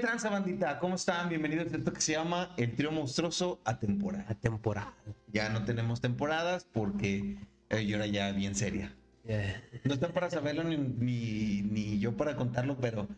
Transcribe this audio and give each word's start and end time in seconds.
tranza 0.00 0.30
bandita? 0.30 0.78
¿Cómo 0.78 0.94
están? 0.94 1.28
Bienvenidos 1.28 1.72
a 1.72 1.76
esto 1.76 1.92
que 1.92 2.00
se 2.00 2.12
llama 2.12 2.54
El 2.56 2.74
Trío 2.74 2.92
Monstruoso 2.92 3.60
a 3.64 3.78
temporada. 3.78 4.26
Atemporal. 4.28 4.92
Ya 5.32 5.48
no 5.48 5.64
tenemos 5.64 6.00
temporadas 6.00 6.66
porque 6.72 7.36
eh, 7.70 7.92
ahora 7.92 8.06
ya 8.06 8.30
bien 8.32 8.54
seria. 8.54 8.94
Yeah. 9.24 9.60
No 9.84 9.94
está 9.94 10.12
para 10.12 10.30
saberlo 10.30 10.62
ni, 10.64 10.76
ni, 10.76 11.62
ni 11.62 11.98
yo 11.98 12.16
para 12.16 12.36
contarlo, 12.36 12.78
pero 12.80 13.08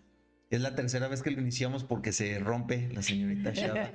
es 0.49 0.61
la 0.63 0.75
tercera 0.75 1.07
vez 1.09 1.23
que 1.23 1.31
lo 1.31 1.41
iniciamos 1.41 1.85
porque 1.85 2.13
se 2.13 2.39
rompe 2.39 2.89
la 2.93 3.03
señorita 3.03 3.53
Shaba 3.53 3.91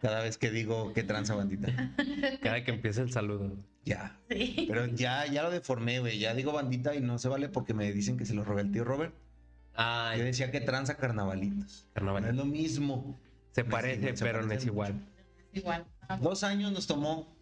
cada 0.00 0.22
vez 0.22 0.38
que 0.38 0.50
digo 0.50 0.92
que 0.94 1.02
tranza 1.02 1.34
bandita. 1.34 1.94
Cada 2.40 2.64
que 2.64 2.70
empieza 2.70 3.02
el 3.02 3.12
saludo. 3.12 3.56
Ya. 3.84 4.18
Sí. 4.30 4.66
Pero 4.68 4.86
ya, 4.86 5.26
ya 5.26 5.42
lo 5.42 5.50
deformé, 5.50 6.00
güey. 6.00 6.18
Ya 6.18 6.34
digo 6.34 6.52
bandita 6.52 6.94
y 6.94 7.00
no 7.00 7.18
se 7.18 7.28
vale 7.28 7.48
porque 7.50 7.74
me 7.74 7.92
dicen 7.92 8.16
que 8.16 8.24
se 8.24 8.34
lo 8.34 8.42
robé 8.42 8.62
el 8.62 8.72
tío 8.72 8.84
Robert. 8.84 9.14
Yo 9.76 10.24
decía 10.24 10.50
que 10.50 10.60
tranza 10.60 10.96
carnavalitos. 10.96 11.86
carnaval. 11.94 12.22
No 12.22 12.28
es 12.28 12.34
lo 12.36 12.44
mismo. 12.44 13.18
Se 13.52 13.64
No 13.64 13.70
parece, 13.70 14.16
se 14.16 14.24
pero 14.24 14.42
no 14.42 14.52
es 14.52 14.64
igual. 14.64 14.94
Igual. 15.52 15.84
Dos 16.20 16.42
años 16.44 16.72
nos 16.72 16.86
tomó 16.86 17.34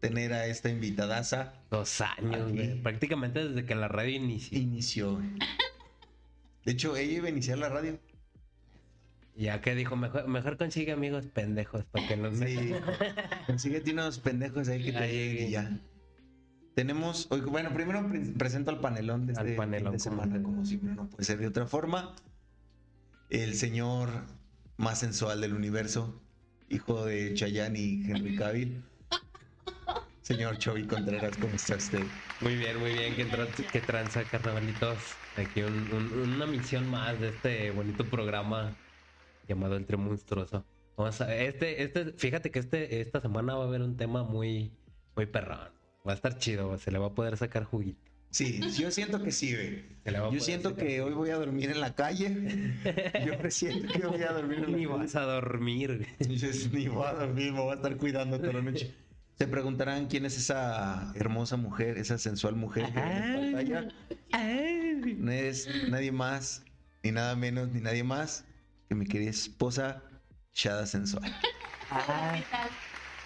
tener 0.00 0.32
a 0.32 0.46
esta 0.46 0.68
invitadaza. 0.68 1.54
Dos 1.70 2.00
años, 2.00 2.52
güey. 2.52 2.80
Prácticamente 2.82 3.48
desde 3.48 3.64
que 3.66 3.74
la 3.74 3.88
radio 3.88 4.16
inició. 4.16 4.58
Inició. 4.58 5.14
güey. 5.14 5.30
De 6.64 6.72
hecho, 6.72 6.96
ella 6.96 7.12
iba 7.12 7.26
a 7.26 7.30
iniciar 7.30 7.58
la 7.58 7.68
radio. 7.68 7.98
Ya 9.34 9.60
que 9.60 9.74
dijo, 9.76 9.94
mejor, 9.94 10.26
mejor 10.26 10.56
consigue 10.56 10.92
amigos 10.92 11.26
pendejos 11.26 11.84
para 11.86 12.06
que 12.08 12.16
nos 12.16 12.38
Sí. 12.38 12.72
Consíguete 13.46 13.92
unos 13.92 14.18
pendejos 14.18 14.68
ahí 14.68 14.84
que 14.84 14.92
te 14.92 15.08
lleguen 15.12 15.46
y 15.46 15.50
ya. 15.50 15.80
Tenemos, 16.78 17.28
bueno, 17.28 17.72
primero 17.74 18.08
pre- 18.08 18.20
presento 18.38 18.70
al 18.70 18.78
panelón 18.78 19.26
de 19.26 19.32
Al 19.32 19.46
este 19.48 19.56
panelón, 19.56 19.86
fin 19.86 19.92
de 19.94 19.98
semana, 19.98 20.36
se- 20.36 20.42
como 20.44 20.64
siempre, 20.64 20.94
no 20.94 21.08
puede 21.10 21.24
ser 21.24 21.38
de 21.40 21.48
otra 21.48 21.66
forma. 21.66 22.14
El 23.30 23.54
señor 23.54 24.10
más 24.76 25.00
sensual 25.00 25.40
del 25.40 25.54
universo, 25.54 26.22
hijo 26.68 27.04
de 27.04 27.34
Chayanne 27.34 27.76
y 27.80 28.08
Henry 28.08 28.36
Cavill. 28.36 28.80
Señor 30.22 30.58
Chovy 30.58 30.84
Contreras, 30.86 31.36
¿cómo 31.38 31.52
está 31.52 31.74
usted? 31.74 32.04
Muy 32.42 32.54
bien, 32.54 32.78
muy 32.78 32.92
bien. 32.92 33.16
Que, 33.16 33.26
tran- 33.28 33.70
que 33.72 33.80
tranza, 33.80 34.22
carnavalitos. 34.22 34.98
Aquí 35.36 35.62
un- 35.62 35.92
un- 35.92 36.12
una 36.32 36.46
misión 36.46 36.88
más 36.88 37.18
de 37.18 37.30
este 37.30 37.72
bonito 37.72 38.04
programa 38.08 38.76
llamado 39.48 39.76
El 39.76 39.84
Trio 39.84 39.98
Monstruoso. 39.98 40.64
Vamos 40.96 41.20
a, 41.22 41.34
este, 41.34 41.82
este, 41.82 42.12
fíjate 42.12 42.52
que 42.52 42.60
este, 42.60 43.00
esta 43.00 43.20
semana 43.20 43.56
va 43.56 43.64
a 43.64 43.66
haber 43.66 43.82
un 43.82 43.96
tema 43.96 44.22
muy, 44.22 44.70
muy 45.16 45.26
perrón. 45.26 45.76
Va 46.08 46.12
a 46.12 46.16
estar 46.16 46.38
chido, 46.38 46.78
se 46.78 46.90
le 46.90 46.98
va 46.98 47.08
a 47.08 47.14
poder 47.14 47.36
sacar 47.36 47.64
juguito. 47.64 48.00
Sí, 48.30 48.60
yo 48.78 48.90
siento 48.90 49.22
que 49.22 49.30
sí, 49.32 49.54
güey. 49.54 49.84
Yo 50.32 50.40
siento 50.40 50.70
sacar 50.70 50.86
que 50.86 51.00
hoy 51.00 51.12
voy 51.14 51.30
a 51.30 51.36
dormir 51.36 51.70
en 51.70 51.80
la 51.80 51.94
calle. 51.94 52.74
Yo 53.26 53.38
presiento 53.38 53.92
que 53.92 54.06
voy 54.06 54.22
a 54.22 54.32
dormir 54.32 54.58
en 54.58 54.72
la 54.72 54.76
Ni 54.78 54.84
calle. 54.84 54.98
vas 54.98 55.16
a 55.16 55.22
dormir. 55.22 56.06
Dices, 56.18 56.70
ni 56.72 56.88
voy 56.88 57.06
a 57.06 57.12
dormir, 57.12 57.52
me 57.52 57.60
voy 57.60 57.72
a 57.72 57.74
estar 57.76 57.96
cuidando 57.96 58.38
toda 58.38 58.52
la 58.54 58.62
noche. 58.62 58.94
Se 59.38 59.46
preguntarán 59.46 60.06
quién 60.08 60.26
es 60.26 60.36
esa 60.36 61.12
hermosa 61.14 61.56
mujer, 61.56 61.96
esa 61.96 62.18
sensual 62.18 62.54
mujer 62.56 62.92
que 62.92 62.98
en 62.98 63.52
pantalla. 63.52 63.88
No 65.18 65.30
es 65.32 65.68
nadie 65.88 66.12
más, 66.12 66.64
ni 67.02 67.12
nada 67.12 67.36
menos, 67.36 67.68
ni 67.70 67.80
nadie 67.80 68.02
más 68.02 68.44
que 68.88 68.94
mi 68.94 69.06
querida 69.06 69.30
esposa, 69.30 70.02
Shada 70.54 70.86
Sensual. 70.86 71.32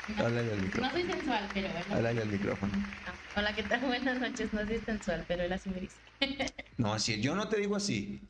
No, 0.08 0.24
Háblale 0.26 0.50
al 0.52 0.56
no 0.58 0.62
micrófono. 0.64 0.90
soy 0.92 1.02
sensual, 1.04 1.48
pero 1.54 1.68
bueno. 1.70 1.86
Háblale 1.94 2.22
al 2.22 2.28
micrófono. 2.28 2.72
Hola, 3.36 3.54
¿qué 3.54 3.62
tal? 3.62 3.80
Buenas 3.80 4.20
noches. 4.20 4.52
No 4.52 4.66
soy 4.66 4.78
sensual, 4.80 5.24
pero 5.28 5.42
él 5.44 5.52
así 5.52 5.70
me 5.70 5.80
dice. 5.80 5.96
No, 6.76 6.92
así, 6.94 7.20
yo 7.20 7.34
no 7.34 7.48
te 7.48 7.58
digo 7.60 7.76
así. 7.76 8.20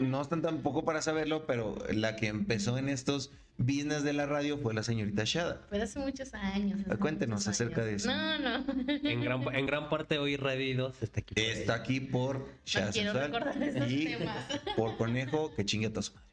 No 0.00 0.22
están 0.22 0.42
tampoco 0.42 0.84
para 0.84 1.02
saberlo, 1.02 1.46
pero 1.46 1.76
la 1.92 2.16
que 2.16 2.28
empezó 2.28 2.78
en 2.78 2.88
estos 2.88 3.32
business 3.58 4.02
de 4.04 4.12
la 4.12 4.26
radio 4.26 4.58
fue 4.58 4.74
la 4.74 4.82
señorita 4.82 5.24
Shada. 5.24 5.62
Fue 5.68 5.80
hace 5.82 5.98
muchos 5.98 6.32
años. 6.34 6.80
hace 6.86 6.98
Cuéntenos 6.98 7.40
muchos 7.40 7.48
acerca 7.48 7.82
años. 7.82 7.86
de 7.86 7.94
eso. 7.96 8.10
No, 8.14 8.38
no. 8.38 8.64
En 9.10 9.20
gran, 9.22 9.54
en 9.54 9.66
gran 9.66 9.88
parte 9.90 10.18
hoy 10.18 10.36
Revidos 10.36 11.02
está 11.02 11.20
aquí. 11.20 11.34
por 11.34 11.42
Está 11.44 11.74
ella. 11.74 11.82
aquí 11.82 12.00
por 12.00 12.48
Shada 12.64 12.90
quiero 12.92 13.12
recordar 13.12 13.62
esos 13.62 13.90
y 13.90 14.04
temas. 14.06 14.46
por 14.76 14.96
Conejo 14.96 15.54
que 15.54 15.64
chingue 15.64 15.92
a 15.94 16.02
su 16.02 16.12
madre. 16.14 16.26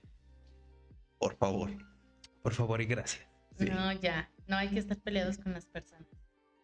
Por 1.17 1.35
favor. 1.37 1.71
Por 2.41 2.53
favor 2.53 2.81
y 2.81 2.85
gracias. 2.85 3.25
Sí. 3.57 3.65
No, 3.65 3.91
ya. 3.93 4.29
No 4.47 4.57
hay 4.57 4.69
que 4.69 4.79
estar 4.79 4.97
peleados 4.97 5.37
con 5.37 5.53
las 5.53 5.65
personas. 5.65 6.07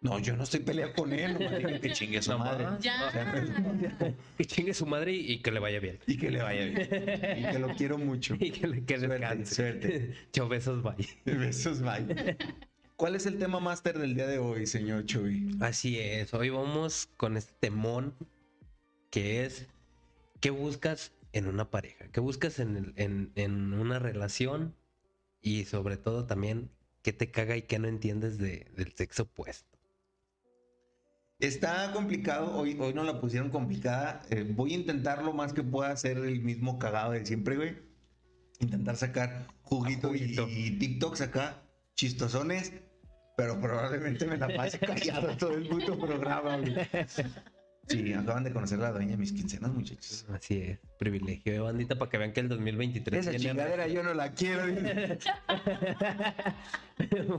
No, 0.02 0.18
yo 0.18 0.36
no 0.38 0.44
estoy 0.44 0.62
peleado 0.62 0.94
con 0.94 1.12
él, 1.12 1.34
nomás 1.34 1.80
que 1.82 1.92
chingue 1.92 2.20
a 2.20 2.22
su 2.22 2.32
No 2.32 2.40
madre. 2.40 2.66
Ya. 2.80 3.08
O 3.08 3.12
sea, 3.12 4.14
Que 4.38 4.46
chingue 4.46 4.74
su 4.74 4.86
madre 4.86 5.12
y, 5.14 5.34
y 5.34 5.42
que 5.42 5.52
le 5.52 5.60
vaya 5.60 5.80
bien. 5.82 6.00
y 6.08 6.18
que 6.18 6.32
le 6.32 6.42
vaya 6.42 6.64
bien. 6.66 7.40
Y 7.40 7.52
que 7.52 7.60
lo 7.60 7.68
quiero 7.76 7.98
mucho. 7.98 8.36
Y 8.40 8.52
que, 8.52 8.68
le- 8.68 8.86
que 8.86 8.98
Suerte, 8.98 9.14
descanse. 9.20 9.56
suerte. 9.56 10.14
Chao, 10.32 10.48
besos, 10.48 10.82
bye. 10.84 11.06
Besos, 11.26 11.82
bye. 11.82 12.38
¿Cuál 12.96 13.16
es 13.16 13.26
el 13.26 13.38
tema 13.40 13.60
máster 13.60 13.98
del 14.00 14.16
día 14.16 14.28
de 14.28 14.40
hoy, 14.40 14.66
señor 14.68 15.06
Chuy? 15.06 15.58
Así 15.60 16.00
es, 16.00 16.34
hoy 16.34 16.50
vamos 16.50 17.10
con 17.18 17.36
este 17.36 17.54
temón 17.60 18.14
que 19.10 19.46
es 19.46 19.68
¿qué 20.40 20.50
buscas 20.50 21.12
en 21.34 21.48
una 21.48 21.70
pareja? 21.70 22.08
¿Qué 22.14 22.22
buscas 22.22 22.60
en, 22.60 22.78
el- 22.78 22.94
en, 22.96 23.32
en 23.36 23.74
una 23.74 24.00
relación? 24.00 24.76
Y 25.42 25.66
sobre 25.66 25.98
todo 25.98 26.26
también, 26.26 26.70
¿qué 27.02 27.14
te 27.14 27.32
caga 27.32 27.56
y 27.58 27.62
qué 27.64 27.80
no 27.80 27.88
entiendes 27.88 28.38
de- 28.38 28.72
del 28.76 28.94
sexo 28.94 29.24
opuesto? 29.24 29.78
Está 31.40 31.92
complicado, 31.94 32.58
hoy, 32.58 32.76
hoy 32.80 32.94
no 32.94 33.04
la 33.04 33.22
pusieron 33.22 33.50
complicada. 33.50 34.22
Eh, 34.30 34.46
voy 34.50 34.74
a 34.74 34.78
intentar 34.78 35.24
lo 35.24 35.32
más 35.32 35.54
que 35.54 35.64
pueda 35.64 35.90
hacer 35.92 36.18
el 36.18 36.42
mismo 36.42 36.78
cagado 36.80 37.12
de 37.14 37.26
siempre, 37.26 37.56
güey. 37.56 37.78
Intentar 38.60 38.98
sacar 38.98 39.48
juguito, 39.62 40.14
y- 40.14 40.20
Juguito. 40.36 40.48
Y, 40.50 40.72
TikToks 40.78 41.22
acá, 41.22 41.64
chistosones, 41.96 42.74
pero 43.38 43.60
probablemente 43.62 44.26
me 44.26 44.38
la 44.38 44.54
pase 44.54 44.80
callado 44.80 45.38
todo 45.38 45.54
el 45.54 45.68
puto 45.70 45.98
programa, 45.98 46.58
güey. 46.58 46.76
Sí, 47.90 48.14
acaban 48.14 48.44
de 48.44 48.54
conocer 48.54 48.78
a 48.80 48.84
la 48.84 48.92
dueña 48.92 49.12
de 49.12 49.18
mis 49.18 49.34
quincenas, 49.34 49.74
muchachos. 49.74 50.26
Así 50.32 50.62
es, 50.62 50.80
privilegio 51.00 51.54
de 51.54 51.60
bandita 51.60 51.98
para 51.98 52.12
que 52.12 52.18
vean 52.20 52.34
que 52.34 52.42
el 52.42 52.50
2023 52.50 53.28
Esa 53.28 53.38
chingadera 53.38 53.88
yo 53.88 54.04
no 54.04 54.14
la 54.14 54.32
quiero. 54.32 54.64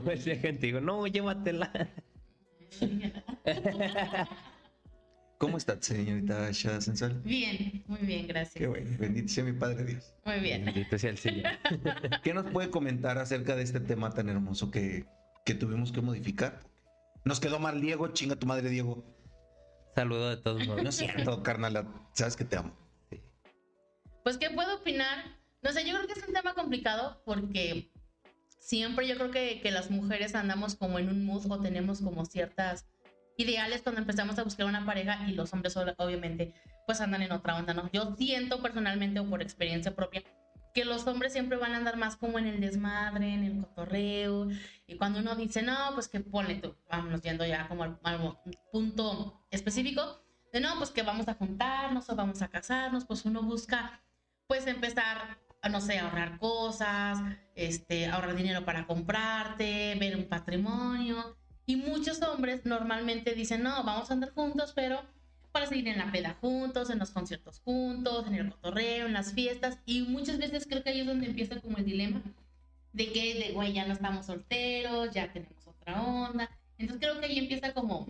Pues 0.03 0.25
la 0.25 0.35
gente 0.35 0.65
digo, 0.65 0.81
no, 0.81 1.05
llévatela. 1.05 1.71
¿Cómo 5.37 5.57
está, 5.57 5.77
señorita 5.81 6.51
Shada 6.51 6.81
Sensual? 6.81 7.19
Bien, 7.23 7.83
muy 7.87 7.99
bien, 7.99 8.27
Qué 8.27 8.27
gracias. 8.27 8.69
bueno, 8.69 8.89
bendito 8.99 9.27
sea 9.27 9.43
mi 9.43 9.53
Padre 9.53 9.83
Dios. 9.85 10.13
Muy 10.25 10.39
bien. 10.39 10.65
Bendito 10.65 10.97
sea 10.99 11.09
el 11.11 11.17
Señor. 11.17 11.45
¿Qué 12.23 12.33
nos 12.33 12.45
puede 12.51 12.69
comentar 12.69 13.17
acerca 13.17 13.55
de 13.55 13.63
este 13.63 13.79
tema 13.79 14.11
tan 14.11 14.29
hermoso 14.29 14.69
que, 14.69 15.05
que 15.45 15.55
tuvimos 15.55 15.91
que 15.91 16.01
modificar? 16.01 16.59
Nos 17.23 17.39
quedó 17.39 17.59
mal 17.59 17.81
Diego, 17.81 18.07
chinga 18.09 18.35
tu 18.35 18.45
madre 18.47 18.69
Diego. 18.69 19.03
Saludo 19.95 20.29
de 20.29 20.37
todos 20.37 20.65
modos. 20.67 20.83
No 20.83 20.89
es 20.89 20.95
cierto, 20.95 21.43
carnal, 21.43 21.85
sabes 22.13 22.35
que 22.35 22.45
te 22.45 22.57
amo. 22.57 22.71
Pues, 24.23 24.37
¿qué 24.37 24.49
puedo 24.49 24.75
opinar? 24.77 25.17
No 25.61 25.71
sé, 25.71 25.85
yo 25.85 25.95
creo 25.95 26.07
que 26.07 26.13
es 26.19 26.27
un 26.27 26.33
tema 26.33 26.53
complicado 26.53 27.21
porque 27.25 27.91
siempre 28.59 29.07
yo 29.07 29.15
creo 29.15 29.31
que, 29.31 29.59
que 29.61 29.71
las 29.71 29.89
mujeres 29.91 30.35
andamos 30.35 30.75
como 30.75 30.99
en 30.99 31.09
un 31.09 31.25
mood 31.25 31.45
o 31.51 31.59
tenemos 31.59 32.01
como 32.01 32.25
ciertas 32.25 32.85
ideales 33.37 33.81
cuando 33.81 34.01
empezamos 34.01 34.37
a 34.37 34.43
buscar 34.43 34.65
una 34.67 34.85
pareja 34.85 35.27
y 35.27 35.33
los 35.33 35.51
hombres 35.53 35.75
ob- 35.75 35.95
obviamente 35.97 36.53
pues 36.85 37.01
andan 37.01 37.21
en 37.23 37.31
otra 37.31 37.55
onda, 37.57 37.73
¿no? 37.73 37.89
Yo 37.91 38.15
siento 38.17 38.61
personalmente 38.61 39.19
o 39.19 39.25
por 39.29 39.41
experiencia 39.41 39.95
propia 39.95 40.23
que 40.73 40.85
los 40.85 41.05
hombres 41.07 41.33
siempre 41.33 41.57
van 41.57 41.73
a 41.73 41.77
andar 41.77 41.97
más 41.97 42.15
como 42.15 42.39
en 42.39 42.47
el 42.47 42.61
desmadre, 42.61 43.33
en 43.33 43.43
el 43.43 43.59
cotorreo 43.59 44.47
y 44.87 44.95
cuando 44.97 45.19
uno 45.19 45.35
dice, 45.35 45.61
no, 45.61 45.75
pues 45.93 46.07
que 46.07 46.19
ponle 46.19 46.55
tú, 46.55 46.75
vámonos 46.89 47.21
yendo 47.21 47.45
ya 47.45 47.67
como 47.67 47.83
al, 47.83 47.99
al 48.03 48.37
punto 48.71 49.41
específico, 49.51 50.23
de 50.51 50.59
no, 50.59 50.77
pues 50.77 50.91
que 50.91 51.03
vamos 51.03 51.27
a 51.27 51.33
juntarnos 51.35 52.09
o 52.09 52.15
vamos 52.15 52.41
a 52.41 52.47
casarnos, 52.47 53.05
pues 53.05 53.25
uno 53.25 53.41
busca 53.41 54.01
pues 54.47 54.67
empezar 54.67 55.37
no 55.69 55.81
sé, 55.81 55.99
ahorrar 55.99 56.39
cosas, 56.39 57.19
este, 57.55 58.07
ahorrar 58.07 58.35
dinero 58.35 58.65
para 58.65 58.87
comprarte, 58.87 59.95
ver 59.99 60.17
un 60.17 60.25
patrimonio. 60.27 61.37
Y 61.65 61.75
muchos 61.75 62.21
hombres 62.23 62.65
normalmente 62.65 63.33
dicen, 63.35 63.63
no, 63.63 63.83
vamos 63.83 64.09
a 64.09 64.13
andar 64.13 64.31
juntos, 64.31 64.73
pero 64.73 65.03
para 65.51 65.67
seguir 65.67 65.87
en 65.87 65.97
la 65.97 66.11
peda 66.11 66.37
juntos, 66.39 66.89
en 66.89 66.99
los 66.99 67.11
conciertos 67.11 67.61
juntos, 67.63 68.27
en 68.27 68.35
el 68.35 68.49
cotorreo, 68.49 69.07
en 69.07 69.13
las 69.13 69.33
fiestas. 69.33 69.79
Y 69.85 70.01
muchas 70.03 70.37
veces 70.37 70.65
creo 70.67 70.83
que 70.83 70.89
ahí 70.89 71.01
es 71.01 71.07
donde 71.07 71.27
empieza 71.27 71.59
como 71.59 71.77
el 71.77 71.85
dilema 71.85 72.21
de 72.93 73.11
que, 73.11 73.35
de, 73.35 73.53
güey, 73.53 73.73
ya 73.73 73.85
no 73.85 73.93
estamos 73.93 74.25
solteros, 74.25 75.11
ya 75.13 75.31
tenemos 75.31 75.65
otra 75.67 76.01
onda. 76.01 76.49
Entonces 76.77 77.05
creo 77.05 77.19
que 77.19 77.27
ahí 77.27 77.39
empieza 77.39 77.73
como 77.73 78.07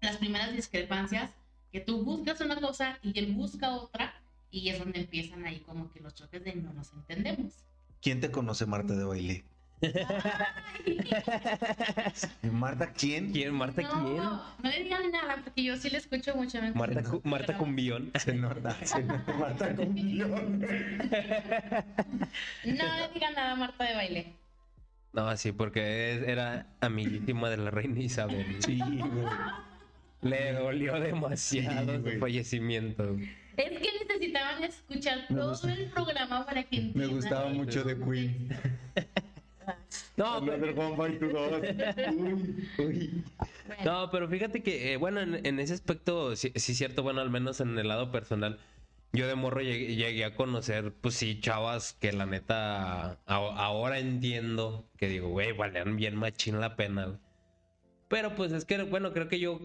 las 0.00 0.16
primeras 0.16 0.52
discrepancias, 0.52 1.30
que 1.72 1.80
tú 1.80 2.02
buscas 2.02 2.40
una 2.40 2.60
cosa 2.60 2.98
y 3.02 3.18
él 3.18 3.32
busca 3.32 3.72
otra, 3.72 4.14
y 4.50 4.70
es 4.70 4.78
donde 4.78 5.00
empiezan 5.00 5.44
ahí 5.44 5.60
como 5.60 5.90
que 5.90 6.00
los 6.00 6.14
choques 6.14 6.42
de 6.44 6.54
no 6.54 6.72
nos 6.72 6.92
entendemos. 6.92 7.52
¿Quién 8.00 8.20
te 8.20 8.30
conoce, 8.30 8.64
Marta 8.64 8.94
de 8.94 9.04
baile? 9.04 9.44
Marta, 12.52 12.92
¿quién? 12.92 13.32
¿Quién? 13.32 13.54
¿Marta 13.54 13.82
no, 13.82 13.90
quién? 13.90 14.16
No 14.16 14.50
le 14.70 14.82
digan 14.84 15.10
nada 15.12 15.36
porque 15.42 15.62
yo 15.62 15.76
sí 15.76 15.90
le 15.90 15.98
escucho 15.98 16.34
mucho. 16.34 16.60
me 16.60 16.72
Marta. 16.72 17.02
Cu- 17.02 17.20
Marta 17.24 17.56
Cumbión. 17.56 18.10
Se 18.18 18.34
nota, 18.34 18.72
se 18.84 19.02
nota. 19.02 19.32
Marta 19.34 19.74
con 19.74 19.94
guion. 19.94 20.60
No 20.60 20.66
le 22.64 23.08
digan 23.14 23.34
nada 23.34 23.52
a 23.52 23.56
Marta 23.56 23.84
de 23.84 23.94
baile. 23.94 24.32
No, 25.12 25.36
sí, 25.36 25.52
porque 25.52 26.14
es- 26.16 26.28
era 26.28 26.66
amiguísima 26.80 27.50
de 27.50 27.56
la 27.58 27.70
reina 27.70 28.00
Isabel. 28.00 28.56
Sí, 28.60 28.78
güey. 28.78 29.26
Le 30.20 30.52
dolió 30.52 30.98
demasiado 31.00 31.96
Sí, 32.04 32.10
su 32.12 32.18
fallecimiento. 32.18 33.16
Es 33.56 33.70
que 33.80 33.88
necesitaban 34.06 34.62
escuchar 34.64 35.26
todo 35.28 35.68
el 35.68 35.86
programa 35.90 36.44
para 36.46 36.62
que 36.64 36.90
Me 36.94 37.06
gustaba 37.06 37.48
mucho 37.50 37.84
de 37.84 37.96
Queen. 37.98 38.48
No, 40.16 40.44
pero. 40.44 40.74
Uy, 42.16 42.68
uy. 42.78 43.24
Bueno, 43.66 43.82
no, 43.84 44.10
pero 44.10 44.28
fíjate 44.28 44.62
que, 44.62 44.92
eh, 44.92 44.96
bueno, 44.96 45.20
en, 45.20 45.44
en 45.46 45.60
ese 45.60 45.74
aspecto, 45.74 46.34
sí, 46.36 46.52
sí 46.56 46.72
es 46.72 46.78
cierto, 46.78 47.02
bueno, 47.02 47.20
al 47.20 47.30
menos 47.30 47.60
en 47.60 47.78
el 47.78 47.88
lado 47.88 48.10
personal, 48.10 48.58
yo 49.12 49.26
de 49.26 49.34
morro 49.34 49.60
llegué, 49.60 49.94
llegué 49.94 50.24
a 50.24 50.34
conocer, 50.34 50.92
pues 51.00 51.14
sí, 51.14 51.40
chavas 51.40 51.94
que 51.94 52.12
la 52.12 52.26
neta, 52.26 53.12
a- 53.12 53.16
ahora 53.26 53.98
entiendo 53.98 54.88
que 54.96 55.08
digo, 55.08 55.28
güey, 55.28 55.52
valían 55.52 55.96
bien 55.96 56.16
machín 56.16 56.60
la 56.60 56.76
pena. 56.76 57.18
Pero 58.08 58.34
pues 58.34 58.52
es 58.52 58.64
que, 58.64 58.82
bueno, 58.82 59.12
creo 59.12 59.28
que 59.28 59.38
yo 59.38 59.60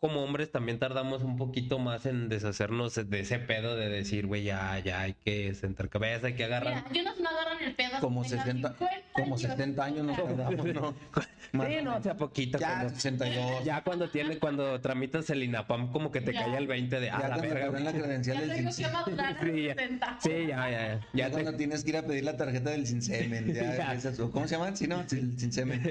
como 0.00 0.22
hombres 0.24 0.50
también 0.50 0.78
tardamos 0.78 1.22
un 1.22 1.36
poquito 1.36 1.78
más 1.78 2.06
en 2.06 2.30
deshacernos 2.30 2.94
de 2.94 3.20
ese 3.20 3.38
pedo 3.38 3.76
de 3.76 3.90
decir, 3.90 4.26
güey, 4.26 4.44
ya, 4.44 4.78
ya 4.78 5.02
hay 5.02 5.14
que 5.24 5.54
sentar 5.54 5.90
cabeza, 5.90 6.28
hay 6.28 6.34
que 6.34 6.44
agarrar. 6.44 6.84
mira, 6.90 6.92
yo 6.92 7.02
no, 7.02 7.22
no 7.22 7.28
agarran 7.28 7.62
el 7.62 7.74
pedo. 7.74 7.90
Como 8.00 8.22
que 8.22 8.30
tengan 8.30 8.46
60, 8.46 8.68
50 8.78 8.96
como 9.12 9.26
años. 9.34 9.40
70 9.42 9.84
años 9.84 10.06
nos 10.06 10.16
tardamos, 10.16 10.66
¿no? 10.74 10.94
Sí, 11.52 11.56
no, 11.82 11.96
o 11.96 12.00
sea, 12.02 12.16
poquito. 12.16 12.58
Ya, 12.58 12.68
cuando- 12.74 12.94
62. 12.94 13.64
Ya 13.64 13.82
cuando 13.82 14.08
tiene, 14.08 14.38
cuando 14.38 14.80
tramitas 14.80 15.28
el 15.30 15.42
INAPAM, 15.42 15.90
como 15.90 16.12
que 16.12 16.20
te 16.20 16.32
Ya. 16.32 16.44
cae 16.44 16.56
el 16.56 16.68
20 16.68 17.00
de, 17.00 17.06
Ya 17.06 17.16
ah, 17.16 17.18
la 17.22 17.26
cuando 17.26 17.42
te 17.42 17.48
verga. 17.54 17.80
la 17.80 17.90
güey". 17.90 18.02
credencial 18.02 18.36
Ya 18.36 18.40
del 18.42 18.50
tengo 18.56 18.68
que 18.68 18.74
Cincem. 18.76 18.92
madurar 18.92 19.36
a 19.36 19.40
Sí, 19.42 19.62
ya. 19.64 19.74
60. 19.74 20.18
Sí, 20.20 20.30
ya, 20.30 20.46
ya, 20.46 20.70
ya. 20.70 20.94
Ya 20.94 21.00
Ya 21.12 21.30
cuando 21.32 21.50
te... 21.50 21.56
tienes 21.58 21.82
que 21.82 21.90
ir 21.90 21.96
a 21.96 22.02
pedir 22.02 22.24
la 22.24 22.36
tarjeta 22.36 22.70
del 22.70 22.86
Cinsemen. 22.86 23.46
Ya, 23.52 23.94
Ya. 23.98 24.12
¿Cómo 24.30 24.46
se 24.46 24.54
llama? 24.56 24.76
Sí, 24.76 24.86
no, 24.86 25.00
el 25.00 25.06
Cinsemen. 25.38 25.82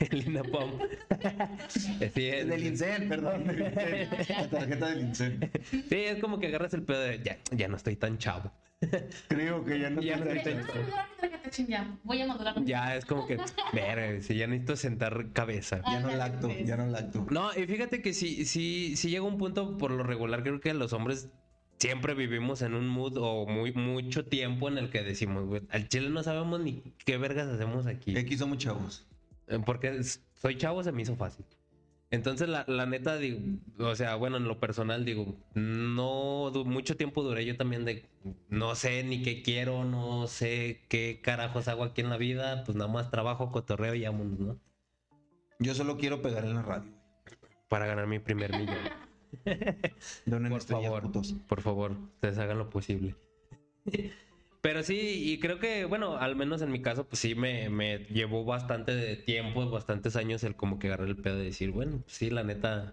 el 0.00 0.26
INAPAM. 0.26 0.70
Sí, 1.68 1.98
es, 2.28 2.48
Del 2.48 2.64
Perdón. 3.08 3.44
La 4.28 4.48
tarjeta 4.48 4.88
del 4.90 5.00
INSEN. 5.00 5.50
sí, 5.70 5.94
es 5.96 6.20
como 6.20 6.38
que 6.38 6.46
agarras 6.48 6.74
el 6.74 6.82
pedo 6.82 7.00
de, 7.00 7.22
ya, 7.22 7.38
ya 7.50 7.68
no 7.68 7.76
estoy 7.76 7.96
tan 7.96 8.18
chavo. 8.18 8.52
Creo 9.28 9.64
que 9.64 9.80
ya 9.80 9.88
no 9.90 10.02
Ya 10.02 10.16
no 10.18 10.24
te- 10.26 10.34
Voy 10.34 10.42
a 10.52 10.56
madurar 10.66 11.66
ya. 11.66 11.98
Voy 12.04 12.20
a 12.22 12.26
madurar. 12.26 12.60
mi- 12.60 12.66
Ya 12.66 12.94
es 12.96 13.04
como 13.06 13.26
que, 13.26 13.38
verga, 13.72 14.20
si 14.20 14.36
ya 14.36 14.46
necesito 14.46 14.76
sentar 14.76 15.32
cabeza. 15.32 15.80
Ya 15.90 16.00
no 16.00 16.10
lacto, 16.10 16.50
ya 16.64 16.76
no 16.76 16.86
lacto. 16.86 17.26
No, 17.30 17.50
y 17.56 17.66
fíjate 17.66 18.02
que 18.02 18.12
sí, 18.12 18.44
sí, 18.44 18.96
sí 18.96 19.08
llega 19.10 19.22
un 19.22 19.38
punto 19.38 19.78
por 19.78 19.90
lo 19.90 20.02
regular, 20.02 20.42
creo 20.42 20.60
que 20.60 20.74
los 20.74 20.92
hombres 20.92 21.30
siempre 21.78 22.14
vivimos 22.14 22.60
en 22.62 22.74
un 22.74 22.86
mood 22.88 23.16
o 23.18 23.46
muy 23.46 23.72
mucho 23.72 24.24
tiempo 24.26 24.68
en 24.68 24.76
el 24.78 24.90
que 24.90 25.02
decimos, 25.02 25.46
güey, 25.46 25.62
al 25.70 25.88
chile 25.88 26.10
no 26.10 26.22
sabemos 26.22 26.60
ni 26.60 26.82
qué 27.04 27.16
vergas 27.18 27.48
hacemos 27.48 27.86
aquí. 27.86 28.16
Aquí 28.16 28.36
somos 28.36 28.58
chavos. 28.58 29.06
Eh, 29.48 29.58
Porque 29.64 30.02
soy 30.34 30.56
chavo, 30.58 30.82
se 30.82 30.92
me 30.92 31.02
hizo 31.02 31.16
fácil. 31.16 31.44
Entonces, 32.10 32.48
la, 32.48 32.64
la 32.68 32.86
neta, 32.86 33.16
digo, 33.18 33.40
o 33.78 33.94
sea, 33.96 34.14
bueno, 34.14 34.36
en 34.36 34.44
lo 34.44 34.60
personal, 34.60 35.04
digo, 35.04 35.36
no, 35.54 36.52
mucho 36.64 36.96
tiempo 36.96 37.22
duré 37.22 37.44
yo 37.44 37.56
también 37.56 37.84
de, 37.84 38.08
no 38.48 38.76
sé 38.76 39.02
ni 39.02 39.22
qué 39.22 39.42
quiero, 39.42 39.84
no 39.84 40.28
sé 40.28 40.84
qué 40.88 41.20
carajos 41.20 41.66
hago 41.66 41.82
aquí 41.82 42.02
en 42.02 42.10
la 42.10 42.16
vida, 42.16 42.62
pues 42.64 42.76
nada 42.76 42.90
más 42.90 43.10
trabajo, 43.10 43.50
cotorreo 43.50 43.94
y 43.94 44.04
vámonos, 44.04 44.38
¿no? 44.38 44.60
Yo 45.58 45.74
solo 45.74 45.96
quiero 45.96 46.22
pegar 46.22 46.44
en 46.44 46.54
la 46.54 46.62
radio. 46.62 46.92
Para 47.68 47.86
ganar 47.86 48.06
mi 48.06 48.20
primer 48.20 48.52
millón. 48.52 48.78
Donen 50.26 50.52
Por 50.52 50.62
favor, 50.62 51.02
putos. 51.02 51.32
por 51.48 51.60
favor, 51.60 51.92
ustedes 52.14 52.38
hagan 52.38 52.58
lo 52.58 52.70
posible. 52.70 53.16
Pero 54.66 54.82
sí, 54.82 55.32
y 55.32 55.38
creo 55.38 55.60
que, 55.60 55.84
bueno, 55.84 56.16
al 56.16 56.34
menos 56.34 56.60
en 56.60 56.72
mi 56.72 56.82
caso, 56.82 57.06
pues 57.06 57.20
sí 57.20 57.36
me, 57.36 57.70
me 57.70 57.98
llevó 58.06 58.44
bastante 58.44 58.96
de 58.96 59.14
tiempo, 59.14 59.70
bastantes 59.70 60.16
años 60.16 60.42
el 60.42 60.56
como 60.56 60.80
que 60.80 60.88
agarrar 60.88 61.06
el 61.06 61.14
pedo 61.14 61.36
de 61.36 61.44
decir, 61.44 61.70
bueno, 61.70 62.00
pues 62.02 62.16
sí, 62.16 62.30
la 62.30 62.42
neta, 62.42 62.92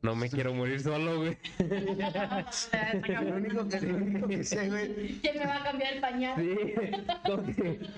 no 0.00 0.14
me 0.14 0.30
quiero 0.30 0.54
morir 0.54 0.80
solo, 0.80 1.16
güey. 1.16 1.36
Lo 1.58 3.36
único 3.36 3.68
que, 3.68 3.80
lo 3.80 3.96
único 3.96 4.28
que 4.28 4.44
sé, 4.44 4.68
güey. 4.68 5.18
¿Quién 5.20 5.38
me 5.38 5.46
va 5.46 5.56
a 5.56 5.64
cambiar 5.64 5.94
el 5.94 6.00
pañal? 6.00 6.36
Sí, 6.36 6.50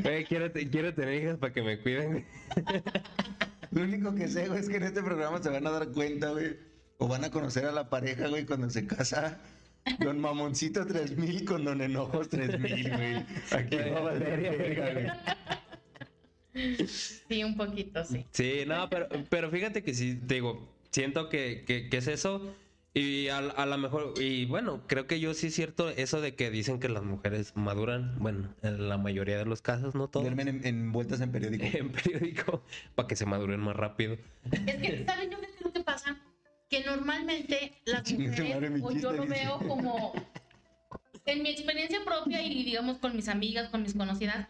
güey, 0.02 0.25
quiero, 0.25 0.50
quiero 0.50 0.94
tener 0.94 1.23
hijas 1.23 1.37
para 1.37 1.52
que 1.52 1.61
me 1.61 1.78
cuiden. 1.78 2.12
güey. 2.12 2.25
Lo 3.70 3.82
único 3.82 4.14
que 4.14 4.28
sé, 4.28 4.49
güey, 4.49 4.61
es 4.61 4.69
que 4.70 4.78
en 4.78 4.84
este 4.84 5.02
programa 5.02 5.43
se 5.43 5.50
van 5.50 5.66
a 5.66 5.70
dar 5.70 5.88
cuenta, 5.88 6.31
güey. 6.31 6.56
O 6.96 7.06
van 7.06 7.25
a 7.25 7.31
conocer 7.31 7.66
a 7.66 7.73
la 7.73 7.90
pareja, 7.90 8.28
güey, 8.28 8.46
cuando 8.46 8.70
se 8.70 8.87
casa. 8.87 9.43
Don 10.00 10.21
Mamoncito 10.21 10.87
3000 10.87 11.44
con 11.44 11.65
Don 11.65 11.81
Enojos 11.81 12.29
3000, 12.29 12.91
güey. 12.91 13.17
Aquí 13.50 13.77
va 13.77 13.99
a 13.99 14.00
valer 14.00 14.59
verga, 14.59 14.93
güey. 14.93 16.88
Sí, 16.88 17.44
un 17.44 17.56
poquito, 17.56 18.05
sí. 18.05 18.27
Sí, 18.31 18.65
no, 18.67 18.88
pero, 18.91 19.09
pero 19.29 19.50
fíjate 19.50 19.82
que 19.82 19.94
sí, 19.94 20.17
te 20.17 20.35
digo, 20.35 20.69
siento 20.91 21.29
que, 21.29 21.65
que, 21.67 21.88
que 21.88 21.97
es 21.97 22.06
eso. 22.09 22.55
Y 22.93 23.29
a, 23.29 23.38
a 23.38 23.67
lo 23.67 23.79
mejor, 23.79 24.15
y 24.21 24.47
bueno, 24.47 24.82
creo 24.88 25.06
que 25.06 25.21
yo 25.21 25.32
sí 25.32 25.47
es 25.47 25.55
cierto 25.55 25.91
eso 25.91 26.21
de 26.21 26.35
que 26.35 26.50
dicen 26.50 26.81
que 26.81 26.88
las 26.88 27.05
mujeres 27.05 27.53
maduran, 27.55 28.19
bueno, 28.19 28.53
en 28.62 28.88
la 28.88 28.99
mayoría 28.99 29.38
de 29.38 29.44
los 29.44 29.62
casos, 29.62 29.94
no 29.94 30.09
todos, 30.09 30.25
Duermen 30.25 30.49
en, 30.49 30.67
en 30.67 30.91
vueltas 30.91 31.21
en 31.21 31.31
periódico. 31.31 31.65
en 31.73 31.93
periódico, 31.93 32.65
para 32.97 33.06
que 33.06 33.15
se 33.15 33.26
maduren 33.26 33.61
más 33.61 33.76
rápido. 33.76 34.19
Es 34.50 34.75
que, 34.76 35.05
¿saben 35.06 35.31
yo 35.31 35.41
qué 35.41 35.47
creo 35.56 35.73
que 35.73 35.81
pasa? 35.85 36.21
Que 36.70 36.84
normalmente 36.84 37.72
las 37.84 38.08
mujeres, 38.12 38.81
o 38.81 38.93
yo 38.93 39.11
lo 39.11 39.26
veo 39.26 39.58
como, 39.58 40.12
en 41.26 41.43
mi 41.43 41.50
experiencia 41.50 41.99
propia 42.05 42.40
y 42.43 42.62
digamos 42.62 42.99
con 42.99 43.17
mis 43.17 43.28
amigas, 43.28 43.69
con 43.70 43.82
mis 43.82 43.94
conocidas, 43.94 44.46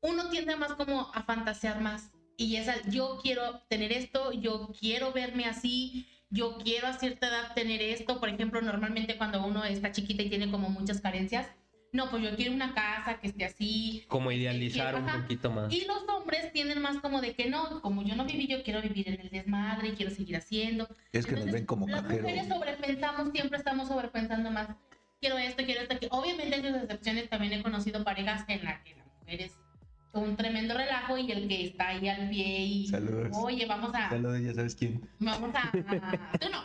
uno 0.00 0.30
tiende 0.30 0.54
más 0.54 0.74
como 0.74 1.10
a 1.12 1.24
fantasear 1.24 1.80
más. 1.80 2.12
Y 2.36 2.54
es 2.54 2.68
al, 2.68 2.88
yo 2.92 3.18
quiero 3.20 3.60
tener 3.68 3.90
esto, 3.90 4.32
yo 4.32 4.70
quiero 4.78 5.12
verme 5.12 5.46
así, 5.46 6.06
yo 6.30 6.58
quiero 6.58 6.86
a 6.86 6.92
cierta 6.92 7.26
edad 7.26 7.54
tener 7.54 7.82
esto. 7.82 8.20
Por 8.20 8.28
ejemplo, 8.28 8.60
normalmente 8.62 9.16
cuando 9.18 9.44
uno 9.44 9.64
está 9.64 9.90
chiquita 9.90 10.22
y 10.22 10.28
tiene 10.28 10.48
como 10.48 10.70
muchas 10.70 11.00
carencias, 11.00 11.48
no, 11.90 12.08
pues 12.08 12.22
yo 12.22 12.36
quiero 12.36 12.52
una 12.52 12.72
casa 12.72 13.18
que 13.18 13.28
esté 13.28 13.46
así, 13.46 14.04
Como 14.06 14.30
idealizar 14.30 14.94
un 14.94 15.08
Ajá. 15.08 15.22
poquito 15.22 15.50
más. 15.50 15.72
y 15.72 15.86
los 15.86 16.06
hombres 16.28 16.52
tienen 16.52 16.80
más 16.82 16.98
como 16.98 17.20
de 17.22 17.32
que 17.34 17.48
no, 17.48 17.80
como 17.80 18.02
yo 18.02 18.14
no 18.14 18.24
viví, 18.26 18.46
yo 18.46 18.62
quiero 18.62 18.82
vivir 18.82 19.08
en 19.08 19.20
el 19.20 19.30
desmadre 19.30 19.88
y 19.88 19.92
quiero 19.92 20.10
seguir 20.14 20.36
haciendo. 20.36 20.86
Es 21.12 21.24
que 21.24 21.32
nos 21.32 21.40
Entonces, 21.46 21.52
ven 21.52 21.66
como 21.66 21.88
Las 21.88 22.02
mujeres 22.02 22.46
sobrepensamos, 22.48 23.30
siempre 23.32 23.58
estamos 23.58 23.88
sobrepensando 23.88 24.50
más. 24.50 24.68
Quiero 25.20 25.38
esto, 25.38 25.64
quiero 25.64 25.80
esto. 25.82 25.98
que- 25.98 26.08
Obviamente 26.10 26.54
hay 26.56 26.62
sus 26.62 26.82
excepciones, 26.82 27.30
también 27.30 27.54
he 27.54 27.62
conocido 27.62 28.04
parejas 28.04 28.44
en 28.48 28.62
las 28.64 28.80
que 28.82 28.94
la 28.94 29.04
mujer 29.20 29.40
es 29.42 29.52
un 30.12 30.36
tremendo 30.36 30.74
relajo 30.76 31.16
y 31.16 31.32
el 31.32 31.48
que 31.48 31.64
está 31.66 31.88
ahí 31.88 32.08
al 32.08 32.28
pie 32.28 32.58
y, 32.66 32.88
Saludos. 32.88 33.28
oye, 33.32 33.64
vamos 33.66 33.90
a, 33.94 34.10
Saludos, 34.10 34.40
ya 34.42 34.52
sabes 34.54 34.74
quién. 34.74 35.00
vamos 35.18 35.50
a, 35.54 35.70
tú 36.40 36.48
no. 36.50 36.62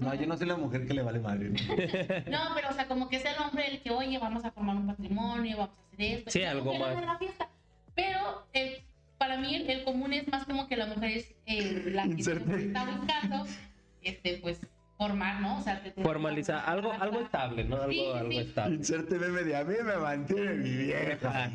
No, 0.00 0.14
yo 0.14 0.26
no 0.26 0.36
soy 0.36 0.46
la 0.46 0.56
mujer 0.56 0.86
que 0.86 0.92
le 0.94 1.02
vale 1.02 1.18
madre. 1.20 1.50
¿no? 1.50 1.56
No, 2.30 2.54
pero 2.54 2.68
o 2.70 2.72
sea, 2.72 2.86
como 2.88 3.08
que 3.08 3.20
sea 3.20 3.32
el 3.32 3.38
hombre 3.42 3.68
el 3.68 3.80
que, 3.80 3.90
oye, 3.90 4.18
vamos 4.18 4.44
a 4.44 4.50
formar 4.50 4.76
un 4.76 4.86
patrimonio, 4.86 5.56
vamos 5.56 5.74
a 5.78 5.83
Sí, 6.26 6.42
algo 6.44 6.74
más. 6.78 6.94
la 7.04 7.18
fiesta. 7.18 7.48
Pero 7.94 8.46
eh, 8.52 8.84
para 9.18 9.36
mí 9.38 9.54
el, 9.54 9.68
el 9.70 9.84
común 9.84 10.12
es 10.12 10.26
más 10.28 10.44
como 10.44 10.66
que 10.68 10.76
la 10.76 10.86
mujer 10.86 11.10
es 11.18 11.34
eh, 11.46 11.84
la 11.92 12.04
que 12.08 12.20
está 12.20 12.84
buscando, 12.84 13.46
este, 14.02 14.38
pues, 14.38 14.58
formar, 14.96 15.40
¿no? 15.40 15.58
O 15.58 15.62
sea, 15.62 15.82
te- 15.82 15.90
te- 15.90 16.02
Formalizar, 16.02 16.62
algo, 16.68 16.92
algo 16.92 17.20
estable, 17.20 17.64
¿no? 17.64 17.76
Algo, 17.76 17.90
Sí, 17.92 18.04
algo 18.14 18.30
sí. 18.30 18.38
estable. 18.38 18.76
Inserte 18.76 19.18
meme 19.18 19.42
de 19.42 19.56
a 19.56 19.64
mí 19.64 19.74
me 19.84 19.96
mantiene 19.96 20.54
mi 20.54 20.70
vieja. 20.70 21.50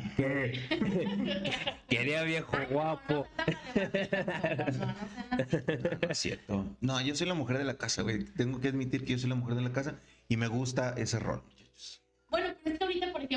Quería 1.88 2.22
viejo 2.22 2.56
guapo. 2.70 3.26
No, 3.74 3.82
no, 3.82 4.66
no, 4.66 4.72
no, 4.72 5.98
No 6.02 6.08
es 6.10 6.18
cierto. 6.18 6.66
No, 6.80 7.00
yo 7.00 7.14
soy 7.14 7.26
la 7.26 7.34
mujer 7.34 7.58
de 7.58 7.64
la 7.64 7.74
casa, 7.76 8.02
güey. 8.02 8.24
Tengo 8.24 8.60
que 8.60 8.68
admitir 8.68 9.04
que 9.04 9.12
yo 9.12 9.18
soy 9.18 9.28
la 9.30 9.36
mujer 9.36 9.56
de 9.56 9.62
la 9.62 9.72
casa 9.72 9.94
y 10.28 10.36
me 10.36 10.46
gusta 10.46 10.94
ese 10.96 11.18
rol, 11.18 11.42
muchachos. 11.44 12.02
Bueno, 12.30 12.48
pero 12.62 12.74
es 12.74 12.78
que 12.80 12.89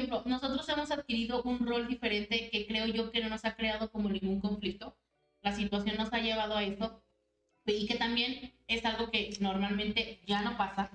ejemplo, 0.03 0.23
nosotros 0.25 0.67
hemos 0.69 0.91
adquirido 0.91 1.41
un 1.43 1.65
rol 1.65 1.87
diferente 1.87 2.49
que 2.49 2.67
creo 2.67 2.85
yo 2.87 3.11
que 3.11 3.21
no 3.21 3.29
nos 3.29 3.45
ha 3.45 3.55
creado 3.55 3.91
como 3.91 4.09
ningún 4.09 4.39
conflicto. 4.39 4.95
La 5.41 5.53
situación 5.53 5.97
nos 5.97 6.13
ha 6.13 6.19
llevado 6.19 6.55
a 6.55 6.63
eso 6.63 7.03
y 7.65 7.87
que 7.87 7.95
también 7.95 8.53
es 8.67 8.85
algo 8.85 9.09
que 9.11 9.35
normalmente 9.39 10.21
ya 10.25 10.41
no 10.41 10.57
pasa, 10.57 10.89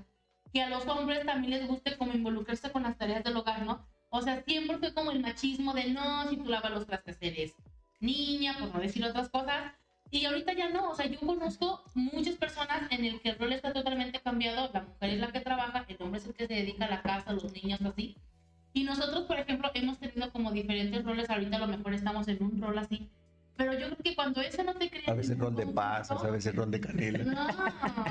que 0.52 0.62
a 0.62 0.68
los 0.68 0.86
hombres 0.86 1.24
también 1.24 1.58
les 1.58 1.66
guste 1.66 1.96
como 1.96 2.12
involucrarse 2.12 2.70
con 2.70 2.82
las 2.82 2.96
tareas 2.96 3.24
del 3.24 3.36
hogar, 3.36 3.64
¿no? 3.64 3.86
O 4.10 4.22
sea, 4.22 4.42
siempre 4.42 4.78
fue 4.78 4.94
como 4.94 5.10
el 5.10 5.20
machismo 5.20 5.74
de 5.74 5.90
no, 5.90 6.28
si 6.28 6.36
tú 6.36 6.46
lavas 6.46 6.70
los 6.72 6.86
trastes 6.86 7.18
eres 7.20 7.54
niña, 8.00 8.56
por 8.58 8.74
no 8.74 8.80
decir 8.80 9.04
otras 9.04 9.28
cosas. 9.28 9.72
Y 10.10 10.24
ahorita 10.24 10.54
ya 10.54 10.70
no, 10.70 10.90
o 10.90 10.94
sea, 10.94 11.06
yo 11.06 11.20
conozco 11.20 11.84
muchas 11.94 12.36
personas 12.36 12.90
en 12.90 13.04
el 13.04 13.20
que 13.20 13.30
el 13.30 13.38
rol 13.38 13.52
está 13.52 13.72
totalmente 13.74 14.20
cambiado, 14.20 14.70
la 14.72 14.82
mujer 14.82 15.10
es 15.10 15.20
la 15.20 15.32
que 15.32 15.40
trabaja, 15.40 15.84
el 15.86 15.96
hombre 16.00 16.18
es 16.18 16.26
el 16.26 16.34
que 16.34 16.46
se 16.46 16.54
dedica 16.54 16.86
a 16.86 16.90
la 16.90 17.02
casa, 17.02 17.30
a 17.30 17.34
los 17.34 17.52
niños, 17.52 17.80
así. 17.82 18.16
Y 18.78 18.84
nosotros, 18.84 19.24
por 19.24 19.40
ejemplo, 19.40 19.72
hemos 19.74 19.98
tenido 19.98 20.30
como 20.30 20.52
diferentes 20.52 21.04
roles. 21.04 21.28
Ahorita 21.28 21.56
a 21.56 21.58
lo 21.58 21.66
mejor 21.66 21.94
estamos 21.94 22.28
en 22.28 22.40
un 22.40 22.62
rol 22.62 22.78
así. 22.78 23.10
Pero 23.56 23.72
yo 23.72 23.86
creo 23.86 23.98
que 24.04 24.14
cuando 24.14 24.40
ese 24.40 24.62
no 24.62 24.72
te 24.72 24.88
crea... 24.88 25.02
A 25.08 25.14
veces 25.14 25.36
rol 25.36 25.56
de 25.56 25.66
pasas, 25.66 26.22
a 26.22 26.30
veces 26.30 26.54
rol 26.54 26.70
de 26.70 26.80
canela. 26.80 27.24
No, 27.24 27.48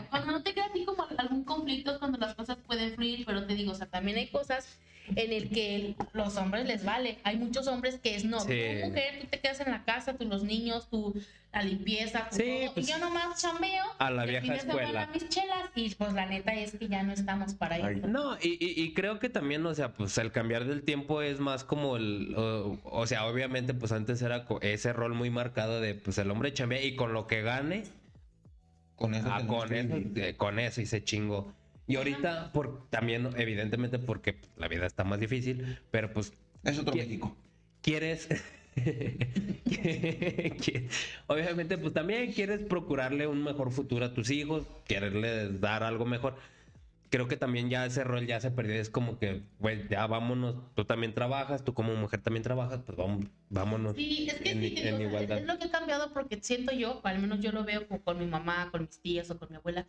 cuando 0.09 0.33
no 0.33 0.43
te 0.43 0.51
crea 0.51 0.65
a 0.65 0.73
ti 0.73 0.83
como 0.83 1.07
algún 1.17 1.45
conflicto 1.45 1.97
cuando 1.99 2.17
las 2.17 2.35
cosas 2.35 2.57
pueden 2.67 2.93
fluir, 2.95 3.25
pero 3.25 3.45
te 3.45 3.55
digo, 3.55 3.71
o 3.71 3.75
sea, 3.75 3.87
también 3.87 4.17
hay 4.17 4.27
cosas 4.27 4.77
en 5.15 5.31
el 5.31 5.49
que 5.49 5.95
los 6.13 6.35
hombres 6.37 6.65
les 6.65 6.83
vale. 6.83 7.17
Hay 7.23 7.37
muchos 7.37 7.67
hombres 7.67 7.99
que 8.01 8.15
es 8.15 8.25
no, 8.25 8.39
Sí. 8.39 8.47
tú 8.81 8.87
mujer, 8.89 9.19
tú 9.21 9.27
te 9.27 9.39
quedas 9.39 9.59
en 9.61 9.71
la 9.71 9.83
casa, 9.83 10.13
tú 10.15 10.25
los 10.25 10.43
niños, 10.43 10.87
tú 10.89 11.13
la 11.53 11.63
limpieza, 11.63 12.27
tú 12.29 12.35
Sí, 12.35 12.43
todo, 12.65 12.73
pues, 12.75 12.87
y 12.87 12.91
yo 12.91 12.97
nomás 12.99 13.41
chambeo. 13.41 13.83
a 13.97 14.11
la 14.11 14.25
vieja 14.25 14.53
escuela. 14.55 15.07
mis 15.13 15.29
chelas 15.29 15.69
y 15.75 15.95
pues 15.95 16.13
la 16.13 16.25
neta 16.25 16.53
es 16.53 16.75
que 16.75 16.87
ya 16.87 17.03
no 17.03 17.13
estamos 17.13 17.53
para 17.53 17.75
Ay. 17.75 17.97
eso. 17.99 18.07
No, 18.07 18.35
y, 18.41 18.57
y- 18.63 18.81
y 18.83 18.93
creo 18.93 19.17
que 19.19 19.29
también, 19.29 19.65
o 19.65 19.73
sea, 19.73 19.93
pues 19.93 20.17
el 20.17 20.31
cambiar 20.31 20.65
del 20.65 20.83
tiempo 20.83 21.21
es 21.21 21.39
más 21.39 21.63
como 21.63 21.95
el, 21.97 22.35
o, 22.35 22.77
o 22.83 23.07
sea, 23.07 23.25
obviamente 23.25 23.73
pues 23.73 23.91
antes 23.91 24.21
era 24.21 24.45
ese 24.61 24.93
rol 24.93 25.13
muy 25.13 25.29
marcado 25.29 25.79
de 25.81 25.95
pues 25.95 26.17
el 26.17 26.29
hombre 26.29 26.53
chambea 26.53 26.83
y 26.83 26.95
con 26.95 27.13
lo 27.13 27.25
que 27.27 27.41
gane, 27.41 27.83
Con 28.95 29.13
eso 29.15 29.27
ah, 29.31 29.45
con 29.47 29.73
eso, 29.73 29.95
eh, 30.15 30.33
con 30.35 30.59
eso 30.59 30.81
y 30.81 30.85
se 30.85 31.03
chingo. 31.03 31.53
Y 31.87 31.95
ahorita, 31.95 32.51
por, 32.51 32.89
también, 32.89 33.29
evidentemente, 33.37 33.99
porque 33.99 34.37
la 34.57 34.67
vida 34.67 34.85
está 34.85 35.03
más 35.03 35.19
difícil, 35.19 35.79
pero 35.91 36.11
pues 36.11 36.33
Es 36.63 36.77
otro 36.79 36.93
¿Qué- 36.93 37.03
México. 37.03 37.35
quieres. 37.81 38.27
Obviamente, 41.27 41.77
pues 41.77 41.93
también 41.93 42.31
quieres 42.33 42.59
procurarle 42.61 43.27
un 43.27 43.43
mejor 43.43 43.71
futuro 43.71 44.05
a 44.05 44.13
tus 44.13 44.29
hijos, 44.29 44.65
quererles 44.85 45.59
dar 45.61 45.83
algo 45.83 46.05
mejor. 46.05 46.35
Creo 47.09 47.29
que 47.29 47.37
también 47.37 47.69
ya 47.69 47.85
ese 47.85 48.03
rol 48.03 48.27
ya 48.27 48.41
se 48.41 48.51
perdió. 48.51 48.75
Es 48.75 48.89
como 48.89 49.17
que, 49.17 49.43
güey, 49.59 49.87
ya 49.87 50.05
vámonos. 50.07 50.55
Tú 50.75 50.83
también 50.83 51.13
trabajas, 51.13 51.63
tú 51.63 51.73
como 51.73 51.95
mujer 51.95 52.19
también 52.21 52.43
trabajas, 52.43 52.81
pues 52.85 52.97
vamos, 52.97 53.25
vámonos. 53.49 53.95
Sí, 53.95 54.27
es 54.29 54.35
que 54.41 54.51
en, 54.51 54.59
sí, 54.61 54.75
en 54.79 54.95
o 54.95 54.97
sea, 54.97 55.07
igualdad. 55.07 55.37
es 55.37 55.45
lo 55.45 55.57
que 55.57 55.65
ha 55.65 55.71
cambiado 55.71 56.11
porque 56.13 56.37
siento 56.41 56.73
yo, 56.73 56.99
o 57.01 57.07
al 57.07 57.19
menos 57.19 57.39
yo 57.39 57.53
lo 57.53 57.63
veo 57.63 57.87
con 58.03 58.19
mi 58.19 58.25
mamá, 58.25 58.69
con 58.71 58.81
mis 58.81 58.99
tías 59.01 59.29
o 59.31 59.39
con 59.39 59.47
mi 59.49 59.55
abuela, 59.55 59.87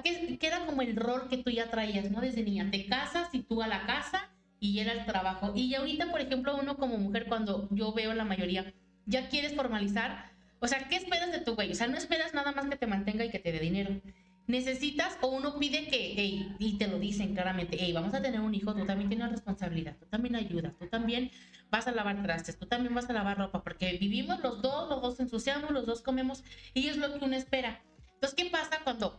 que, 0.00 0.38
que 0.38 0.46
era 0.46 0.64
como 0.64 0.82
el 0.82 0.96
rol 0.96 1.28
que 1.28 1.38
tú 1.38 1.50
ya 1.50 1.70
traías, 1.70 2.10
¿no? 2.10 2.20
Desde 2.20 2.42
niña, 2.42 2.70
te 2.70 2.86
casas 2.86 3.28
y 3.32 3.42
tú 3.42 3.62
a 3.62 3.66
la 3.66 3.84
casa 3.86 4.30
y 4.62 4.78
era 4.78 4.92
el 4.92 5.04
trabajo. 5.04 5.52
Y 5.54 5.74
ahorita, 5.74 6.10
por 6.10 6.20
ejemplo, 6.20 6.56
uno 6.56 6.76
como 6.76 6.96
mujer, 6.96 7.26
cuando 7.26 7.68
yo 7.72 7.92
veo 7.92 8.14
la 8.14 8.24
mayoría, 8.24 8.72
ya 9.06 9.28
quieres 9.28 9.54
formalizar, 9.54 10.30
o 10.60 10.68
sea, 10.68 10.86
¿qué 10.88 10.96
esperas 10.96 11.32
de 11.32 11.40
tu 11.40 11.56
güey? 11.56 11.72
O 11.72 11.74
sea, 11.74 11.88
no 11.88 11.98
esperas 11.98 12.32
nada 12.32 12.52
más 12.52 12.66
que 12.66 12.76
te 12.76 12.86
mantenga 12.86 13.24
y 13.24 13.30
que 13.30 13.40
te 13.40 13.50
dé 13.50 13.58
dinero. 13.58 14.00
Necesitas 14.46 15.18
o 15.20 15.28
uno 15.28 15.58
pide 15.58 15.88
que, 15.88 16.12
ey, 16.12 16.54
y 16.58 16.78
te 16.78 16.86
lo 16.86 16.98
dicen 17.00 17.34
claramente, 17.34 17.76
hey, 17.80 17.92
vamos 17.92 18.14
a 18.14 18.22
tener 18.22 18.40
un 18.40 18.54
hijo, 18.54 18.72
tú 18.74 18.86
también 18.86 19.08
tienes 19.08 19.30
responsabilidad, 19.30 19.96
tú 19.98 20.06
también 20.06 20.36
ayudas, 20.36 20.74
tú 20.78 20.86
también 20.86 21.30
vas 21.70 21.88
a 21.88 21.92
lavar 21.92 22.22
trastes, 22.22 22.56
tú 22.56 22.66
también 22.66 22.94
vas 22.94 23.10
a 23.10 23.12
lavar 23.12 23.38
ropa, 23.38 23.62
porque 23.62 23.98
vivimos 23.98 24.40
los 24.40 24.62
dos, 24.62 24.88
los 24.88 25.02
dos 25.02 25.18
ensuciamos, 25.18 25.72
los 25.72 25.86
dos 25.86 26.02
comemos, 26.02 26.44
y 26.74 26.88
es 26.88 26.96
lo 26.96 27.12
que 27.18 27.24
uno 27.24 27.34
espera. 27.34 27.82
Entonces, 28.14 28.34
¿qué 28.36 28.50
pasa 28.50 28.80
cuando 28.84 29.18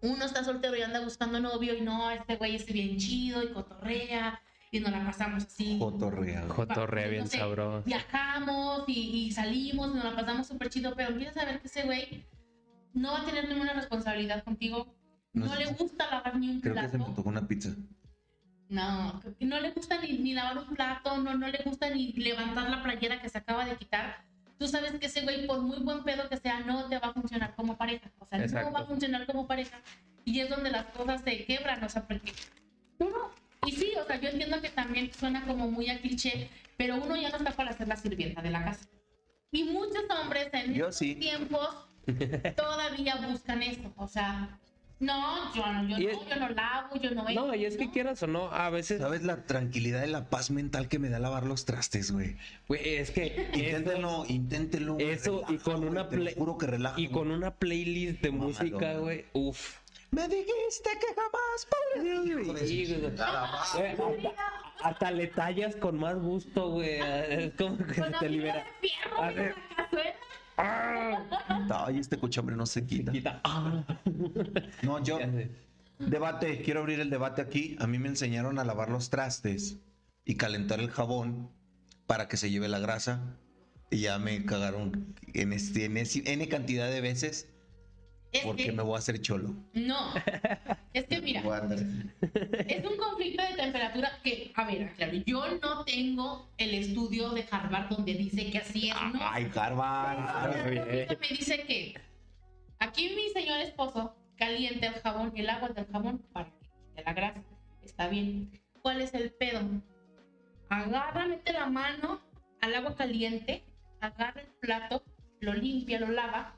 uno 0.00 0.24
está 0.24 0.44
soltero 0.44 0.76
y 0.76 0.82
anda 0.82 1.00
buscando 1.00 1.40
novio 1.40 1.74
y 1.74 1.80
no, 1.80 2.10
este 2.10 2.36
güey 2.36 2.56
es 2.56 2.66
bien 2.66 2.96
chido 2.98 3.42
y 3.42 3.52
cotorrea 3.52 4.40
y 4.70 4.80
nos 4.80 4.92
la 4.92 5.04
pasamos 5.04 5.44
así? 5.44 5.78
Cotorrea. 5.78 6.46
Jotorrea 6.48 7.06
no 7.06 7.10
bien 7.10 7.26
sé, 7.28 7.38
sabroso. 7.38 7.82
Viajamos 7.86 8.84
y, 8.86 9.26
y 9.26 9.32
salimos 9.32 9.90
y 9.90 9.94
nos 9.94 10.04
la 10.04 10.14
pasamos 10.14 10.46
súper 10.46 10.68
chido, 10.70 10.94
pero 10.94 11.10
empiezas 11.10 11.36
a 11.38 11.44
ver 11.46 11.60
que 11.60 11.66
ese 11.68 11.82
güey 11.84 12.24
no 12.94 13.12
va 13.12 13.22
a 13.22 13.24
tener 13.24 13.48
ninguna 13.48 13.72
responsabilidad 13.72 14.44
contigo. 14.44 14.94
No 15.32 15.46
No, 15.46 15.52
sé 15.52 15.58
le 15.58 15.72
gusta 15.72 16.10
lavar 16.10 16.36
ni 16.38 16.48
un 16.50 16.60
Creo 16.60 16.74
que 16.74 16.80
se 16.88 16.98
me 16.98 17.04
plato. 17.04 17.12
tocó 17.14 17.28
una 17.28 17.46
pizza. 17.48 17.70
No, 18.68 19.20
que 19.38 19.46
no 19.46 19.58
le 19.60 19.70
gusta 19.70 19.98
ni, 20.02 20.18
ni 20.18 20.34
lavar 20.34 20.58
un 20.58 20.74
plato, 20.74 21.16
no, 21.16 21.34
no 21.34 21.48
le 21.48 21.58
gusta 21.64 21.88
ni 21.88 22.12
levantar 22.12 22.68
la 22.68 22.82
playera 22.82 23.20
que 23.20 23.28
se 23.30 23.38
acaba 23.38 23.64
de 23.64 23.76
quitar. 23.76 24.26
Tú 24.58 24.66
sabes 24.66 24.92
que 24.98 25.06
ese 25.06 25.22
güey, 25.22 25.46
por 25.46 25.60
muy 25.60 25.78
buen 25.78 26.02
pedo 26.02 26.28
que 26.28 26.36
sea, 26.36 26.60
no 26.60 26.88
te 26.88 26.98
va 26.98 27.08
a 27.08 27.12
funcionar 27.12 27.54
como 27.54 27.76
pareja. 27.76 28.10
O 28.18 28.26
sea, 28.26 28.62
no 28.62 28.72
va 28.72 28.80
a 28.80 28.84
funcionar 28.86 29.24
como 29.26 29.46
pareja. 29.46 29.80
Y 30.24 30.40
es 30.40 30.48
donde 30.50 30.70
las 30.70 30.86
cosas 30.86 31.22
se 31.22 31.44
quebran, 31.44 31.82
o 31.84 31.88
sea, 31.88 32.06
porque... 32.06 32.32
uno- 32.98 33.30
y 33.66 33.72
sí, 33.72 33.92
o 34.00 34.04
sea, 34.06 34.20
yo 34.20 34.28
entiendo 34.30 34.60
que 34.60 34.70
también 34.70 35.12
suena 35.12 35.44
como 35.46 35.68
muy 35.70 35.88
a 35.90 36.00
cliché, 36.00 36.48
pero 36.76 36.96
uno 36.96 37.16
ya 37.16 37.30
no 37.30 37.36
está 37.38 37.52
para 37.52 37.72
ser 37.72 37.88
la 37.88 37.96
sirvienta 37.96 38.40
de 38.42 38.50
la 38.50 38.64
casa. 38.64 38.86
Y 39.52 39.64
muchos 39.64 40.04
hombres 40.22 40.48
en 40.52 40.74
Yo 40.74 40.84
estos 40.88 40.96
sí. 40.98 41.14
tiempos 41.14 41.68
todavía 42.56 43.16
buscan 43.28 43.62
eso. 43.62 43.92
O 43.96 44.06
sea, 44.08 44.58
no, 45.00 45.54
yo 45.54 45.64
no, 45.72 45.82
yo, 45.88 45.98
no, 45.98 46.08
es- 46.10 46.28
yo 46.28 46.36
no 46.36 46.48
lavo, 46.50 46.96
yo 47.00 47.10
no... 47.12 47.24
No, 47.28 47.54
y 47.54 47.64
es 47.64 47.76
que 47.76 47.90
quieras 47.90 48.22
o 48.22 48.26
no, 48.26 48.50
a 48.50 48.68
veces, 48.70 49.00
¿Sabes 49.00 49.22
la 49.22 49.44
tranquilidad 49.46 50.04
y 50.04 50.10
la 50.10 50.28
paz 50.28 50.50
mental 50.50 50.88
que 50.88 50.98
me 50.98 51.08
da 51.08 51.18
lavar 51.18 51.44
los 51.44 51.64
trastes, 51.64 52.10
güey? 52.10 52.36
güey, 52.66 52.96
es 52.96 53.10
que 53.10 53.50
Inténtenlo, 53.54 54.24
inténtenlo. 54.28 54.94
güey, 54.94 55.10
Eso, 55.10 55.44
y 55.48 55.58
con 55.58 55.84
una 55.84 56.08
play- 56.08 56.34
juro 56.36 56.58
que 56.58 56.66
relaja. 56.66 56.98
y 57.00 57.08
con 57.08 57.30
una 57.30 57.52
playlist 57.54 58.20
de 58.22 58.30
música, 58.30 58.94
güey, 58.94 59.24
uff. 59.32 59.76
Me 60.10 60.26
dijiste 60.26 60.88
que 61.00 61.06
jamás 61.14 61.68
podría. 62.24 62.40
Hijo 62.42 62.52
de 62.54 62.66
Sí, 62.66 62.86
su 62.86 62.94
güey. 62.94 63.08
chingada 63.10 63.42
madre. 63.52 63.94
Güey, 63.94 64.28
hasta, 64.82 65.10
le 65.10 65.26
tallas 65.26 65.76
con 65.76 65.98
más 65.98 66.16
gusto, 66.16 66.70
güey. 66.70 66.98
Es 66.98 67.52
como 67.58 67.76
que 67.76 67.92
se 67.94 68.02
te 68.18 68.28
libera. 68.30 68.64
de 68.80 68.88
fierro, 68.88 69.22
A 69.22 69.30
ver. 69.32 69.54
Ay, 71.70 71.98
este 71.98 72.18
cochambre 72.18 72.56
no 72.56 72.66
se 72.66 72.84
quita. 72.86 73.12
Quita. 73.12 73.40
Ah. 73.44 73.84
No, 74.82 75.02
yo. 75.02 75.18
Debate, 75.98 76.62
quiero 76.62 76.80
abrir 76.80 77.00
el 77.00 77.10
debate 77.10 77.42
aquí. 77.42 77.76
A 77.80 77.86
mí 77.86 77.98
me 77.98 78.08
enseñaron 78.08 78.58
a 78.58 78.64
lavar 78.64 78.90
los 78.90 79.10
trastes 79.10 79.78
y 80.24 80.34
calentar 80.36 80.80
el 80.80 80.90
jabón 80.90 81.50
para 82.06 82.28
que 82.28 82.36
se 82.36 82.50
lleve 82.50 82.68
la 82.68 82.78
grasa. 82.78 83.36
Y 83.90 84.00
ya 84.00 84.18
me 84.18 84.44
cagaron 84.44 85.14
en, 85.34 85.52
este, 85.52 85.86
en 85.86 85.96
ese- 85.96 86.22
N 86.30 86.46
cantidad 86.48 86.90
de 86.90 87.00
veces 87.00 87.48
Es 88.32 88.44
porque 88.44 88.64
que, 88.64 88.72
me 88.72 88.82
voy 88.82 88.96
a 88.96 88.98
hacer 88.98 89.20
cholo. 89.22 89.54
no, 89.72 90.12
es 90.92 91.04
que 91.06 91.20
mira, 91.22 91.40
es 91.40 92.84
un 92.84 92.96
conflicto 92.98 93.42
de 93.42 93.54
temperatura 93.56 94.18
que, 94.22 94.52
a 94.54 94.64
ver, 94.64 94.92
claro, 94.94 95.14
yo 95.24 95.58
no 95.62 95.84
tengo 95.84 96.50
el 96.58 96.74
estudio 96.74 97.30
de 97.30 97.46
Harvard 97.50 97.88
donde 97.88 98.14
dice 98.14 98.50
que 98.50 98.58
así 98.58 98.90
es, 98.90 99.14
¿no? 99.14 99.20
Ay, 99.22 99.50
Harvard. 99.54 100.54
Me 101.20 101.28
dice 101.28 101.64
que 101.66 101.94
aquí 102.80 103.14
mi 103.16 103.30
señor 103.30 103.60
esposo 103.60 104.14
calienta 104.36 104.88
el 104.88 105.00
jabón, 105.00 105.32
el 105.34 105.48
agua 105.48 105.70
del 105.70 105.86
jabón 105.86 106.18
para 106.32 106.50
que 106.50 106.68
quite 106.68 107.02
la 107.04 107.12
grasa. 107.14 107.42
Está 107.82 108.08
bien. 108.08 108.50
¿Cuál 108.82 109.00
es 109.00 109.14
el 109.14 109.32
pedo? 109.32 109.60
Agarra, 110.68 111.26
mete 111.26 111.52
la 111.54 111.66
mano 111.66 112.20
al 112.60 112.74
agua 112.74 112.94
caliente, 112.94 113.64
agarra 114.00 114.42
el 114.42 114.48
plato, 114.60 115.02
lo 115.40 115.54
limpia, 115.54 115.98
lo 115.98 116.08
lava 116.08 116.57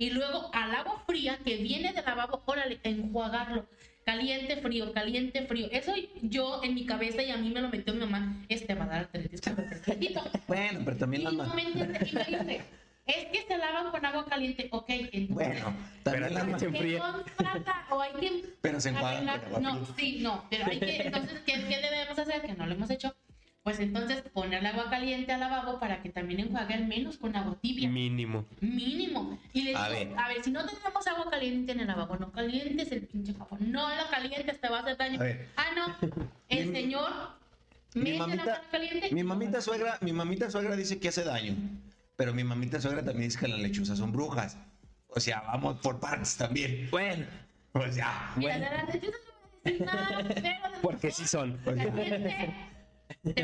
y 0.00 0.10
luego 0.10 0.50
al 0.54 0.74
agua 0.74 1.02
fría 1.06 1.38
que 1.44 1.58
viene 1.58 1.92
del 1.92 2.04
lavabo, 2.04 2.42
órale, 2.46 2.80
enjuagarlo. 2.82 3.66
Caliente, 4.04 4.56
frío, 4.56 4.92
caliente, 4.94 5.42
frío. 5.46 5.68
Eso 5.70 5.92
yo 6.22 6.62
en 6.64 6.74
mi 6.74 6.86
cabeza 6.86 7.22
y 7.22 7.30
a 7.30 7.36
mí 7.36 7.50
me 7.50 7.60
lo 7.60 7.68
metió 7.68 7.92
mi 7.92 8.00
mamá. 8.00 8.34
Este 8.48 8.74
va 8.74 8.84
a 8.84 8.88
dar 8.88 8.98
artritis. 9.00 9.42
Bueno, 10.48 10.80
pero 10.84 10.96
Y 10.96 10.98
también 10.98 11.22
y 11.30 11.36
me 11.36 11.64
dice, 11.66 12.64
es 13.06 13.24
que 13.26 13.42
se 13.46 13.58
lavan 13.58 13.90
con 13.90 14.04
agua 14.06 14.24
caliente. 14.24 14.68
Ok, 14.72 14.86
entonces. 14.88 15.28
Bueno, 15.28 15.76
también 16.02 16.28
Pero 16.32 16.58
se 16.58 16.66
¿qué 16.66 16.76
enfría. 16.78 17.02
O 17.90 18.00
hay 18.00 18.12
que. 18.18 18.44
Pero 18.62 18.80
se 18.80 18.88
enjuagan 18.88 19.28
arreglar- 19.28 19.50
con 19.50 19.66
agua 19.66 19.78
No, 19.80 19.86
fría. 19.86 19.96
sí, 20.12 20.18
no, 20.22 20.44
pero 20.50 20.64
hay 20.66 20.80
que. 20.80 20.96
Entonces, 21.02 21.40
¿qué, 21.44 21.52
¿qué 21.52 21.78
debemos 21.78 22.18
hacer? 22.18 22.40
Que 22.42 22.54
no 22.54 22.66
lo 22.66 22.72
hemos 22.74 22.90
hecho. 22.90 23.14
Pues 23.62 23.78
entonces 23.78 24.22
ponerle 24.32 24.68
agua 24.68 24.88
caliente 24.88 25.32
al 25.32 25.40
lavabo 25.40 25.78
para 25.78 26.02
que 26.02 26.08
también 26.08 26.40
enjuague 26.40 26.72
al 26.74 26.86
menos 26.86 27.18
con 27.18 27.36
agua 27.36 27.56
tibia. 27.60 27.90
Mínimo. 27.90 28.46
Mínimo. 28.60 29.38
Y 29.52 29.62
le 29.62 29.68
digo, 29.70 29.78
A 29.80 29.84
a 30.24 30.28
ver. 30.28 30.42
si 30.42 30.50
no 30.50 30.64
tenemos 30.64 31.06
agua 31.06 31.30
caliente 31.30 31.72
en 31.72 31.80
el 31.80 31.86
lavabo, 31.86 32.16
no 32.16 32.32
calientes 32.32 32.90
el 32.90 33.06
pinche 33.06 33.34
jabón. 33.34 33.70
No 33.70 33.86
lo 33.94 34.08
calientes, 34.10 34.58
te 34.60 34.68
va 34.68 34.78
a 34.78 34.80
hacer 34.80 34.96
daño. 34.96 35.20
A 35.20 35.24
ver. 35.24 35.48
Ah, 35.56 35.66
no. 35.76 35.96
El 36.48 36.66
Mi- 36.68 36.72
señor 36.74 37.10
mi 37.94 38.02
mete 38.02 38.18
la 38.18 38.26
mamita, 38.26 38.42
agua 38.54 38.60
caliente. 38.70 39.08
mi 39.14 39.22
mamita 39.24 39.60
suegra, 39.60 39.98
mi 40.00 40.12
mamita 40.12 40.50
suegra 40.50 40.74
dice 40.74 40.98
que 40.98 41.08
hace 41.08 41.22
daño, 41.24 41.54
pero 42.16 42.32
mi 42.32 42.42
mamita 42.44 42.80
suegra 42.80 43.04
también 43.04 43.28
dice 43.28 43.38
que 43.40 43.48
las 43.48 43.60
lechuzas 43.60 43.98
son 43.98 44.10
brujas. 44.12 44.56
O 45.08 45.20
sea, 45.20 45.42
vamos 45.42 45.76
por 45.80 46.00
partes 46.00 46.36
también. 46.36 46.88
Bueno, 46.90 47.26
O 47.72 47.92
sea, 47.92 48.32
Mira, 48.36 48.58
bueno. 48.58 48.70
de 48.70 48.76
las 48.76 48.94
lechuzas 48.94 49.20
no 49.28 49.70
decir 49.70 49.86
nada, 49.86 50.18
pero 50.28 50.40
de 50.40 50.56
porque 50.82 51.10
sí 51.10 51.26
son. 51.26 51.58
caliente, 51.64 52.54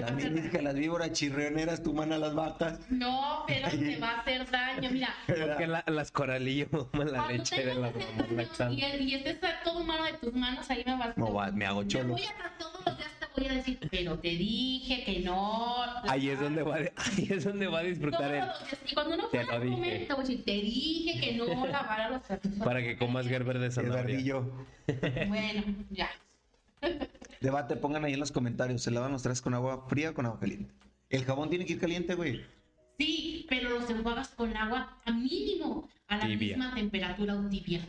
también 0.01 0.35
dice 0.35 0.51
que 0.51 0.63
las 0.63 0.75
víboras 0.75 1.13
chirrioneras 1.13 1.83
tuman 1.83 2.13
a 2.13 2.19
las 2.19 2.35
vacas. 2.35 2.81
No, 2.91 3.45
pero 3.47 3.69
te 3.69 3.99
va 3.99 4.11
a 4.11 4.21
hacer 4.21 4.51
daño. 4.51 4.91
Mira, 4.91 5.15
Porque 5.27 5.67
la- 5.67 5.85
las 5.87 6.11
coralillo 6.11 6.67
maman 6.93 7.13
la 7.13 7.29
leche 7.29 7.65
de 7.65 7.75
las 7.75 7.93
60 7.93 8.13
mamás 8.17 8.31
años 8.31 8.37
lactantes. 8.49 8.79
y, 8.79 8.83
el- 8.85 9.01
y 9.09 9.15
estés 9.17 9.45
a 9.45 9.63
todo 9.63 9.85
mano 9.85 10.05
de 10.05 10.15
tus 10.15 10.33
manos, 10.33 10.71
ahí 10.71 10.83
me 10.87 10.97
vas 10.97 11.17
No, 11.19 11.33
va, 11.35 11.51
me 11.51 11.67
hago 11.67 11.85
cholo. 11.85 12.15
voy 12.15 12.23
a 12.23 12.59
todos 12.59 12.87
los 12.87 12.97
días 12.97 13.11
te 13.19 13.43
voy 13.43 13.51
a 13.51 13.55
decir, 13.55 13.79
pero 13.91 14.19
te 14.19 14.29
dije 14.29 15.05
que 15.05 15.21
no. 15.21 15.77
Ahí 16.09 16.31
es 16.31 16.41
donde 16.41 16.63
va, 16.63 16.77
ahí 16.97 17.29
es 17.31 17.45
donde 17.45 17.67
va 17.67 17.81
a 17.81 17.83
disfrutar 17.83 18.33
días. 18.35 18.55
Y 18.91 18.95
cuando 18.95 19.17
no 19.19 19.27
Te 19.29 19.45
lo 19.45 19.53
a 19.53 19.61
comer, 19.61 19.77
dije. 19.77 20.07
te 20.43 20.53
a 20.53 20.55
dije 20.55 21.21
que 21.21 21.33
no 21.37 21.67
lavara 21.67 22.09
los 22.09 22.23
trastes. 22.23 22.53
Para 22.65 22.81
que 22.81 22.97
comas 22.97 23.27
Gerber 23.29 23.59
de 23.59 23.67
El 23.67 23.73
zanahoria. 23.73 24.37
Bueno, 25.29 25.65
ya. 25.91 26.09
Debate, 27.41 27.77
pongan 27.77 28.05
ahí 28.05 28.15
en 28.15 28.21
los 28.21 28.33
comentarios. 28.33 28.83
¿Se 28.83 28.91
lavan 28.91 29.13
los 29.13 29.23
trastes 29.23 29.43
con 29.43 29.55
agua 29.55 29.87
fría 29.89 30.11
o 30.11 30.15
con 30.15 30.27
agua 30.27 30.41
caliente? 30.41 30.75
El 31.11 31.25
jabón 31.25 31.51
tiene 31.51 31.65
que 31.65 31.75
ir 31.75 31.81
caliente, 31.81 32.15
güey. 32.15 32.45
Sí, 32.99 33.47
pero 33.49 33.71
los 33.71 33.89
enjuagas 33.91 34.29
con 34.29 34.57
agua 34.57 34.99
a 35.05 35.13
mínimo 35.13 35.89
a 36.09 36.17
la 36.17 36.27
Tibia. 36.27 36.57
misma 36.57 36.75
temperatura 36.75 37.35
o 37.37 37.49
tibia. 37.49 37.81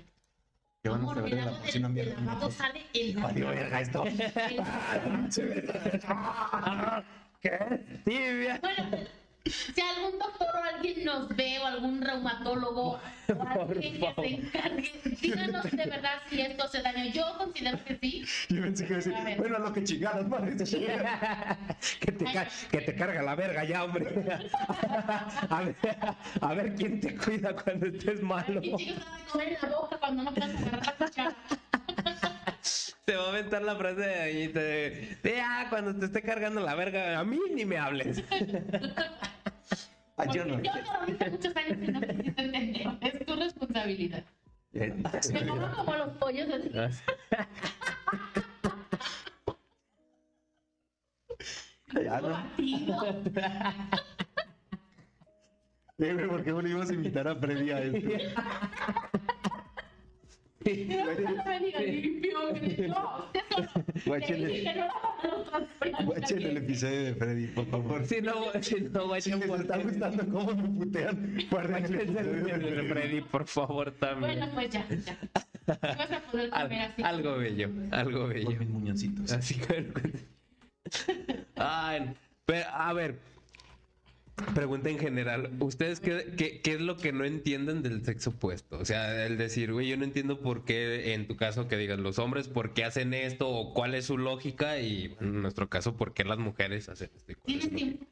¿Qué 0.83 0.89
van 0.89 1.03
a 1.03 1.07
saber 1.13 1.33
el 1.33 1.39
en 1.39 1.45
la 1.45 1.59
cocina 1.59 1.89
mierda? 1.89 2.21
lavabo 2.21 2.51
sale 2.51 2.81
el 2.93 3.17
Valió 3.17 3.47
verga 3.47 3.81
esto. 3.81 4.03
¿Qué? 7.41 8.01
Tibia. 8.05 8.59
Bueno, 8.61 8.97
si 9.45 9.81
algún 9.81 10.19
doctor 10.19 10.47
o 10.55 10.63
alguien 10.75 11.05
nos 11.05 11.29
ve 11.29 11.59
o 11.59 11.65
algún 11.65 12.01
reumatólogo 12.01 12.91
o 12.93 12.99
alguien 13.47 13.99
que 13.99 14.13
se 14.21 14.27
encargue, 14.35 14.91
díganos 15.21 15.63
de 15.71 15.85
verdad 15.85 16.19
si 16.29 16.41
esto 16.41 16.67
se 16.67 16.81
dañó. 16.81 17.11
Yo 17.11 17.23
considero 17.37 17.83
que 17.85 17.97
sí. 18.01 18.25
Yo 18.49 18.61
pensé 18.61 18.85
que 18.87 18.93
decir, 18.95 19.13
bueno, 19.37 19.59
lo 19.59 19.71
que 19.73 19.83
chingadas, 19.83 20.27
madre. 20.27 20.55
que, 21.99 22.11
te 22.11 22.25
ca- 22.25 22.47
que 22.71 22.81
te 22.81 22.95
carga 22.95 23.21
la 23.21 23.35
verga 23.35 23.63
ya, 23.63 23.83
hombre. 23.85 24.05
a, 25.49 25.61
ver, 25.63 25.75
a 26.41 26.53
ver 26.53 26.75
quién 26.75 26.99
te 26.99 27.15
cuida 27.15 27.55
cuando 27.55 27.87
estés 27.87 28.21
malo. 28.21 28.59
Ay, 28.61 28.71
qué 28.71 28.77
chico 28.77 28.99
se 28.99 29.05
va 29.05 29.15
a 29.17 29.31
comer 29.31 29.47
en 29.63 29.69
la 29.69 29.77
boca 29.77 29.97
cuando 29.97 30.23
no 30.23 30.29
agarrar 30.29 30.85
la 30.85 30.93
cuchara. 31.05 31.35
Te 33.07 33.15
va 33.15 33.23
a 33.23 33.29
aventar 33.29 33.61
la 33.61 33.73
frase 33.77 34.01
de 34.01 34.33
Doñita 34.33 34.59
de, 34.59 35.17
de, 35.23 35.39
ah, 35.39 35.67
cuando 35.69 35.95
te 35.95 36.07
esté 36.07 36.21
cargando 36.21 36.59
la 36.59 36.75
verga, 36.75 37.17
a 37.17 37.23
mí 37.23 37.39
ni 37.53 37.63
me 37.63 37.77
hables. 37.77 38.21
Ah, 40.19 40.25
yo 40.33 40.43
no. 40.45 40.59
yo 40.63 40.71
te 40.71 40.81
lo 40.81 41.05
dije 41.05 41.29
muchos 41.29 41.55
años 41.55 41.77
y 41.79 41.91
no 41.91 42.01
quisiste 42.01 42.41
entender. 42.41 42.87
Es 43.01 43.23
tu 43.23 43.35
responsabilidad. 43.35 44.23
Me 44.73 44.89
pongo 45.45 45.71
como 45.75 45.95
los 45.95 46.09
pollos 46.17 46.47
así. 46.51 46.71
Ya 52.03 52.19
no. 52.19 52.43
güey, 55.99 56.27
¿por 56.27 56.43
qué 56.43 56.49
ibas 56.49 56.89
a 56.89 56.93
invitar 56.95 57.27
a 57.27 57.35
Freddy 57.35 57.69
a 57.69 57.79
esto? 57.83 58.09
No 58.09 58.15
me 58.15 58.15
digas 58.15 58.25
limpio, 58.67 59.43
que 59.43 59.43
no, 59.43 60.25
eso 60.25 60.33
no. 60.49 60.56
Guachen 64.05 64.43
el, 64.43 66.05
guachen 66.05 66.57
episodio 66.57 67.03
de 67.03 67.15
Freddy, 67.15 67.47
por 67.47 67.65
favor. 67.67 68.05
Si 68.05 68.21
no, 68.21 68.33
si 68.61 68.75
no, 68.81 69.07
güey, 69.07 69.21
Si 69.21 69.31
les 69.31 69.49
está 69.49 69.77
gustando 69.77 70.25
cómo 70.29 70.53
me 70.55 70.85
putean, 70.85 71.37
guarden 71.49 71.85
el 71.85 71.95
episodio 71.95 72.57
de 72.75 72.83
Freddy. 72.83 73.21
Por 73.21 73.47
favor, 73.47 73.91
también. 73.93 74.39
Bueno, 74.39 74.53
pues 74.53 74.69
ya, 74.69 74.85
ya. 74.89 75.17
Vas 75.67 76.11
a 76.11 76.19
poder 76.31 76.49
Al- 76.53 76.63
comer 76.63 76.81
así. 76.81 77.03
algo 77.03 77.37
bello, 77.37 77.69
algo 77.91 78.19
Con 78.21 78.29
bello. 78.29 78.59
mis 78.59 78.69
muñoncitos. 78.69 79.31
Así 79.31 79.55
que. 79.55 79.87
Ay, 81.55 82.13
pero, 82.45 82.65
a 82.71 82.93
ver. 82.93 83.15
Pregunta 84.53 84.89
en 84.89 84.99
general. 84.99 85.51
¿Ustedes 85.59 85.99
qué, 85.99 86.35
qué, 86.37 86.61
qué 86.61 86.73
es 86.73 86.81
lo 86.81 86.97
que 86.97 87.11
no 87.11 87.25
entienden 87.25 87.81
del 87.81 88.05
sexo 88.05 88.31
opuesto? 88.31 88.77
O 88.77 88.85
sea, 88.85 89.25
el 89.25 89.37
decir, 89.37 89.73
güey, 89.73 89.87
yo 89.87 89.97
no 89.97 90.03
entiendo 90.03 90.41
por 90.41 90.63
qué, 90.63 91.13
en 91.13 91.27
tu 91.27 91.35
caso, 91.35 91.67
que 91.67 91.75
digan 91.75 92.03
los 92.03 92.19
hombres, 92.19 92.47
por 92.47 92.73
qué 92.73 92.83
hacen 92.83 93.15
esto 93.15 93.49
o 93.49 93.73
cuál 93.73 93.95
es 93.95 94.05
su 94.05 94.17
lógica 94.17 94.79
y 94.79 95.15
en 95.19 95.41
nuestro 95.41 95.69
caso, 95.69 95.97
por 95.97 96.13
qué 96.13 96.23
las 96.23 96.37
mujeres 96.37 96.87
hacen 96.87 97.09
esto. 97.15 97.31
es 97.31 97.37
¿Tienes 97.43 97.69
tiempo? 97.75 98.05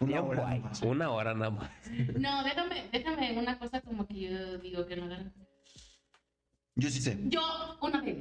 Una 0.00 0.22
hora 0.22 0.56
más. 0.56 0.82
Una 0.82 1.10
hora 1.10 1.34
nada 1.34 1.50
más. 1.50 1.70
No, 2.18 2.44
déjame, 2.44 2.88
déjame 2.92 3.38
una 3.38 3.58
cosa 3.58 3.80
como 3.80 4.06
que 4.06 4.20
yo 4.20 4.58
digo 4.58 4.86
que 4.86 4.96
no 4.96 5.06
hagan. 5.06 5.32
Yo 6.76 6.90
sí 6.90 7.00
sé. 7.00 7.18
Yo, 7.24 7.40
una 7.80 8.02
vez, 8.02 8.18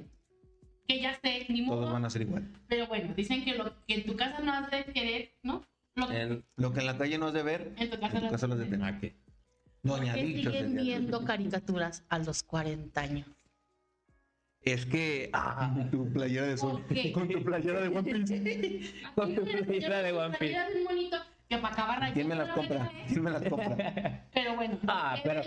que 0.88 1.02
ya 1.02 1.18
sé, 1.22 1.46
ni 1.50 1.62
modo, 1.62 1.80
Todos 1.82 1.94
van 1.94 2.06
a 2.06 2.10
ser 2.10 2.22
igual. 2.24 2.48
pero 2.68 2.88
bueno, 2.88 3.14
dicen 3.16 3.44
que 3.46 3.54
lo 3.56 3.74
que 3.88 3.94
en 3.96 4.06
tu 4.06 4.16
casa 4.16 4.40
no 4.40 4.52
has 4.52 4.70
de 4.72 4.84
querer, 4.86 5.32
¿no? 5.44 5.64
Lo 5.96 6.08
que 6.08 6.22
En- 6.22 6.44
Lo 6.58 6.74
que 6.74 6.80
en 6.82 6.86
la 6.88 6.98
calle 6.98 7.18
no 7.18 7.28
es 7.30 7.34
de 7.34 7.44
ver, 7.44 7.72
en 7.78 7.90
tu 7.90 7.96
en 7.96 8.02
casa, 8.02 8.20
tu 8.20 8.30
casa 8.30 8.48
lo 8.48 8.54
es 8.56 8.60
de 8.62 8.66
tener. 8.66 8.86
ah, 8.94 8.98
¿qué? 9.00 9.14
Doña 9.84 10.14
que 10.14 10.24
Dicho. 10.24 10.50
siguen 10.52 10.76
viendo 10.76 11.24
caricaturas 11.26 12.04
a 12.10 12.18
los 12.20 12.42
40 12.44 13.02
años. 13.02 13.28
Es 14.62 14.86
que. 14.86 15.30
ah, 15.34 15.76
Tu 15.92 16.10
playera 16.14 16.48
de 16.48 16.58
sol. 16.58 16.82
¿Por 16.88 16.96
qué? 16.96 17.12
Con 17.12 17.28
tu 17.28 17.44
playera 17.44 17.82
de 17.82 17.88
One 17.90 18.14
Piece. 18.26 18.94
Con 19.14 19.36
tu 19.36 19.44
playera 19.44 20.02
de 20.04 20.12
One 20.14 20.38
Piece. 20.38 20.54
Playera 20.54 20.70
de 20.70 20.76
un 20.78 20.84
monito 20.86 21.18
que 21.50 21.58
para 21.58 21.74
acabar 21.74 22.00
rayando 22.00 22.14
¿Quién 22.16 22.28
me 22.28 22.36
las 22.36 22.48
la 22.48 22.54
compra? 22.56 22.86
¿eh? 22.94 23.06
¿Quién 23.08 23.24
me 23.24 23.32
las 23.32 23.44
compra? 23.44 24.26
Pero 24.34 24.56
bueno, 24.56 24.80
Ah, 24.88 25.16
pero- 25.24 25.42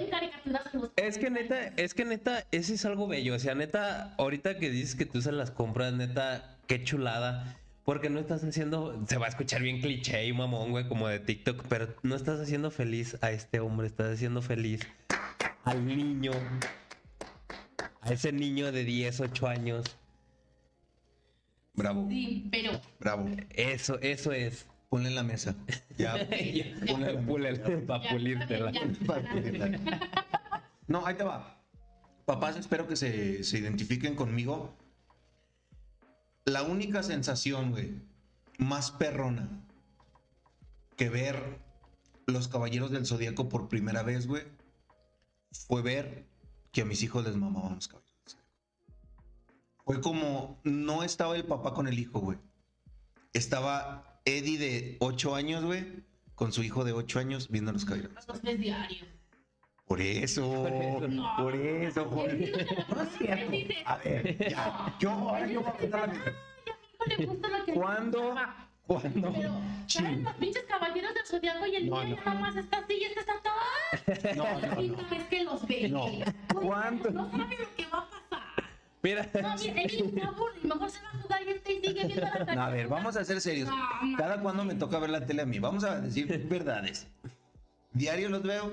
Es 0.96 1.18
que 1.18 1.30
neta, 1.30 1.68
es 1.76 1.94
que 1.94 2.04
neta, 2.04 2.44
ese 2.52 2.74
es 2.74 2.84
algo 2.84 3.06
bello. 3.08 3.34
O 3.34 3.38
sea, 3.38 3.54
neta, 3.54 4.14
ahorita 4.18 4.58
que 4.58 4.70
dices 4.70 4.94
que 4.94 5.06
tú 5.06 5.20
se 5.22 5.32
las 5.32 5.50
compras, 5.50 5.92
neta, 5.94 6.56
qué 6.66 6.84
chulada. 6.84 7.56
Porque 7.84 8.10
no 8.10 8.18
estás 8.18 8.42
haciendo, 8.42 9.00
se 9.06 9.16
va 9.16 9.26
a 9.26 9.28
escuchar 9.28 9.62
bien 9.62 9.80
cliché 9.80 10.26
y 10.26 10.32
mamón, 10.32 10.70
güey, 10.72 10.88
como 10.88 11.06
de 11.08 11.20
TikTok, 11.20 11.64
pero 11.68 11.94
no 12.02 12.16
estás 12.16 12.40
haciendo 12.40 12.70
feliz 12.72 13.16
a 13.22 13.30
este 13.30 13.60
hombre, 13.60 13.86
estás 13.86 14.12
haciendo 14.14 14.42
feliz 14.42 14.80
al 15.64 15.86
niño, 15.86 16.32
a 18.00 18.12
ese 18.12 18.32
niño 18.32 18.72
de 18.72 18.82
10, 18.84 19.20
8 19.20 19.46
años. 19.46 19.96
Bravo, 21.74 22.06
Sí, 22.08 22.48
pero 22.50 22.72
bravo. 22.98 23.28
Eso, 23.50 23.98
eso 24.00 24.32
es. 24.32 24.66
Ponle 24.88 25.08
en 25.08 25.14
la 25.14 25.22
mesa. 25.22 25.56
Ya. 25.98 26.12
Ponle 26.16 27.52
en 27.52 27.60
la 27.60 27.68
mesa. 27.68 27.86
Para 27.86 28.10
pulírtela. 28.10 28.72
Para 29.06 29.30
pulirla. 29.30 30.02
No, 30.86 31.06
ahí 31.06 31.14
te 31.14 31.24
va. 31.24 31.62
Papás, 32.24 32.56
espero 32.56 32.86
que 32.86 32.96
se, 32.96 33.44
se 33.44 33.58
identifiquen 33.58 34.14
conmigo. 34.14 34.76
La 36.44 36.62
única 36.62 37.02
sensación, 37.02 37.70
güey, 37.70 37.94
más 38.58 38.90
perrona 38.90 39.48
que 40.96 41.08
ver 41.08 41.60
Los 42.26 42.48
Caballeros 42.48 42.90
del 42.90 43.06
Zodíaco 43.06 43.48
por 43.48 43.68
primera 43.68 44.02
vez, 44.02 44.26
güey, 44.26 44.44
fue 45.52 45.82
ver 45.82 46.26
que 46.72 46.82
a 46.82 46.84
mis 46.84 47.02
hijos 47.02 47.24
les 47.24 47.36
mamaban 47.36 47.74
los 47.76 47.88
caballeros 47.88 48.16
del 48.24 48.32
Zodíaco. 48.32 48.56
Fue 49.84 50.00
como, 50.00 50.60
no 50.64 51.02
estaba 51.02 51.36
el 51.36 51.44
papá 51.44 51.74
con 51.74 51.88
el 51.88 51.98
hijo, 51.98 52.20
güey. 52.20 52.38
Estaba 53.32 54.15
Eddie 54.26 54.58
de 54.58 54.96
8 55.00 55.34
años, 55.34 55.64
güey, 55.64 55.84
con 56.34 56.52
su 56.52 56.62
hijo 56.62 56.84
de 56.84 56.92
8 56.92 57.18
años 57.20 57.48
viendo 57.48 57.72
los 57.72 57.84
caballeros. 57.84 58.26
los 58.26 58.42
ves 58.42 58.58
diarios. 58.60 59.06
Por 59.86 60.00
eso, 60.00 60.42
Por 60.50 60.72
por 61.44 61.54
eso. 61.54 62.00
eso, 62.00 62.10
por 62.10 62.28
eso. 62.28 62.58
No 62.94 63.02
es 63.02 63.08
cierto. 63.18 63.56
A 63.84 63.96
ver, 63.98 64.50
ya, 64.50 64.96
yo 64.98 65.10
ahora 65.12 65.46
yo 65.46 65.60
voy 65.60 65.70
a 65.70 65.72
contar 65.74 66.00
la 66.00 66.06
neta. 66.14 66.30
Hijo, 66.30 67.04
le 67.06 67.26
gusta 67.26 67.48
lo 67.48 67.64
que 67.64 67.72
¿Cuándo? 67.72 68.34
¿Cuándo? 68.88 69.32
Pero, 69.32 69.60
¿saben 69.86 70.24
los 70.24 70.34
pinches 70.34 70.64
caballeros 70.64 71.14
del 71.14 71.24
zodiaco 71.26 71.66
y 71.66 71.76
el 71.76 71.88
No, 71.88 72.02
niño 72.02 72.16
no. 72.16 72.24
ya 72.24 72.24
nada 72.24 72.40
más 72.40 72.56
está 72.56 72.78
así 72.78 72.94
y 72.94 73.04
este 73.04 73.20
está 73.20 73.34
todo? 73.42 74.34
No, 74.36 74.60
no, 74.60 74.82
no. 75.02 75.08
vez 75.08 75.24
que 75.28 75.44
los 75.44 75.66
ve. 75.68 75.88
No. 75.88 76.04
Oye, 76.04 76.24
¿Cuánto? 76.52 77.10
No 77.12 77.30
sabe 77.30 77.56
lo 77.58 77.74
que 77.76 77.86
va 77.86 77.98
a 77.98 78.04
pasar. 78.10 78.15
Mira, 79.06 79.30
No, 79.40 79.54
mira, 79.56 80.28
aburre 80.28 80.54
mejor 80.64 80.90
se 80.90 81.00
va 81.00 81.10
a 81.10 81.22
jugar 81.22 81.40
y 81.42 81.50
y 81.50 81.58
sigue 81.80 81.92
viendo 81.92 82.20
la 82.44 82.54
No, 82.56 82.62
a 82.62 82.70
ver, 82.70 82.88
vamos 82.88 83.16
a 83.16 83.24
ser 83.24 83.40
serios. 83.40 83.68
Cada 84.18 84.40
cuando 84.40 84.64
me 84.64 84.74
toca 84.74 84.98
ver 84.98 85.10
la 85.10 85.24
tele 85.24 85.42
a 85.42 85.46
mí, 85.46 85.60
vamos 85.60 85.84
a 85.84 86.00
decir 86.00 86.26
verdades. 86.48 87.06
Diario 87.92 88.28
los 88.30 88.42
veo. 88.42 88.72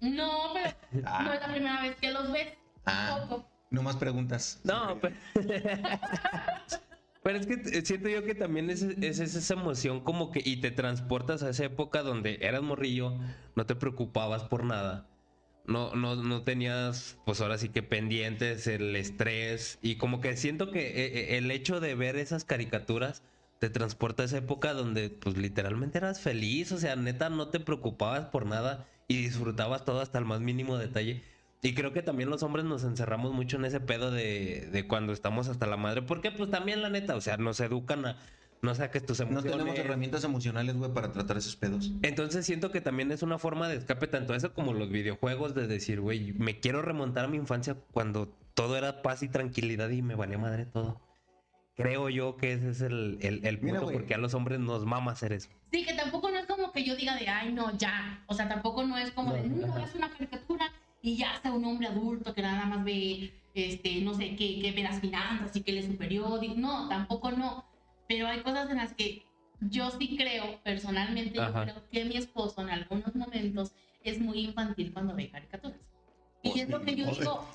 No, 0.00 0.54
pero 0.54 0.74
Ah. 1.04 1.22
no 1.24 1.32
es 1.34 1.40
la 1.40 1.48
primera 1.52 1.82
vez 1.82 1.96
que 1.96 2.10
los 2.12 2.32
ves. 2.32 2.48
Ah, 2.86 3.26
no 3.70 3.82
más 3.82 3.96
preguntas. 3.96 4.58
No, 4.64 4.98
pero... 5.02 5.16
pero 7.22 7.38
es 7.38 7.46
que 7.46 7.84
siento 7.84 8.08
yo 8.08 8.24
que 8.24 8.34
también 8.34 8.70
es, 8.70 8.80
es 8.82 9.18
esa 9.20 9.52
emoción 9.54 10.00
como 10.00 10.30
que 10.30 10.40
y 10.42 10.62
te 10.62 10.70
transportas 10.70 11.42
a 11.42 11.50
esa 11.50 11.64
época 11.64 12.02
donde 12.02 12.38
eras 12.40 12.62
morrillo, 12.62 13.18
no 13.54 13.66
te 13.66 13.74
preocupabas 13.74 14.44
por 14.44 14.64
nada. 14.64 15.06
No, 15.66 15.94
no, 15.94 16.16
no 16.16 16.42
tenías, 16.42 17.16
pues 17.24 17.40
ahora 17.40 17.56
sí 17.56 17.70
que 17.70 17.82
pendientes, 17.82 18.66
el 18.66 18.94
estrés. 18.96 19.78
Y 19.82 19.96
como 19.96 20.20
que 20.20 20.36
siento 20.36 20.70
que 20.70 20.80
eh, 20.88 21.34
eh, 21.34 21.38
el 21.38 21.50
hecho 21.50 21.80
de 21.80 21.94
ver 21.94 22.16
esas 22.16 22.44
caricaturas 22.44 23.22
te 23.60 23.70
transporta 23.70 24.22
a 24.22 24.26
esa 24.26 24.38
época 24.38 24.74
donde, 24.74 25.08
pues 25.08 25.38
literalmente 25.38 25.98
eras 25.98 26.20
feliz. 26.20 26.70
O 26.72 26.78
sea, 26.78 26.96
neta, 26.96 27.30
no 27.30 27.48
te 27.48 27.60
preocupabas 27.60 28.26
por 28.26 28.44
nada 28.46 28.86
y 29.08 29.16
disfrutabas 29.22 29.84
todo 29.84 30.00
hasta 30.00 30.18
el 30.18 30.26
más 30.26 30.40
mínimo 30.40 30.76
detalle. 30.76 31.22
Y 31.62 31.74
creo 31.74 31.94
que 31.94 32.02
también 32.02 32.28
los 32.28 32.42
hombres 32.42 32.66
nos 32.66 32.84
encerramos 32.84 33.32
mucho 33.32 33.56
en 33.56 33.64
ese 33.64 33.80
pedo 33.80 34.10
de, 34.10 34.68
de 34.70 34.86
cuando 34.86 35.14
estamos 35.14 35.48
hasta 35.48 35.66
la 35.66 35.78
madre. 35.78 36.02
Porque, 36.02 36.30
pues 36.30 36.50
también, 36.50 36.82
la 36.82 36.90
neta, 36.90 37.16
o 37.16 37.22
sea, 37.22 37.38
nos 37.38 37.58
educan 37.60 38.04
a 38.04 38.18
no 38.64 38.74
saques 38.74 39.04
tus 39.06 39.20
No 39.20 39.26
emociones. 39.26 39.52
tenemos 39.52 39.78
herramientas 39.78 40.24
emocionales, 40.24 40.76
güey, 40.76 40.92
para 40.92 41.12
tratar 41.12 41.36
esos 41.36 41.56
pedos. 41.56 41.92
Entonces 42.02 42.44
siento 42.46 42.70
que 42.70 42.80
también 42.80 43.12
es 43.12 43.22
una 43.22 43.38
forma 43.38 43.68
de 43.68 43.76
escape 43.76 44.06
tanto 44.06 44.34
eso 44.34 44.52
como 44.52 44.72
los 44.72 44.90
videojuegos 44.90 45.54
de 45.54 45.66
decir, 45.66 46.00
güey, 46.00 46.32
me 46.32 46.58
quiero 46.60 46.82
remontar 46.82 47.26
a 47.26 47.28
mi 47.28 47.36
infancia 47.36 47.76
cuando 47.92 48.28
todo 48.54 48.76
era 48.76 49.02
paz 49.02 49.22
y 49.22 49.28
tranquilidad 49.28 49.90
y 49.90 50.02
me 50.02 50.14
valía 50.14 50.38
madre 50.38 50.66
todo. 50.66 51.00
Creo 51.76 52.08
yo 52.08 52.36
que 52.36 52.52
ese 52.52 52.70
es 52.70 52.80
el, 52.82 53.18
el, 53.20 53.58
punto 53.58 53.90
porque 53.90 54.14
a 54.14 54.18
los 54.18 54.32
hombres 54.34 54.60
nos 54.60 54.86
mama 54.86 55.10
hacer 55.10 55.32
eso. 55.32 55.48
Sí, 55.72 55.84
que 55.84 55.92
tampoco 55.94 56.30
no 56.30 56.38
es 56.38 56.46
como 56.46 56.70
que 56.70 56.84
yo 56.84 56.94
diga 56.94 57.16
de, 57.16 57.28
ay, 57.28 57.52
no, 57.52 57.76
ya. 57.76 58.22
O 58.28 58.34
sea, 58.34 58.48
tampoco 58.48 58.84
no 58.84 58.96
es 58.96 59.10
como 59.10 59.32
de, 59.32 59.42
No, 59.42 59.66
no, 59.66 59.74
ajá. 59.74 59.84
es 59.84 59.94
una 59.96 60.08
caricatura 60.10 60.66
y 61.02 61.16
ya 61.16 61.36
sea 61.42 61.52
un 61.52 61.64
hombre 61.64 61.88
adulto 61.88 62.32
que 62.32 62.42
nada 62.42 62.64
más 62.66 62.84
ve, 62.84 63.34
este, 63.54 64.00
no 64.02 64.14
sé, 64.14 64.36
que, 64.36 64.60
que 64.60 64.70
ve 64.70 64.84
las 64.84 65.00
finanzas 65.00 65.54
y 65.56 65.62
que 65.62 65.72
lee 65.72 65.82
su 65.82 65.96
periódico. 65.96 66.54
No, 66.56 66.88
tampoco 66.88 67.32
no. 67.32 67.64
Pero 68.08 68.26
hay 68.26 68.40
cosas 68.40 68.70
en 68.70 68.76
las 68.76 68.92
que 68.94 69.24
yo 69.60 69.90
sí 69.98 70.16
creo, 70.16 70.60
personalmente, 70.62 71.34
yo 71.36 71.52
creo 71.52 71.88
que 71.90 72.04
mi 72.04 72.16
esposo 72.16 72.60
en 72.62 72.70
algunos 72.70 73.14
momentos 73.14 73.72
es 74.02 74.20
muy 74.20 74.40
infantil 74.40 74.92
cuando 74.92 75.14
ve 75.14 75.30
caricaturas. 75.30 75.78
Y 76.42 76.60
es 76.60 76.68
lo 76.68 76.80
que 76.82 76.94
yo 76.94 77.06
digo, 77.06 77.48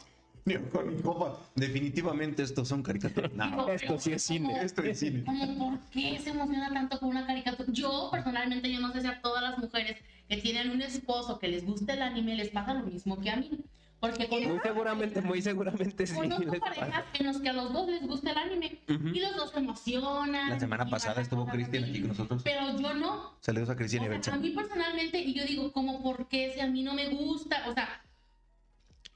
Definitivamente 1.56 2.42
estos 2.44 2.68
son 2.68 2.82
caricaturas. 2.82 3.32
No, 3.34 3.46
Digo, 3.46 3.70
esto 3.70 4.00
sí 4.00 4.14
es 4.14 4.24
cine. 4.24 4.48
como- 4.48 4.62
esto 4.62 4.82
es 4.84 5.00
cine. 5.00 5.24
como 5.24 5.58
por 5.72 5.80
qué 5.92 6.18
se 6.20 6.30
emociona 6.32 6.74
tanto 6.74 7.00
con 7.00 7.10
una 7.10 7.28
caricatura. 7.28 7.72
Yo 7.72 8.10
personalmente, 8.12 8.72
yo 8.72 8.80
no 8.80 8.92
sé 8.92 9.02
si 9.02 9.08
a 9.08 9.22
todas 9.22 9.44
las 9.44 9.58
mujeres 9.60 9.98
que 10.28 10.38
tienen 10.38 10.72
un 10.72 10.82
esposo 10.82 11.38
que 11.38 11.48
les 11.50 11.66
gusta 11.66 11.94
el 11.94 12.02
anime 12.02 12.36
les 12.36 12.50
pasa 12.50 12.74
lo 12.74 12.86
mismo 12.86 13.20
que 13.20 13.30
a 13.30 13.36
mí. 13.36 13.52
Porque 14.00 14.28
Muy 14.30 14.60
seguramente, 14.64 15.22
muy 15.22 15.42
seguramente 15.42 16.08
sí. 16.08 16.16
conozco 16.16 16.52
les 16.52 16.60
pasa. 16.62 16.76
parejas 16.80 17.04
en 17.20 17.26
los 17.26 17.38
que 17.42 17.50
a 17.50 17.54
los 17.54 17.74
dos 17.74 17.90
les 17.90 18.02
gusta 18.08 18.32
el 18.32 18.38
anime 18.38 18.80
Ujú. 18.88 19.08
y 19.10 19.20
los 19.20 19.36
dos 19.36 19.52
se 19.52 19.60
emocionan. 19.60 20.50
La 20.52 20.60
semana 20.60 20.90
pasada 20.90 21.22
estuvo 21.22 21.46
Cristian 21.48 21.84
aquí 21.84 22.00
con 22.00 22.08
nosotros. 22.10 22.42
Pero 22.44 22.78
yo 22.80 22.94
no. 22.94 23.36
Saludos 23.42 23.70
a 23.70 23.76
Cristian 23.76 24.06
y 24.06 24.24
sea, 24.24 24.34
a 24.36 24.38
mí 24.38 24.52
personalmente, 24.52 25.20
y 25.20 25.34
yo 25.34 25.44
digo, 25.46 25.72
como 25.74 26.02
por 26.02 26.28
qué 26.30 26.52
si 26.54 26.62
a 26.62 26.68
mí 26.68 26.82
no 26.82 26.94
me 26.94 27.10
gusta, 27.10 27.66
o 27.68 27.74
sea, 27.74 28.02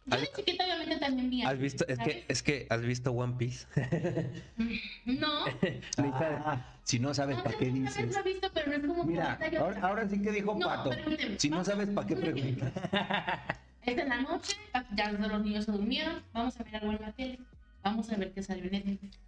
yo 0.05 0.17
de 0.17 0.23
¿Has- 0.23 0.33
chiquita 0.33 0.65
obviamente 0.65 0.97
también 0.97 1.29
vi 1.29 1.43
¿Has 1.43 1.57
visto? 1.57 1.87
Es 1.87 1.99
que, 1.99 2.25
es 2.27 2.43
que 2.43 2.67
has 2.69 2.81
visto 2.81 3.11
One 3.13 3.35
Piece. 3.37 3.65
No, 5.05 5.45
Ah, 6.45 6.61
si 6.83 6.99
no 6.99 7.13
sabes 7.13 7.37
no 7.37 7.43
para 7.43 7.57
qué 7.57 7.65
dices. 7.71 8.13
lo 8.13 8.19
he 8.19 8.23
visto, 8.23 8.49
pero 8.53 8.67
no 8.67 8.73
es 8.75 8.85
como 8.85 9.03
Mira, 9.05 9.39
ahora, 9.61 9.79
ahora 9.81 10.09
sí 10.09 10.21
que 10.21 10.31
dijo 10.33 10.55
No, 10.59 10.65
Pato. 10.67 10.91
Si 11.37 11.49
no 11.49 11.63
sabes 11.63 11.87
para 11.87 12.05
qué 12.05 12.17
preguntas. 12.17 12.73
Es 13.85 13.97
en 13.97 14.09
la 14.09 14.21
noche, 14.21 14.55
ya 14.95 15.11
los 15.11 15.43
niños 15.43 15.65
se 15.65 15.71
durmieron, 15.71 16.23
vamos 16.31 16.57
a 16.59 16.63
ver 16.63 16.77
algo 16.77 16.93
en 16.93 17.01
la 17.01 17.11
tele, 17.11 17.39
vamos 17.83 18.09
a 18.09 18.15
ver 18.15 18.33
qué 18.33 18.41
salió 18.41 18.65
en 18.65 18.71
Netflix. 18.71 19.19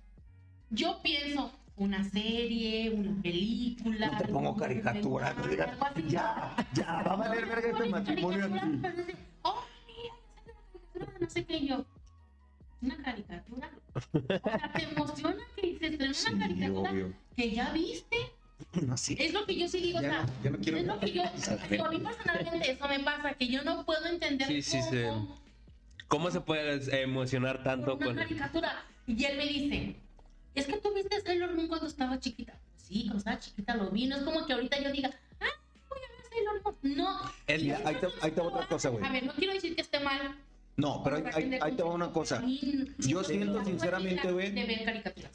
Yo 0.70 1.02
pienso 1.02 1.52
una 1.76 2.04
serie, 2.06 2.90
una 2.90 3.22
película. 3.22 4.08
No 4.12 4.18
te 4.18 4.28
pongo 4.30 4.56
caricatura, 4.56 5.34
no 5.34 5.48
digas, 5.48 5.78
ya, 6.08 6.56
ya, 6.74 7.04
va 7.04 7.14
a 7.14 7.16
valer 7.18 7.46
verga 7.46 7.70
este 7.70 7.90
matrimonio 7.90 8.46
aquí. 8.46 8.82
Oh, 9.42 9.62
mira, 9.88 10.16
esa 10.38 10.52
es 10.52 10.58
una 10.96 11.06
caricatura, 11.06 11.20
no 11.20 11.30
sé 11.30 11.46
qué 11.46 11.66
yo. 11.66 11.86
Una 12.82 12.98
caricatura. 13.04 13.70
O 14.04 14.50
sea, 14.50 14.72
te 14.74 14.84
emociona 14.84 15.44
que 15.56 15.78
se 15.80 16.34
una 16.34 16.40
caricatura 16.40 16.94
que 17.36 17.52
ya 17.52 17.72
viste. 17.72 18.18
No 18.82 18.98
sé. 18.98 19.16
Es 19.20 19.34
lo 19.34 19.46
que 19.46 19.56
yo 19.58 19.68
sí 19.68 19.80
digo, 19.82 20.02
Ya 20.02 20.08
o 20.08 20.12
sea, 20.12 20.24
no- 20.24 20.44
ya 20.44 20.50
no 20.52 20.58
quiero 20.60 20.78
es 20.78 20.86
lo 20.86 21.00
que 21.00 21.12
yo, 21.12 21.24
digo, 21.70 21.86
a 21.86 21.90
mí 21.92 22.00
personalmente 22.00 22.72
eso 22.72 22.88
me 22.88 23.00
pasa, 23.02 23.34
que 23.34 23.48
yo 23.48 23.64
no 23.64 23.86
puedo 23.86 24.06
entender 24.06 24.48
Sí, 24.48 24.62
sí, 24.62 24.78
cómo 24.80 24.92
sí. 24.92 25.42
¿Cómo 26.08 26.32
se 26.32 26.40
puede 26.42 27.02
emocionar 27.02 27.64
tanto 27.64 27.98
por 27.98 28.08
una 28.08 28.08
con.? 28.08 28.16
caricatura. 28.18 28.84
Y 29.08 29.24
él 29.26 29.38
me 29.38 29.46
dice, 29.48 29.96
es 30.54 30.68
que 30.68 30.78
tú 30.78 30.94
viste 30.94 31.20
Sailor 31.22 31.54
Moon 31.56 31.68
cuando 31.68 31.88
estaba 31.88 32.20
chiquita. 32.20 32.54
Sí, 32.78 33.02
cuando 33.06 33.18
estaba 33.18 33.40
chiquita 33.40 33.76
lo 33.76 33.90
vi, 33.90 34.06
no 34.06 34.16
es 34.18 34.22
como 34.24 34.46
que 34.46 34.54
ahorita 34.54 34.80
yo 34.82 34.92
diga, 34.92 35.10
ah, 35.42 35.46
voy 35.90 36.00
a 36.00 36.12
ver 36.16 36.26
Sailor 36.30 36.62
Moon. 36.64 36.96
No. 36.96 37.20
El- 37.48 37.72
ahí 37.86 37.96
te- 37.96 38.08
ahí 38.22 38.32
te 38.32 38.40
otra 38.42 38.68
cosa, 38.68 38.90
güey. 38.90 39.04
A 39.04 39.12
ver, 39.12 39.26
no 39.26 39.34
quiero 39.34 39.54
decir 39.54 39.76
que 39.76 39.82
esté 39.82 40.00
mal. 40.00 40.38
No, 40.78 41.02
pero 41.04 41.24
ahí, 41.34 41.76
te 41.76 41.84
va 41.84 41.94
una 41.94 42.12
cosa. 42.12 42.44
Yo 43.00 43.24
siento 43.24 43.64
sinceramente, 43.64 44.32
güey. 44.32 44.54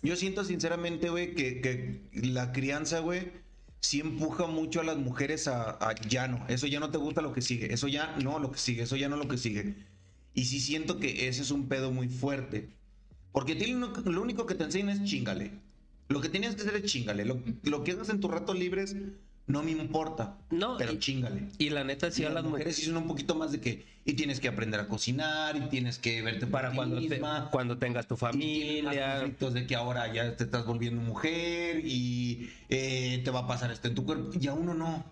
Yo 0.03 0.17
siento 0.17 0.45
sinceramente, 0.45 1.09
güey, 1.09 1.35
que, 1.35 1.61
que 1.63 2.03
la 2.13 2.53
crianza, 2.53 3.01
güey, 3.01 3.33
sí 3.81 4.01
empuja 4.01 4.47
mucho 4.47 4.81
a 4.81 4.85
las 4.85 4.99
mujeres 4.99 5.49
a, 5.49 5.71
a 5.71 5.95
ya 5.95 6.29
no. 6.29 6.47
Eso 6.49 6.67
ya 6.67 6.79
no 6.79 6.91
te 6.91 6.99
gusta 6.99 7.23
lo 7.23 7.33
que 7.33 7.41
sigue. 7.41 7.73
Eso 7.73 7.89
ya 7.89 8.17
no 8.23 8.39
lo 8.39 8.53
que 8.53 8.59
sigue. 8.59 8.83
Eso 8.83 8.97
ya 8.97 9.09
no 9.09 9.17
lo 9.17 9.29
que 9.29 9.39
sigue. 9.39 9.77
Y 10.35 10.45
sí 10.45 10.61
siento 10.61 10.99
que 10.99 11.29
ese 11.29 11.43
es 11.43 11.51
un 11.51 11.69
pedo 11.69 11.91
muy 11.91 12.09
fuerte. 12.09 12.69
Porque 13.33 13.53
a 13.53 13.59
ti 13.59 13.73
lo, 13.73 14.23
único 14.23 14.45
que 14.45 14.55
te 14.55 14.65
enseñan 14.65 14.91
es 14.91 15.05
chingale. 15.05 15.53
Lo 16.09 16.21
que 16.21 16.29
tienes 16.29 16.55
que 16.55 16.63
hacer 16.63 16.77
es 16.77 16.85
chingale. 16.85 17.25
Lo, 17.25 17.41
lo 17.63 17.83
que 17.83 17.93
hagas 17.93 18.11
en 18.11 18.21
tus 18.21 18.31
ratos 18.31 18.59
libres 18.59 18.95
no 19.47 19.63
me 19.63 19.73
importa. 19.73 20.37
No, 20.51 20.77
pero 20.79 20.93
y- 20.93 20.99
chingale. 20.99 21.49
Y 21.59 21.71
la 21.71 21.83
neta, 21.85 22.11
sí 22.11 22.23
Y 22.23 22.25
a 22.27 22.31
las 22.31 22.45
mujeres. 22.45 22.77
sí 22.77 22.83
son 22.83 22.97
un 22.99 23.07
poquito 23.09 23.35
más 23.35 23.51
de 23.53 23.61
que 23.61 23.85
y 24.05 24.15
tienes 24.15 24.41
que 24.41 24.49
aprender 24.49 24.81
a 24.81 24.89
cocinar 24.89 25.57
y 25.57 25.61
tienes 25.69 25.99
que 25.99 26.23
verte 26.23 26.47
Para 26.47 26.73
cuando, 26.73 27.01
te- 27.07 27.21
cuando 27.51 27.77
tengas 27.79 28.07
tu 28.07 28.17
familia. 28.17 29.17
conflictos 29.19 29.55
de 29.55 29.67
que 29.67 29.75
ahora 29.75 30.13
ya 30.13 30.37
te 30.37 30.45
estás 30.45 30.65
volviendo 30.67 31.03
mujer 31.03 31.81
y 31.85 32.51
eh, 32.69 33.21
te 33.25 33.31
va 33.31 33.41
a 33.41 33.47
pasar 33.47 33.71
esto 33.71 33.89
en 33.89 33.95
tu 33.95 34.05
cuerpo. 34.05 34.31
Y 34.41 34.47
a 34.47 34.55
uno 34.55 34.73
no. 34.75 35.05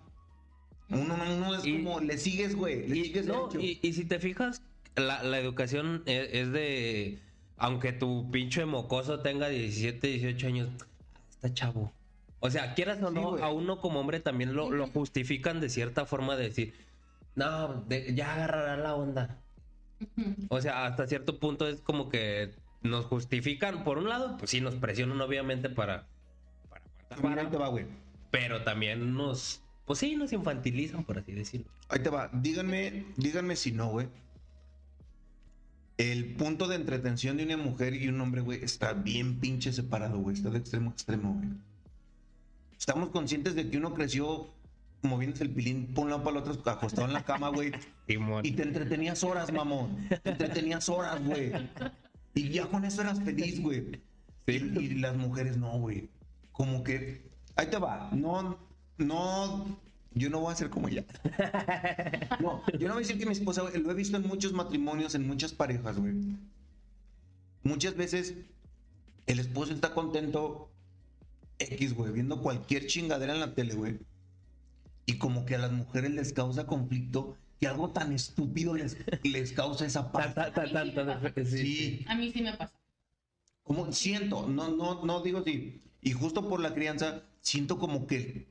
Uno 0.89 1.17
no, 1.17 1.35
uno 1.35 1.55
es 1.55 1.65
Y- 1.65 1.73
como, 1.83 1.99
le 1.99 2.17
sigues, 2.17 2.55
güey. 2.55 2.87
Le 2.87 2.97
Y, 2.97 3.03
sigues 3.05 3.25
no, 3.27 3.49
y, 3.59 3.77
y 3.81 3.93
si 3.93 4.05
te 4.05 4.19
fijas, 4.19 4.61
la, 4.95 5.21
la 5.23 5.39
educación 5.39 6.01
es, 6.07 6.29
es 6.31 6.51
de. 6.51 7.19
Aunque 7.57 7.91
tu 7.93 8.31
pinche 8.31 8.65
mocoso 8.65 9.19
tenga 9.19 9.49
17, 9.49 10.07
18 10.07 10.47
años, 10.47 10.69
está 11.29 11.53
chavo. 11.53 11.91
O 12.41 12.49
sea, 12.49 12.73
quieras 12.73 13.01
o 13.03 13.11
no, 13.11 13.37
a 13.37 13.51
uno 13.51 13.79
como 13.81 13.99
hombre 13.99 14.19
también 14.19 14.53
lo, 14.55 14.71
lo 14.71 14.87
justifican 14.87 15.59
de 15.59 15.69
cierta 15.69 16.05
forma 16.05 16.35
de 16.37 16.43
decir, 16.45 16.73
no, 17.35 17.81
de- 17.87 18.13
ya 18.15 18.33
agarrará 18.33 18.77
la 18.77 18.95
onda. 18.95 19.41
O 20.49 20.61
sea, 20.61 20.85
hasta 20.85 21.05
cierto 21.07 21.39
punto 21.39 21.67
es 21.67 21.81
como 21.81 22.07
que 22.09 22.55
nos 22.81 23.05
justifican, 23.05 23.83
por 23.83 23.97
un 23.97 24.07
lado, 24.07 24.37
pues 24.37 24.51
sí, 24.51 24.61
nos 24.61 24.75
presionan 24.75 25.19
obviamente 25.19 25.69
para... 25.69 26.07
para 27.21 27.41
ahí 27.41 27.47
te 27.47 27.57
va, 27.57 27.67
güey. 27.67 27.85
pero 28.31 28.63
también 28.63 29.13
nos... 29.15 29.61
Pues 29.85 29.99
sí, 29.99 30.15
nos 30.15 30.31
infantilizan, 30.31 31.03
por 31.03 31.17
así 31.17 31.33
decirlo. 31.33 31.67
Ahí 31.89 31.99
te 31.99 32.09
va. 32.09 32.29
Díganme, 32.31 33.05
díganme 33.17 33.55
si 33.57 33.71
no, 33.73 33.89
güey. 33.89 34.07
El 35.97 36.35
punto 36.35 36.67
de 36.67 36.75
entretención 36.75 37.35
de 37.37 37.43
una 37.43 37.57
mujer 37.57 37.93
y 37.95 38.07
un 38.07 38.21
hombre, 38.21 38.39
güey, 38.41 38.63
está 38.63 38.93
bien 38.93 39.39
pinche 39.39 39.73
separado, 39.73 40.19
güey. 40.19 40.35
Está 40.35 40.49
de 40.49 40.59
extremo 40.59 40.91
a 40.91 40.93
extremo, 40.93 41.33
güey. 41.33 41.49
Estamos 42.79 43.09
conscientes 43.09 43.55
de 43.55 43.69
que 43.69 43.77
uno 43.77 43.93
creció 43.93 44.47
moviéndose 45.01 45.43
el 45.43 45.51
pilín 45.51 45.93
por 45.93 46.05
un 46.05 46.11
lado 46.11 46.23
para 46.23 46.37
el 46.37 46.43
otro, 46.43 46.71
acostado 46.71 47.07
en 47.07 47.13
la 47.13 47.23
cama, 47.23 47.49
güey. 47.49 47.71
Y 48.07 48.51
te 48.51 48.63
entretenías 48.63 49.23
horas, 49.23 49.51
mamón. 49.51 50.07
Te 50.23 50.29
entretenías 50.29 50.87
horas, 50.87 51.21
güey. 51.23 51.51
Y 52.33 52.49
ya 52.49 52.67
con 52.67 52.85
eso 52.85 53.01
eras 53.01 53.21
feliz, 53.21 53.61
güey. 53.61 54.01
Sí. 54.47 54.71
Y, 54.79 54.79
y 54.79 54.89
las 54.95 55.15
mujeres 55.15 55.57
no, 55.57 55.77
güey. 55.77 56.09
Como 56.53 56.83
que. 56.83 57.29
Ahí 57.55 57.67
te 57.67 57.77
va. 57.77 58.09
No, 58.13 58.57
no. 58.97 59.77
Yo 60.13 60.29
no 60.29 60.39
voy 60.39 60.53
a 60.53 60.55
ser 60.55 60.69
como 60.69 60.87
ella. 60.87 61.05
No, 62.39 62.63
yo 62.79 62.87
no 62.87 62.93
voy 62.93 63.03
a 63.03 63.05
decir 63.05 63.19
que 63.19 63.25
mi 63.25 63.33
esposa, 63.33 63.61
güey, 63.61 63.77
lo 63.81 63.91
he 63.91 63.93
visto 63.93 64.15
en 64.15 64.25
muchos 64.25 64.53
matrimonios, 64.53 65.13
en 65.13 65.27
muchas 65.27 65.51
parejas, 65.51 65.97
güey. 65.97 66.13
Muchas 67.63 67.97
veces 67.97 68.35
el 69.27 69.39
esposo 69.39 69.73
está 69.73 69.93
contento 69.93 70.68
X, 71.59 71.93
güey, 71.93 72.11
viendo 72.13 72.41
cualquier 72.41 72.87
chingadera 72.87 73.33
en 73.33 73.39
la 73.41 73.53
tele, 73.53 73.75
güey. 73.75 73.99
Y 75.05 75.17
como 75.17 75.45
que 75.45 75.55
a 75.55 75.59
las 75.59 75.71
mujeres 75.71 76.11
les 76.11 76.33
causa 76.33 76.65
conflicto 76.65 77.37
que 77.59 77.67
algo 77.67 77.91
tan 77.91 78.13
estúpido 78.13 78.73
les, 78.75 78.97
les 79.23 79.51
causa 79.51 79.85
esa 79.85 80.11
paz. 80.11 80.33
Sí, 81.45 81.45
Sí, 81.45 82.05
A 82.07 82.15
mí 82.15 82.31
sí 82.31 82.41
me 82.41 82.53
pasa. 82.53 82.73
como 83.63 83.91
siento, 83.91 84.47
no, 84.47 84.69
no, 84.69 85.03
no 85.05 85.21
digo 85.21 85.43
sí. 85.43 85.81
Y 86.01 86.13
justo 86.13 86.47
por 86.47 86.61
la 86.61 86.73
crianza, 86.73 87.23
siento 87.41 87.77
como 87.77 88.07
que. 88.07 88.47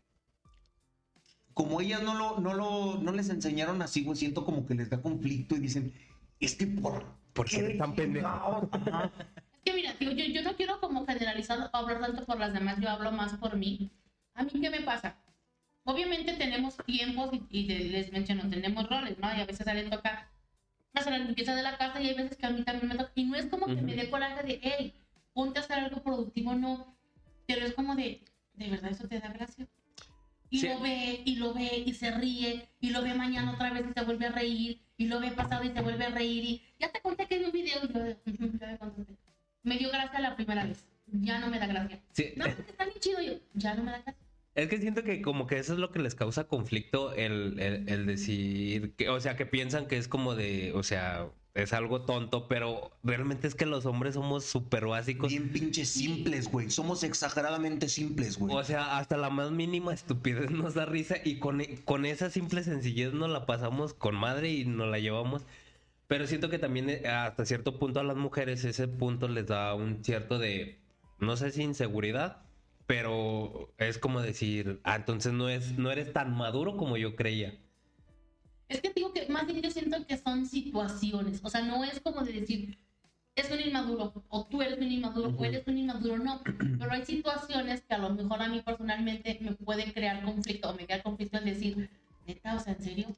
Como 1.54 1.80
ellas 1.80 2.02
no 2.02 2.14
lo, 2.14 2.38
no 2.40 2.54
lo, 2.54 2.98
no 3.02 3.12
les 3.12 3.30
enseñaron 3.30 3.80
así, 3.82 4.04
güey, 4.04 4.16
siento 4.16 4.44
como 4.44 4.64
que 4.66 4.74
les 4.74 4.90
da 4.90 5.00
conflicto 5.02 5.56
y 5.56 5.60
dicen, 5.60 5.92
es 6.40 6.54
que 6.54 6.66
por. 6.66 7.04
¿Por 7.32 7.46
qué 7.48 7.74
tan 7.78 7.94
pendejo? 7.94 8.68
Que 9.98 10.06
tío, 10.06 10.12
yo, 10.12 10.24
yo 10.26 10.42
no 10.42 10.56
quiero 10.56 10.80
como 10.80 11.04
generalizar 11.06 11.70
o 11.72 11.76
hablar 11.76 12.00
tanto 12.00 12.24
por 12.24 12.38
las 12.38 12.52
demás, 12.52 12.78
yo 12.80 12.88
hablo 12.88 13.10
más 13.10 13.36
por 13.36 13.56
mí. 13.56 13.90
A 14.34 14.42
mí, 14.44 14.50
¿qué 14.60 14.70
me 14.70 14.80
pasa? 14.82 15.16
Obviamente 15.84 16.34
tenemos 16.34 16.76
tiempos 16.86 17.30
y, 17.32 17.58
y 17.58 17.64
les 17.66 18.12
menciono, 18.12 18.48
tenemos 18.48 18.88
roles, 18.88 19.18
¿no? 19.18 19.34
Y 19.34 19.40
a 19.40 19.44
veces 19.46 19.66
a 19.66 19.72
él 19.72 19.88
toca 19.90 20.30
hacer 20.94 21.12
la 21.12 21.18
limpieza 21.18 21.54
de 21.54 21.62
la 21.62 21.76
casa 21.76 22.00
y 22.00 22.06
hay 22.08 22.14
veces 22.14 22.36
que 22.36 22.46
a 22.46 22.50
mí 22.50 22.62
también 22.62 22.88
me 22.88 22.96
toca. 22.96 23.10
Y 23.14 23.24
no 23.24 23.34
es 23.36 23.46
como 23.46 23.66
que 23.66 23.72
Ujú. 23.72 23.82
me 23.84 23.94
dé 23.94 24.10
coraje 24.10 24.42
de, 24.42 24.58
hey, 24.62 24.92
ponte 25.32 25.58
a 25.58 25.62
hacer 25.62 25.78
algo 25.78 26.02
productivo, 26.02 26.54
no. 26.54 26.94
Pero 27.46 27.64
es 27.64 27.72
como 27.72 27.94
de, 27.94 28.20
¿de 28.54 28.68
verdad 28.68 28.90
eso 28.90 29.06
te 29.08 29.18
da 29.18 29.28
gracia? 29.28 29.66
Y 30.50 30.60
Sí. 30.60 30.66
lo 30.66 30.78
ve, 30.80 31.22
y 31.24 31.36
lo 31.36 31.52
ve, 31.54 31.82
y 31.84 31.92
se 31.92 32.10
ríe, 32.10 32.68
y 32.80 32.90
lo 32.90 33.02
ve 33.02 33.14
mañana 33.14 33.52
otra 33.52 33.70
vez 33.70 33.84
y 33.88 33.92
se 33.92 34.02
vuelve 34.04 34.26
a 34.26 34.30
reír, 34.30 34.78
y 34.96 35.06
lo 35.06 35.20
ve 35.20 35.30
pasado 35.30 35.62
y 35.64 35.70
se 35.70 35.80
vuelve 35.82 36.04
a 36.06 36.10
reír, 36.10 36.44
y 36.44 36.62
ya 36.78 36.88
te 36.88 37.00
conté 37.00 37.26
que 37.26 37.36
en 37.36 37.44
un 37.46 37.52
video, 37.52 37.84
y 37.84 37.92
yo, 37.92 38.00
de, 38.02 38.16
"Ujú, 38.26 38.58
ya 38.60 38.66
me 38.66 38.78
contaste". 38.78 39.27
Me 39.68 39.78
dio 39.78 39.90
gracia 39.90 40.18
la 40.20 40.34
primera 40.34 40.64
vez, 40.64 40.88
ya 41.06 41.38
no 41.38 41.48
me 41.48 41.58
da 41.58 41.66
gracia. 41.66 42.00
Sí, 42.12 42.32
No, 42.36 42.46
porque 42.46 42.70
está 42.70 42.84
bien 42.84 42.98
chido, 42.98 43.20
yo, 43.20 43.34
ya 43.54 43.74
no 43.74 43.84
me 43.84 43.90
da 43.92 43.98
gracia. 43.98 44.22
Es 44.54 44.68
que 44.68 44.78
siento 44.78 45.04
que 45.04 45.22
como 45.22 45.46
que 45.46 45.58
eso 45.58 45.74
es 45.74 45.78
lo 45.78 45.92
que 45.92 46.00
les 46.00 46.14
causa 46.14 46.44
conflicto 46.48 47.12
el, 47.12 47.60
el, 47.60 47.88
el 47.88 48.06
decir 48.06 48.94
que, 48.94 49.08
o 49.08 49.20
sea, 49.20 49.36
que 49.36 49.46
piensan 49.46 49.86
que 49.86 49.98
es 49.98 50.08
como 50.08 50.34
de, 50.34 50.72
o 50.72 50.82
sea, 50.82 51.28
es 51.54 51.72
algo 51.72 52.02
tonto, 52.02 52.46
pero 52.48 52.92
realmente 53.02 53.46
es 53.48 53.54
que 53.54 53.66
los 53.66 53.84
hombres 53.84 54.14
somos 54.14 54.44
súper 54.44 54.86
básicos. 54.86 55.28
Bien 55.28 55.50
pinches 55.50 55.88
simples, 55.88 56.50
güey. 56.50 56.70
Somos 56.70 57.02
exageradamente 57.02 57.88
simples, 57.88 58.38
güey. 58.38 58.54
O 58.54 58.62
sea, 58.64 58.98
hasta 58.98 59.16
la 59.16 59.28
más 59.28 59.50
mínima 59.50 59.92
estupidez 59.92 60.50
nos 60.50 60.74
da 60.74 60.86
risa 60.86 61.16
y 61.24 61.38
con, 61.38 61.62
con 61.84 62.06
esa 62.06 62.30
simple 62.30 62.62
sencillez 62.62 63.12
nos 63.12 63.30
la 63.30 63.44
pasamos 63.44 63.92
con 63.92 64.14
madre 64.14 64.50
y 64.50 64.64
nos 64.64 64.88
la 64.88 64.98
llevamos. 64.98 65.46
Pero 66.08 66.26
siento 66.26 66.48
que 66.48 66.58
también 66.58 66.88
eh, 66.88 67.06
hasta 67.06 67.44
cierto 67.44 67.78
punto 67.78 68.00
a 68.00 68.02
las 68.02 68.16
mujeres 68.16 68.64
ese 68.64 68.88
punto 68.88 69.28
les 69.28 69.46
da 69.46 69.74
un 69.74 70.02
cierto 70.02 70.38
de, 70.38 70.80
no 71.18 71.36
sé 71.36 71.52
si 71.52 71.62
inseguridad, 71.62 72.42
pero 72.86 73.74
es 73.76 73.98
como 73.98 74.22
decir, 74.22 74.80
ah, 74.84 74.96
entonces 74.96 75.34
no, 75.34 75.50
es, 75.50 75.78
no 75.78 75.90
eres 75.90 76.14
tan 76.14 76.34
maduro 76.34 76.78
como 76.78 76.96
yo 76.96 77.14
creía. 77.14 77.58
Es 78.68 78.80
que 78.80 78.90
digo 78.94 79.12
que 79.12 79.28
más 79.28 79.46
bien 79.46 79.60
yo 79.60 79.70
siento 79.70 80.04
que 80.06 80.16
son 80.16 80.46
situaciones, 80.46 81.40
o 81.44 81.50
sea, 81.50 81.60
no 81.60 81.84
es 81.84 82.00
como 82.00 82.22
de 82.22 82.32
decir, 82.32 82.78
es 83.34 83.50
un 83.50 83.60
inmaduro, 83.60 84.24
o 84.30 84.46
tú 84.46 84.62
eres 84.62 84.78
un 84.78 84.90
inmaduro, 84.90 85.34
o 85.36 85.44
eres 85.44 85.66
un 85.66 85.76
inmaduro, 85.76 86.18
no. 86.18 86.42
Pero 86.42 86.90
hay 86.90 87.04
situaciones 87.04 87.82
que 87.82 87.94
a 87.94 87.98
lo 87.98 88.10
mejor 88.10 88.40
a 88.40 88.48
mí 88.48 88.62
personalmente 88.62 89.38
me 89.42 89.52
puede 89.52 89.92
crear 89.92 90.22
conflicto, 90.22 90.70
o 90.70 90.74
me 90.74 90.86
crea 90.86 91.02
conflicto 91.02 91.36
en 91.36 91.44
decir, 91.44 91.90
neta, 92.26 92.56
o 92.56 92.58
sea, 92.58 92.72
en 92.72 92.82
serio, 92.82 93.16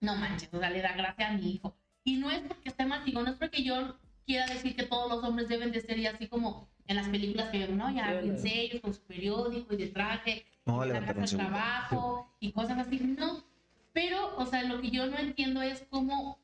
no 0.00 0.14
manches, 0.14 0.48
o 0.52 0.60
sea, 0.60 0.70
le 0.70 0.80
da 0.80 0.92
gracia 0.92 1.28
a 1.28 1.32
mi 1.36 1.50
hijo. 1.50 1.74
Y 2.04 2.16
no 2.16 2.30
es 2.30 2.40
porque 2.40 2.68
esté 2.68 2.84
mal, 2.86 3.04
digo, 3.04 3.22
no 3.22 3.30
es 3.30 3.36
porque 3.36 3.62
yo 3.62 3.96
quiera 4.26 4.46
decir 4.46 4.74
que 4.74 4.84
todos 4.84 5.08
los 5.10 5.22
hombres 5.24 5.48
deben 5.48 5.72
de 5.72 5.80
ser 5.80 5.98
y 5.98 6.06
así 6.06 6.26
como 6.26 6.68
en 6.86 6.96
las 6.96 7.08
películas 7.08 7.50
que 7.50 7.58
vemos, 7.58 7.76
¿no? 7.76 7.94
Ya 7.94 8.20
bien 8.20 8.38
serios, 8.38 8.80
con 8.80 8.94
su 8.94 9.00
periódico 9.02 9.74
y 9.74 9.76
de 9.76 9.86
traje, 9.88 10.46
No, 10.66 10.84
y 10.84 10.88
la 10.88 11.04
casa 11.04 11.36
trabajo 11.36 12.32
y 12.40 12.52
cosas 12.52 12.78
así, 12.78 12.98
no. 12.98 13.44
Pero, 13.92 14.36
o 14.36 14.46
sea, 14.46 14.62
lo 14.62 14.80
que 14.80 14.90
yo 14.90 15.06
no 15.06 15.18
entiendo 15.18 15.62
es 15.62 15.84
cómo, 15.90 16.38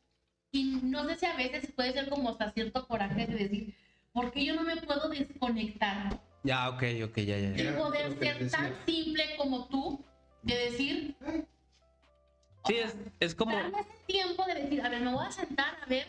y 0.53 0.81
no 0.83 1.07
sé 1.09 1.17
si 1.17 1.27
a 1.27 1.37
veces 1.37 1.71
puede 1.75 1.93
ser 1.93 2.09
como 2.09 2.31
hasta 2.31 2.51
cierto 2.51 2.87
coraje 2.87 3.27
de 3.27 3.35
decir, 3.37 3.75
¿por 4.13 4.33
qué 4.33 4.45
yo 4.45 4.55
no 4.55 4.63
me 4.63 4.77
puedo 4.77 5.09
desconectar 5.09 6.21
Ya, 6.43 6.69
ok, 6.71 6.83
ok, 7.05 7.17
ya, 7.19 7.39
ya. 7.39 7.71
y 7.73 7.77
poder 7.77 8.19
ser 8.19 8.51
tan 8.51 8.75
simple 8.85 9.37
como 9.37 9.67
tú 9.67 10.05
de 10.43 10.55
decir, 10.57 11.15
Sí, 12.67 12.75
es, 12.77 12.97
es 13.21 13.35
como... 13.35 13.55
darme 13.55 13.81
ese 13.81 14.05
tiempo 14.07 14.45
de 14.45 14.55
decir, 14.55 14.83
a 14.83 14.89
ver, 14.89 15.01
me 15.03 15.13
voy 15.13 15.27
a 15.27 15.31
sentar 15.31 15.77
a 15.83 15.87
ver, 15.87 16.07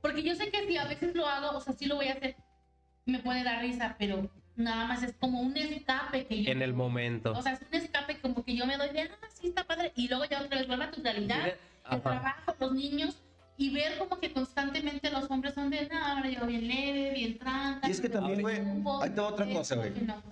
porque 0.00 0.22
yo 0.22 0.34
sé 0.34 0.50
que 0.50 0.66
si 0.66 0.76
a 0.76 0.84
veces 0.84 1.14
lo 1.14 1.26
hago, 1.26 1.56
o 1.56 1.60
sea, 1.60 1.72
sí 1.72 1.86
lo 1.86 1.96
voy 1.96 2.08
a 2.08 2.14
hacer, 2.14 2.36
me 3.06 3.18
puede 3.20 3.44
dar 3.44 3.60
risa, 3.60 3.96
pero 3.98 4.28
nada 4.56 4.86
más 4.86 5.02
es 5.02 5.14
como 5.14 5.40
un 5.40 5.56
escape 5.56 6.26
que 6.26 6.42
yo... 6.42 6.52
En 6.52 6.62
el 6.62 6.74
momento. 6.74 7.32
O 7.32 7.42
sea, 7.42 7.52
es 7.52 7.60
un 7.62 7.74
escape 7.74 8.20
como 8.20 8.44
que 8.44 8.56
yo 8.56 8.66
me 8.66 8.76
doy 8.76 8.90
de, 8.90 9.02
ah, 9.02 9.28
sí, 9.32 9.48
está 9.48 9.64
padre, 9.64 9.92
y 9.96 10.08
luego 10.08 10.24
ya 10.24 10.42
otra 10.42 10.58
vez 10.58 10.66
vuelve 10.66 10.84
a 10.84 10.90
tu 10.90 11.02
realidad, 11.02 11.46
el 11.46 11.54
Ajá. 11.84 12.00
trabajo, 12.00 12.54
los 12.58 12.72
niños, 12.72 13.16
y 13.56 13.72
ver 13.72 13.98
como 13.98 14.18
que 14.18 14.32
constantemente 14.32 15.10
los 15.10 15.30
hombres 15.30 15.54
son 15.54 15.70
de, 15.70 15.88
no, 15.88 16.04
ahora 16.04 16.28
yo 16.28 16.46
bien 16.46 16.66
leve, 16.66 17.12
bien 17.14 17.38
tranca. 17.38 17.86
Y 17.88 17.92
es 17.92 18.00
que 18.00 18.08
también, 18.08 18.40
güey, 18.40 18.56
te 18.56 19.20
va 19.20 19.28
otra 19.28 19.46
cosa, 19.46 19.76
güey. 19.76 19.90
no. 20.00 20.22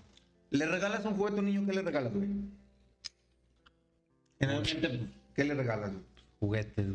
¿Le 0.51 0.67
regalas 0.67 1.05
un 1.05 1.15
juguete 1.15 1.37
a 1.37 1.41
un 1.41 1.47
niño? 1.47 1.65
¿Qué 1.65 1.73
le 1.73 1.83
regalas, 1.83 2.13
güey? 2.13 2.29
Generalmente, 4.41 5.20
¿qué 5.41 5.45
le 5.47 5.55
regalas? 5.55 5.93
Juguetes. 6.39 6.87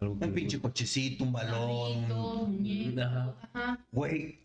algo 0.00 0.18
que- 0.18 0.24
Un 0.26 0.32
pinche 0.32 0.60
cochecito, 0.60 1.24
un 1.24 1.32
balón. 1.32 2.08
Muñecos, 2.08 3.02
Ajá. 3.04 3.34
ajá. 3.52 3.78
Güey, 3.92 4.38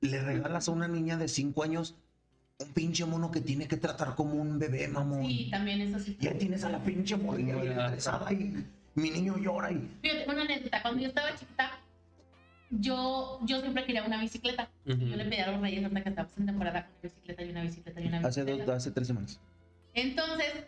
le 0.00 0.20
regalas 0.20 0.68
a 0.68 0.72
una 0.72 0.88
niña 0.88 1.16
de 1.16 1.28
5 1.28 1.62
años 1.62 1.94
un 2.58 2.68
pinche 2.72 3.04
mono 3.04 3.30
que 3.30 3.40
tiene 3.40 3.68
que 3.68 3.76
tratar 3.76 4.14
como 4.16 4.34
un 4.34 4.58
bebé, 4.58 4.88
mamón. 4.88 5.26
Sí, 5.26 5.48
también 5.50 5.80
eso 5.80 5.98
sí. 6.00 6.16
Y 6.20 6.26
ahí 6.26 6.38
tienes 6.38 6.64
a 6.64 6.70
la 6.70 6.82
pinche 6.82 7.16
morrilla 7.16 7.54
bien 7.56 7.78
estresada 7.78 8.32
y 8.32 8.64
mi 8.96 9.10
niño 9.10 9.38
llora 9.38 9.70
y... 9.70 9.88
Fíjate, 10.02 10.28
una 10.30 10.42
anécdota. 10.42 10.82
Cuando 10.82 11.00
yo 11.02 11.08
estaba 11.08 11.34
chiquita, 11.38 11.70
yo, 12.70 13.38
yo 13.46 13.60
siempre 13.60 13.84
quería 13.86 14.04
una 14.04 14.20
bicicleta. 14.20 14.68
Ujú. 14.86 14.96
Yo 15.06 15.16
le 15.16 15.24
pedí 15.26 15.40
a 15.40 15.52
los 15.52 15.60
reyes 15.60 15.84
hasta 15.84 16.02
que 16.02 16.08
estábamos 16.08 16.36
en 16.38 16.46
temporada 16.46 16.82
con 16.86 16.92
una 16.94 17.02
bicicleta 17.02 17.44
y 17.44 17.50
una 17.50 17.62
bicicleta 17.62 18.00
y 18.00 18.06
una 18.08 18.18
Hace, 18.18 18.42
bicicleta. 18.44 18.72
dos, 18.72 18.76
hace 18.82 18.90
tres 18.90 19.06
semanas. 19.06 19.40
Entonces, 19.94 20.64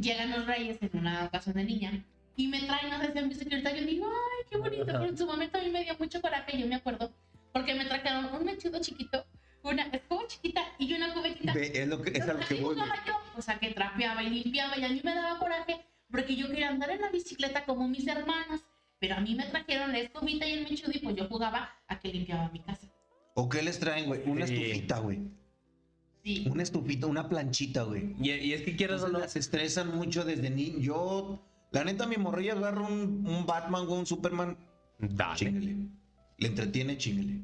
llegan 0.00 0.30
los 0.30 0.46
reyes 0.46 0.78
en 0.82 0.90
una 0.98 1.24
ocasión 1.24 1.56
de 1.56 1.64
niña 1.64 2.04
y 2.36 2.46
me 2.46 2.60
traen 2.62 2.86
una 2.86 3.04
sesión 3.04 3.28
bicicleta. 3.28 3.74
Yo 3.74 3.84
digo, 3.84 4.06
ay, 4.06 4.46
qué 4.50 4.58
bonito. 4.58 4.86
Pero 4.86 5.04
en 5.04 5.18
su 5.18 5.26
momento 5.26 5.58
a 5.58 5.62
mí 5.62 5.70
me 5.70 5.84
dio 5.84 5.96
mucho 5.98 6.20
coraje, 6.20 6.58
yo 6.58 6.66
me 6.66 6.76
acuerdo, 6.76 7.12
porque 7.52 7.74
me 7.74 7.84
trajeron 7.84 8.26
un 8.32 8.44
mechudo 8.44 8.80
chiquito, 8.80 9.24
una 9.62 9.82
escoba 9.84 10.26
chiquita 10.26 10.62
y 10.78 10.94
una 10.94 11.12
cubetita. 11.14 11.52
Ve, 11.52 11.72
es, 11.74 11.88
lo 11.88 12.00
que, 12.00 12.16
es 12.16 12.28
a 12.28 12.34
lo 12.34 12.40
que 12.40 12.54
voy, 12.54 12.76
yo, 12.76 12.84
O 13.36 13.42
sea, 13.42 13.58
que 13.58 13.70
trapeaba 13.70 14.22
y 14.22 14.30
limpiaba 14.30 14.78
y 14.78 14.84
a 14.84 14.88
mí 14.88 15.00
me 15.02 15.14
daba 15.14 15.38
coraje 15.38 15.84
porque 16.10 16.36
yo 16.36 16.48
quería 16.48 16.68
andar 16.68 16.90
en 16.90 17.00
la 17.00 17.10
bicicleta 17.10 17.64
como 17.64 17.88
mis 17.88 18.06
hermanas. 18.06 18.62
Pero 19.00 19.14
a 19.14 19.20
mí 19.20 19.34
me 19.36 19.46
trajeron 19.46 19.92
la 19.92 19.98
escobita 20.00 20.46
y 20.46 20.52
el 20.54 20.64
mechudo 20.68 20.90
y 20.92 20.98
pues 20.98 21.14
yo 21.14 21.28
jugaba 21.28 21.70
a 21.86 22.00
que 22.00 22.08
limpiaba 22.08 22.50
mi 22.50 22.60
casa. 22.60 22.88
¿O 23.34 23.48
qué 23.48 23.62
les 23.62 23.78
traen, 23.78 24.06
güey? 24.06 24.22
Una 24.26 24.44
estufita, 24.44 24.98
güey. 24.98 25.20
Sí. 26.24 26.46
Una 26.50 26.62
estufita, 26.62 27.06
una 27.06 27.28
planchita, 27.28 27.82
güey. 27.84 28.14
Y, 28.20 28.30
y 28.32 28.52
es 28.52 28.62
que 28.62 28.76
quieras 28.76 29.02
o 29.02 29.08
no. 29.08 29.18
las 29.18 29.36
estresan 29.36 29.94
mucho 29.96 30.24
desde 30.24 30.50
niño. 30.50 30.78
Yo, 30.78 31.42
la 31.72 31.84
neta, 31.84 32.06
mi 32.06 32.16
morrilla 32.16 32.52
agarra 32.54 32.82
un, 32.82 33.26
un 33.26 33.46
Batman 33.46 33.86
o 33.88 33.94
un 33.94 34.06
Superman, 34.06 34.56
Dale. 34.98 35.52
Le 36.38 36.46
entretiene, 36.48 36.96
chingale. 36.98 37.40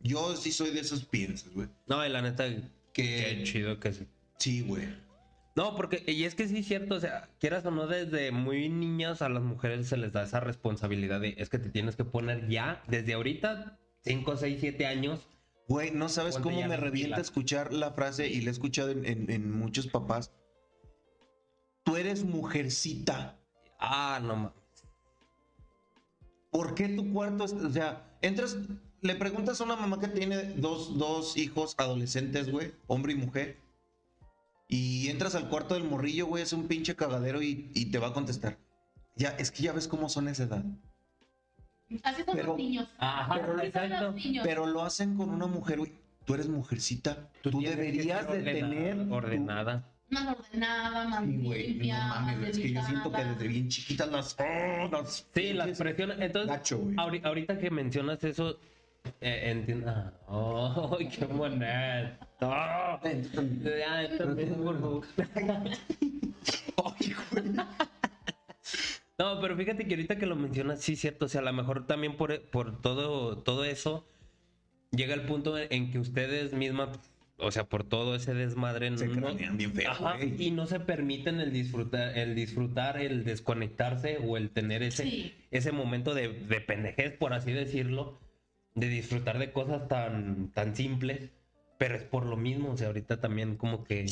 Yo 0.00 0.36
sí 0.36 0.52
soy 0.52 0.70
de 0.70 0.80
esos 0.80 1.04
piensas, 1.04 1.52
güey. 1.52 1.68
No, 1.86 2.04
y 2.04 2.08
la 2.08 2.22
neta, 2.22 2.44
qué 2.48 2.62
Que 2.92 3.42
chido 3.44 3.78
que 3.80 3.92
sí. 3.92 4.06
sí, 4.38 4.62
güey. 4.62 4.88
No, 5.54 5.76
porque, 5.76 6.02
y 6.06 6.24
es 6.24 6.34
que 6.34 6.48
sí 6.48 6.58
es 6.58 6.66
cierto, 6.66 6.94
o 6.94 7.00
sea, 7.00 7.28
quieras 7.38 7.64
o 7.66 7.70
no, 7.70 7.86
desde 7.86 8.30
muy 8.32 8.70
niñas 8.70 9.20
a 9.20 9.28
las 9.28 9.42
mujeres 9.42 9.86
se 9.86 9.98
les 9.98 10.12
da 10.12 10.22
esa 10.24 10.40
responsabilidad 10.40 11.20
de, 11.20 11.34
es 11.36 11.50
que 11.50 11.58
te 11.58 11.68
tienes 11.68 11.94
que 11.94 12.04
poner 12.04 12.48
ya, 12.48 12.82
desde 12.88 13.12
ahorita, 13.12 13.78
5, 14.04 14.36
6, 14.38 14.56
7 14.60 14.86
años. 14.86 15.28
Güey, 15.68 15.90
no 15.92 16.08
sabes 16.08 16.38
cómo 16.38 16.56
me 16.68 16.76
revienta 16.76 17.20
escuchar 17.20 17.72
la 17.72 17.92
frase 17.92 18.26
y 18.28 18.40
la 18.40 18.48
he 18.50 18.52
escuchado 18.52 18.90
en, 18.90 19.06
en- 19.06 19.30
en 19.30 19.50
muchos 19.50 19.86
papás. 19.86 20.32
Tú 21.84 21.96
eres 21.96 22.24
mujercita. 22.24 23.38
Ah, 23.78 24.20
no 24.22 24.36
mames. 24.36 24.52
¿Por 26.50 26.74
qué 26.74 26.88
tu 26.88 27.12
cuarto 27.12 27.44
es, 27.44 27.52
o 27.52 27.70
sea, 27.70 28.16
entras, 28.20 28.58
le 29.00 29.14
preguntas 29.14 29.60
a 29.60 29.64
una 29.64 29.76
mamá 29.76 29.98
que 29.98 30.08
tiene 30.08 30.44
dos, 30.56 30.98
dos 30.98 31.36
hijos 31.38 31.74
adolescentes, 31.78 32.50
güey, 32.50 32.74
hombre 32.86 33.14
y 33.14 33.16
mujer, 33.16 33.58
y 34.68 35.08
entras 35.08 35.34
al 35.34 35.48
cuarto 35.48 35.74
del 35.74 35.84
morrillo, 35.84 36.26
güey, 36.26 36.42
es 36.42 36.52
un 36.52 36.68
pinche 36.68 36.94
cagadero 36.94 37.40
y, 37.42 37.70
y 37.74 37.86
te 37.86 37.98
va 37.98 38.08
a 38.08 38.12
contestar. 38.12 38.58
Ya, 39.16 39.30
es 39.30 39.50
que 39.50 39.62
ya 39.62 39.72
ves 39.72 39.88
cómo 39.88 40.08
son 40.10 40.28
esa 40.28 40.44
edad. 40.44 40.64
Así 42.02 42.22
son 42.24 42.34
Pero- 42.34 42.48
los 42.48 42.56
niños. 42.56 42.88
Ajá, 42.98 43.34
Así 43.34 43.44
son 43.46 43.60
exacto. 43.60 44.04
los 44.04 44.14
niños. 44.14 44.44
Pero 44.46 44.66
lo 44.66 44.82
hacen 44.82 45.16
con 45.16 45.30
una 45.30 45.46
mujer, 45.46 45.78
güey. 45.78 45.92
Tú 46.24 46.34
eres 46.34 46.48
mujercita. 46.48 47.28
Tú, 47.42 47.60
deberías 47.60 48.26
de 48.26 48.38
ordenada, 48.38 48.52
tener... 48.68 49.08
tu- 49.08 49.14
Ordenada. 49.14 49.88
Más 50.10 50.36
ordenada, 50.38 51.08
más 51.08 51.24
Sí, 51.24 51.36
güey, 51.42 51.68
limpia, 51.68 51.98
no 51.98 52.08
mames, 52.14 52.38
más 52.38 52.48
es 52.50 52.58
que 52.58 52.72
yo 52.72 52.82
siento 52.84 53.10
que 53.12 53.24
desde 53.24 53.48
bien 53.48 53.68
chiquitas 53.68 54.08
las... 54.10 54.36
oh, 54.38 54.88
las 54.92 55.26
Sí, 55.34 55.52
las 55.54 55.78
presiones. 55.78 56.18
Entonces, 56.20 56.78
ahorita 57.24 57.58
que 57.58 57.70
mencionas 57.70 58.22
eso, 58.22 58.58
eh, 59.22 59.50
entiendo. 59.50 60.12
¡Ay, 60.28 61.08
qué 61.18 61.24
buena! 61.24 62.18
Ya, 62.40 63.00
también, 64.18 64.54
por 64.62 64.80
favor. 64.80 65.06
Ay, 66.84 67.14
güey. 67.30 67.44
No, 69.18 69.40
pero 69.40 69.56
fíjate 69.56 69.86
que 69.86 69.94
ahorita 69.94 70.16
que 70.18 70.26
lo 70.26 70.36
mencionas, 70.36 70.80
sí 70.80 70.96
cierto. 70.96 71.26
O 71.26 71.28
sea, 71.28 71.40
a 71.40 71.44
lo 71.44 71.52
mejor 71.52 71.86
también 71.86 72.16
por, 72.16 72.40
por 72.50 72.80
todo, 72.80 73.38
todo 73.38 73.64
eso, 73.64 74.06
llega 74.90 75.14
el 75.14 75.22
punto 75.22 75.56
en 75.58 75.90
que 75.90 75.98
ustedes 75.98 76.52
mismas, 76.54 76.98
o 77.36 77.50
sea, 77.50 77.64
por 77.64 77.84
todo 77.84 78.14
ese 78.14 78.34
desmadre, 78.34 78.96
Se 78.96 79.06
no, 79.08 79.34
bien 79.34 79.72
feo, 79.72 79.90
Ajá, 79.90 80.16
y 80.22 80.50
no 80.50 80.66
se 80.66 80.80
permiten 80.80 81.40
el 81.40 81.52
disfrutar, 81.52 82.16
el 82.16 82.34
disfrutar, 82.34 82.98
el 83.00 83.24
desconectarse 83.24 84.18
o 84.18 84.36
el 84.36 84.50
tener 84.50 84.82
ese, 84.82 85.04
Sí. 85.04 85.34
ese 85.50 85.72
momento 85.72 86.14
de, 86.14 86.28
de 86.28 86.60
pendejez, 86.60 87.16
por 87.16 87.32
así 87.34 87.52
decirlo, 87.52 88.18
de 88.74 88.88
disfrutar 88.88 89.38
de 89.38 89.52
cosas 89.52 89.88
tan, 89.88 90.50
tan 90.52 90.74
simples, 90.74 91.30
pero 91.78 91.96
es 91.96 92.02
por 92.02 92.24
lo 92.26 92.36
mismo, 92.36 92.70
o 92.72 92.76
sea, 92.76 92.86
ahorita 92.88 93.20
también 93.20 93.56
como 93.56 93.84
que 93.84 94.06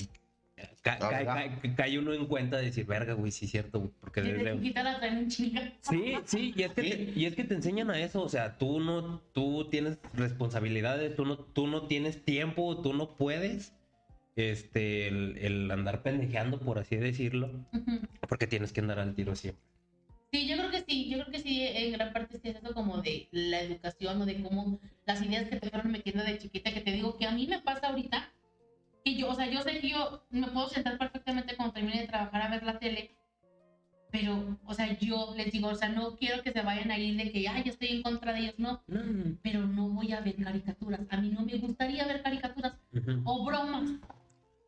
ca- 0.82 0.98
ca- 0.98 1.24
ca- 1.24 1.74
cae 1.76 1.98
uno 1.98 2.12
en 2.14 2.26
cuenta 2.26 2.56
de 2.58 2.66
decir, 2.66 2.86
verga, 2.86 3.14
güey, 3.14 3.30
sí 3.32 3.44
es 3.46 3.50
cierto, 3.50 3.80
güey, 3.80 3.92
porque 4.00 4.22
Desde 4.22 4.38
desde- 4.44 4.56
chiquita 4.58 4.82
la 4.82 4.98
traen 4.98 5.18
en 5.18 5.28
chinga. 5.28 5.72
Sí, 5.80 6.14
sí, 6.24 6.52
y 6.56 6.62
es, 6.62 6.72
que 6.72 6.82
Sí. 6.82 6.90
Te, 6.90 7.12
y 7.20 7.24
es 7.26 7.34
que 7.34 7.44
te 7.44 7.54
enseñan 7.54 7.90
a 7.90 7.98
eso, 8.00 8.22
o 8.22 8.28
sea, 8.28 8.56
tú 8.58 8.80
no, 8.80 9.20
tú 9.32 9.68
tienes 9.70 9.98
responsabilidades, 10.14 11.14
tú 11.16 11.24
no, 11.24 11.38
tú 11.38 11.66
no 11.66 11.86
tienes 11.86 12.24
tiempo, 12.24 12.80
tú 12.82 12.92
no 12.94 13.16
puedes, 13.16 13.72
este, 14.36 15.08
el, 15.08 15.36
el 15.38 15.70
andar 15.70 16.02
pendejeando, 16.02 16.58
por 16.60 16.78
así 16.78 16.96
decirlo, 16.96 17.50
porque 18.28 18.46
tienes 18.46 18.72
que 18.72 18.80
andar 18.80 18.98
al 19.00 19.14
tiro 19.14 19.34
siempre. 19.36 19.62
Sí, 20.32 20.46
yo 20.46 20.56
creo 20.56 20.70
que 20.70 20.84
sí, 20.88 21.08
yo 21.10 21.18
creo 21.18 21.32
que 21.32 21.40
sí, 21.40 21.60
en 21.60 21.92
gran 21.92 22.12
parte 22.12 22.38
sí 22.40 22.48
es 22.50 22.56
eso 22.62 22.72
como 22.72 22.98
de 23.02 23.28
la 23.32 23.62
educación 23.62 24.22
o 24.22 24.26
de 24.26 24.40
cómo 24.40 24.78
las 25.04 25.20
ideas 25.22 25.48
que 25.48 25.56
te 25.56 25.68
fueron 25.68 25.90
metiendo 25.90 26.22
de 26.22 26.38
chiquita, 26.38 26.72
que 26.72 26.80
te 26.82 26.92
digo 26.92 27.18
que 27.18 27.26
a 27.26 27.32
mí 27.32 27.48
me 27.48 27.58
pasa 27.60 27.88
ahorita, 27.88 28.32
que 29.04 29.14
yo, 29.16 29.28
o 29.30 29.34
sea, 29.34 29.46
yo 29.50 29.62
sé 29.62 29.80
que 29.80 29.88
yo 29.90 30.24
me 30.30 30.48
puedo 30.48 30.68
sentar 30.68 30.98
perfectamente 30.98 31.56
cuando 31.56 31.74
termine 31.74 32.00
de 32.02 32.06
trabajar 32.08 32.42
a 32.42 32.48
ver 32.50 32.62
la 32.62 32.78
tele, 32.78 33.16
pero, 34.10 34.58
o 34.66 34.74
sea, 34.74 34.98
yo 34.98 35.34
les 35.36 35.52
digo, 35.52 35.68
o 35.68 35.74
sea, 35.74 35.88
no 35.88 36.16
quiero 36.16 36.42
que 36.42 36.52
se 36.52 36.62
vayan 36.62 36.90
a 36.90 36.98
ir 36.98 37.16
de 37.16 37.30
que, 37.30 37.46
ay, 37.48 37.62
yo 37.64 37.70
estoy 37.70 37.88
en 37.88 38.02
contra 38.02 38.32
de 38.32 38.40
ellos, 38.40 38.54
no, 38.58 38.82
pero 39.42 39.66
no 39.66 39.88
voy 39.90 40.12
a 40.12 40.20
ver 40.20 40.34
caricaturas, 40.36 41.00
a 41.10 41.16
mí 41.18 41.30
no 41.30 41.42
me 41.42 41.56
gustaría 41.58 42.06
ver 42.06 42.22
caricaturas 42.22 42.74
Ujú. 42.92 43.22
o 43.24 43.44
bromas, 43.44 43.90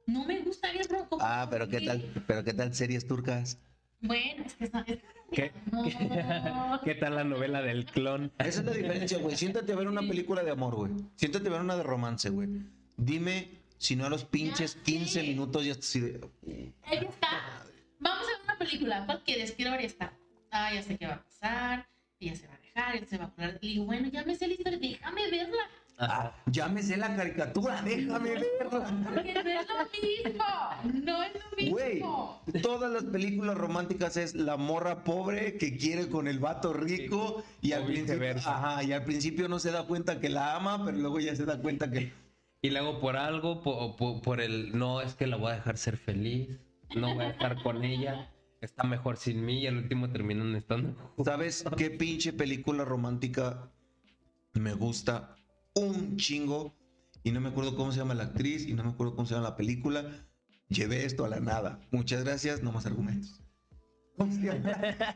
no 0.06 0.24
me 0.24 0.38
gustaría 0.40 0.78
ver 0.78 0.88
bromas. 0.88 1.18
Ah, 1.20 1.48
pero 1.50 1.68
qué 1.68 1.80
tal, 1.80 2.02
pero 2.26 2.44
qué 2.44 2.54
tal 2.54 2.72
series 2.74 3.06
turcas. 3.06 3.58
Bueno, 4.00 4.44
es 4.44 4.54
que 4.54 4.64
está. 4.64 4.84
es- 4.86 4.98
¿Qué, 5.32 5.50
No. 5.70 5.82
¿Qué 6.84 6.94
tal 6.96 7.14
la 7.14 7.24
novela 7.24 7.62
del 7.62 7.84
clon? 7.86 8.30
Esa 8.38 8.60
es 8.60 8.66
la 8.66 8.72
diferencia, 8.72 9.18
güey. 9.18 9.36
Siéntate 9.36 9.72
a 9.72 9.76
ver 9.76 9.88
una 9.88 10.02
película 10.02 10.42
de 10.42 10.50
amor, 10.50 10.74
güey. 10.74 10.92
Siéntate 11.16 11.48
a 11.48 11.52
ver 11.52 11.60
una 11.62 11.76
de 11.76 11.82
romance, 11.84 12.28
güey. 12.28 12.48
Dime 12.96 13.61
si 13.82 13.96
no 13.96 14.06
a 14.06 14.08
los 14.08 14.24
pinches 14.24 14.76
Ya 14.76 14.82
15 14.84 15.20
sé. 15.20 15.22
minutos 15.26 15.64
ya 15.64 15.72
así 15.72 15.98
de... 16.00 16.20
Ahí 16.84 16.98
está. 16.98 17.64
Vamos 17.98 18.24
a 18.24 18.26
ver 18.26 18.36
una 18.44 18.58
película. 18.58 19.06
¿Cuál 19.06 19.22
quieres? 19.24 19.52
Quiero 19.52 19.72
ver 19.72 19.84
esta. 19.84 20.12
Ah, 20.52 20.72
ya 20.72 20.82
sé 20.82 20.96
qué 20.96 21.06
va 21.06 21.14
a 21.14 21.22
pasar. 21.24 21.88
Ella 22.20 22.36
se 22.36 22.46
va 22.46 22.54
a 22.54 22.58
dejar, 22.58 22.96
él 22.96 23.06
se 23.08 23.18
va 23.18 23.24
a 23.24 23.30
colar. 23.32 23.58
Le 23.60 23.68
digo, 23.68 23.84
bueno, 23.84 24.08
ya 24.08 24.22
me 24.24 24.36
sé 24.36 24.46
la 24.46 24.54
historia, 24.54 24.78
déjame 24.78 25.28
verla. 25.30 25.62
Ah, 25.98 26.32
ya 26.46 26.68
me 26.68 26.82
sé 26.82 26.96
la 26.96 27.14
caricatura, 27.16 27.82
déjame 27.82 28.30
verla. 28.60 29.04
Porque 29.14 29.34
no 29.34 29.40
es 29.50 29.66
lo 29.68 29.74
mismo. 29.90 31.04
No 31.04 31.22
es 31.24 31.32
lo 31.34 31.70
Güey, 31.70 31.94
mismo. 31.94 32.42
todas 32.62 32.90
las 32.92 33.04
películas 33.04 33.56
románticas 33.56 34.16
es 34.16 34.34
la 34.34 34.56
morra 34.56 35.02
pobre 35.04 35.58
que 35.58 35.76
quiere 35.76 36.08
con 36.08 36.28
el 36.28 36.38
vato 36.38 36.72
rico 36.72 37.42
y 37.60 37.72
al 37.72 37.84
principio, 37.86 38.30
ajá, 38.36 38.82
y 38.84 38.92
al 38.92 39.04
principio 39.04 39.48
no 39.48 39.58
se 39.58 39.70
da 39.72 39.84
cuenta 39.86 40.20
que 40.20 40.28
la 40.28 40.54
ama, 40.56 40.84
pero 40.84 40.96
luego 40.98 41.18
ya 41.20 41.34
se 41.36 41.44
da 41.44 41.58
cuenta 41.60 41.90
que 41.90 42.12
Y 42.62 42.70
luego 42.70 43.00
por 43.00 43.16
algo, 43.16 43.60
po- 43.60 43.96
po- 43.96 44.22
por, 44.22 44.40
el 44.40 44.78
no 44.78 45.00
es 45.00 45.14
que 45.14 45.26
la 45.26 45.36
voy 45.36 45.50
a 45.50 45.56
dejar 45.56 45.76
ser 45.76 45.96
feliz, 45.96 46.60
no 46.94 47.12
voy 47.14 47.24
a 47.24 47.30
estar 47.30 47.60
con 47.60 47.82
ella, 47.84 48.32
está 48.60 48.84
mejor 48.84 49.16
sin 49.16 49.44
mí 49.44 49.58
y 49.62 49.66
al 49.66 49.78
último 49.78 50.10
terminan 50.10 50.54
estando. 50.54 50.94
¿Sabes 51.24 51.64
qué 51.76 51.90
pinche 51.90 52.32
película 52.32 52.84
romántica 52.84 53.72
me 54.54 54.74
gusta 54.74 55.34
un 55.74 56.16
chingo? 56.16 56.72
Y 57.24 57.32
no 57.32 57.40
me 57.40 57.48
acuerdo 57.48 57.74
cómo 57.76 57.90
se 57.90 57.98
llama 57.98 58.14
la 58.14 58.24
actriz 58.24 58.66
y 58.68 58.74
no 58.74 58.84
me 58.84 58.90
acuerdo 58.90 59.16
cómo 59.16 59.26
se 59.26 59.34
llama 59.34 59.50
la 59.50 59.56
película. 59.56 60.28
Llevé 60.68 61.04
esto 61.04 61.24
a 61.24 61.28
la 61.28 61.40
nada. 61.40 61.80
Muchas 61.90 62.22
gracias, 62.24 62.62
no 62.62 62.70
más 62.70 62.86
argumentos. 62.86 63.40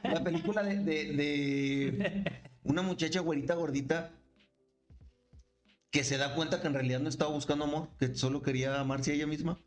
La 0.02 0.22
película 0.24 0.62
de- 0.64 0.82
de 0.84 2.24
una 2.64 2.82
muchacha 2.82 3.20
güerita 3.20 3.54
gordita 3.54 4.12
que 5.90 6.04
se 6.04 6.18
da 6.18 6.34
cuenta 6.34 6.60
que 6.60 6.66
en 6.66 6.74
realidad 6.74 7.00
no 7.00 7.08
estaba 7.08 7.30
buscando 7.30 7.64
amor, 7.64 7.88
que 7.98 8.14
solo 8.14 8.42
quería 8.42 8.80
amarse 8.80 9.12
a 9.12 9.14
ella 9.14 9.26
misma. 9.26 9.58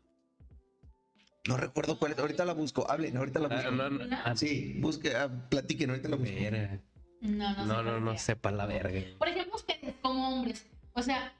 No 1.46 1.56
recuerdo 1.56 1.98
cuál 1.98 2.12
es. 2.12 2.18
Ahorita 2.18 2.44
la 2.44 2.52
busco. 2.52 2.88
Hablen, 2.90 3.16
ahorita 3.16 3.40
la 3.40 3.48
busco. 3.48 3.68
Ah, 3.68 3.70
no, 3.70 3.90
no, 3.90 4.16
ah, 4.24 4.36
Sí, 4.36 4.76
busque, 4.78 5.14
ah, 5.16 5.28
platiquen, 5.48 5.90
ahorita 5.90 6.08
la 6.08 6.16
busco. 6.16 6.34
No, 7.22 7.54
no, 7.54 7.66
No, 7.66 7.82
no, 7.82 8.00
no 8.00 8.18
sepa 8.18 8.50
la 8.50 8.66
verga. 8.66 9.00
Por 9.18 9.28
ejemplo, 9.28 9.56
ustedes 9.56 9.94
como 10.02 10.28
hombres, 10.28 10.66
o 10.92 11.02
sea, 11.02 11.32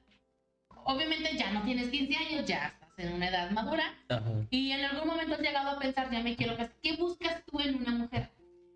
obviamente 0.84 1.36
ya 1.36 1.52
no 1.52 1.62
tienes 1.62 1.88
15 1.90 2.16
años, 2.16 2.46
ya 2.46 2.66
estás 2.68 2.88
en 2.98 3.12
una 3.12 3.28
edad 3.28 3.50
madura 3.50 3.84
Ajá. 4.08 4.30
y 4.50 4.72
en 4.72 4.84
algún 4.84 5.08
momento 5.08 5.34
has 5.34 5.40
llegado 5.40 5.70
a 5.70 5.78
pensar, 5.78 6.10
ya 6.10 6.22
me 6.22 6.36
quiero 6.36 6.56
casar. 6.56 6.74
¿Qué 6.82 6.96
buscas 6.96 7.44
tú 7.46 7.60
en 7.60 7.76
una 7.76 7.92
mujer? 7.92 8.30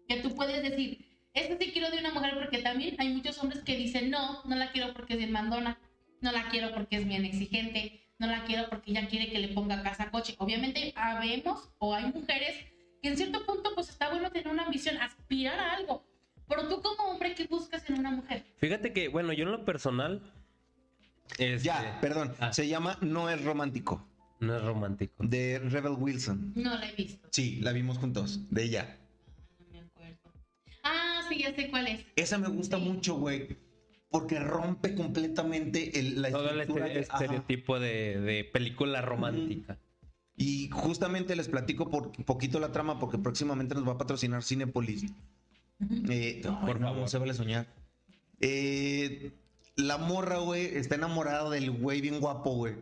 Que 0.09 0.21
tú 0.21 0.35
puedes 0.35 0.63
decir, 0.63 1.05
este 1.35 1.59
sí 1.59 1.73
quiero 1.73 1.91
de 1.91 1.99
una 1.99 2.13
mujer 2.13 2.35
porque 2.35 2.63
también 2.63 2.97
hay 2.99 3.09
muchos 3.09 3.39
hombres 3.39 3.63
que 3.65 3.77
dicen, 3.77 4.11
no, 4.11 4.43
no 4.45 4.57
la 4.57 4.73
quiero 4.73 4.95
porque 4.95 5.23
es 5.23 5.31
mandona, 5.31 5.79
no 6.25 6.33
la 6.33 6.49
quiero 6.49 6.73
porque 6.75 6.97
es 6.97 7.07
bien 7.07 7.25
exigente, 7.27 8.01
no 8.19 8.27
la 8.27 8.45
quiero 8.45 8.69
porque 8.71 8.91
ella 8.93 9.07
quiere 9.09 9.31
que 9.31 9.39
le 9.39 9.49
ponga 9.49 9.83
casa, 9.83 10.11
coche. 10.11 10.35
Obviamente 10.39 10.95
habemos 10.97 11.69
o 11.79 11.95
hay 11.95 12.07
mujeres 12.07 12.57
que 13.03 13.09
en 13.11 13.17
cierto 13.19 13.45
punto 13.45 13.73
pues 13.75 13.91
está 13.91 14.09
bueno 14.11 14.31
tener 14.33 14.49
una 14.49 14.65
ambición, 14.65 14.97
aspirar 14.97 15.59
a 15.59 15.75
algo. 15.75 16.03
Pero 16.49 16.67
tú 16.69 16.81
como 16.81 17.11
hombre, 17.11 17.35
¿qué 17.35 17.47
buscas 17.47 17.89
en 17.91 17.99
una 17.99 18.11
mujer? 18.11 18.43
Fíjate 18.57 18.95
que, 18.95 19.09
bueno, 19.09 19.35
yo 19.35 19.45
en 19.45 19.53
lo 19.53 19.65
personal. 19.67 20.23
este, 21.39 21.59
Ya, 21.59 21.99
perdón. 22.01 22.35
Ah. 22.41 22.53
Se 22.55 22.67
llama 22.69 22.97
No 23.03 23.29
es 23.29 23.43
romántico. 23.45 24.09
No 24.41 24.57
es 24.57 24.63
romántico. 24.63 25.15
De 25.25 25.59
Rebel 25.59 25.93
Wilson. 25.99 26.53
No 26.57 26.75
la 26.77 26.89
he 26.89 26.95
visto. 26.95 27.29
Sí, 27.33 27.61
la 27.61 27.73
vimos 27.73 27.99
juntos. 27.99 28.51
De 28.51 28.63
ella. 28.65 28.99
No 29.59 29.67
me 29.73 29.79
acuerdo. 29.81 30.33
Ah, 30.83 31.23
sí, 31.29 31.39
ya 31.39 31.55
sé 31.55 31.69
cuál 31.71 31.87
es. 31.89 32.05
Esa 32.17 32.39
me 32.39 32.49
gusta 32.49 32.79
Sí. 32.79 32.83
mucho, 32.83 33.15
güey. 33.17 33.57
Porque 34.15 34.39
rompe 34.39 34.95
completamente 34.95 35.99
el, 35.99 36.23
la 36.23 36.31
Todo 36.31 36.51
el 36.51 36.61
estructura 36.61 36.87
este- 36.87 37.01
estereotipo 37.01 37.81
de, 37.81 38.21
de 38.21 38.45
película 38.45 39.03
romántica. 39.03 39.77
Y 40.37 40.69
justamente 40.71 41.35
les 41.35 41.49
platico 41.49 41.91
por 41.91 42.13
poquito 42.25 42.61
la 42.61 42.71
trama 42.71 43.01
porque 43.01 43.19
próximamente 43.19 43.75
nos 43.75 43.87
va 43.89 43.93
a 43.95 43.99
patrocinar 43.99 44.45
Cinepolis. 44.45 45.07
Eh, 46.09 46.43
Por 46.65 46.79
no, 46.81 46.87
favor. 46.93 47.09
se 47.09 47.19
vale 47.19 47.35
soñar. 47.35 47.67
Eh, 48.41 49.33
la 49.75 49.99
morra, 49.99 50.39
güey, 50.39 50.67
está 50.77 50.95
enamorada 50.95 51.51
del 51.51 51.73
güey 51.73 52.01
bien 52.01 52.21
guapo, 52.21 52.55
güey. 52.55 52.75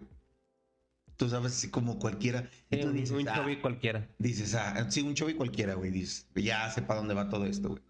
Tú 1.16 1.31
sabes, 1.31 1.53
así 1.53 1.71
como 1.71 1.99
cualquiera. 1.99 2.51
Y 2.71 2.77
Sí, 2.77 2.83
tú 2.83 2.88
un, 2.88 2.95
dices, 2.95 3.11
un 3.18 3.27
"Ah", 3.29 3.37
chovi 3.37 3.57
cualquiera. 3.57 4.07
Dices, 4.18 4.55
ah, 4.55 4.87
sí, 4.90 5.01
un 5.01 5.14
chovi 5.14 5.33
cualquiera, 5.33 5.75
güey. 5.75 5.90
Dices, 5.90 6.27
ya 6.35 6.68
sé 6.71 6.83
para 6.83 7.01
dónde 7.01 7.14
va 7.14 7.31
todo 7.31 7.47
esto, 7.47 7.71
güey. 7.71 7.83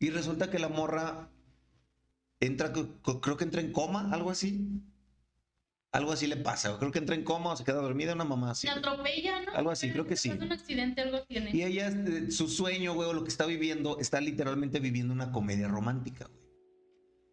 Y 0.00 0.10
resulta 0.10 0.50
que 0.50 0.58
la 0.58 0.68
morra 0.68 1.28
entra, 2.46 2.72
creo 2.72 3.36
que 3.36 3.44
entra 3.44 3.60
en 3.60 3.72
coma, 3.72 4.10
algo 4.12 4.30
así. 4.30 4.82
Algo 5.92 6.10
así 6.10 6.26
le 6.26 6.36
pasa. 6.36 6.76
Creo 6.78 6.90
que 6.90 6.98
entra 6.98 7.14
en 7.14 7.22
coma 7.22 7.52
o 7.52 7.56
se 7.56 7.62
queda 7.62 7.76
dormida 7.76 8.14
una 8.14 8.24
mamá 8.24 8.50
así. 8.50 8.66
Se 8.66 8.72
atropella, 8.72 9.42
¿no? 9.42 9.52
Algo 9.52 9.70
así, 9.70 9.92
creo 9.92 10.06
que 10.06 10.16
sí. 10.16 10.30
Un 10.30 10.50
accidente, 10.50 11.02
algo 11.02 11.22
tiene. 11.22 11.50
Y 11.54 11.62
ella, 11.62 11.86
este, 11.86 12.32
su 12.32 12.48
sueño, 12.48 12.94
güey, 12.94 13.08
o 13.08 13.12
lo 13.12 13.22
que 13.22 13.30
está 13.30 13.46
viviendo, 13.46 14.00
está 14.00 14.20
literalmente 14.20 14.80
viviendo 14.80 15.14
una 15.14 15.30
comedia 15.30 15.68
romántica, 15.68 16.26
güey. 16.26 16.44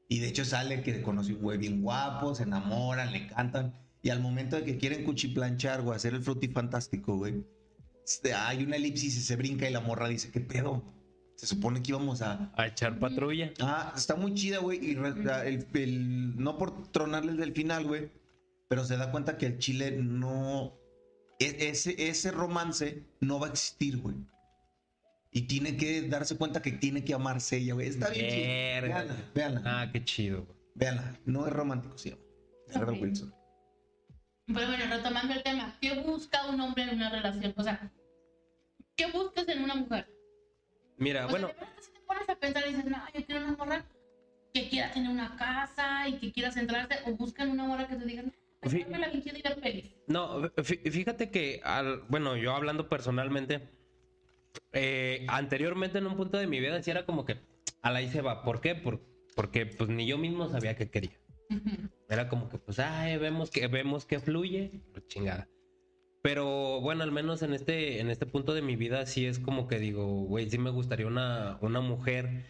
Y 0.09 0.19
de 0.19 0.27
hecho 0.27 0.45
sale 0.45 0.83
que 0.83 1.01
conoce 1.01 1.33
un 1.33 1.41
güey 1.41 1.57
bien 1.57 1.81
guapo, 1.81 2.35
se 2.35 2.43
enamoran, 2.43 3.11
le 3.11 3.27
cantan. 3.27 3.73
Y 4.03 4.09
al 4.09 4.19
momento 4.19 4.57
de 4.57 4.63
que 4.63 4.77
quieren 4.77 5.05
cuchiplanchar, 5.05 5.81
güey, 5.81 5.95
hacer 5.95 6.13
el 6.13 6.21
frutifantástico, 6.21 7.17
güey, 7.17 7.43
este, 8.05 8.33
hay 8.33 8.63
una 8.63 8.75
elipsis 8.75 9.15
y 9.15 9.21
se 9.21 9.35
brinca 9.37 9.67
y 9.69 9.73
la 9.73 9.79
morra 9.79 10.07
dice, 10.07 10.31
¿qué 10.31 10.41
pedo? 10.41 10.83
Se 11.41 11.47
supone 11.47 11.81
que 11.81 11.89
íbamos 11.89 12.21
a... 12.21 12.51
A 12.55 12.67
echar 12.67 12.99
patrulla. 12.99 13.51
Ah, 13.61 13.93
está 13.97 14.15
muy 14.15 14.35
chida, 14.35 14.59
güey. 14.59 14.77
Y 14.85 14.91
el, 14.91 15.65
el- 15.73 16.35
no 16.37 16.55
por 16.59 16.91
tronarles 16.91 17.35
del 17.37 17.51
final, 17.53 17.83
güey, 17.87 18.11
pero 18.69 18.85
se 18.85 18.95
da 18.95 19.09
cuenta 19.09 19.39
que 19.39 19.47
el 19.47 19.57
chile 19.57 19.89
no... 19.99 20.77
e- 21.39 21.69
Ese, 21.69 21.95
ese 22.09 22.29
romance 22.29 23.07
no 23.21 23.39
va 23.39 23.47
a 23.47 23.49
existir, 23.49 23.97
güey. 23.97 24.17
Y 25.31 25.47
tiene 25.47 25.77
que 25.77 26.03
darse 26.03 26.37
cuenta 26.37 26.61
que 26.61 26.73
tiene 26.73 27.03
que 27.03 27.15
amarse 27.15 27.57
ella, 27.57 27.73
güey. 27.73 27.87
Está 27.87 28.09
bien. 28.09 28.81
Verga. 28.83 28.95
Veanla, 28.97 29.15
veanla. 29.33 29.61
Ah, 29.65 29.89
qué 29.91 30.03
chido. 30.05 30.43
güey. 30.45 30.57
Véanla. 30.75 31.19
No 31.25 31.47
es 31.47 31.53
romántico, 31.53 31.97
se 31.97 32.11
llama. 32.11 32.21
Es 32.67 32.75
Rebel 32.75 32.95
Ok. 32.97 33.01
Wilson. 33.01 33.35
Pero 34.45 34.67
bueno, 34.67 34.85
retomando 34.95 35.33
el 35.33 35.41
tema, 35.41 35.75
¿qué 35.81 36.01
busca 36.01 36.47
un 36.49 36.61
hombre 36.61 36.83
en 36.83 36.97
una 36.97 37.09
relación? 37.09 37.51
O 37.57 37.63
sea, 37.63 37.91
¿qué 38.95 39.11
buscas 39.11 39.47
en 39.47 39.63
una 39.63 39.73
mujer? 39.73 40.07
Mira, 41.01 41.25
O 41.25 41.29
sea, 41.29 41.31
bueno, 41.31 41.47
de 41.47 41.53
verdad 41.53 41.73
si 41.81 41.91
te 41.91 41.99
pones 42.05 42.29
a 42.29 42.35
pensar 42.35 42.63
y 42.65 42.69
dices, 42.69 42.85
no, 42.85 42.97
yo 43.13 43.25
quiero 43.25 43.45
una 43.45 43.57
morra 43.57 43.85
que 44.53 44.69
quiera 44.69 44.91
tener 44.93 45.09
una 45.09 45.35
casa 45.35 46.07
y 46.07 46.19
que 46.19 46.31
quiera 46.31 46.51
centrarse, 46.51 46.99
o 47.07 47.11
buscan 47.15 47.49
una 47.49 47.65
morra 47.65 47.87
que 47.87 47.95
te 47.95 48.05
diga, 48.05 48.21
no, 48.21 48.31
me 48.61 48.97
la 48.99 49.07
y 49.11 49.95
no, 50.05 50.41
fí- 50.57 50.91
fíjate 50.91 51.31
que, 51.31 51.61
al, 51.63 52.01
bueno, 52.09 52.35
yo 52.37 52.53
hablando 52.55 52.87
personalmente, 52.87 53.69
eh, 54.73 55.25
anteriormente 55.29 55.97
en 55.97 56.05
un 56.07 56.15
punto 56.15 56.37
de 56.37 56.45
mi 56.47 56.59
vida 56.59 56.81
sí 56.83 56.91
era 56.91 57.05
como 57.05 57.25
que 57.25 57.37
a 57.81 57.89
la 57.89 57.99
ahí 57.99 58.09
se 58.09 58.21
va. 58.21 58.43
¿Por 58.43 58.61
qué? 58.61 58.75
Por- 58.75 59.01
porque 59.35 59.65
pues 59.65 59.89
ni 59.89 60.05
yo 60.05 60.17
mismo 60.19 60.47
sabía 60.49 60.75
qué 60.75 60.89
quería. 60.89 61.17
Era 62.07 62.27
como 62.29 62.49
que, 62.49 62.57
pues, 62.57 62.77
ay, 62.79 63.17
vemos 63.17 63.49
que, 63.49 63.65
vemos 63.67 64.05
que 64.05 64.19
fluye, 64.19 64.81
pues, 64.91 65.07
chingada. 65.07 65.47
Pero 66.21 66.81
bueno, 66.81 67.03
al 67.03 67.11
menos 67.11 67.41
en 67.41 67.53
este, 67.53 67.99
en 67.99 68.09
este 68.11 68.25
punto 68.27 68.53
de 68.53 68.61
mi 68.61 68.75
vida 68.75 69.05
sí 69.07 69.25
es 69.25 69.39
como 69.39 69.67
que 69.67 69.79
digo, 69.79 70.05
güey, 70.23 70.49
sí 70.49 70.57
me 70.59 70.69
gustaría 70.69 71.07
una, 71.07 71.57
una 71.61 71.81
mujer 71.81 72.45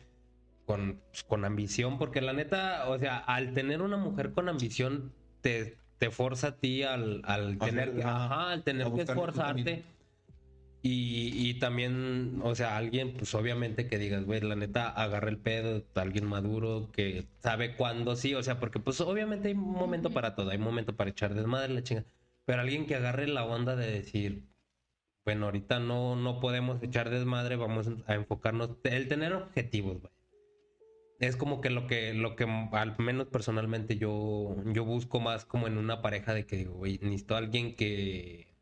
con, 0.65 1.01
pues, 1.09 1.23
con 1.23 1.45
ambición, 1.45 1.97
porque 1.97 2.21
la 2.21 2.33
neta, 2.33 2.89
o 2.89 2.99
sea, 2.99 3.17
al 3.17 3.53
tener 3.53 3.81
una 3.81 3.97
mujer 3.97 4.33
con 4.33 4.49
ambición, 4.49 5.13
te, 5.41 5.77
te 5.99 6.11
forza 6.11 6.47
a 6.47 6.57
ti 6.59 6.83
al, 6.83 7.21
al 7.25 7.57
tener, 7.59 7.89
hacer- 7.89 7.95
que- 7.95 8.03
ajá, 8.03 8.51
al 8.51 8.63
tener 8.63 8.87
a 8.87 8.93
que 8.93 9.01
esforzarte. 9.01 9.83
Y, 10.83 11.47
y 11.49 11.59
también, 11.59 12.39
o 12.43 12.55
sea, 12.55 12.75
alguien, 12.75 13.13
pues 13.15 13.35
obviamente 13.35 13.87
que 13.87 13.99
digas, 13.99 14.25
güey, 14.25 14.41
la 14.41 14.55
neta, 14.55 14.89
agarra 14.89 15.29
el 15.29 15.37
pedo, 15.37 15.85
alguien 15.95 16.25
maduro 16.25 16.89
que 16.91 17.27
sabe 17.39 17.75
cuándo 17.75 18.15
sí, 18.15 18.33
o 18.33 18.41
sea, 18.41 18.59
porque 18.59 18.79
pues 18.79 18.99
obviamente 18.99 19.49
hay 19.49 19.53
un 19.53 19.61
momento 19.71 20.11
para 20.11 20.33
todo, 20.35 20.49
hay 20.49 20.57
un 20.57 20.63
momento 20.63 20.95
para 20.95 21.11
echar 21.11 21.35
desmadre, 21.35 21.73
la 21.73 21.83
chinga. 21.83 22.05
Pero 22.45 22.61
alguien 22.61 22.85
que 22.85 22.95
agarre 22.95 23.27
la 23.27 23.45
onda 23.45 23.75
de 23.75 23.91
decir, 23.91 24.47
bueno, 25.25 25.45
ahorita 25.45 25.79
no, 25.79 26.15
no 26.15 26.39
podemos 26.39 26.81
echar 26.81 27.09
desmadre, 27.09 27.55
vamos 27.55 27.89
a 28.07 28.15
enfocarnos, 28.15 28.71
el 28.83 29.07
tener 29.07 29.33
objetivos, 29.33 30.01
güey. 30.01 30.13
Es 31.19 31.35
como 31.37 31.61
que 31.61 31.69
lo 31.69 31.85
que, 31.85 32.15
lo 32.15 32.35
que 32.35 32.45
al 32.71 32.95
menos 32.97 33.27
personalmente 33.27 33.95
yo, 33.95 34.55
yo 34.73 34.85
busco 34.85 35.19
más 35.19 35.45
como 35.45 35.67
en 35.67 35.77
una 35.77 36.01
pareja 36.01 36.33
de 36.33 36.47
que 36.47 36.55
digo, 36.57 36.73
güey, 36.73 36.97
necesito 37.03 37.35
a 37.35 37.37
alguien 37.37 37.75
que, 37.75 38.55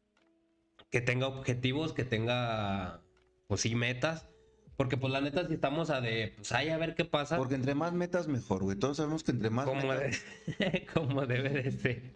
que 0.90 1.00
tenga 1.00 1.28
objetivos, 1.28 1.94
que 1.94 2.04
tenga, 2.04 3.02
pues 3.48 3.62
sí, 3.62 3.76
metas. 3.76 4.28
Porque 4.76 4.98
pues 4.98 5.12
la 5.12 5.22
neta 5.22 5.48
si 5.48 5.54
estamos 5.54 5.90
a 5.90 6.02
de, 6.02 6.34
pues 6.36 6.52
ay, 6.52 6.70
a 6.70 6.78
ver 6.78 6.96
qué 6.96 7.06
pasa. 7.06 7.38
Porque 7.38 7.56
entre 7.56 7.76
más 7.76 7.94
metas, 7.94 8.28
mejor, 8.28 8.64
güey. 8.64 8.78
Todos 8.78 8.98
sabemos 8.98 9.24
que 9.24 9.32
entre 9.32 9.50
más 9.50 9.66
como, 9.66 9.88
metas... 9.88 10.22
de- 10.60 10.86
como 10.94 11.26
debe 11.26 11.50
de 11.50 11.72
ser. 11.72 12.14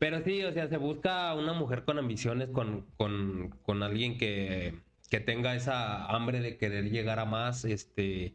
Pero 0.00 0.24
sí, 0.24 0.42
o 0.44 0.52
sea, 0.52 0.66
se 0.66 0.78
busca 0.78 1.34
una 1.34 1.52
mujer 1.52 1.84
con 1.84 1.98
ambiciones, 1.98 2.48
con, 2.48 2.86
con, 2.96 3.50
con 3.62 3.82
alguien 3.82 4.16
que, 4.16 4.80
que 5.10 5.20
tenga 5.20 5.54
esa 5.54 6.06
hambre 6.06 6.40
de 6.40 6.56
querer 6.56 6.90
llegar 6.90 7.18
a 7.18 7.26
más, 7.26 7.66
este, 7.66 8.34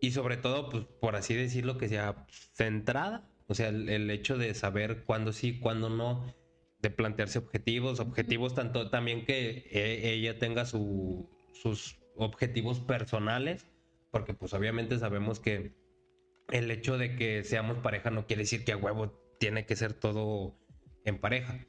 y 0.00 0.10
sobre 0.10 0.38
todo, 0.38 0.68
pues, 0.70 0.86
por 1.00 1.14
así 1.14 1.34
decirlo, 1.34 1.78
que 1.78 1.88
sea 1.88 2.26
centrada, 2.52 3.30
o 3.46 3.54
sea, 3.54 3.68
el, 3.68 4.10
hecho 4.10 4.38
de 4.38 4.52
saber 4.54 5.04
cuándo 5.04 5.32
sí, 5.32 5.60
cuándo 5.60 5.88
no, 5.88 6.34
de 6.82 6.90
plantearse 6.90 7.38
objetivos, 7.38 8.00
objetivos 8.00 8.56
tanto 8.56 8.90
también 8.90 9.24
que 9.24 9.68
e, 9.70 10.14
ella 10.14 10.40
tenga 10.40 10.64
su, 10.64 11.30
sus 11.52 12.00
objetivos 12.16 12.80
personales, 12.80 13.68
porque 14.10 14.34
pues 14.34 14.52
obviamente 14.52 14.98
sabemos 14.98 15.38
que 15.38 15.76
el 16.50 16.72
hecho 16.72 16.98
de 16.98 17.14
que 17.14 17.44
seamos 17.44 17.78
pareja 17.78 18.10
no 18.10 18.26
quiere 18.26 18.42
decir 18.42 18.64
que 18.64 18.72
a 18.72 18.76
huevo 18.76 19.12
tiene 19.38 19.64
que 19.64 19.76
ser 19.76 19.92
todo 19.92 20.58
en 21.04 21.18
pareja, 21.18 21.66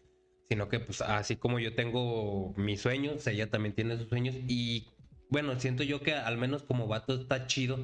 sino 0.50 0.70
que 0.70 0.80
pues 0.80 1.02
así 1.02 1.36
como 1.36 1.60
yo 1.60 1.76
tengo 1.76 2.54
mis 2.58 2.82
sueños, 2.82 3.26
ella 3.28 3.50
también 3.50 3.76
tiene 3.76 3.98
sus 3.98 4.10
sueños 4.10 4.36
y 4.48 4.88
bueno, 5.30 5.60
siento 5.60 5.84
yo 5.84 6.02
que 6.02 6.14
al 6.14 6.38
menos 6.38 6.64
como 6.64 6.88
vato 6.88 7.14
está 7.14 7.46
chido 7.48 7.78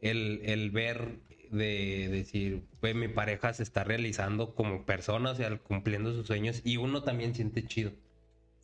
el, 0.00 0.40
el 0.44 0.70
ver 0.70 1.20
de 1.50 2.08
decir, 2.08 2.62
pues 2.80 2.94
mi 2.94 3.08
pareja 3.08 3.52
se 3.52 3.62
está 3.62 3.84
realizando 3.84 4.54
como 4.54 4.84
persona, 4.84 5.30
o 5.30 5.34
sea, 5.34 5.56
cumpliendo 5.58 6.12
sus 6.12 6.26
sueños 6.26 6.60
y 6.64 6.76
uno 6.76 7.02
también 7.02 7.34
siente 7.34 7.66
chido. 7.66 7.92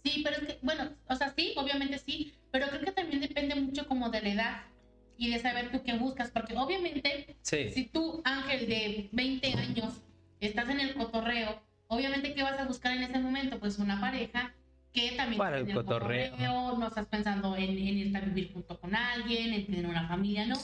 Sí, 0.02 0.20
pero 0.22 0.36
es 0.36 0.42
que, 0.42 0.58
bueno, 0.62 0.90
o 1.08 1.16
sea, 1.16 1.32
sí, 1.34 1.54
obviamente 1.56 1.98
sí, 1.98 2.34
pero 2.50 2.68
creo 2.68 2.80
que 2.82 2.92
también 2.92 3.20
depende 3.20 3.54
mucho 3.54 3.86
como 3.88 4.10
de 4.10 4.20
la 4.20 4.28
edad 4.28 4.62
y 5.16 5.30
de 5.30 5.38
saber 5.38 5.70
tú 5.70 5.82
qué 5.82 5.96
buscas, 5.96 6.30
porque 6.30 6.54
obviamente, 6.56 7.36
si 7.42 7.88
tú, 7.92 8.20
Ángel, 8.24 8.68
de 8.68 9.08
20 9.12 9.52
años, 9.54 9.94
estás 10.40 10.68
en 10.68 10.80
el 10.80 10.94
cotorreo, 10.94 11.62
obviamente, 11.88 12.34
¿qué 12.34 12.42
vas 12.42 12.58
a 12.58 12.64
buscar 12.64 12.92
en 12.96 13.02
ese 13.02 13.18
momento? 13.18 13.58
Pues 13.58 13.78
una 13.78 14.00
pareja 14.00 14.54
que 14.92 15.12
también 15.12 15.38
Para 15.38 15.58
el 15.58 15.74
cotorreo. 15.74 16.76
no 16.78 16.86
estás 16.86 17.06
pensando 17.06 17.56
en, 17.56 17.70
en 17.70 17.98
irte 17.98 18.16
a 18.16 18.20
vivir 18.20 18.52
junto 18.52 18.78
con 18.78 18.94
alguien, 18.94 19.52
en 19.52 19.66
tener 19.66 19.86
una 19.86 20.06
familia, 20.08 20.46
no. 20.46 20.56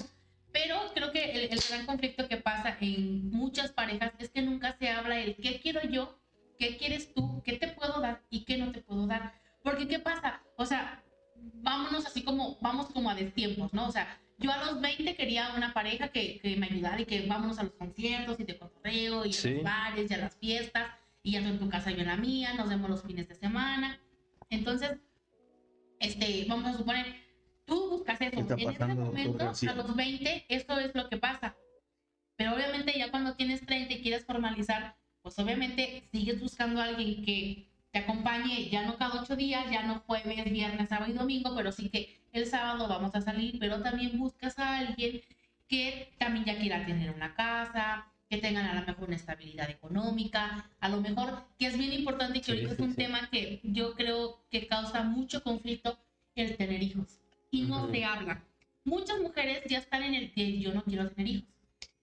Pero 0.53 0.77
creo 0.95 1.13
que 1.13 1.33
el, 1.33 1.53
el, 1.53 1.61
gran 1.69 1.87
conflicto 1.87 2.29
que 2.29 2.37
pasa 2.37 2.77
en 2.81 3.31
muchas 3.31 3.73
parejas 3.73 4.13
es 4.19 4.31
que 4.31 4.43
nunca 4.43 4.77
se 4.79 4.89
habla 4.89 5.21
el 5.21 5.37
qué 5.37 5.61
quiero 5.61 5.83
yo, 5.83 6.19
qué 6.59 6.77
quieres 6.77 7.13
tú, 7.15 7.43
qué 7.45 7.55
te 7.55 7.69
puedo 7.69 8.01
dar 8.01 8.23
y 8.31 8.45
qué 8.45 8.57
no 8.57 8.73
te 8.73 8.81
puedo 8.81 9.07
dar. 9.07 9.35
Porque 9.63 9.87
¿qué 9.87 9.99
pasa? 9.99 10.43
O 10.57 10.65
sea, 10.65 11.03
vámonos 11.37 12.07
así 12.07 12.23
como, 12.23 12.59
vamos 12.61 12.87
como 12.87 13.11
a 13.11 13.15
destiempos, 13.15 13.73
¿no? 13.73 13.89
O 13.89 13.93
sea, 13.93 14.19
yo 14.39 14.51
a 14.53 14.65
los 14.65 14.81
20 14.81 15.15
quería 15.17 15.53
una 15.57 15.73
pareja 15.73 16.09
que, 16.09 16.39
que 16.41 16.57
me 16.57 16.67
ayudara 16.67 17.01
y 17.01 17.05
que 17.05 17.27
vámonos 17.27 17.59
a 17.59 17.65
los 17.65 17.73
conciertos 17.73 18.39
y 18.41 18.45
de 18.45 18.59
cotorreo 18.59 19.27
y 19.27 19.35
a 19.35 19.51
los 19.51 19.63
bares 19.63 20.11
y 20.11 20.15
a 20.15 20.19
las 20.19 20.37
fiestas 20.37 21.00
y 21.23 21.33
ya 21.33 21.43
tú 21.43 21.49
en 21.49 21.59
tu 21.59 21.69
casa, 21.69 21.91
yo 21.91 22.01
en 22.01 22.07
la 22.07 22.17
mía, 22.17 22.55
nos 22.55 22.69
vemos 22.69 22.89
los 22.91 23.03
fines 23.03 23.29
de 23.29 23.35
semana. 23.35 24.01
Entonces, 24.49 24.99
este, 25.99 26.47
vamos 26.49 26.67
a 26.67 26.77
suponer, 26.77 27.15
tú 27.65 27.91
buscas 27.91 28.21
eso. 28.21 28.39
En 28.39 28.71
ese 28.71 28.95
momento, 28.95 29.45
a 29.45 29.75
los 29.75 29.97
20, 29.97 30.47
eso 30.49 30.79
es 30.79 30.95
lo 30.95 31.09
que 31.09 31.19
pasa. 31.19 31.57
Pero 32.37 32.55
obviamente 32.55 32.99
ya 32.99 33.11
cuando 33.11 33.37
tienes 33.37 33.65
30 33.67 33.95
y 33.95 34.03
quieres 34.03 34.25
formalizar, 34.25 34.97
pues 35.23 35.39
obviamente 35.39 36.09
sigues 36.11 36.41
buscando 36.41 36.81
a 36.81 36.85
alguien 36.85 37.23
que 37.23 37.69
te 37.91 37.99
acompañe 37.99 38.71
ya 38.71 38.87
no 38.87 38.97
cada 38.97 39.21
ocho 39.21 39.37
días, 39.37 39.71
ya 39.71 39.83
no 39.83 40.01
jueves, 40.07 40.51
viernes, 40.51 40.89
sábado 40.89 41.11
y 41.11 41.15
domingo, 41.15 41.55
pero 41.55 41.73
sí 41.73 41.91
que 41.91 42.21
el 42.33 42.47
sábado 42.47 42.89
vamos 42.89 43.15
a 43.15 43.21
salir, 43.21 43.59
pero 43.59 43.83
también 43.83 44.19
buscas 44.19 44.59
a 44.59 44.79
alguien 44.79 45.21
que 45.69 46.15
también 46.19 46.45
ya 46.45 46.59
quiera 46.59 46.87
tener 46.87 47.11
una 47.11 47.35
casa, 47.35 48.10
que 48.31 48.39
tengan 48.39 48.65
a 48.65 48.75
lo 48.75 48.87
mejor 48.87 49.09
una 49.09 49.17
estabilidad 49.17 49.69
económica, 49.69 50.71
a 50.79 50.89
lo 50.89 51.01
mejor, 51.01 51.43
que 51.59 51.67
es 51.67 51.77
bien 51.77 51.93
importante 51.93 52.39
y 52.39 52.41
que 52.41 52.53
ahorita 52.53 52.75
es 52.75 52.79
un 52.79 52.95
tema 52.95 53.29
que 53.29 53.61
yo 53.65 53.95
creo 53.97 54.39
que 54.49 54.69
causa 54.69 55.03
mucho 55.03 55.43
conflicto, 55.43 55.99
el 56.37 56.57
tener 56.57 56.81
hijos. 56.81 57.19
Y 57.51 57.63
no 57.63 57.91
se 57.91 58.05
habla. 58.05 58.41
Muchas 58.85 59.19
mujeres 59.19 59.65
ya 59.69 59.79
están 59.79 60.05
en 60.05 60.15
el 60.15 60.33
que 60.33 60.61
yo 60.61 60.73
no 60.73 60.85
quiero 60.85 61.11
tener 61.11 61.27
hijos. 61.27 61.49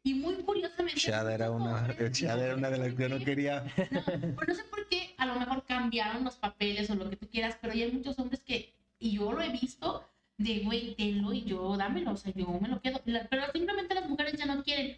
Y 0.03 0.15
muy 0.15 0.36
curiosamente... 0.36 0.99
Chada 0.99 1.34
era 1.34 1.49
una, 1.49 1.88
era 1.97 2.55
una 2.55 2.69
de 2.69 2.78
las 2.78 2.93
que 2.93 3.03
yo 3.03 3.09
no 3.09 3.23
quería. 3.23 3.63
No, 3.89 4.03
pues 4.36 4.47
no 4.49 4.53
sé 4.53 4.63
por 4.65 4.86
qué, 4.89 5.15
a 5.17 5.25
lo 5.25 5.39
mejor 5.39 5.63
cambiaron 5.65 6.25
los 6.25 6.36
papeles 6.36 6.89
o 6.89 6.95
lo 6.95 7.09
que 7.09 7.15
tú 7.15 7.30
quieras, 7.30 7.57
pero 7.61 7.71
hay 7.71 7.89
muchos 7.89 8.19
hombres 8.19 8.41
que, 8.41 8.73
y 8.99 9.15
yo 9.15 9.32
lo 9.32 9.41
he 9.41 9.49
visto, 9.49 10.05
de 10.38 10.59
güey, 10.59 10.93
tenlo 10.95 11.32
y 11.32 11.45
yo 11.45 11.78
dámelo, 11.78 12.11
o 12.11 12.17
sea, 12.17 12.34
yo 12.34 12.47
me 12.59 12.67
lo 12.67 12.82
quedo. 12.82 13.01
Pero 13.05 13.51
simplemente 13.53 13.95
las 13.95 14.09
mujeres 14.09 14.34
ya 14.34 14.45
no 14.45 14.61
quieren. 14.61 14.97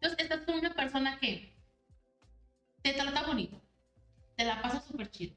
Entonces, 0.00 0.18
estás 0.18 0.40
con 0.46 0.58
una 0.58 0.74
persona 0.74 1.18
que 1.18 1.52
te 2.82 2.92
trata 2.92 3.26
bonito, 3.26 3.60
te 4.36 4.44
la 4.44 4.62
pasa 4.62 4.80
súper 4.80 5.10
chido. 5.10 5.34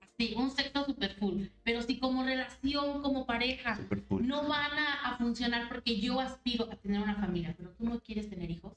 Así, 0.00 0.34
un 0.36 0.50
sexo 0.50 0.84
súper 0.84 1.16
cool. 1.18 1.52
Pero 1.62 1.80
si 1.82 1.98
como 1.98 2.24
relación, 2.24 3.02
como 3.02 3.26
pareja, 3.26 3.78
no 4.20 4.48
van 4.48 4.78
a, 4.78 4.94
a 5.04 5.16
funcionar 5.16 5.68
porque 5.68 6.00
yo 6.00 6.20
aspiro 6.20 6.70
a 6.70 6.76
tener 6.76 7.00
una 7.00 7.14
familia, 7.14 7.54
pero 7.56 7.70
tú 7.70 7.84
no 7.84 8.00
quieres 8.00 8.28
tener 8.28 8.50
hijos, 8.50 8.72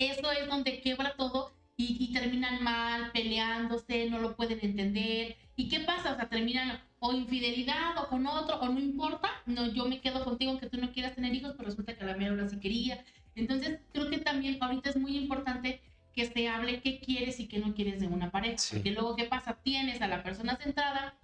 eso 0.00 0.32
es 0.32 0.48
donde 0.48 0.80
quiebra 0.80 1.14
todo 1.14 1.52
y, 1.76 2.12
terminan 2.12 2.62
mal, 2.62 3.10
peleándose, 3.12 4.08
no 4.10 4.18
lo 4.18 4.36
pueden 4.36 4.58
entender. 4.62 5.36
¿Y 5.56 5.68
qué 5.68 5.80
pasa? 5.80 6.12
O 6.12 6.16
sea, 6.16 6.28
terminan 6.28 6.80
o 6.98 7.12
infidelidad 7.12 7.96
o 7.98 8.08
con 8.08 8.26
otro, 8.26 8.60
o 8.60 8.68
no 8.68 8.78
importa, 8.78 9.30
no, 9.46 9.66
yo 9.72 9.86
me 9.86 10.00
quedo 10.00 10.24
contigo 10.24 10.50
aunque 10.50 10.68
tú 10.68 10.78
no 10.78 10.92
quieras 10.92 11.14
tener 11.14 11.34
hijos, 11.34 11.54
pero 11.56 11.68
resulta 11.68 11.96
que 11.96 12.04
la 12.04 12.16
mía 12.16 12.30
ahora 12.30 12.48
sí 12.48 12.58
quería. 12.60 13.02
Entonces, 13.34 13.80
creo 13.92 14.10
que 14.10 14.18
también 14.18 14.58
ahorita 14.60 14.90
es 14.90 14.96
muy 14.96 15.16
importante 15.16 15.80
que 16.12 16.26
se 16.26 16.48
hable 16.48 16.80
qué 16.80 17.00
quieres 17.00 17.40
y 17.40 17.46
qué 17.46 17.58
no 17.58 17.74
quieres 17.74 18.00
de 18.00 18.08
una 18.08 18.30
pareja. 18.30 18.58
Porque 18.70 18.90
luego, 18.90 19.16
¿qué 19.16 19.24
pasa? 19.24 19.54
Tienes 19.62 20.02
a 20.02 20.08
la 20.08 20.22
persona 20.22 20.56
centrada, 20.56 21.14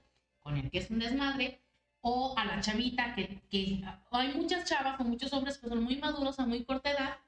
con 0.41 0.57
el 0.57 0.71
que 0.71 0.79
es 0.79 0.91
un 0.91 0.99
desmadre, 0.99 1.61
o 2.01 2.35
a 2.39 2.45
la 2.45 2.61
chavita, 2.61 3.15
que, 3.15 3.41
que 3.51 3.83
hay 4.13 4.35
muchas 4.35 4.65
chavas 4.65 5.01
o 5.01 5.05
muchos 5.05 5.33
hombres 5.33 5.59
que 5.59 5.69
son 5.69 5.83
muy 5.83 5.97
maduros 5.97 6.39
a 6.39 6.47
muy 6.47 6.63
corta 6.65 6.91
edad 6.91 7.19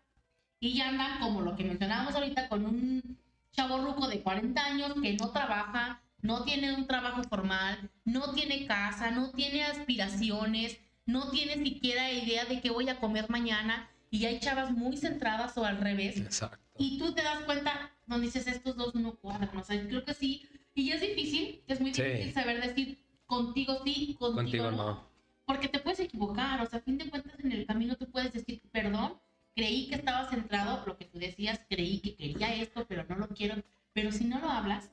y 0.61 0.74
ya 0.74 0.89
andan 0.89 1.20
como 1.20 1.41
lo 1.41 1.57
que 1.57 1.64
mencionábamos 1.64 2.14
ahorita 2.14 2.49
con 2.49 2.64
un 2.64 3.18
chavo 3.53 3.79
ruco 3.79 4.09
de 4.09 4.22
40 4.22 4.64
años 4.64 4.95
que 5.01 5.14
no 5.14 5.31
trabaja, 5.31 6.01
no 6.20 6.45
tiene 6.45 6.74
un 6.74 6.87
trabajo 6.87 7.22
formal, 7.24 7.91
no 8.05 8.33
tiene 8.33 8.66
casa, 8.66 9.11
no 9.11 9.31
tiene 9.31 9.64
aspiraciones, 9.64 10.79
no 11.07 11.31
tiene 11.31 11.62
siquiera 11.62 12.12
idea 12.12 12.45
de 12.45 12.61
qué 12.61 12.70
voy 12.70 12.89
a 12.89 12.99
comer 13.01 13.29
mañana 13.31 13.89
y 14.11 14.24
hay 14.26 14.40
chavas 14.40 14.70
muy 14.70 14.96
centradas 14.96 15.56
o 15.56 15.64
al 15.64 15.78
revés. 15.78 16.18
Exacto. 16.18 16.59
Y 16.78 16.98
tú 16.98 17.12
te 17.12 17.22
das 17.22 17.40
cuenta, 17.40 17.90
donde 18.06 18.26
dices, 18.26 18.46
estos 18.46 18.76
dos 18.76 18.94
no 18.94 19.14
cuadran, 19.16 19.56
o 19.56 19.62
sea, 19.62 19.80
creo 19.86 20.04
que 20.04 20.14
sí. 20.14 20.48
Y 20.74 20.92
es 20.92 21.00
difícil, 21.00 21.62
es 21.66 21.80
muy 21.80 21.90
difícil 21.90 22.32
saber 22.32 22.61
decir 22.62 22.98
contigo 23.26 23.80
sí, 23.84 24.16
contigo, 24.18 24.34
contigo 24.34 24.70
no, 24.70 24.76
no. 24.76 25.09
Porque 25.44 25.68
te 25.68 25.80
puedes 25.80 26.00
equivocar, 26.00 26.61
o 26.62 26.66
sea, 26.66 26.78
a 26.78 26.82
fin 26.82 26.98
de 26.98 27.11
cuentas 27.11 27.34
en 27.40 27.52
el 27.52 27.66
camino 27.66 27.96
tú 27.96 28.09
puedes 28.11 28.32
decir 28.32 28.61
perdón 28.70 29.18
creí 29.59 29.88
que 29.88 29.96
estaba 29.96 30.30
centrado, 30.30 30.84
lo 30.86 30.96
que 30.96 31.06
tú 31.06 31.18
decías, 31.18 31.61
creí 31.68 31.98
que 31.98 32.14
quería 32.14 32.54
esto, 32.54 32.86
pero 32.86 33.04
no 33.09 33.16
lo 33.16 33.26
quiero. 33.26 33.56
Pero 33.92 34.12
si 34.12 34.24
no 34.24 34.38
lo 34.38 34.48
hablas, 34.48 34.88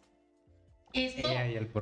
esto 0.96 1.30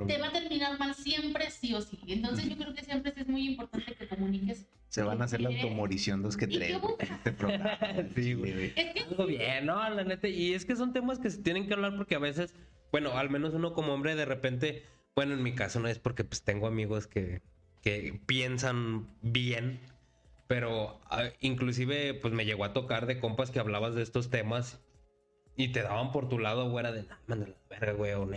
te 0.07 0.17
va 0.17 0.27
a 0.27 0.31
terminar 0.31 0.77
mal 0.79 0.95
siempre, 0.95 1.49
sí 1.51 1.73
o 1.73 1.81
sí. 1.81 1.99
Entonces 2.07 2.49
yo 2.49 2.57
creo 2.57 2.73
que 2.73 2.83
siempre 2.83 3.13
es 3.15 3.27
muy 3.27 3.47
importante 3.47 3.93
que 3.95 4.07
comuniques. 4.07 4.65
Se 4.89 5.03
van 5.03 5.21
a 5.21 5.25
hacer 5.25 5.41
la 5.41 5.49
automorición 5.49 6.21
dos 6.21 6.37
que 6.37 6.47
tres. 6.47 6.77
Este 6.99 7.31
programa. 7.31 7.77
sí, 8.15 8.33
güey. 8.33 8.73
Es 8.75 8.93
que 8.93 8.99
Algo 9.09 9.25
bien, 9.25 9.65
¿no? 9.65 9.89
La 9.89 10.03
neta. 10.03 10.27
Y 10.27 10.53
es 10.53 10.65
que 10.65 10.75
son 10.75 10.93
temas 10.93 11.19
que 11.19 11.29
se 11.29 11.41
tienen 11.41 11.67
que 11.67 11.73
hablar 11.73 11.95
porque 11.95 12.15
a 12.15 12.19
veces, 12.19 12.53
bueno, 12.91 13.17
al 13.17 13.29
menos 13.29 13.53
uno 13.53 13.73
como 13.73 13.93
hombre 13.93 14.15
de 14.15 14.25
repente, 14.25 14.83
bueno, 15.15 15.33
en 15.33 15.43
mi 15.43 15.53
caso 15.53 15.79
no 15.79 15.87
es 15.87 15.99
porque 15.99 16.23
pues 16.23 16.43
tengo 16.43 16.67
amigos 16.67 17.07
que, 17.07 17.41
que 17.81 18.19
piensan 18.25 19.07
bien 19.21 19.79
pero 20.47 20.99
ah, 21.09 21.29
inclusive, 21.39 22.13
pues 22.13 22.33
me 22.33 22.45
llegó 22.45 22.63
a 22.63 22.73
tocar 22.73 23.05
de 23.07 23.19
compas 23.19 23.49
que 23.49 23.59
hablabas 23.59 23.95
de 23.95 24.03
estos 24.03 24.29
temas 24.29 24.79
y 25.55 25.69
te 25.69 25.81
daban 25.81 26.11
por 26.11 26.29
tu 26.29 26.39
lado, 26.39 26.69
güey, 26.69 26.85
de, 26.91 27.05
la 27.27 27.37
verga, 27.69 27.93
güey, 27.93 28.13
o 28.13 28.27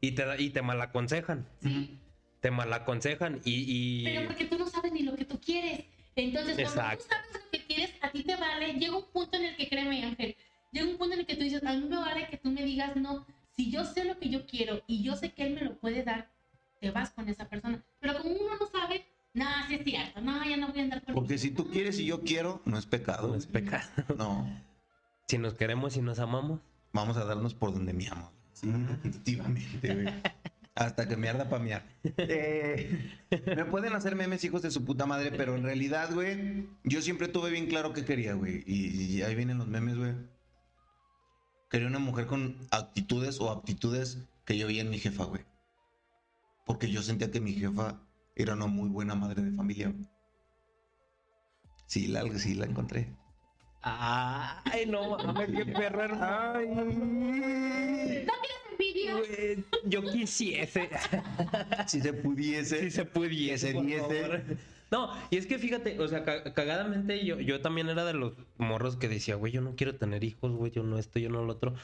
y 0.00 0.12
te, 0.12 0.42
y 0.42 0.50
te 0.50 0.62
malaconsejan. 0.62 1.46
Sí. 1.62 1.98
Te 2.40 2.50
malaconsejan 2.50 3.40
y, 3.44 3.64
y... 3.66 4.04
Pero 4.04 4.26
porque 4.26 4.44
tú 4.44 4.58
no 4.58 4.66
sabes 4.66 4.92
ni 4.92 5.02
lo 5.02 5.16
que 5.16 5.24
tú 5.24 5.40
quieres. 5.40 5.86
Entonces, 6.14 6.54
cuando 6.56 6.96
tú 6.98 7.04
sabes 7.08 7.42
lo 7.42 7.50
que 7.50 7.66
quieres, 7.66 7.90
a 8.02 8.10
ti 8.10 8.22
te 8.22 8.36
vale. 8.36 8.74
Llega 8.74 8.96
un 8.96 9.10
punto 9.10 9.36
en 9.36 9.44
el 9.46 9.56
que, 9.56 9.68
créeme, 9.68 10.04
Ángel, 10.04 10.36
llega 10.70 10.86
un 10.86 10.98
punto 10.98 11.14
en 11.14 11.20
el 11.20 11.26
que 11.26 11.36
tú 11.36 11.42
dices, 11.44 11.64
a 11.64 11.72
mí 11.72 11.86
me 11.88 11.96
vale 11.96 12.28
que 12.28 12.36
tú 12.36 12.50
me 12.50 12.62
digas 12.62 12.94
no. 12.96 13.26
Si 13.56 13.70
yo 13.70 13.84
sé 13.84 14.04
lo 14.04 14.18
que 14.18 14.28
yo 14.28 14.46
quiero 14.46 14.82
y 14.86 15.02
yo 15.02 15.16
sé 15.16 15.32
que 15.32 15.46
él 15.46 15.54
me 15.54 15.62
lo 15.62 15.78
puede 15.78 16.02
dar, 16.02 16.28
te 16.80 16.90
vas 16.90 17.10
con 17.10 17.28
esa 17.28 17.48
persona. 17.48 17.82
Pero 18.00 18.18
como 18.18 18.34
uno 18.34 18.56
no 18.60 18.66
sabe, 18.66 19.06
no, 19.32 19.46
sí 19.68 19.76
es 19.76 19.84
cierto. 19.84 20.20
No, 20.20 20.44
ya 20.44 20.56
no 20.56 20.68
voy 20.68 20.80
a 20.80 20.82
andar 20.82 21.02
con 21.02 21.14
Porque 21.14 21.38
si 21.38 21.50
tú 21.50 21.70
quieres 21.70 21.98
y 21.98 22.06
yo 22.06 22.20
quiero, 22.20 22.60
no 22.66 22.78
es 22.78 22.84
pecado. 22.84 23.28
No 23.28 23.36
es 23.36 23.46
pecado. 23.46 23.88
No. 24.18 24.46
Si 25.28 25.38
nos 25.38 25.54
queremos 25.54 25.96
y 25.96 26.02
nos 26.02 26.18
amamos. 26.18 26.60
Vamos 26.92 27.16
a 27.16 27.24
darnos 27.24 27.54
por 27.54 27.72
donde 27.72 27.92
me 27.92 28.08
amo. 28.08 28.32
Sí, 28.52 28.70
definitivamente, 28.70 29.94
güey. 29.94 30.06
Hasta 30.76 31.06
que 31.08 31.16
me 31.16 31.28
arda 31.28 31.48
pa' 31.48 31.60
miar. 31.60 31.86
Eh, 32.02 33.16
me 33.56 33.64
pueden 33.64 33.92
hacer 33.94 34.16
memes, 34.16 34.42
hijos 34.44 34.62
de 34.62 34.72
su 34.72 34.84
puta 34.84 35.06
madre, 35.06 35.30
pero 35.30 35.54
en 35.54 35.62
realidad, 35.62 36.12
güey, 36.12 36.68
yo 36.82 37.00
siempre 37.00 37.28
tuve 37.28 37.50
bien 37.50 37.66
claro 37.66 37.92
qué 37.92 38.04
quería, 38.04 38.34
güey. 38.34 38.64
Y, 38.66 39.16
y 39.16 39.22
ahí 39.22 39.34
vienen 39.36 39.58
los 39.58 39.68
memes, 39.68 39.96
güey. 39.96 40.14
Quería 41.70 41.86
una 41.88 42.00
mujer 42.00 42.26
con 42.26 42.56
actitudes 42.70 43.40
o 43.40 43.50
aptitudes 43.50 44.18
que 44.44 44.58
yo 44.58 44.66
vi 44.66 44.80
en 44.80 44.90
mi 44.90 44.98
jefa, 44.98 45.24
güey. 45.24 45.42
Porque 46.66 46.90
yo 46.90 47.02
sentía 47.02 47.30
que 47.30 47.40
mi 47.40 47.52
jefa 47.52 48.00
Era 48.36 48.54
una 48.54 48.66
muy 48.66 48.88
buena 48.88 49.14
madre 49.14 49.42
de 49.42 49.52
familia. 49.52 49.88
güey. 49.90 50.08
Sí, 51.86 52.08
la, 52.08 52.22
sí, 52.38 52.54
la 52.54 52.66
encontré. 52.66 53.14
Ay, 53.86 54.86
no 54.86 55.16
mames, 55.18 55.50
qué 55.50 55.66
perro 55.66 56.02
hermano. 56.02 56.84
¿No 56.84 56.90
tienes 56.92 58.24
envidia? 58.70 59.16
Güey, 59.16 59.64
Yo 59.84 60.02
quisiese. 60.02 60.88
Si 61.86 62.00
se 62.00 62.12
pudiese. 62.14 62.80
Si 62.80 62.90
se 62.90 63.04
pudiese. 63.04 63.72
Que 63.74 64.00
se. 64.00 64.56
No, 64.90 65.10
y 65.30 65.36
es 65.36 65.46
que 65.46 65.58
fíjate, 65.58 65.98
o 66.00 66.06
sea, 66.08 66.24
ca- 66.24 66.54
cagadamente 66.54 67.24
yo, 67.24 67.40
yo 67.40 67.60
también 67.60 67.88
era 67.88 68.04
de 68.04 68.14
los 68.14 68.32
morros 68.58 68.96
que 68.96 69.08
decía, 69.08 69.34
güey, 69.34 69.52
yo 69.52 69.60
no 69.60 69.74
quiero 69.76 69.96
tener 69.96 70.22
hijos, 70.24 70.52
güey, 70.52 70.70
yo 70.70 70.82
no 70.82 70.98
esto, 70.98 71.18
yo 71.18 71.30
no 71.30 71.42
lo 71.44 71.52
otro. 71.52 71.74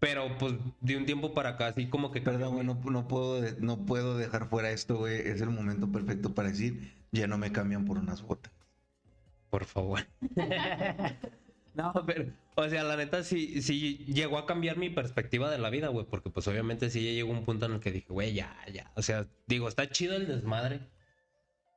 Pero 0.00 0.36
pues 0.38 0.54
de 0.80 0.96
un 0.96 1.06
tiempo 1.06 1.32
para 1.34 1.50
acá, 1.50 1.68
así 1.68 1.88
como 1.88 2.10
que. 2.12 2.20
Perdón, 2.20 2.54
güey, 2.54 2.66
no, 2.66 2.74
no 2.90 3.08
puedo, 3.08 3.42
no 3.60 3.84
puedo 3.86 4.16
dejar 4.16 4.48
fuera 4.48 4.70
esto, 4.70 4.96
güey. 4.96 5.16
Es 5.28 5.40
el 5.40 5.50
momento 5.50 5.90
perfecto 5.92 6.34
para 6.34 6.48
decir, 6.48 6.92
ya 7.12 7.26
no 7.26 7.38
me 7.38 7.52
cambian 7.52 7.84
por 7.84 7.98
unas 7.98 8.22
botas. 8.22 8.52
Por 9.50 9.64
favor. 9.64 10.00
no, 11.74 11.92
pero, 12.06 12.32
o 12.54 12.68
sea, 12.68 12.84
la 12.84 12.96
neta 12.96 13.22
sí, 13.22 13.62
sí 13.62 13.98
llegó 14.06 14.38
a 14.38 14.46
cambiar 14.46 14.76
mi 14.76 14.90
perspectiva 14.90 15.50
de 15.50 15.58
la 15.58 15.70
vida, 15.70 15.88
güey, 15.88 16.06
porque 16.06 16.30
pues 16.30 16.48
obviamente 16.48 16.90
sí 16.90 17.04
ya 17.04 17.12
llegó 17.12 17.30
un 17.30 17.44
punto 17.44 17.66
en 17.66 17.72
el 17.72 17.80
que 17.80 17.92
dije, 17.92 18.08
güey, 18.08 18.34
ya, 18.34 18.56
ya. 18.72 18.92
O 18.96 19.02
sea, 19.02 19.26
digo, 19.46 19.68
está 19.68 19.88
chido 19.88 20.16
el 20.16 20.26
desmadre, 20.26 20.80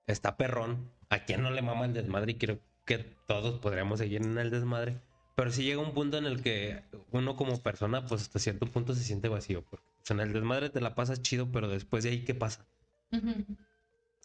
está 0.07 0.38
perrón. 0.38 0.91
¿A 1.09 1.26
quién 1.26 1.41
no 1.41 1.49
le 1.49 1.61
mama 1.61 1.86
el 1.86 1.93
desmadre? 1.93 2.34
Y 2.34 2.36
creo 2.36 2.59
que 2.86 2.99
todos 3.28 3.59
podríamos 3.59 3.99
seguir 3.99 4.22
en 4.22 4.38
el 4.38 4.51
desmadre. 4.51 5.01
Pero 5.36 5.51
sí 5.51 5.63
llega 5.63 5.82
un 5.82 5.93
punto 5.93 6.17
en 6.17 6.26
el 6.26 6.43
que 6.43 6.84
uno 7.11 7.36
como 7.36 7.61
persona, 7.63 8.05
pues 8.05 8.24
hasta 8.24 8.39
cierto 8.39 8.65
punto 8.67 8.93
se 8.93 9.03
siente 9.03 9.30
vacío. 9.30 9.63
Porque 9.63 9.86
pues, 9.97 10.11
en 10.11 10.20
el 10.20 10.34
desmadre 10.34 10.70
te 10.70 10.82
la 10.82 10.95
pasas 10.95 11.22
chido, 11.22 11.51
pero 11.51 11.67
después 11.70 12.03
de 12.03 12.09
ahí, 12.11 12.26
¿qué 12.26 12.36
pasa? 12.36 12.67
Ujú. 13.11 13.45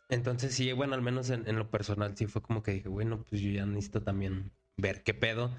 Entonces 0.08 0.54
sí, 0.54 0.72
bueno, 0.72 0.94
al 0.94 1.02
menos 1.02 1.30
en, 1.30 1.44
lo 1.56 1.70
personal 1.70 2.16
sí 2.16 2.26
fue 2.26 2.42
como 2.42 2.62
que 2.62 2.72
dije, 2.72 2.88
bueno, 2.88 3.24
pues 3.28 3.40
yo 3.40 3.50
ya 3.50 3.66
necesito 3.66 4.02
también 4.02 4.52
ver 4.76 5.02
qué 5.02 5.14
pedo. 5.14 5.50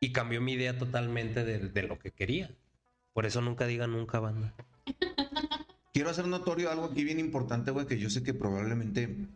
Y 0.00 0.12
cambió 0.12 0.40
mi 0.40 0.52
idea 0.52 0.78
totalmente 0.78 1.44
de, 1.44 1.58
de 1.58 1.82
lo 1.82 1.98
que 1.98 2.12
quería. 2.12 2.50
Por 3.12 3.26
eso 3.26 3.40
nunca 3.40 3.66
diga 3.66 3.86
nunca, 3.86 4.20
banda. 4.20 4.54
Quiero 5.92 6.10
hacer 6.10 6.26
notorio 6.26 6.70
algo 6.70 6.84
aquí 6.86 7.04
bien 7.04 7.18
importante, 7.18 7.70
güey, 7.70 7.86
que 7.86 7.98
yo 7.98 8.10
sé 8.10 8.22
que 8.22 8.32
probablemente 8.32 9.28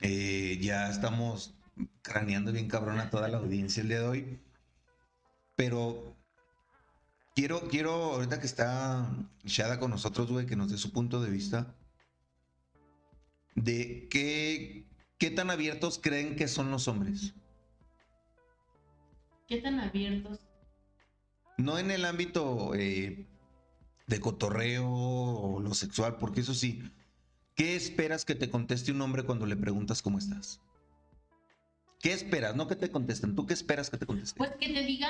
eh, 0.00 0.58
ya 0.60 0.88
estamos 0.88 1.54
craneando 2.02 2.52
bien 2.52 2.68
cabrón 2.68 2.98
a 2.98 3.10
toda 3.10 3.28
la 3.28 3.38
audiencia 3.38 3.82
el 3.82 3.88
día 3.88 4.00
de 4.00 4.08
hoy. 4.08 4.40
Pero 5.54 6.16
quiero, 7.34 7.68
quiero, 7.68 7.92
ahorita 8.14 8.40
que 8.40 8.46
está 8.46 9.14
Shada 9.44 9.78
con 9.78 9.90
nosotros, 9.90 10.30
güey, 10.30 10.46
que 10.46 10.56
nos 10.56 10.70
dé 10.70 10.78
su 10.78 10.92
punto 10.92 11.20
de 11.20 11.30
vista 11.30 11.74
de 13.54 14.08
qué, 14.10 14.84
qué 15.18 15.30
tan 15.30 15.50
abiertos 15.50 15.98
creen 16.02 16.36
que 16.36 16.48
son 16.48 16.70
los 16.70 16.88
hombres. 16.88 17.34
¿Qué 19.46 19.58
tan 19.58 19.80
abiertos? 19.80 20.40
No 21.58 21.78
en 21.78 21.90
el 21.90 22.04
ámbito 22.04 22.74
eh, 22.74 23.26
de 24.06 24.20
cotorreo 24.20 24.88
o 24.90 25.60
lo 25.60 25.74
sexual, 25.74 26.16
porque 26.18 26.40
eso 26.40 26.54
sí. 26.54 26.82
¿Qué 27.54 27.76
esperas 27.76 28.24
que 28.24 28.34
te 28.34 28.48
conteste 28.48 28.92
un 28.92 29.00
hombre 29.02 29.24
cuando 29.24 29.46
le 29.46 29.56
preguntas 29.56 30.00
cómo 30.00 30.18
estás? 30.18 30.60
¿Qué 32.00 32.12
esperas? 32.12 32.56
No 32.56 32.66
que 32.66 32.76
te 32.76 32.90
contesten. 32.90 33.34
¿Tú 33.34 33.46
qué 33.46 33.54
esperas 33.54 33.90
que 33.90 33.98
te 33.98 34.06
contesten? 34.06 34.38
Pues 34.38 34.52
que 34.58 34.72
te 34.72 34.82
diga, 34.84 35.08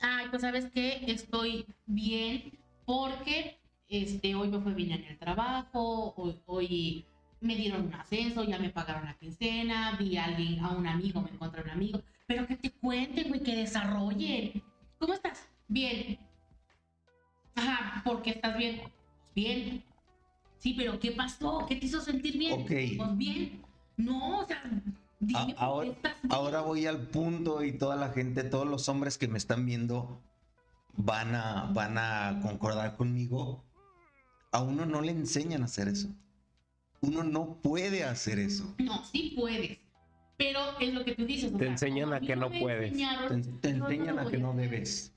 ay, 0.00 0.26
pues 0.30 0.42
sabes 0.42 0.66
que 0.66 1.10
estoy 1.10 1.66
bien 1.86 2.58
porque 2.84 3.58
este, 3.88 4.34
hoy 4.34 4.48
me 4.48 4.60
fue 4.60 4.74
bien 4.74 4.92
en 4.92 5.04
el 5.04 5.18
trabajo, 5.18 6.14
hoy, 6.16 6.40
hoy 6.46 7.06
me 7.42 7.56
dieron 7.56 7.86
un 7.86 7.94
ascenso, 7.94 8.44
ya 8.44 8.58
me 8.58 8.70
pagaron 8.70 9.04
la 9.04 9.14
quincena, 9.14 9.96
vi 9.98 10.16
a 10.16 10.24
alguien, 10.26 10.60
a 10.60 10.70
un 10.70 10.86
amigo, 10.86 11.20
me 11.20 11.30
encontré 11.30 11.60
a 11.60 11.64
un 11.64 11.70
amigo, 11.70 12.00
pero 12.26 12.46
que 12.46 12.56
te 12.56 12.70
cuenten, 12.70 13.28
güey, 13.28 13.42
que 13.42 13.54
desarrollen. 13.56 14.62
¿Cómo 14.98 15.12
estás? 15.14 15.46
Bien. 15.68 16.18
Ajá, 17.54 18.02
¿por 18.04 18.22
qué 18.22 18.30
estás 18.30 18.56
bien? 18.56 18.76
Pues 18.80 18.92
bien. 19.34 19.84
Sí, 20.58 20.74
pero 20.74 20.98
¿qué 21.00 21.10
pasó? 21.12 21.66
¿Qué 21.68 21.76
te 21.76 21.86
hizo 21.86 22.00
sentir 22.00 22.38
bien? 22.38 22.60
Ok. 22.62 22.70
Pues 22.96 23.16
bien. 23.16 23.62
No, 23.96 24.38
o 24.40 24.46
sea, 24.46 24.62
dime 25.20 25.38
A- 25.40 25.44
por 25.46 25.54
qué 25.54 25.60
ahora, 25.60 25.88
estás 25.90 26.22
bien. 26.22 26.32
ahora 26.32 26.60
voy 26.60 26.86
al 26.86 27.08
punto 27.08 27.62
y 27.64 27.72
toda 27.76 27.96
la 27.96 28.10
gente, 28.10 28.44
todos 28.44 28.66
los 28.66 28.88
hombres 28.88 29.18
que 29.18 29.28
me 29.28 29.38
están 29.38 29.66
viendo 29.66 30.22
van 30.94 31.34
a, 31.34 31.64
van 31.74 31.98
a 31.98 32.40
concordar 32.42 32.96
conmigo. 32.96 33.64
A 34.52 34.60
uno 34.62 34.86
no 34.86 35.00
le 35.00 35.12
enseñan 35.12 35.62
a 35.62 35.64
hacer 35.64 35.88
eso. 35.88 36.08
Uno 37.02 37.24
no 37.24 37.60
puede 37.62 38.04
hacer 38.04 38.38
eso. 38.38 38.74
No, 38.78 39.04
sí 39.04 39.34
puedes. 39.36 39.78
Pero 40.36 40.60
es 40.80 40.94
lo 40.94 41.04
que 41.04 41.14
tú 41.14 41.26
dices. 41.26 41.52
o 41.52 41.56
Te 41.56 41.64
sea, 41.64 41.72
enseñan 41.72 42.12
a 42.12 42.20
que 42.20 42.34
no 42.34 42.50
puedes. 42.50 42.92
Te, 43.60 43.68
enseñan 43.68 44.16
lo 44.16 44.22
a 44.22 44.30
que 44.30 44.38
no 44.38 44.54
debes. 44.54 45.12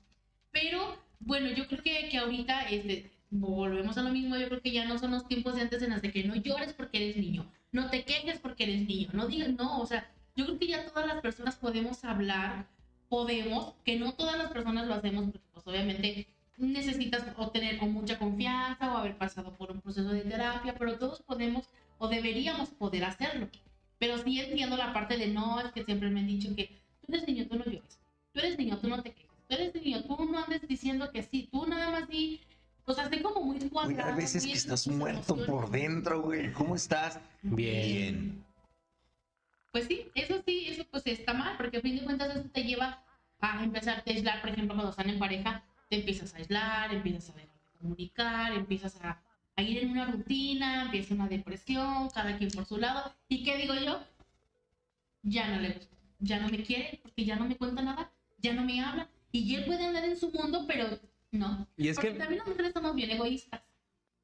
Pero 0.52 0.96
bueno, 1.20 1.48
yo 1.50 1.66
creo 1.66 1.82
que, 1.82 2.08
que 2.08 2.18
ahorita 2.18 2.68
este, 2.68 3.10
volvemos 3.30 3.96
a 3.98 4.02
lo 4.02 4.10
mismo. 4.10 4.36
Yo 4.36 4.48
creo 4.48 4.60
que 4.60 4.72
ya 4.72 4.84
no 4.84 4.98
son 4.98 5.12
los 5.12 5.26
tiempos 5.26 5.56
de 5.56 5.62
antes 5.62 5.82
en 5.82 5.90
las 5.90 6.02
de 6.02 6.12
que 6.12 6.24
no 6.24 6.34
llores 6.36 6.72
porque 6.72 6.98
eres 6.98 7.16
niño, 7.16 7.50
no 7.72 7.90
te 7.90 8.04
quejes 8.04 8.38
porque 8.38 8.64
eres 8.64 8.86
niño, 8.86 9.08
no 9.12 9.26
digas, 9.26 9.50
no, 9.50 9.80
o 9.80 9.86
sea, 9.86 10.10
yo 10.34 10.44
creo 10.46 10.58
que 10.58 10.66
ya 10.68 10.86
todas 10.86 11.06
las 11.06 11.20
personas 11.20 11.56
podemos 11.56 12.04
hablar, 12.04 12.66
podemos, 13.08 13.74
que 13.84 13.98
no 13.98 14.14
todas 14.14 14.38
las 14.38 14.50
personas 14.52 14.86
lo 14.86 14.94
hacemos 14.94 15.24
porque 15.24 15.40
pues 15.52 15.66
obviamente 15.66 16.26
necesitas 16.58 17.24
o 17.36 17.50
tener 17.50 17.78
o 17.82 17.86
mucha 17.86 18.18
confianza 18.18 18.92
o 18.92 18.98
haber 18.98 19.16
pasado 19.16 19.52
por 19.54 19.70
un 19.70 19.80
proceso 19.80 20.08
de 20.08 20.22
terapia, 20.22 20.74
pero 20.78 20.98
todos 20.98 21.22
podemos 21.22 21.68
o 21.98 22.08
deberíamos 22.08 22.70
poder 22.70 23.04
hacerlo. 23.04 23.48
Pero 23.98 24.18
sí 24.18 24.40
entiendo 24.40 24.76
la 24.76 24.92
parte 24.92 25.16
de 25.16 25.28
no, 25.28 25.60
es 25.60 25.72
que 25.72 25.84
siempre 25.84 26.10
me 26.10 26.20
han 26.20 26.26
dicho 26.26 26.54
que 26.54 26.70
tú 27.00 27.12
eres 27.12 27.26
niño, 27.26 27.46
tú 27.48 27.56
no 27.56 27.64
llores. 27.64 27.98
Tú 28.32 28.40
eres 28.40 28.58
niño, 28.58 28.78
tú 28.78 28.88
no 28.88 29.02
te 29.02 29.12
quejes. 29.12 29.30
Tú 29.48 29.54
eres 29.54 29.74
niño, 29.74 30.02
tú 30.04 30.24
no 30.30 30.38
andes 30.38 30.66
diciendo 30.68 31.10
que 31.12 31.22
sí. 31.22 31.48
Tú 31.50 31.66
nada 31.66 31.90
más 31.90 32.08
di. 32.08 32.40
O 32.84 32.92
sea, 32.92 33.04
estoy 33.04 33.22
como 33.22 33.42
muy 33.42 33.58
cuadrado. 33.68 34.10
hay 34.10 34.16
veces 34.16 34.42
muy 34.42 34.52
que 34.52 34.58
estás 34.58 34.86
muerto 34.86 35.34
emociones. 35.34 35.46
por 35.46 35.70
dentro, 35.70 36.22
güey. 36.22 36.52
¿Cómo 36.52 36.76
estás? 36.76 37.18
Bien. 37.42 38.44
Pues 39.72 39.86
sí, 39.86 40.08
eso 40.14 40.42
sí, 40.46 40.66
eso 40.68 40.84
pues 40.90 41.06
está 41.06 41.32
mal, 41.34 41.56
porque 41.56 41.78
a 41.78 41.80
fin 41.80 41.96
de 41.96 42.04
cuentas 42.04 42.36
eso 42.36 42.48
te 42.52 42.62
lleva 42.62 43.02
a 43.40 43.62
empezarte 43.64 44.10
a 44.10 44.14
aislar, 44.14 44.40
por 44.40 44.50
ejemplo, 44.50 44.74
cuando 44.74 44.90
están 44.90 45.10
en 45.10 45.18
pareja, 45.18 45.62
te 45.88 45.96
empiezas 45.96 46.34
a 46.34 46.38
aislar, 46.38 46.92
empiezas 46.94 47.30
a 47.30 47.34
dejar 47.34 47.56
de 47.56 47.78
comunicar, 47.78 48.52
empiezas 48.52 48.96
a, 49.02 49.22
a 49.56 49.62
ir 49.62 49.78
en 49.78 49.90
una 49.90 50.06
rutina, 50.06 50.82
empieza 50.84 51.14
una 51.14 51.28
depresión, 51.28 52.08
cada 52.10 52.36
quien 52.38 52.50
por 52.50 52.64
su 52.66 52.76
lado. 52.78 53.14
¿Y 53.28 53.42
qué 53.44 53.56
digo 53.56 53.74
yo? 53.74 54.00
Ya 55.22 55.48
no 55.48 55.60
le 55.60 55.70
gusta, 55.72 55.96
ya 56.20 56.38
no 56.40 56.48
me 56.48 56.62
quiere, 56.62 57.00
porque 57.02 57.24
ya 57.24 57.36
no 57.36 57.46
me 57.48 57.56
cuenta 57.56 57.82
nada, 57.82 58.12
ya 58.38 58.52
no 58.54 58.62
me 58.64 58.80
habla. 58.80 59.10
Y 59.32 59.54
él 59.54 59.64
puede 59.64 59.84
andar 59.84 60.04
en 60.04 60.16
su 60.16 60.30
mundo, 60.30 60.64
pero 60.66 60.86
no. 61.32 61.66
Y 61.76 61.88
es 61.88 61.96
porque 61.96 62.12
que- 62.12 62.18
también 62.18 62.38
las 62.38 62.48
mujeres 62.48 62.72
somos 62.72 62.94
bien 62.94 63.10
egoístas, 63.10 63.60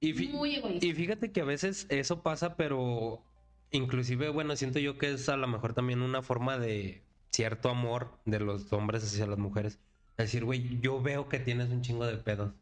Y, 0.00 0.12
muy 0.28 0.54
egoístas. 0.56 0.84
y 0.84 0.94
fíjate 0.94 1.32
que 1.32 1.40
a 1.40 1.44
veces 1.44 1.86
eso 1.90 2.22
pasa, 2.22 2.56
pero 2.56 3.24
inclusive, 3.70 4.28
bueno, 4.28 4.54
siento 4.56 4.78
yo 4.78 4.96
que 4.98 5.12
es 5.12 5.28
a 5.28 5.36
lo 5.36 5.48
mejor 5.48 5.74
también 5.74 6.02
una 6.02 6.22
forma 6.22 6.58
de 6.58 7.02
cierto 7.30 7.68
amor 7.68 8.18
de 8.24 8.40
los 8.40 8.72
hombres 8.72 9.02
hacia 9.04 9.26
las 9.26 9.38
mujeres. 9.38 9.80
Decir, 10.22 10.44
güey, 10.44 10.80
yo 10.80 11.00
veo 11.02 11.28
que 11.28 11.38
tienes 11.38 11.70
un 11.70 11.82
chingo 11.82 12.06
de 12.06 12.16
pedos. 12.16 12.52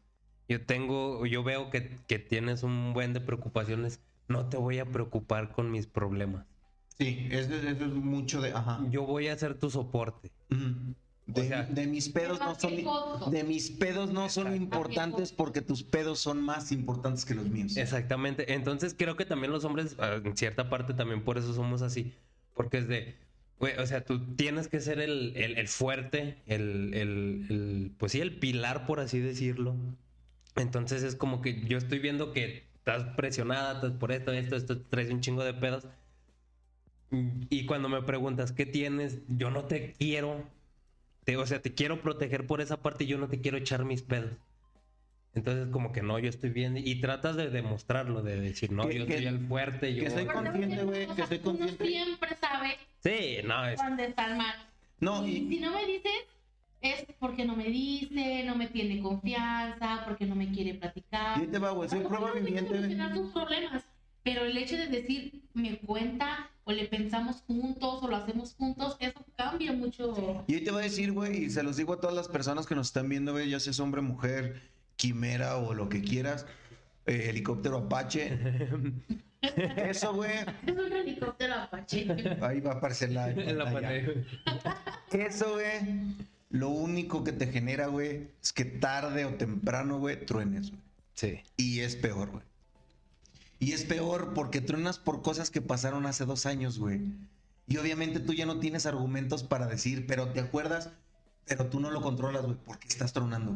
Yo 0.49 0.61
tengo, 0.65 1.25
yo 1.25 1.43
veo 1.43 1.69
que, 1.69 1.97
que 2.07 2.19
tienes 2.19 2.63
un 2.63 2.93
buen 2.93 3.13
de 3.13 3.21
preocupaciones. 3.21 3.99
No 4.27 4.47
te 4.47 4.57
voy 4.57 4.79
a 4.79 4.85
preocupar 4.85 5.51
con 5.51 5.71
mis 5.71 5.87
problemas. 5.87 6.45
Sí, 6.97 7.27
eso, 7.31 7.53
eso 7.55 7.85
es 7.85 7.93
mucho 7.93 8.41
de. 8.41 8.51
Ajá. 8.51 8.79
Yo 8.89 9.03
voy 9.03 9.27
a 9.27 9.37
ser 9.37 9.55
tu 9.55 9.69
soporte. 9.69 10.31
De, 11.27 11.41
O 11.41 11.43
sea- 11.45 11.63
de 11.63 11.87
mis 11.87 12.09
pedos 12.09 12.39
no 12.39 12.49
¿a 12.51 12.59
son 12.59 13.31
de 13.31 13.43
mis 13.43 13.71
pedos 13.71 14.11
no 14.11 14.27
son 14.27 14.55
importantes 14.55 15.31
porque 15.31 15.61
tus 15.61 15.83
pedos 15.83 16.19
son 16.19 16.41
más 16.41 16.71
importantes 16.71 17.23
que 17.25 17.33
los 17.35 17.47
míos. 17.47 17.77
Exactamente. 17.77 18.53
Entonces 18.53 18.93
creo 18.97 19.15
que 19.15 19.25
también 19.25 19.51
los 19.53 19.63
hombres, 19.63 19.95
ah, 19.99 20.19
en 20.23 20.35
cierta 20.35 20.69
parte, 20.69 20.93
también 20.93 21.23
por 21.23 21.37
eso 21.37 21.53
somos 21.53 21.81
así. 21.81 22.13
Porque 22.53 22.79
es 22.79 22.87
de, 22.87 23.15
güey, 23.61 23.77
o 23.77 23.85
sea, 23.87 24.05
tú 24.05 24.35
tienes 24.35 24.67
que 24.67 24.81
ser 24.81 24.99
el, 24.99 25.37
el- 25.37 25.57
fuerte, 25.69 26.43
el, 26.47 26.93
el- 26.95 27.95
pues 27.97 28.11
sí, 28.13 28.21
el 28.21 28.39
pilar, 28.39 28.85
por 28.87 28.99
así 28.99 29.19
decirlo. 29.19 29.75
Entonces 30.55 31.03
es 31.03 31.15
como 31.15 31.41
que 31.41 31.61
yo 31.67 31.77
estoy 31.77 31.99
viendo 31.99 32.33
que 32.33 32.69
estás 32.75 33.15
presionada 33.15 33.75
estás 33.75 33.93
por 33.93 34.11
esto, 34.13 34.33
esto, 34.33 34.55
esto, 34.57 34.81
traes 34.83 35.11
un 35.11 35.21
chingo 35.21 35.43
de 35.45 35.53
pedos. 35.55 35.87
Y 37.49 37.65
cuando 37.65 37.89
me 37.89 38.01
preguntas, 38.03 38.51
¿qué 38.51 38.65
tienes? 38.65 39.19
Yo 39.27 39.51
no 39.51 39.65
te 39.65 39.93
quiero. 39.93 40.49
O 41.37 41.47
sea, 41.47 41.61
te 41.61 41.73
quiero 41.75 42.01
proteger 42.01 42.47
por 42.47 42.61
esa 42.61 42.81
parte 42.83 43.05
y 43.05 43.07
yo 43.07 43.17
no 43.17 43.29
te 43.29 43.41
quiero 43.41 43.57
echar 43.57 43.85
mis 43.85 44.03
pedos. 44.03 44.33
Entonces, 45.33 45.67
como 45.71 45.91
que 45.93 46.01
no, 46.01 46.19
yo 46.19 46.29
estoy 46.29 46.49
bien. 46.49 46.75
Y 46.77 46.95
tratas 46.99 47.35
de 47.37 47.49
demostrarlo, 47.49 48.21
de 48.21 48.39
decir, 48.41 48.71
no, 48.71 48.87
Que- 48.87 48.99
yo 48.99 49.05
que- 49.05 49.17
soy 49.17 49.25
el 49.27 49.47
fuerte. 49.47 49.95
Yo... 49.95 50.03
que 50.03 50.09
soy 50.09 50.25
consciente, 50.25 50.83
güey, 50.83 51.05
o 51.05 51.15
que 51.15 51.25
soy 51.27 51.39
uno 51.43 51.57
consciente. 51.57 51.87
siempre 51.87 52.29
sabe 52.39 52.77
Sí, 53.03 53.37
no, 53.45 53.65
es... 53.65 53.77
cuando 53.79 54.03
están 54.03 54.37
mal. 54.37 54.55
No, 54.99 55.25
y 55.25 55.31
si 55.47 55.55
y, 55.57 55.59
no 55.59 55.71
me 55.71 55.85
dices, 55.85 56.11
es 56.81 57.05
porque 57.19 57.45
no 57.45 57.55
me 57.55 57.65
dice, 57.65 58.43
no 58.45 58.55
me 58.55 58.67
tiene 58.67 59.01
confianza, 59.01 60.03
porque 60.05 60.25
no 60.25 60.35
me 60.35 60.51
quiere 60.51 60.75
platicar. 60.75 61.37
y 61.37 61.41
ahí 61.41 61.47
te 61.47 61.59
va, 61.59 61.71
güey. 61.71 61.89
Soy 61.89 62.01
prueba 62.01 62.29
no, 62.29 62.35
viviente. 62.35 63.13
sus 63.15 63.31
problemas. 63.31 63.83
pero 64.23 64.43
el 64.43 64.55
hecho 64.57 64.75
de 64.77 64.87
decir, 64.87 65.41
me 65.53 65.77
cuenta, 65.79 66.49
o 66.65 66.71
le 66.71 66.85
pensamos 66.85 67.41
juntos, 67.47 68.03
o 68.03 68.07
lo 68.07 68.15
hacemos 68.17 68.53
juntos, 68.53 68.97
eso 68.99 69.25
cambia 69.35 69.71
mucho. 69.73 70.43
Y 70.47 70.55
ahí 70.55 70.63
te 70.63 70.69
voy 70.71 70.81
a 70.81 70.83
decir, 70.83 71.11
güey, 71.13 71.45
y 71.45 71.49
se 71.49 71.63
los 71.63 71.77
digo 71.77 71.93
a 71.93 71.99
todas 72.01 72.15
las 72.15 72.27
personas 72.27 72.67
que 72.67 72.75
nos 72.75 72.87
están 72.87 73.09
viendo, 73.09 73.31
güey, 73.31 73.49
ya 73.49 73.59
seas 73.59 73.79
hombre, 73.79 74.01
mujer, 74.01 74.61
quimera 75.01 75.57
o 75.57 75.73
lo 75.73 75.89
que 75.89 76.01
quieras, 76.01 76.45
eh, 77.07 77.25
helicóptero 77.29 77.79
Apache. 77.79 78.37
Eso, 79.41 80.13
güey. 80.13 80.31
Es 80.67 80.77
un 80.77 80.93
helicóptero 80.93 81.55
Apache. 81.55 82.37
Ahí 82.41 82.59
va 82.59 82.73
a 82.73 82.75
aparecer 82.75 83.11
la. 83.11 83.31
En 83.31 83.57
la 83.57 83.65
pantalla. 83.65 84.13
Eso, 85.11 85.53
güey. 85.53 86.13
Lo 86.51 86.69
único 86.69 87.23
que 87.23 87.31
te 87.31 87.47
genera, 87.47 87.87
güey, 87.87 88.27
es 88.43 88.53
que 88.53 88.65
tarde 88.65 89.25
o 89.25 89.33
temprano, 89.35 89.97
güey, 89.97 90.23
truenes, 90.25 90.69
güey. 90.69 90.81
Sí. 91.15 91.39
Y 91.57 91.79
es 91.79 91.95
peor, 91.95 92.29
güey. 92.29 92.43
Y 93.57 93.71
es 93.71 93.83
peor 93.83 94.33
porque 94.35 94.61
truenas 94.61 94.99
por 94.99 95.23
cosas 95.23 95.49
que 95.49 95.61
pasaron 95.61 96.05
hace 96.05 96.25
dos 96.25 96.45
años, 96.45 96.77
güey. 96.77 97.01
Y 97.67 97.77
obviamente 97.77 98.19
tú 98.19 98.33
ya 98.33 98.45
no 98.45 98.59
tienes 98.59 98.85
argumentos 98.85 99.43
para 99.43 99.65
decir, 99.65 100.05
pero 100.05 100.29
te 100.29 100.41
acuerdas, 100.41 100.91
pero 101.47 101.65
tú 101.67 101.79
no 101.79 101.91
lo 101.91 102.01
controlas, 102.01 102.43
güey, 102.43 102.57
porque 102.65 102.87
estás 102.87 103.13
tronando. 103.13 103.55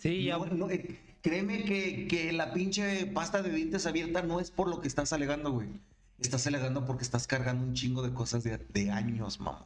Sí, 0.00 0.24
ya. 0.24 0.38
No, 0.38 0.46
no, 0.46 0.70
eh, 0.70 0.98
créeme 1.22 1.64
que, 1.64 2.06
que 2.08 2.32
la 2.32 2.52
pinche 2.52 3.06
pasta 3.06 3.42
de 3.42 3.50
dientes 3.50 3.86
abierta 3.86 4.22
no 4.22 4.40
es 4.40 4.50
por 4.50 4.68
lo 4.68 4.80
que 4.80 4.88
estás 4.88 5.12
alegando, 5.12 5.50
güey. 5.50 5.68
Estás 6.20 6.46
alegando 6.46 6.84
porque 6.84 7.02
estás 7.02 7.26
cargando 7.26 7.64
un 7.64 7.74
chingo 7.74 8.02
de 8.02 8.12
cosas 8.12 8.44
de, 8.44 8.58
de 8.58 8.90
años, 8.90 9.40
mamón. 9.40 9.64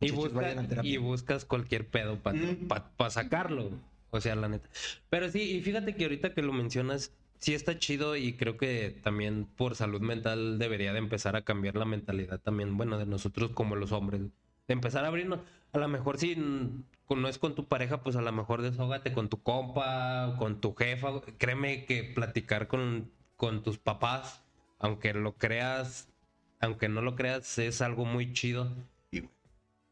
Y, 0.00 0.10
busca- 0.10 0.54
y 0.82 0.96
buscas 0.96 1.44
cualquier 1.44 1.86
pedo 1.86 2.18
para 2.18 2.36
Mm. 2.38 3.10
sacarlo. 3.10 3.70
O 4.10 4.20
sea, 4.20 4.34
la 4.34 4.48
neta. 4.48 4.68
Pero 5.10 5.30
sí, 5.30 5.40
y 5.42 5.62
fíjate 5.62 5.94
que 5.94 6.04
ahorita 6.04 6.34
que 6.34 6.42
lo 6.42 6.52
mencionas, 6.52 7.12
sí 7.38 7.54
está 7.54 7.78
chido 7.78 8.16
y 8.16 8.34
creo 8.34 8.56
que 8.56 8.98
también 9.02 9.46
por 9.56 9.74
salud 9.76 10.00
mental 10.00 10.58
debería 10.58 10.92
de 10.92 10.98
empezar 10.98 11.36
a 11.36 11.42
cambiar 11.42 11.76
la 11.76 11.84
mentalidad 11.84 12.40
también, 12.40 12.76
bueno, 12.76 12.98
de 12.98 13.06
nosotros 13.06 13.52
como 13.52 13.76
los 13.76 13.92
hombres. 13.92 14.22
De 14.68 14.74
empezar 14.74 15.04
a 15.04 15.08
abrirnos. 15.08 15.40
A 15.72 15.78
lo 15.78 15.88
mejor 15.88 16.18
si 16.18 16.34
con- 17.06 17.22
no 17.22 17.28
es 17.28 17.38
con 17.38 17.54
tu 17.54 17.66
pareja, 17.66 18.02
pues 18.02 18.16
a 18.16 18.22
lo 18.22 18.32
mejor 18.32 18.62
desahógate 18.62 19.12
con 19.12 19.28
tu 19.28 19.42
compa, 19.42 20.36
con 20.38 20.60
tu 20.60 20.74
jefa. 20.74 21.20
Créeme 21.38 21.84
que 21.86 22.04
platicar 22.04 22.68
con, 22.68 23.10
con 23.36 23.62
tus 23.62 23.78
papás, 23.78 24.42
aunque 24.78 25.12
lo 25.14 25.36
creas, 25.36 26.08
aunque 26.60 26.88
no 26.88 27.00
lo 27.02 27.16
creas, 27.16 27.58
es 27.58 27.80
algo 27.82 28.04
muy 28.04 28.32
chido. 28.32 28.70
Sí. 29.10 29.28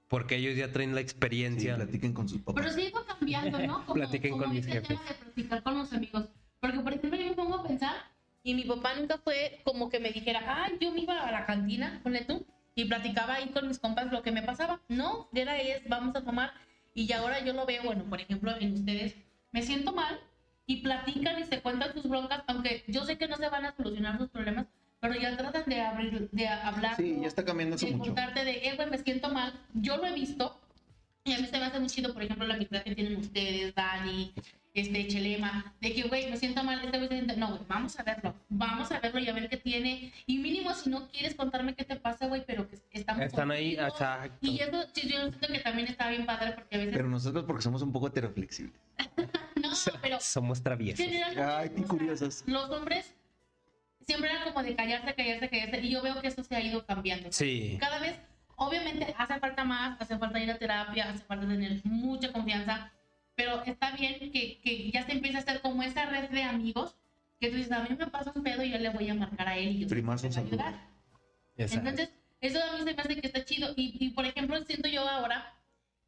Porque 0.09 0.37
ellos 0.37 0.57
ya 0.57 0.73
traen 0.73 0.91
la 0.95 1.01
Sí, 1.01 1.05
experiencia. 1.05 1.77
platiquen 1.77 2.13
con 2.13 2.29
sus 2.29 2.41
papás. 2.43 2.63
Pero 2.65 2.75
sí 2.75 2.93
va 2.95 3.05
cambiando, 3.07 3.59
¿no? 3.67 3.75
Como, 3.87 3.95
Platiquen 3.95 4.33
como 4.33 4.45
con 4.45 4.53
mis 4.55 4.67
jefes. 4.67 4.89
tema 4.89 5.01
de 5.09 5.15
platicar 5.15 5.63
con 5.63 5.79
los 5.79 5.93
amigos. 5.93 6.25
Porque, 6.61 6.81
por 6.81 6.93
ejemplo, 6.93 7.19
yo 7.19 7.27
me 7.29 7.35
pongo 7.35 7.57
a 7.57 7.63
pensar 7.67 7.95
y 8.43 8.55
mi 8.55 8.65
papá 8.65 8.95
nunca 8.95 9.19
fue 9.19 9.61
como 9.65 9.89
que 9.89 9.99
me 10.01 10.11
dijera, 10.11 10.65
ay, 10.65 10.77
yo 10.81 10.91
me 10.93 11.01
iba 11.03 11.21
a 11.27 11.31
la 11.31 11.47
cantina, 11.47 12.01
ponle 12.03 12.25
tú, 12.25 12.47
y 12.75 12.85
platicaba 12.85 13.35
ahí 13.35 13.49
con 13.49 13.69
mis 13.69 13.79
compas 13.79 14.11
lo 14.13 14.23
que 14.23 14.33
me 14.33 14.43
pasaba. 14.43 14.81
No, 14.89 15.29
era 15.33 15.59
es, 15.61 15.89
vamos 15.89 16.15
a 16.17 16.23
tomar. 16.23 16.53
Y 16.95 17.13
ahora 17.13 17.45
yo 17.45 17.53
lo 17.53 17.67
veo, 17.67 17.83
bueno, 17.85 18.05
por 18.05 18.21
ejemplo, 18.21 18.53
en 18.59 18.75
ustedes, 18.75 19.15
me 19.53 19.63
siento 19.63 19.93
mal 19.93 20.19
y 20.67 20.83
platican 20.83 21.39
y 21.41 21.45
se 21.45 21.61
cuentan 21.61 21.93
sus 21.93 22.09
broncas, 22.09 22.43
aunque 22.47 22.85
yo 22.89 23.05
sé 23.05 23.19
que 23.19 23.29
no 23.29 23.37
se 23.37 23.49
van 23.49 23.65
a 23.65 23.77
solucionar 23.77 24.19
sus 24.19 24.29
problemas, 24.29 24.67
pero 25.01 25.15
ya 25.15 25.37
tratan 25.37 25.65
de 25.67 25.81
abrir, 25.81 26.29
de 26.31 26.49
hablar. 26.49 26.97
Sí, 26.97 27.19
ya 27.21 27.29
está 27.29 27.45
cambiando 27.45 27.77
de 27.77 27.87
mucho. 27.93 28.05
contarte 28.05 28.45
de, 28.45 28.69
eh, 28.69 28.77
güey, 28.77 28.91
me 28.91 28.99
siento 28.99 29.31
mal. 29.31 29.53
Yo 29.75 29.97
lo 29.97 30.07
he 30.07 30.13
visto 30.13 30.61
y 31.25 31.33
a 31.33 31.39
mí 31.39 31.47
se 31.47 31.59
me 31.59 31.65
hace 31.65 31.79
muy 31.79 31.89
chido, 31.89 32.13
por 32.13 32.23
ejemplo, 32.23 32.47
la 32.47 32.55
amistad 32.55 32.83
que 32.83 32.95
tienen 32.95 33.17
ustedes, 33.17 33.75
Dani, 33.75 34.33
este, 34.73 35.09
Chelema, 35.09 35.75
de 35.81 35.93
que, 35.93 36.03
güey, 36.05 36.31
me 36.31 36.37
siento 36.37 36.63
mal, 36.63 36.85
este 36.85 36.97
güey 36.97 37.09
se 37.09 37.15
siente... 37.17 37.37
No, 37.37 37.49
güey, 37.49 37.61
vamos 37.69 37.99
a 37.99 38.03
verlo, 38.03 38.35
vamos 38.49 38.91
a 38.93 39.01
verlo 39.01 39.21
y 39.21 39.29
a 39.29 39.33
ver 39.33 39.49
qué 39.49 39.57
tiene. 39.57 40.13
Y 40.27 40.39
mínimo, 40.39 40.73
si 40.75 40.91
no 40.91 41.09
quieres 41.09 41.35
contarme 41.35 41.75
qué 41.75 41.85
te 41.85 41.97
pasa, 41.97 42.27
güey, 42.27 42.45
pero 42.47 42.69
que 42.69 42.79
estamos 42.93 43.25
Están 43.25 43.51
ahí, 43.51 43.75
exacto. 43.75 44.39
Y 44.41 44.61
eso, 44.61 44.85
sí, 44.93 45.09
yo 45.09 45.19
siento 45.19 45.49
que 45.49 45.59
también 45.59 45.89
está 45.89 46.09
bien 46.09 46.27
padre 46.27 46.53
porque 46.53 46.77
a 46.77 46.79
veces... 46.79 46.95
Pero 46.95 47.09
nosotros 47.09 47.45
porque 47.45 47.63
somos 47.63 47.83
un 47.83 47.93
poco 47.93 48.09
heteroflexibles. 48.09 48.81
no, 49.57 49.71
pero 50.03 50.21
Somos 50.21 50.63
traviesos. 50.63 51.05
Ay, 51.07 51.71
qué 51.71 51.75
o 51.75 51.79
sea, 51.79 51.87
curiosos. 51.89 52.45
Los 52.47 52.71
hombres 52.71 53.15
siempre 54.07 54.31
eran 54.31 54.45
como 54.45 54.63
de 54.63 54.75
callarse, 54.75 55.15
callarse, 55.15 55.49
callarse. 55.49 55.81
Y 55.81 55.91
yo 55.91 56.03
veo 56.03 56.21
que 56.21 56.29
eso 56.29 56.43
se 56.43 56.57
ha 56.57 56.61
ido 56.61 56.85
cambiando. 56.85 57.31
Sí. 57.33 57.77
cada 57.81 57.99
vez, 57.99 58.17
obviamente, 58.57 59.15
hace 59.17 59.39
falta 59.39 59.65
más, 59.65 60.01
hace 60.01 60.19
falta 60.19 60.41
ir 60.41 60.51
a 60.51 60.59
terapia, 60.59 61.11
hace 61.11 61.25
falta 61.25 61.47
tener 61.47 61.81
mucha 61.85 62.33
confianza, 62.33 62.91
pero 63.41 63.63
está 63.65 63.93
bien 63.93 64.19
que, 64.19 64.61
que 64.61 64.91
ya 64.91 65.07
se 65.07 65.13
empiece 65.13 65.39
a 65.39 65.41
hacer 65.41 65.63
como 65.63 65.83
esa 65.83 66.05
red 66.07 66.29
de 66.29 66.43
amigos, 66.43 66.97
que 67.41 67.49
tú 67.49 67.57
dices, 67.57 67.73
a 67.73 67.83
mí 67.83 67.97
me 67.99 68.07
pasa 68.09 68.33
un 68.35 68.43
pedo 68.43 68.63
y 68.63 68.71
yo 68.71 68.79
le 68.79 68.91
voy 68.91 69.09
a 69.09 69.15
marcar 69.15 69.49
a 69.49 69.57
él 69.57 69.77
y 69.77 69.79
yo 69.81 69.89
sus 69.89 70.07
va 70.07 70.13
a 70.13 70.41
ayudar. 70.41 70.75
Exacto. 71.57 71.89
Entonces, 71.89 72.11
eso 72.43 72.59
a 72.63 72.73
mí 72.73 72.79
se 72.81 72.85
me 72.85 73.01
hace 73.01 73.21
que 73.21 73.27
está 73.27 73.43
chido. 73.45 73.73
Y, 73.77 73.97
y, 73.99 74.11
por 74.11 74.27
ejemplo, 74.27 74.63
siento 74.65 74.91
yo 74.91 75.09
ahora 75.09 75.55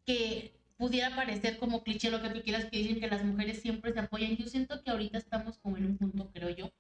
que 0.05 0.53
pudiera 0.77 1.17
parecer 1.17 1.59
como 1.59 1.83
cliché 1.83 2.11
lo 2.11 2.21
que 2.21 2.29
tú 2.29 2.43
quieras, 2.43 2.67
que 2.67 2.77
dicen 2.77 3.01
que 3.01 3.09
las 3.09 3.25
mujeres 3.25 3.63
siempre 3.63 3.95
se 3.95 4.01
apoyan. 4.01 4.37
Yo 4.37 4.47
siento 4.47 4.83
que 4.83 4.91
ahorita 4.91 5.17
estamos 5.17 5.57
como 5.59 5.79
en 5.79 5.87
un 5.87 5.97
punto, 5.97 6.31
creo 6.35 6.51
yo. 6.51 6.71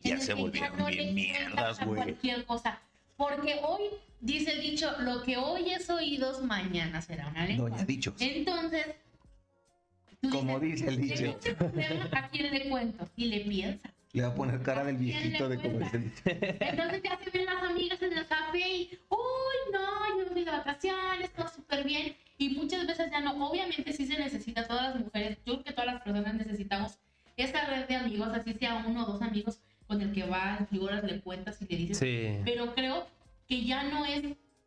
Ya 0.00 0.18
se 0.18 0.34
volvieron 0.34 0.76
no 0.76 0.86
bien 0.86 1.14
mierdas, 1.14 1.80
a 1.80 1.84
güey. 1.84 2.02
Cualquier 2.02 2.44
cosa. 2.46 2.80
Porque 3.16 3.60
hoy, 3.62 3.82
dice 4.20 4.54
el 4.54 4.60
dicho, 4.60 4.90
lo 5.02 5.22
que 5.22 5.36
hoy 5.36 5.70
es 5.70 5.88
oídos, 5.88 6.42
mañana 6.42 7.00
será 7.00 7.28
una 7.28 7.46
lengua. 7.46 7.70
Doña 7.70 7.84
Dichos. 7.84 8.14
Entonces, 8.18 8.86
Como 10.30 10.60
dice 10.60 10.88
el 10.88 10.96
"Tengo 11.08 11.38
dicho. 11.38 11.56
¿A 12.12 12.28
quién 12.28 12.50
le 12.52 12.68
cuento? 12.68 13.08
Y 13.16 13.24
le 13.26 13.40
piensas. 13.40 13.92
Le 14.12 14.22
va 14.22 14.28
a 14.28 14.34
poner 14.34 14.60
cara 14.62 14.84
del 14.84 14.96
viejito 14.96 15.48
de 15.48 15.56
¿Quién 15.58 15.72
le 15.72 15.78
comerciante. 15.78 16.56
Entonces 16.60 17.02
ya 17.02 17.18
se 17.22 17.30
ven 17.30 17.46
las 17.46 17.62
amigas 17.62 18.02
en 18.02 18.12
el 18.18 18.26
café 18.26 18.58
y, 18.58 18.98
uy, 19.08 19.72
no, 19.72 20.18
yo 20.18 20.24
me 20.24 20.30
fui 20.30 20.44
de 20.44 20.50
vacaciones, 20.50 21.32
todo 21.32 21.48
súper 21.48 21.84
bien. 21.84 22.14
Y 22.36 22.50
muchas 22.50 22.86
veces 22.86 23.10
ya 23.10 23.20
no, 23.20 23.32
obviamente 23.48 23.92
sí 23.92 24.06
se 24.06 24.18
necesita, 24.18 24.66
todas 24.66 24.94
las 24.94 25.04
mujeres, 25.04 25.38
yo 25.46 25.54
creo 25.54 25.64
que 25.64 25.72
todas 25.72 25.92
las 25.92 26.02
personas 26.02 26.34
necesitamos 26.34 26.98
esa 27.36 27.66
red 27.66 27.86
de 27.86 27.96
amigos, 27.96 28.28
así 28.34 28.52
sea 28.54 28.84
uno 28.86 29.04
o 29.04 29.12
dos 29.12 29.22
amigos 29.22 29.60
con 29.86 30.00
el 30.00 30.12
que 30.12 30.24
vas, 30.24 30.60
lloras, 30.70 31.04
le 31.04 31.20
cuentas 31.20 31.60
y 31.62 31.66
le 31.66 31.76
dices. 31.78 31.98
Sí. 31.98 32.38
Pero 32.44 32.74
creo 32.74 33.06
que 33.46 33.64
ya 33.64 33.84
no 33.84 34.04
es 34.06 34.22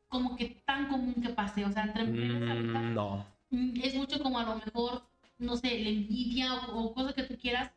como 0.07 0.35
que 0.37 0.55
tan 0.65 0.87
común 0.87 1.15
que 1.21 1.29
pase, 1.29 1.65
o 1.65 1.71
sea, 1.71 1.83
entre 1.83 2.03
mujeres 2.05 2.49
ahorita 2.49 2.79
Mm, 2.79 2.93
no. 2.93 3.25
Mm, 3.49 3.73
es 3.83 3.95
mucho 3.95 4.21
como 4.21 4.39
a 4.39 4.43
lo 4.43 4.55
mejor, 4.55 5.03
no 5.37 5.57
sé, 5.57 5.79
la 5.79 5.89
envidia 5.89 6.53
o, 6.53 6.83
o 6.83 6.93
cosas 6.93 7.13
que 7.13 7.23
tú 7.23 7.37
quieras, 7.37 7.71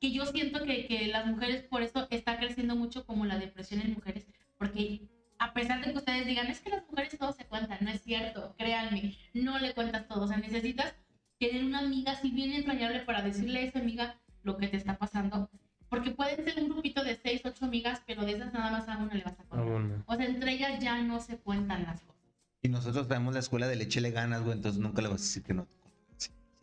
que 0.00 0.12
yo 0.12 0.26
siento 0.26 0.64
que, 0.64 0.86
que 0.86 1.06
las 1.08 1.26
mujeres, 1.26 1.62
por 1.64 1.82
eso 1.82 2.06
está 2.10 2.38
creciendo 2.38 2.76
mucho 2.76 3.06
como 3.06 3.24
la 3.24 3.38
depresión 3.38 3.80
en 3.80 3.94
mujeres, 3.94 4.26
porque 4.58 5.08
a 5.38 5.52
pesar 5.52 5.84
de 5.84 5.92
que 5.92 5.98
ustedes 5.98 6.26
digan, 6.26 6.46
es 6.46 6.60
que 6.60 6.70
las 6.70 6.86
mujeres 6.88 7.18
todo 7.18 7.32
se 7.32 7.46
cuentan, 7.46 7.78
no 7.80 7.90
es 7.90 8.02
cierto, 8.02 8.54
créanme, 8.56 9.16
no 9.32 9.58
le 9.58 9.74
cuentas 9.74 10.06
todo, 10.08 10.24
o 10.24 10.28
sea, 10.28 10.36
necesitas 10.36 10.94
tener 11.38 11.64
una 11.64 11.80
amiga 11.80 12.12
así 12.12 12.30
bien 12.30 12.52
entrañable 12.52 13.00
para 13.00 13.22
decirle 13.22 13.60
a 13.60 13.62
esa 13.62 13.78
amiga 13.78 14.20
lo 14.42 14.56
que 14.56 14.68
te 14.68 14.76
está 14.76 14.96
pasando, 14.96 15.50
porque 15.88 16.10
pueden 16.10 16.44
ser 16.44 16.62
un 16.62 16.68
grupito 16.68 17.02
de 17.04 17.16
seis, 17.16 17.42
ocho 17.44 17.64
amigas, 17.64 18.02
pero 18.06 18.24
de 18.24 18.32
esas 18.32 18.52
nada 18.52 18.70
más 18.70 18.88
a 18.88 18.96
una 18.98 19.14
le 19.14 19.24
vas 19.24 19.38
a 19.38 19.44
contar. 19.44 19.60
Aún. 19.60 20.04
O 20.06 20.16
sea, 20.16 20.26
entre 20.26 20.52
ellas 20.52 20.80
ya 20.80 21.00
no 21.02 21.20
se 21.20 21.36
cuentan 21.38 21.84
las 21.84 22.00
cosas. 22.00 22.22
Y 22.62 22.68
nosotros 22.68 23.06
traemos 23.06 23.34
la 23.34 23.40
escuela 23.40 23.68
de 23.68 23.76
leche 23.76 24.00
le 24.00 24.10
ganas, 24.10 24.42
güey, 24.42 24.56
entonces 24.56 24.80
nunca 24.80 25.02
le 25.02 25.08
vas 25.08 25.20
a 25.20 25.24
decir 25.24 25.42
que 25.42 25.54
no. 25.54 25.66
Sí, 25.66 25.83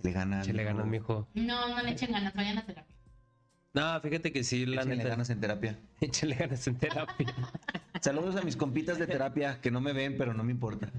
le 0.03 0.11
ganas. 0.11 0.45
Si 0.45 0.53
le 0.53 0.63
ganas, 0.63 0.85
mijo. 0.87 1.27
No, 1.33 1.69
no 1.69 1.81
le 1.81 1.91
echen 1.91 2.11
ganas, 2.11 2.33
vayan 2.33 2.57
a 2.57 2.65
terapia. 2.65 2.95
No, 3.73 4.01
fíjate 4.01 4.33
que 4.33 4.43
sí, 4.43 4.65
la 4.65 4.81
Échale 4.81 4.97
neta. 4.97 5.09
ganas 5.09 5.29
en 5.29 5.39
terapia. 5.39 5.79
Échale 6.01 6.35
ganas 6.35 6.67
en 6.67 6.75
terapia. 6.77 7.33
Saludos 8.01 8.35
a 8.35 8.41
mis 8.41 8.57
compitas 8.57 8.97
de 8.99 9.07
terapia 9.07 9.61
que 9.61 9.71
no 9.71 9.79
me 9.79 9.93
ven, 9.93 10.15
pero 10.17 10.33
no 10.33 10.43
me 10.43 10.51
importa. 10.51 10.91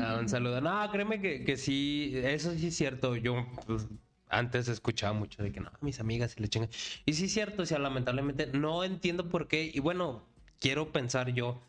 Ah, 0.00 0.18
un 0.20 0.28
saludo. 0.28 0.60
No, 0.60 0.90
créeme 0.92 1.20
que, 1.20 1.44
que 1.44 1.56
sí, 1.56 2.12
eso 2.14 2.52
sí 2.54 2.68
es 2.68 2.76
cierto. 2.76 3.16
Yo 3.16 3.46
pues, 3.66 3.86
antes 4.28 4.68
escuchaba 4.68 5.12
mucho 5.12 5.42
de 5.42 5.52
que 5.52 5.60
no, 5.60 5.70
mis 5.80 6.00
amigas 6.00 6.32
se 6.32 6.40
le 6.40 6.48
chingan. 6.48 6.70
Y 7.04 7.14
sí 7.14 7.24
es 7.26 7.32
cierto, 7.32 7.62
o 7.62 7.66
sea, 7.66 7.78
lamentablemente 7.78 8.46
no 8.46 8.84
entiendo 8.84 9.28
por 9.28 9.48
qué. 9.48 9.70
Y 9.72 9.80
bueno, 9.80 10.24
quiero 10.60 10.92
pensar 10.92 11.30
yo 11.32 11.60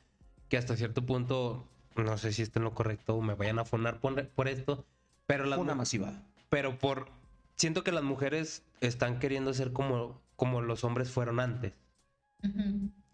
que 0.50 0.58
hasta 0.58 0.76
cierto 0.76 1.06
punto, 1.06 1.68
no 1.96 2.18
sé 2.18 2.32
si 2.34 2.42
esté 2.44 2.60
en 2.60 2.66
lo 2.66 2.74
correcto 2.74 3.16
o 3.16 3.22
me 3.22 3.34
vayan 3.34 3.60
a 3.60 3.66
fonar 3.66 4.00
por, 4.00 4.28
por 4.30 4.48
esto, 4.48 4.86
pero 5.26 5.46
las 5.46 5.58
Una 5.60 5.76
masiva. 5.76 6.22
Pero 6.50 6.80
por 6.80 7.12
siento 7.56 7.84
que 7.84 7.92
las 7.92 8.04
mujeres 8.04 8.64
están 8.82 9.20
queriendo 9.20 9.54
ser 9.54 9.74
como, 9.74 10.22
como 10.36 10.62
los 10.62 10.84
hombres 10.84 11.12
fueron 11.12 11.40
antes. 11.40 11.74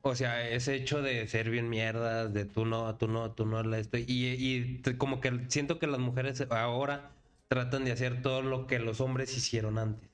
O 0.04 0.16
sea, 0.16 0.48
ese 0.50 0.76
hecho 0.76 1.02
de 1.02 1.28
ser 1.28 1.50
bien 1.50 1.70
mierdas, 1.70 2.34
de 2.34 2.46
tú 2.46 2.66
no, 2.66 2.96
tú 2.98 3.08
no, 3.08 3.34
tú 3.34 3.46
no, 3.46 3.62
esto. 3.76 3.98
Y, 3.98 4.04
y 4.08 4.82
como 4.98 5.22
que 5.22 5.46
siento 5.50 5.80
que 5.80 5.88
las 5.88 6.00
mujeres 6.00 6.42
ahora 6.52 7.12
tratan 7.48 7.84
de 7.86 7.92
hacer 7.92 8.22
todo 8.22 8.42
lo 8.42 8.66
que 8.68 8.80
los 8.80 9.00
hombres 9.02 9.36
hicieron 9.38 9.78
antes. 9.78 10.10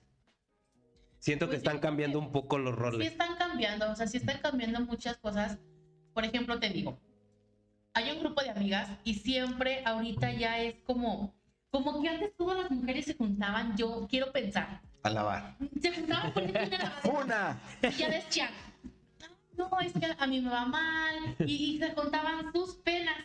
Siento 1.19 1.47
que 1.49 1.57
Pues 1.57 1.59
están 1.59 1.77
cambiando 1.79 2.17
que 2.17 2.19
un 2.19 2.31
poco 2.31 2.57
los 2.57 2.75
Sí 2.89 3.03
roles. 3.03 3.07
están 3.07 3.37
cambiando, 3.37 3.91
o 3.91 3.95
sea, 3.95 4.07
sí 4.07 4.17
están 4.17 4.39
cambiando 4.41 4.81
muchas 4.81 5.17
cosas. 5.17 5.59
Por 6.13 6.25
ejemplo, 6.25 6.59
te 6.59 6.69
digo, 6.69 7.01
hay 7.93 8.11
un 8.11 8.19
grupo 8.21 8.41
de 8.43 8.49
amigas 8.51 8.99
y 9.03 9.15
siempre 9.15 9.83
ahorita 9.85 10.33
ya 10.33 10.61
es 10.61 10.77
como, 10.83 11.36
como 11.71 12.01
que 12.01 12.09
antes 12.09 12.35
todas 12.37 12.57
las 12.63 12.71
mujeres 12.71 13.05
se 13.05 13.15
juntaban, 13.15 13.75
yo 13.77 14.07
quiero 14.09 14.31
pensar, 14.31 14.81
A 15.03 15.09
lavar. 15.09 15.57
se 15.81 15.91
juntaban 15.93 16.31
porque 16.33 16.51
tienen 16.53 16.79
la 16.79 17.01
¡Una! 17.23 17.59
y 17.83 17.91
ya 17.91 18.09
decían, 18.09 18.49
no, 19.57 19.69
es 19.81 19.93
que 19.93 20.07
a 20.17 20.27
mí 20.27 20.39
me 20.41 20.49
va 20.49 20.65
mal. 20.65 21.35
Y, 21.39 21.75
y 21.75 21.77
se 21.79 21.93
contaban 21.93 22.51
sus 22.53 22.75
penas. 22.77 23.15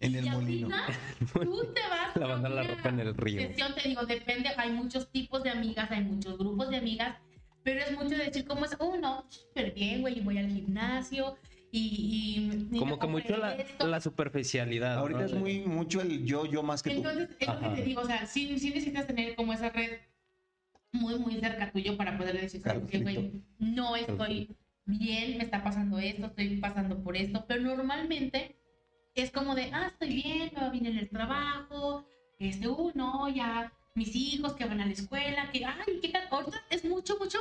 En 0.00 0.16
el 0.16 0.26
y 0.26 0.30
molino. 0.30 0.66
final, 0.66 0.92
tú 1.44 1.72
te 1.72 1.80
vas 1.88 2.16
Lavando 2.16 2.48
la 2.48 2.62
una 2.62 2.74
ropa 2.74 2.88
en 2.88 3.00
el 3.00 3.14
río. 3.16 3.40
sesión, 3.40 3.74
te 3.74 3.88
digo, 3.88 4.04
depende, 4.04 4.48
hay 4.56 4.70
muchos 4.72 5.10
tipos 5.12 5.42
de 5.44 5.50
amigas, 5.50 5.88
hay 5.90 6.02
muchos 6.02 6.36
grupos 6.38 6.70
de 6.70 6.78
amigas, 6.78 7.16
pero 7.62 7.80
es 7.84 7.92
mucho 7.92 8.16
decir 8.16 8.44
como 8.44 8.64
es, 8.64 8.74
oh, 8.80 8.96
no, 8.96 9.24
súper 9.28 9.72
bien, 9.72 10.00
güey, 10.00 10.20
voy 10.20 10.38
al 10.38 10.48
gimnasio 10.48 11.36
y... 11.72 12.68
y- 12.72 12.78
Como 12.78 12.98
que 12.98 13.06
mucho 13.08 13.36
la, 13.36 13.56
la 13.80 14.00
superficialidad. 14.00 14.98
Ahorita 14.98 15.20
¿no? 15.20 15.26
es 15.26 15.34
muy 15.34 15.60
mucho 15.60 16.00
el 16.00 16.24
yo, 16.24 16.46
yo 16.46 16.62
más 16.62 16.82
que 16.82 16.90
tú. 16.90 16.96
Entonces, 16.98 17.30
es 17.40 17.48
lo 17.48 17.58
que 17.60 17.76
te 17.76 17.82
digo, 17.82 18.02
o 18.02 18.06
sea, 18.06 18.26
sí, 18.26 18.58
sí 18.58 18.68
necesitas 18.68 19.06
tener 19.06 19.34
como 19.34 19.52
esa 19.52 19.70
red 19.70 19.98
muy, 20.92 21.18
muy 21.18 21.36
cerca 21.40 21.72
tuyo 21.72 21.96
para 21.96 22.16
poder 22.18 22.38
decir, 22.40 22.60
¿sabes 22.62 22.82
qué, 22.90 22.98
güey? 22.98 23.42
No 23.58 23.96
estoy 23.96 24.54
bien, 24.84 25.38
me 25.38 25.44
está 25.44 25.64
pasando 25.64 25.98
esto, 25.98 26.26
estoy 26.26 26.56
pasando 26.58 27.02
por 27.02 27.16
esto, 27.16 27.44
pero 27.48 27.62
normalmente 27.62 28.56
es 29.14 29.30
como 29.30 29.54
de, 29.54 29.70
ah, 29.72 29.88
estoy 29.90 30.14
bien, 30.22 30.50
me 30.54 30.60
va 30.60 30.68
bien 30.70 30.86
en 30.86 30.98
el 30.98 31.08
trabajo, 31.08 32.06
este, 32.38 32.68
uh, 32.68 32.92
no, 32.94 33.28
ya, 33.28 33.72
mis 33.94 34.14
hijos 34.16 34.52
que 34.54 34.64
van 34.66 34.80
a 34.80 34.86
la 34.86 34.92
escuela, 34.92 35.50
que, 35.50 35.64
ay, 35.64 35.98
qué 36.02 36.10
cal- 36.12 36.28
ahorita 36.30 36.58
es 36.70 36.84
mucho, 36.84 37.16
mucho, 37.18 37.38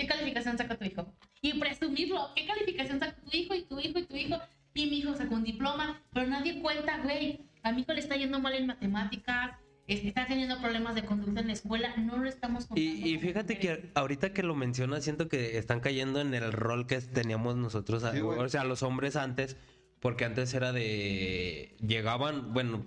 ¿qué 0.00 0.06
calificación 0.06 0.56
saca 0.56 0.76
tu 0.76 0.84
hijo? 0.84 1.12
Y 1.42 1.58
presumirlo, 1.58 2.30
¿qué 2.34 2.46
calificación 2.46 2.98
saca 3.00 3.16
tu 3.16 3.36
hijo 3.36 3.54
y 3.54 3.62
tu 3.64 3.78
hijo 3.78 3.98
y 3.98 4.04
tu 4.04 4.16
hijo? 4.16 4.38
Y 4.74 4.86
mi 4.88 4.98
hijo 4.98 5.14
sacó 5.14 5.34
un 5.34 5.44
diploma, 5.44 6.00
pero 6.12 6.26
nadie 6.26 6.60
cuenta, 6.60 7.00
güey, 7.02 7.40
a 7.62 7.72
mi 7.72 7.82
hijo 7.82 7.92
le 7.92 8.00
está 8.00 8.16
yendo 8.16 8.38
mal 8.40 8.54
en 8.54 8.66
matemáticas, 8.66 9.56
este, 9.86 10.08
está 10.08 10.26
teniendo 10.26 10.60
problemas 10.60 10.94
de 10.94 11.04
conducta 11.04 11.40
en 11.40 11.48
la 11.48 11.52
escuela, 11.52 11.94
no 11.96 12.16
lo 12.16 12.28
estamos 12.28 12.66
contando. 12.66 12.80
Y, 12.80 13.14
y 13.14 13.18
fíjate 13.18 13.58
que 13.58 13.90
ahorita 13.94 14.32
que 14.32 14.42
lo 14.42 14.54
mencionas, 14.54 15.04
siento 15.04 15.28
que 15.28 15.58
están 15.58 15.80
cayendo 15.80 16.20
en 16.20 16.32
el 16.32 16.52
rol 16.52 16.86
que 16.86 17.00
teníamos 17.00 17.56
nosotros, 17.56 18.04
Sí, 18.12 18.20
o 18.20 18.48
sea, 18.48 18.64
los 18.64 18.82
hombres 18.82 19.16
antes, 19.16 19.56
porque 20.00 20.24
antes 20.24 20.54
era 20.54 20.72
de. 20.72 21.76
Llegaban, 21.80 22.54
bueno, 22.54 22.86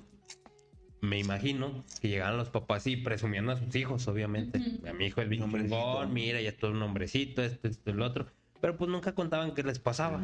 me 1.03 1.19
imagino 1.19 1.83
que 1.99 2.07
llegaban 2.07 2.37
los 2.37 2.49
papás 2.49 2.87
y 2.87 2.95
presumían 2.95 3.49
a 3.49 3.57
sus 3.57 3.75
hijos, 3.75 4.07
obviamente. 4.07 4.57
A 4.87 4.93
mi 4.93 5.07
hijo 5.07 5.19
el 5.19 5.27
bien 5.27 5.51
chingón, 5.51 6.13
mira, 6.13 6.39
ya 6.39 6.55
todo 6.55 6.71
un 6.71 6.81
hombrecito, 6.81 7.43
esto, 7.43 7.67
esto, 7.67 7.91
el 7.91 8.01
otro. 8.01 8.25
Pero 8.61 8.77
pues 8.77 8.89
nunca 8.89 9.13
contaban 9.13 9.53
qué 9.53 9.63
les 9.63 9.79
pasaba. 9.79 10.23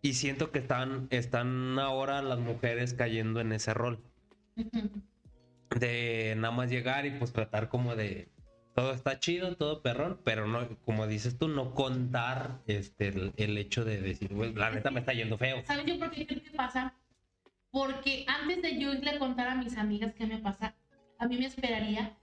Y 0.00 0.12
siento 0.14 0.52
que 0.52 0.60
están, 0.60 1.08
están 1.10 1.76
ahora 1.80 2.22
las 2.22 2.38
mujeres 2.38 2.94
cayendo 2.94 3.40
en 3.40 3.50
ese 3.50 3.74
rol. 3.74 3.98
De 5.80 6.34
nada 6.36 6.54
más 6.54 6.70
llegar 6.70 7.04
y 7.06 7.10
pues 7.10 7.32
tratar 7.32 7.68
como 7.68 7.96
de 7.96 8.28
todo 8.76 8.92
está 8.92 9.18
chido, 9.18 9.56
todo 9.56 9.82
perrón, 9.82 10.20
pero 10.22 10.46
no, 10.46 10.68
como 10.84 11.08
dices 11.08 11.36
tú, 11.36 11.48
no 11.48 11.74
contar 11.74 12.60
este 12.68 13.08
el, 13.08 13.32
el 13.36 13.58
hecho 13.58 13.84
de 13.84 14.00
decir, 14.00 14.32
güey, 14.32 14.54
la 14.54 14.70
neta 14.70 14.92
me 14.92 15.00
está 15.00 15.12
yendo 15.12 15.36
feo. 15.36 15.64
¿Sabes 15.66 15.84
yo 15.84 15.98
por 15.98 16.12
qué 16.12 16.28
creo 16.28 16.42
que 16.44 16.50
pasa? 16.50 16.94
Porque 17.70 18.24
antes 18.26 18.62
de 18.62 18.78
yo 18.78 18.92
irle 18.92 19.10
a 19.10 19.18
contar 19.18 19.48
a 19.48 19.54
mis 19.54 19.76
amigas 19.76 20.12
qué 20.14 20.26
me 20.26 20.38
pasa, 20.38 20.74
a 21.18 21.26
mí 21.26 21.36
me 21.36 21.46
esperaría, 21.46 22.16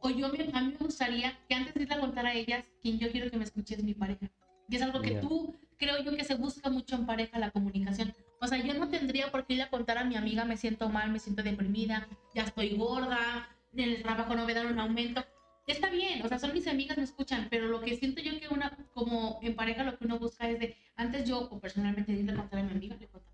o 0.00 0.10
yo 0.10 0.28
me, 0.28 0.38
a 0.52 0.60
mí 0.60 0.72
me 0.72 0.78
gustaría 0.78 1.36
que 1.48 1.54
antes 1.54 1.74
de 1.74 1.82
irle 1.82 1.94
a 1.94 2.00
contar 2.00 2.26
a 2.26 2.34
ellas, 2.34 2.64
quien 2.80 2.98
yo 2.98 3.10
quiero 3.10 3.30
que 3.30 3.36
me 3.36 3.44
escuche 3.44 3.74
es 3.74 3.82
mi 3.82 3.94
pareja. 3.94 4.26
Y 4.68 4.76
es 4.76 4.82
algo 4.82 5.00
que 5.00 5.14
Ya. 5.14 5.20
tú, 5.20 5.54
creo 5.78 5.98
yo 6.02 6.16
que 6.16 6.24
se 6.24 6.34
busca 6.34 6.70
mucho 6.70 6.94
en 6.94 7.06
pareja, 7.06 7.38
la 7.38 7.50
comunicación. 7.50 8.12
O 8.40 8.46
sea, 8.46 8.58
yo 8.58 8.74
no 8.74 8.88
tendría 8.88 9.30
por 9.30 9.44
qué 9.44 9.54
irle 9.54 9.64
a 9.64 9.70
contar 9.70 9.98
a 9.98 10.04
mi 10.04 10.16
amiga, 10.16 10.44
me 10.44 10.56
siento 10.56 10.88
mal, 10.88 11.10
me 11.10 11.18
siento 11.18 11.42
deprimida, 11.42 12.06
ya 12.34 12.44
estoy 12.44 12.76
gorda, 12.76 13.48
en 13.72 13.80
el 13.80 14.02
trabajo 14.02 14.34
no 14.34 14.44
me 14.44 14.54
dan 14.54 14.66
un 14.66 14.78
aumento. 14.78 15.24
Está 15.66 15.88
bien, 15.88 16.22
o 16.22 16.28
sea, 16.28 16.38
son 16.38 16.52
mis 16.52 16.66
amigas, 16.68 16.96
me 16.98 17.04
escuchan, 17.04 17.48
pero 17.50 17.68
lo 17.68 17.80
que 17.80 17.96
siento 17.96 18.20
yo 18.20 18.38
que 18.38 18.48
una, 18.48 18.70
como 18.92 19.38
en 19.42 19.54
pareja, 19.56 19.82
lo 19.82 19.96
que 19.96 20.04
uno 20.04 20.18
busca 20.18 20.48
es 20.48 20.58
de, 20.60 20.76
antes 20.96 21.26
yo, 21.26 21.48
o 21.50 21.58
personalmente, 21.58 22.12
irle 22.12 22.32
a 22.32 22.36
contar 22.36 22.60
a 22.60 22.62
mi 22.62 22.70
amiga, 22.72 22.96
le 23.00 23.06
cuento 23.06 23.30
a 23.30 23.32
mi 23.32 23.33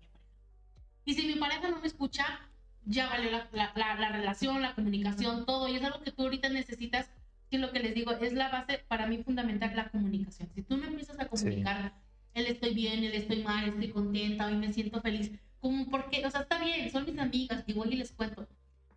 Y 1.05 1.13
si 1.13 1.27
mi 1.27 1.35
pareja 1.35 1.69
no 1.69 1.79
me 1.79 1.87
escucha, 1.87 2.25
ya 2.85 3.09
valió 3.09 3.31
la, 3.31 3.49
la, 3.51 3.71
la, 3.75 3.95
la 3.95 4.09
relación, 4.09 4.61
la 4.61 4.75
comunicación, 4.75 5.45
todo. 5.45 5.67
Y 5.67 5.75
es 5.75 5.83
algo 5.83 6.01
que 6.01 6.11
tú 6.11 6.23
ahorita 6.23 6.49
necesitas, 6.49 7.09
que 7.49 7.57
lo 7.57 7.71
que 7.71 7.79
les 7.79 7.93
digo, 7.93 8.11
es 8.11 8.33
la 8.33 8.49
base 8.49 8.83
para 8.87 9.07
mí 9.07 9.23
fundamental, 9.23 9.75
la 9.75 9.89
comunicación. 9.89 10.49
Si 10.55 10.61
tú 10.61 10.77
no 10.77 10.85
empiezas 10.87 11.19
a 11.19 11.27
comunicar, 11.27 11.93
él 12.33 12.45
estoy 12.47 12.73
bien, 12.73 13.03
él 13.03 13.13
estoy 13.13 13.43
mal, 13.43 13.67
estoy 13.67 13.89
contenta, 13.89 14.47
hoy 14.47 14.55
me 14.55 14.71
siento 14.71 15.01
feliz, 15.01 15.31
como 15.59 15.89
porque, 15.89 16.25
o 16.25 16.31
sea, 16.31 16.41
está 16.41 16.63
bien, 16.63 16.89
son 16.91 17.05
mis 17.05 17.19
amigas, 17.19 17.63
voy 17.75 17.89
y 17.93 17.97
les 17.97 18.11
cuento. 18.11 18.47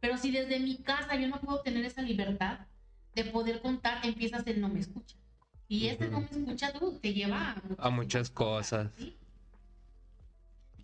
Pero 0.01 0.19
si 0.19 0.31
desde 0.31 0.61
mi 0.61 0.77
casa 0.77 1.17
yo 1.17 1.29
no 1.29 1.41
puedo 1.41 1.61
tener 1.61 1.85
esa 1.85 2.03
libertad 2.03 2.61
de 3.15 3.25
poder 3.25 3.61
contar, 3.61 4.05
empiezas 4.05 4.47
el 4.47 4.61
no 4.61 4.69
me 4.69 4.81
escucha. 4.81 5.17
Y 5.69 5.89
este 5.89 6.09
no 6.09 6.21
me 6.21 6.27
escucha 6.27 6.73
tú, 6.73 6.99
te 7.01 7.13
lleva 7.13 7.57
a, 7.79 7.87
A 7.87 7.91
muchas 7.91 8.31
cosas. 8.31 8.93
¿sí? 8.97 9.17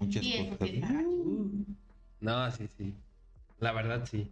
Muchas 0.01 0.25
eso 0.27 0.49
cosas. 0.57 0.81
gacho. 0.81 1.05
No, 2.21 2.51
sí, 2.51 2.69
sí. 2.77 2.95
La 3.61 3.73
verdad 3.73 4.05
sí. 4.11 4.31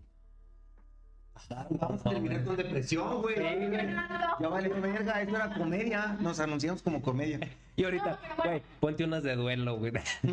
Vamos 1.71 2.05
a 2.05 2.11
terminar 2.11 2.45
con 2.45 2.57
depresión, 2.57 3.23
güey. 3.23 3.37
Ya 3.39 4.49
vale 4.49 4.69
verga, 4.69 5.23
esto 5.23 5.37
era 5.37 5.55
comedia. 5.55 6.17
Nos 6.21 6.41
anunciamos 6.41 6.83
como 6.83 7.01
comedia. 7.03 7.39
Y 7.79 7.85
ahorita, 7.85 8.19
No, 8.39 8.43
bueno. 8.43 8.61
ponte 8.81 9.05
unas 9.05 9.23
de 9.23 9.37
duelo, 9.37 9.77
güey. 9.79 9.93
No, 10.23 10.33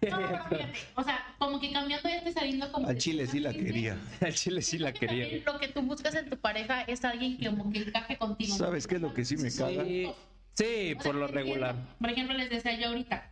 pero 0.00 0.16
fíjate, 0.18 0.72
o 0.94 1.02
sea, 1.02 1.18
como 1.40 1.58
que 1.58 1.72
cambiando 1.72 2.08
ya 2.08 2.18
estoy 2.18 2.32
saliendo 2.32 2.70
como... 2.70 2.86
Al 2.86 2.96
chile 2.96 3.26
sí 3.26 3.40
la 3.40 3.52
quería. 3.52 3.98
Al 4.20 4.32
chile 4.32 4.62
sí 4.62 4.78
la 4.78 4.92
quería. 4.92 5.42
Lo 5.44 5.58
que 5.58 5.66
tú 5.66 5.82
buscas 5.82 6.14
en 6.14 6.30
tu 6.30 6.36
pareja 6.38 6.82
es 6.82 7.04
alguien 7.04 7.36
que 7.36 7.46
como 7.50 7.68
que 7.72 7.80
encaje 7.80 8.16
contigo. 8.16 8.54
¿Sabes 8.54 8.86
qué 8.86 8.94
es 8.94 9.00
lo 9.00 9.12
que 9.12 9.24
sí 9.24 9.36
me 9.36 9.50
caga? 9.52 9.84
Sí, 9.84 10.06
sí, 10.54 10.92
O 10.96 11.02
sea, 11.02 11.02
por 11.02 11.16
lo 11.16 11.26
regular. 11.26 11.74
Por 11.98 12.10
ejemplo, 12.10 12.36
les 12.36 12.48
decía 12.48 12.78
yo 12.78 12.86
ahorita. 12.90 13.28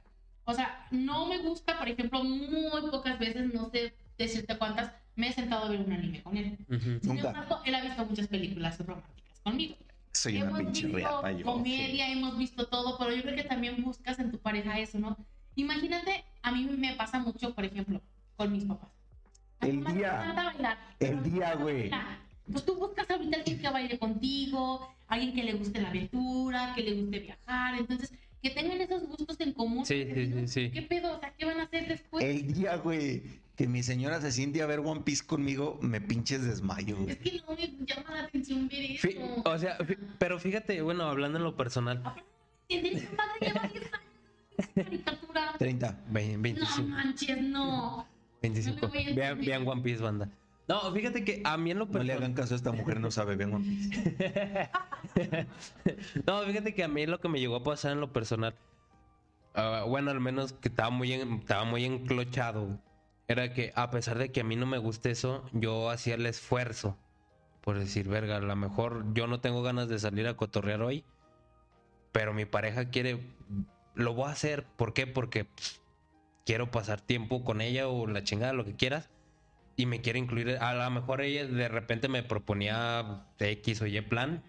O 0.49 0.55
sea, 0.55 0.87
no 0.93 1.27
me 1.27 1.39
gusta, 1.39 1.77
por 1.77 1.89
ejemplo, 1.89 2.23
muy 2.23 2.83
pocas 2.91 3.19
veces, 3.19 3.53
no 3.53 3.69
sé 3.69 3.95
decirte 4.17 4.57
cuántas, 4.57 4.93
me 5.17 5.29
he 5.29 5.33
sentado 5.33 5.65
a 5.67 5.69
ver 5.69 5.81
un 5.81 5.93
anime 5.93 6.23
con 6.23 6.37
él. 6.37 6.57
Ujú. 6.69 6.79
Sin 6.79 7.01
Nunca. 7.03 7.29
embargo, 7.29 7.61
él 7.65 7.75
ha 7.75 7.83
visto 7.83 8.05
muchas 8.07 8.29
películas 8.29 8.79
románticas 8.79 9.41
conmigo. 9.43 9.75
Soy 10.13 10.37
una 10.37 10.47
hemos 10.47 10.59
pinche 10.61 10.83
visto 10.87 10.97
reata 10.97 11.33
yo. 11.33 11.45
comedia, 11.45 12.09
hemos 12.11 12.39
visto 12.39 12.67
todo, 12.69 12.97
pero 12.97 13.13
yo 13.15 13.23
creo 13.23 13.35
que 13.35 13.43
también 13.43 13.83
buscas 13.83 14.19
en 14.21 14.31
tu 14.31 14.39
pareja 14.39 14.79
eso, 14.79 14.99
¿no? 14.99 15.17
Imagínate, 15.57 16.25
a 16.43 16.53
mí 16.53 16.65
me 16.65 16.95
pasa 16.95 17.19
mucho, 17.19 17.53
por 17.55 17.65
ejemplo, 17.65 18.01
con 18.37 18.53
mis 18.53 18.65
papás. 18.65 18.91
A 19.61 19.67
El 19.67 19.85
día. 19.85 20.33
bailar, 20.35 20.79
El 21.01 21.23
día, 21.25 21.55
güey. 21.57 21.91
Pues 22.51 22.65
tú 22.65 22.77
buscas 22.77 23.11
ahorita 23.11 23.39
alguien 23.39 23.59
que 23.59 23.69
baile 23.69 23.99
contigo, 23.99 24.89
alguien 25.09 25.35
que 25.35 25.43
le 25.43 25.55
guste 25.55 25.81
la 25.83 25.89
aventura, 25.89 26.73
que 26.75 26.83
le 26.83 26.95
guste 26.95 27.19
viajar, 27.19 27.75
entonces 27.77 28.13
que 28.49 28.55
tengan 28.61 28.81
esos 28.81 29.03
gustos 29.07 29.41
en 29.41 29.53
común. 29.53 29.85
Sí, 29.87 30.07
sí, 30.15 30.27
sí, 30.33 30.49
sí. 30.49 30.71
¿Qué 30.71 30.83
pedo? 30.83 31.17
O 31.17 31.21
sea, 31.21 31.33
¿qué 31.37 31.45
van 31.45 31.61
a 31.61 31.65
hacer 31.65 31.89
después? 31.89 32.25
El 32.25 32.53
día, 32.53 32.77
güey, 32.77 33.23
que 33.57 33.67
mi 33.67 33.83
señora 33.83 34.21
se 34.21 34.31
siente 34.33 34.63
a 34.63 34.67
ver 34.67 34.81
One 34.81 35.01
Piece 35.03 35.25
conmigo, 35.25 35.79
me 35.83 36.01
pinches 36.01 36.45
desmayo, 36.45 36.97
Es 36.97 37.03
güey. 37.03 37.17
que 37.19 37.41
no 37.47 37.55
me 37.57 37.87
llama 37.87 38.11
la 38.15 38.23
atención 38.25 38.69
ver 38.69 38.91
eso. 38.93 39.09
Fí- 39.09 39.43
o 39.45 39.59
sea, 39.59 39.79
pero 40.19 40.39
fíjate, 40.39 40.81
bueno, 40.83 41.05
hablando 41.05 41.39
en 41.39 41.45
lo 41.45 41.57
personal, 41.57 42.03
Tendría 42.69 43.01
que 43.01 43.17
padre 43.17 43.33
lleva 43.41 43.61
10 43.69 43.93
años 43.93 43.93
esa 44.59 44.73
caricatura. 44.85 45.55
30. 45.59 46.05
ve- 46.09 46.37
No 46.37 46.43
25. 46.43 46.89
manches, 46.89 47.43
no. 47.43 48.07
25. 48.43 48.87
No 48.87 49.15
Vean, 49.15 49.41
vean 49.41 49.67
One 49.69 49.83
Piece, 49.83 50.03
banda. 50.03 50.29
No, 50.69 50.93
fíjate 50.93 51.25
que 51.25 51.43
a 51.45 51.57
mí 51.57 51.71
en 51.71 51.79
lo 51.79 51.87
No 51.87 51.93
le 51.93 51.99
personal. 51.99 52.19
hagan 52.19 52.35
caso 52.35 52.55
a 52.55 52.57
esta 52.57 52.73
mujer, 52.73 52.99
no 53.01 53.11
sabe, 53.13 53.37
Piece. 53.37 54.69
no, 56.27 56.43
fíjate 56.43 56.75
que 56.75 56.85
a 56.85 56.89
mí 56.89 57.07
lo 57.07 57.21
que 57.21 57.29
me 57.29 57.39
llegó 57.41 57.57
a 57.57 57.63
pasar 57.63 57.93
en 57.93 58.01
lo 58.01 58.13
personal. 58.13 58.55
ah, 59.55 59.85
bueno, 59.87 60.11
al 60.11 60.21
menos 60.21 60.53
que 60.53 60.69
estaba 60.69 60.91
muy, 60.91 61.13
en- 61.13 61.35
estaba 61.35 61.65
muy 61.65 61.85
enclochado. 61.85 62.79
Era 63.29 63.53
que 63.53 63.73
a 63.75 63.91
pesar 63.91 64.19
de 64.19 64.31
que 64.31 64.41
a 64.41 64.45
mí 64.45 64.57
no 64.57 64.67
me 64.67 64.79
guste 64.79 65.11
eso, 65.11 65.45
yo 65.53 65.91
hacía 65.91 66.15
el 66.15 66.27
esfuerzo. 66.27 66.97
Por 67.61 67.79
decir, 67.79 68.09
verga, 68.09 68.37
a 68.37 68.41
lo 68.41 68.55
mejor 68.57 69.05
yo 69.15 69.27
no 69.27 69.41
tengo 69.41 69.63
ganas 69.63 69.89
de 69.89 69.99
salir 69.99 70.27
a 70.29 70.37
cotorrear 70.37 70.83
hoy. 70.83 71.05
Pero 72.13 72.33
mi 72.33 72.45
pareja 72.45 72.91
quiere. 72.91 73.21
Lo 73.95 74.15
voy 74.15 74.29
a 74.29 74.33
hacer. 74.33 74.65
¿Por 74.77 74.93
qué? 74.93 75.07
Porque 75.09 75.45
pues, 75.47 75.81
quiero 76.45 76.71
pasar 76.71 77.01
tiempo 77.01 77.43
con 77.45 77.61
ella 77.61 77.89
o 77.89 78.07
la 78.07 78.23
chingada, 78.23 78.53
lo 78.53 78.65
que 78.65 78.77
quieras. 78.77 79.11
Y 79.77 79.87
me 79.87 80.01
quiere 80.01 80.19
incluir. 80.19 80.57
A 80.61 80.75
lo 80.75 80.91
mejor 80.91 81.21
ella 81.21 81.47
de 81.47 81.69
repente 81.69 82.09
me 82.09 82.23
proponía 82.23 83.27
X 83.39 83.83
o 83.83 83.87
Y 83.87 84.01
plan. 84.03 84.43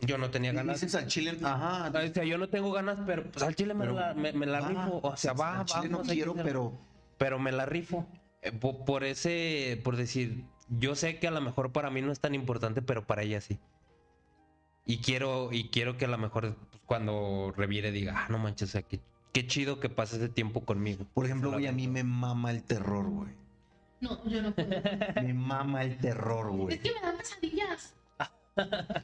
Yo 0.00 0.18
no 0.18 0.30
tenía 0.30 0.52
ganas. 0.52 0.80
dices 0.80 0.96
al 1.00 1.06
chile, 1.06 1.38
ajá. 1.42 1.88
O 1.88 2.12
sea, 2.12 2.24
yo 2.24 2.36
no 2.36 2.48
tengo 2.48 2.72
ganas, 2.72 2.98
pero 3.06 3.22
pues 3.30 3.42
al 3.44 3.54
chile 3.54 3.74
me, 3.74 3.84
Pero- 3.84 3.94
la, 3.94 4.12
me, 4.14 4.32
me 4.32 4.44
la 4.46 4.60
va, 4.60 4.68
rifo. 4.68 5.00
O 5.02 5.16
sea, 5.16 5.32
va, 5.34 5.60
al 5.60 5.66
chile 5.66 5.88
no 5.88 5.98
vamos, 5.98 6.12
quiero, 6.12 6.34
pero 6.34 6.72
Pero 7.16 7.38
me 7.38 7.52
la 7.52 7.64
rifo. 7.64 8.06
Eh, 8.42 8.50
po- 8.52 8.84
Por, 8.84 9.04
ese, 9.04 9.80
por 9.84 9.96
decir, 9.96 10.44
yo 10.68 10.96
sé 10.96 11.18
que 11.20 11.28
a 11.28 11.30
lo 11.30 11.40
mejor 11.40 11.72
para 11.72 11.90
mí 11.90 12.02
no 12.02 12.10
es 12.12 12.20
tan 12.20 12.34
importante, 12.34 12.82
pero 12.82 13.06
para 13.06 13.22
ella 13.22 13.40
sí. 13.40 13.58
Y 14.84 14.98
quiero, 14.98 15.50
y 15.52 15.68
quiero 15.70 15.96
que 15.96 16.04
a 16.04 16.08
lo 16.08 16.18
mejor 16.18 16.56
pues, 16.70 16.82
cuando 16.84 17.54
revire 17.56 17.90
diga, 17.92 18.14
ah, 18.16 18.26
no 18.28 18.38
manches, 18.38 18.68
o 18.70 18.72
sea, 18.72 18.82
qué, 18.82 19.00
qué 19.32 19.46
chido 19.46 19.80
que 19.80 19.88
pase 19.88 20.16
ese 20.16 20.28
tiempo 20.28 20.64
conmigo. 20.64 21.06
por 21.14 21.24
ejemplo, 21.24 21.52
güey, 21.52 21.66
a 21.68 21.72
mí 21.72 21.86
me 21.88 22.02
mama 22.04 22.50
el 22.50 22.62
terror, 22.64 23.08
güey. 23.08 23.30
No, 24.04 24.28
yo 24.28 24.42
no 24.42 24.54
puedo. 24.54 24.68
Me 25.22 25.32
mama 25.34 25.82
el 25.82 25.96
terror, 25.98 26.50
Es 26.50 26.56
güey. 26.56 26.78
que 26.78 26.92
me 26.92 27.00
dan 27.00 27.16
pesadillas. 27.16 27.94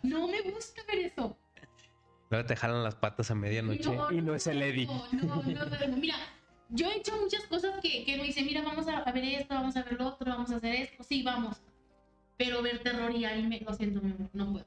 No 0.03 0.29
me 0.29 0.41
gusta 0.43 0.83
ver 0.87 0.99
eso. 1.07 1.37
Luego 2.29 2.47
te 2.47 2.55
jalan 2.55 2.85
las 2.85 2.95
patas 2.95 3.31
a 3.31 3.35
medianoche 3.35 3.91
y 4.13 4.21
no 4.21 4.35
es 4.35 4.47
el 4.47 4.63
Eddie. 4.63 4.87
No, 4.87 5.05
no, 5.13 5.43
no, 5.43 5.87
no, 5.89 5.97
mira, 5.97 6.15
yo 6.69 6.87
he 6.89 6.99
hecho 6.99 7.17
muchas 7.21 7.43
cosas 7.47 7.81
que, 7.83 8.05
que 8.05 8.17
me 8.17 8.23
dicen, 8.25 8.47
mira, 8.47 8.63
vamos 8.63 8.87
a, 8.87 9.11
ver 9.11 9.25
esto, 9.25 9.55
vamos 9.55 9.77
a 9.77 9.83
ver 9.83 9.95
lo 9.95 10.07
otro, 10.09 10.31
vamos 10.31 10.51
a 10.53 10.57
hacer 10.57 10.75
esto, 10.77 11.03
sí, 11.03 11.23
vamos. 11.25 11.57
Pero 12.37 12.63
ver 12.63 12.79
terror 12.83 13.11
y 13.15 13.25
anime, 13.25 13.61
lo 13.67 13.75
siento, 13.75 14.01
mi 14.01 14.13
amor, 14.13 14.31
no 14.33 14.53
puedo. 14.53 14.67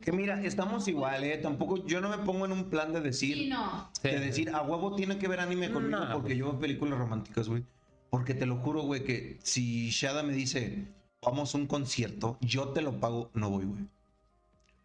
Que 0.00 0.12
mira, 0.12 0.40
estamos 0.42 0.86
igual, 0.88 1.22
¿eh? 1.24 1.38
Tampoco, 1.38 1.84
yo 1.86 2.00
no 2.00 2.08
me 2.08 2.18
pongo 2.18 2.46
en 2.46 2.52
un 2.52 2.68
plan 2.70 2.92
de 2.92 3.00
decir, 3.00 3.36
Sí, 3.36 3.48
no. 3.48 3.90
De 4.02 4.18
decir, 4.20 4.50
a 4.50 4.62
huevo 4.62 4.94
tiene 4.96 5.18
que 5.18 5.28
ver 5.28 5.40
anime 5.40 5.70
conmigo 5.72 5.98
No, 6.00 6.12
porque 6.14 6.28
pues. 6.28 6.38
yo 6.38 6.50
veo 6.50 6.58
películas 6.60 6.98
románticas, 6.98 7.48
güey. 7.48 7.64
Porque 8.10 8.34
te 8.34 8.46
lo 8.46 8.56
juro, 8.56 8.82
güey, 8.82 9.04
que 9.04 9.38
si 9.42 9.90
Shada 9.90 10.22
me 10.22 10.32
dice, 10.32 10.86
vamos 11.22 11.54
a 11.54 11.58
un 11.58 11.66
concierto, 11.66 12.38
yo 12.40 12.68
te 12.68 12.80
lo 12.80 12.98
pago, 13.00 13.30
no 13.34 13.50
voy, 13.50 13.64
güey. 13.66 13.86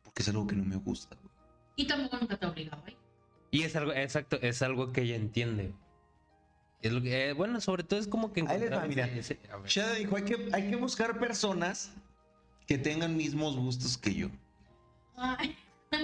Porque 0.04 0.22
es 0.24 0.30
algo 0.30 0.46
que 0.46 0.56
no 0.56 0.66
me 0.66 0.76
gusta, 0.76 1.16
güey. 1.16 1.34
Y 1.76 1.88
tampoco 1.88 2.18
nunca 2.18 2.38
te 2.38 2.46
obligaba, 2.46 2.84
¿eh? 2.88 2.96
Y 3.52 3.62
es 3.64 3.76
algo, 3.76 3.94
exacto, 3.94 4.38
es 4.42 4.62
algo 4.62 4.92
que 4.92 5.02
ella 5.02 5.16
entiende. 5.16 5.74
Es 6.82 6.92
lo 6.92 7.02
que, 7.02 7.30
eh, 7.30 7.34
bueno, 7.34 7.62
sobre 7.62 7.84
todo 7.84 8.00
es 8.00 8.08
como 8.08 8.34
que 8.34 8.44
Ahí 8.48 8.60
les 8.60 8.72
va, 8.72 8.86
mira. 8.86 9.06
ese-. 9.06 9.40
Shada 9.68 9.94
dijo, 9.94 10.18
hay 10.18 10.24
que, 10.24 10.50
hay 10.52 10.70
que 10.70 10.76
buscar 10.76 11.18
personas 11.20 11.94
que 12.68 12.78
tengan 12.78 13.16
mismos 13.16 13.56
gustos 13.56 13.98
que 13.98 14.14
yo. 14.14 14.30
Ay, 15.16 15.56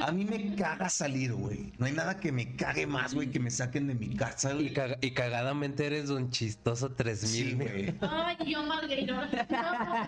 A 0.01 0.11
mí 0.11 0.25
me 0.25 0.55
caga 0.55 0.89
salir, 0.89 1.33
güey. 1.33 1.71
No 1.77 1.85
hay 1.85 1.93
nada 1.93 2.19
que 2.19 2.31
me 2.31 2.55
cague 2.55 2.85
más, 2.87 3.13
güey, 3.13 3.29
que 3.31 3.39
me 3.39 3.49
saquen 3.51 3.87
de 3.87 3.95
mi 3.95 4.15
casa, 4.15 4.51
Y, 4.51 4.55
güey. 4.55 4.73
caga- 4.73 4.97
y 5.01 5.11
cagadamente 5.11 5.85
eres 5.85 6.09
un 6.09 6.29
chistoso 6.31 6.91
3000. 6.93 7.27
Sí, 7.27 7.53
güey. 7.55 7.93
ay, 8.01 8.37
yo 8.45 8.63
Marguerite. 8.63 9.11
No, 9.11 9.21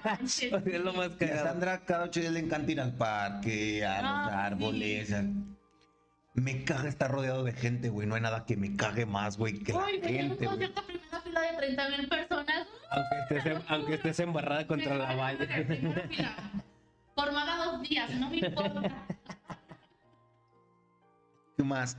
manches. 0.04 0.54
Es 0.66 0.82
lo 0.82 0.94
más 0.94 1.12
Y 1.20 1.24
a. 1.26 1.44
Sandra 1.44 1.80
cada 1.86 2.06
ocho 2.06 2.20
días 2.20 2.32
le 2.34 2.40
encanta 2.40 2.72
ir 2.72 2.82
al 2.82 2.94
parque, 2.96 3.86
a 3.86 4.02
los 4.02 4.34
árboles. 4.34 5.08
sí. 5.10 5.14
a- 5.14 5.24
Me 6.34 6.64
caga 6.64 6.88
estar 6.88 7.12
rodeado 7.12 7.44
de 7.44 7.52
gente, 7.52 7.90
güey. 7.90 8.08
No 8.08 8.16
hay 8.16 8.22
nada 8.22 8.46
que 8.46 8.56
me 8.56 8.76
cague 8.76 9.06
más, 9.06 9.38
güey, 9.38 9.60
que 9.60 9.74
la 9.74 9.84
Ay, 9.86 10.02
gente, 10.02 10.36
güey. 10.46 10.48
concierto 10.48 10.86
primera 10.86 11.22
fila 11.22 11.42
de 11.42 11.58
30 11.58 11.90
mil 11.90 12.08
personas. 12.08 12.68
Aunque 12.90 13.16
estés, 13.38 13.46
em- 13.46 13.62
aunque 13.68 13.94
estés 13.96 14.20
embarrada 14.22 14.66
contra 14.68 14.96
la 14.96 15.14
valla. 15.16 15.48
Formada 17.16 17.66
dos 17.66 17.82
días, 17.88 18.10
no 18.16 18.30
me 18.30 18.38
importa. 18.38 18.82
¿Qué 21.62 21.68
más? 21.68 21.96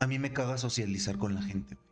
A 0.00 0.06
mí 0.06 0.18
me 0.18 0.32
caga 0.32 0.56
socializar 0.56 1.18
con 1.18 1.34
la 1.34 1.42
gente, 1.42 1.74
güey. 1.74 1.86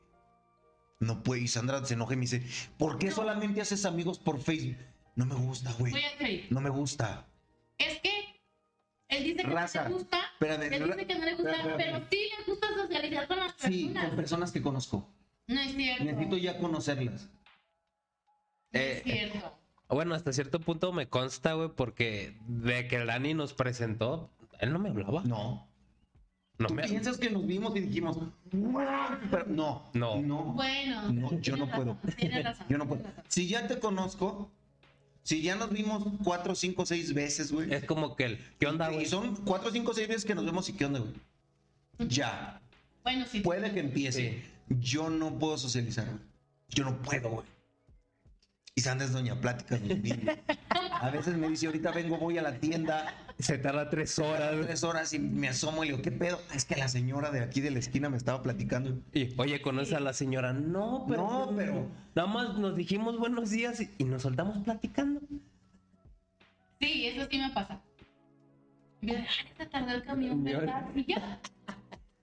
No 1.00 1.22
puede. 1.22 1.42
Y 1.42 1.48
Sandra 1.48 1.84
se 1.84 1.92
enoja 1.94 2.14
y 2.14 2.16
me 2.16 2.22
dice, 2.22 2.42
¿por 2.78 2.98
qué 2.98 3.08
No. 3.08 3.14
solamente 3.16 3.60
haces 3.60 3.84
amigos 3.84 4.18
por 4.18 4.40
Facebook? 4.40 4.78
No 5.14 5.26
me 5.26 5.34
gusta, 5.34 5.72
güey. 5.78 5.92
No 6.48 6.60
me 6.62 6.70
gusta. 6.70 7.26
es 7.76 7.98
que 8.00 8.10
él 9.08 9.24
dice 9.24 9.42
que 9.42 9.50
Raza. 9.50 9.82
no 9.84 9.88
le 9.90 9.94
gusta, 9.96 10.20
Espérame, 10.32 10.62
él 10.72 10.84
dice 10.84 11.06
que 11.06 11.18
no 11.18 11.24
le 11.26 11.34
gusta, 11.34 11.50
espérame, 11.52 11.76
pero 11.76 12.06
sí 12.10 12.18
le 12.38 12.44
gusta 12.52 12.66
socializar 12.74 13.28
con 13.28 13.36
las 13.38 13.52
Sí, 13.58 13.84
personas. 13.84 14.06
con 14.06 14.16
personas 14.16 14.52
que 14.52 14.62
conozco. 14.62 15.14
No 15.48 15.60
es 15.60 15.74
cierto. 15.76 16.04
Necesito 16.04 16.36
ya 16.38 16.58
conocerlas. 16.58 17.28
No 18.72 18.80
Eh, 18.80 18.96
es 18.98 19.02
cierto. 19.02 19.58
Bueno, 19.88 20.14
hasta 20.14 20.32
cierto 20.32 20.60
punto 20.60 20.92
me 20.92 21.08
consta, 21.08 21.52
güey, 21.54 21.68
porque 21.74 22.38
de 22.46 22.86
que 22.88 22.96
el 22.96 23.06
Dani 23.06 23.34
nos 23.34 23.52
presentó, 23.52 24.30
él 24.60 24.72
no 24.72 24.78
me 24.78 24.88
hablaba. 24.90 25.22
No. 25.24 25.69
No 26.60 26.66
¿Tú 26.68 26.74
me 26.74 26.86
piensas 26.86 27.16
que 27.18 27.30
nos 27.30 27.46
vimos 27.46 27.74
y 27.74 27.80
dijimos, 27.80 28.18
pero 29.30 29.46
no, 29.48 29.90
No. 29.94 30.20
no, 30.20 30.44
Bueno, 30.52 31.10
no, 31.10 31.32
yo 31.40 31.56
no 31.56 31.68
puedo. 31.70 31.96
razón, 32.44 32.66
yo 32.68 32.78
no 32.78 32.86
puedo. 32.86 33.02
Si 33.28 33.48
ya 33.48 33.66
te 33.66 33.78
conozco, 33.80 34.50
si 35.22 35.40
ya 35.42 35.56
nos 35.56 35.70
vimos 35.70 36.04
cuatro, 36.22 36.54
cinco, 36.54 36.84
seis 36.86 37.14
veces, 37.14 37.50
güey. 37.50 37.72
Es 37.72 37.84
como 37.84 38.14
que 38.14 38.24
el, 38.26 38.38
¿qué 38.58 38.66
onda, 38.66 38.90
Y 38.92 38.94
güey? 38.94 39.06
son 39.06 39.36
cuatro, 39.36 39.70
cinco, 39.72 39.94
seis 39.94 40.06
veces 40.06 40.24
que 40.24 40.34
nos 40.34 40.44
vemos 40.44 40.68
y 40.68 40.74
qué 40.74 40.84
onda, 40.84 41.00
güey. 41.00 41.12
Ya, 42.08 42.60
Bueno, 43.02 43.24
sí. 43.26 43.40
puede 43.40 43.72
que 43.72 43.80
empiece. 43.80 44.42
Yo 44.68 45.10
no 45.10 45.38
puedo 45.38 45.56
socializar, 45.58 46.04
güey. 46.06 46.18
Yo 46.68 46.84
no 46.84 47.00
puedo, 47.02 47.30
güey. 47.30 47.46
Y 48.74 48.82
Sandra 48.82 49.06
es 49.06 49.12
doña 49.12 49.40
plática. 49.40 49.78
A 51.00 51.10
veces 51.10 51.36
me 51.36 51.48
dice, 51.48 51.66
ahorita 51.66 51.90
vengo, 51.92 52.18
voy 52.18 52.36
a 52.38 52.42
la 52.42 52.54
tienda, 52.58 53.14
Se 53.40 53.58
tarda 53.58 53.88
tres 53.90 54.18
horas. 54.18 54.52
güey. 54.54 54.66
tres 54.66 54.84
horas 54.84 55.12
y 55.12 55.18
me 55.18 55.48
asomo 55.48 55.82
y 55.84 55.88
le 55.88 55.92
digo, 55.92 56.02
¿qué 56.02 56.12
pedo? 56.12 56.40
Es 56.54 56.64
que 56.64 56.76
la 56.76 56.88
señora 56.88 57.30
de 57.30 57.40
aquí 57.40 57.60
de 57.60 57.70
la 57.70 57.78
esquina 57.78 58.08
me 58.10 58.16
estaba 58.16 58.42
platicando. 58.42 58.98
Y, 59.12 59.34
oye, 59.38 59.60
¿conoces 59.62 59.94
a 59.94 60.00
la 60.00 60.12
señora? 60.12 60.52
No, 60.52 61.04
pero. 61.08 61.22
No, 61.22 61.52
pero- 61.56 61.88
Nada 62.14 62.28
más 62.28 62.58
nos 62.58 62.76
dijimos 62.76 63.18
buenos 63.18 63.50
días 63.50 63.80
y, 63.80 63.90
y 63.98 64.04
nos 64.04 64.22
soltamos 64.22 64.58
platicando. 64.64 65.20
Sí, 66.80 67.06
eso 67.06 67.26
sí 67.30 67.38
me 67.38 67.50
pasa. 67.50 67.80
Y 69.02 69.08
se 69.56 69.66
tardó 69.66 69.92
el 69.92 70.02
camión, 70.02 70.42
¿verdad? 70.44 70.86
Y 70.94 71.04
ya. 71.12 71.40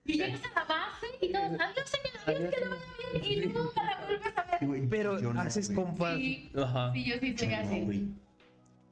Y 0.04 0.14
llegas 0.14 0.40
a 0.54 0.60
la 0.60 0.64
base 0.66 1.06
y 1.20 1.32
todos, 1.32 1.44
adiós, 1.60 1.90
señora, 1.90 2.20
adiós, 2.26 2.54
que 2.54 2.60
le 2.60 2.68
vaya 2.68 3.20
bien. 3.20 3.42
Y 3.42 3.46
nunca 3.46 3.84
la 3.84 4.06
vuelves 4.06 4.32
a 4.36 4.42
ver. 4.66 4.88
Pero 4.88 5.20
yo 5.20 5.32
no, 5.32 5.40
haces 5.40 5.70
compas. 5.70 6.16
Sí. 6.16 6.50
Ajá. 6.56 6.92
Sí, 6.92 7.04
yo 7.04 7.14
sí 7.20 7.32
Yo 7.34 7.38
soy 7.38 7.48
no, 7.48 7.56
así. 7.56 8.14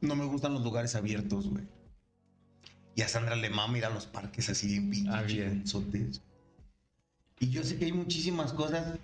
No 0.03 0.17
me 0.17 0.25
gustan 0.27 0.53
los 0.55 0.63
lugares 0.63 0.95
abiertos, 0.95 1.49
güey. 1.49 1.65
Y 2.97 3.03
a 3.03 3.09
Sandra 3.09 3.37
le 3.37 3.51
mama 3.51 3.77
ir 3.77 3.85
a 3.85 3.91
los 3.91 4.07
parques 4.07 4.49
así 4.49 4.81
bien 4.81 4.91
pinches 4.91 5.77
Ah. 5.77 6.23
Y 7.39 7.51
yo 7.51 7.63
sé 7.63 7.77
que 7.79 7.85
hay 7.85 7.93
muchísimas 7.93 8.55
cosas 8.55 8.99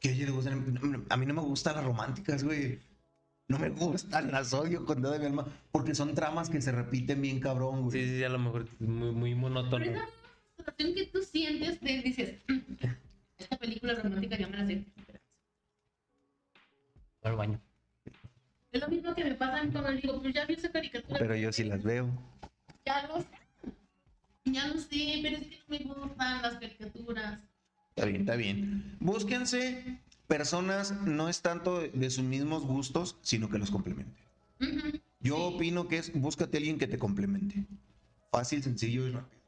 que 0.00 0.08
a 0.08 0.12
ella 0.12 0.24
le 0.24 0.32
gustan. 0.32 1.06
A 1.10 1.16
mí 1.18 1.26
no 1.26 1.34
me 1.34 1.42
gustan 1.42 1.76
las 1.76 1.84
románticas, 1.84 2.42
güey. 2.42 2.80
No 3.46 3.58
me 3.58 3.68
gustan, 3.68 4.30
las 4.32 4.54
odio 4.54 4.86
con 4.86 5.02
toda 5.02 5.18
mi 5.18 5.26
alma. 5.26 5.46
Porque 5.70 5.94
son 5.94 6.14
tramas 6.14 6.48
que 6.48 6.62
se 6.62 6.72
repiten 6.72 7.20
bien 7.20 7.40
cabrón, 7.40 7.82
güey. 7.82 8.00
Sí, 8.00 8.08
sí, 8.08 8.24
a 8.24 8.30
lo 8.30 8.38
mejor 8.38 8.66
es 8.80 8.88
muy, 8.88 9.10
muy 9.10 9.34
monótono. 9.34 9.84
Pero 9.84 9.98
esa 9.98 10.08
situación 10.56 10.94
que 10.94 11.06
tú 11.06 11.22
sientes, 11.22 11.78
te 11.78 12.00
dices, 12.00 12.34
esta 13.36 13.58
película 13.58 13.96
romántica 13.96 14.38
ya 14.38 14.48
me 14.48 14.56
la 14.56 14.66
sé. 14.66 14.84
Al 17.22 17.36
baño. 17.36 17.60
Es 18.72 18.80
lo 18.80 18.88
mismo 18.88 19.14
que 19.14 19.24
me 19.24 19.34
pasa 19.34 19.58
a 19.58 19.64
mí 19.64 19.70
cuando 19.72 19.92
digo, 19.92 20.22
pues 20.22 20.32
ya 20.32 20.46
vi 20.46 20.54
esa 20.54 20.72
caricatura. 20.72 21.18
Pero 21.18 21.36
yo 21.36 21.52
sí 21.52 21.64
las 21.64 21.82
veo. 21.82 22.08
Ya 22.90 23.06
lo 23.06 23.20
sé. 23.20 23.28
Ya 24.44 24.66
lo 24.66 24.80
sé, 24.80 25.20
pero 25.22 25.36
es 25.36 25.46
que 25.46 25.58
no 25.68 25.94
me 25.94 25.94
gustan 26.06 26.42
las 26.42 26.54
caricaturas. 26.54 27.38
Está 27.90 28.04
bien, 28.06 28.20
está 28.22 28.36
bien. 28.36 28.96
Búsquense 29.00 30.00
personas, 30.26 30.92
no 30.92 31.28
es 31.28 31.42
tanto 31.42 31.80
de, 31.80 32.10
sus 32.10 32.24
mismos 32.24 32.64
gustos, 32.64 33.16
sino 33.22 33.48
que 33.48 33.58
los 33.58 33.70
complementen. 33.70 34.14
Ujú. 34.60 35.00
Yo 35.20 35.36
Sí. 35.36 35.54
opino 35.54 35.88
que 35.88 35.98
es 35.98 36.12
búscate 36.12 36.56
a 36.56 36.58
alguien 36.58 36.78
que 36.78 36.86
te 36.86 36.98
complemente. 36.98 37.64
Fácil, 38.30 38.62
sencillo 38.62 39.06
y 39.06 39.10
rápido. 39.10 39.40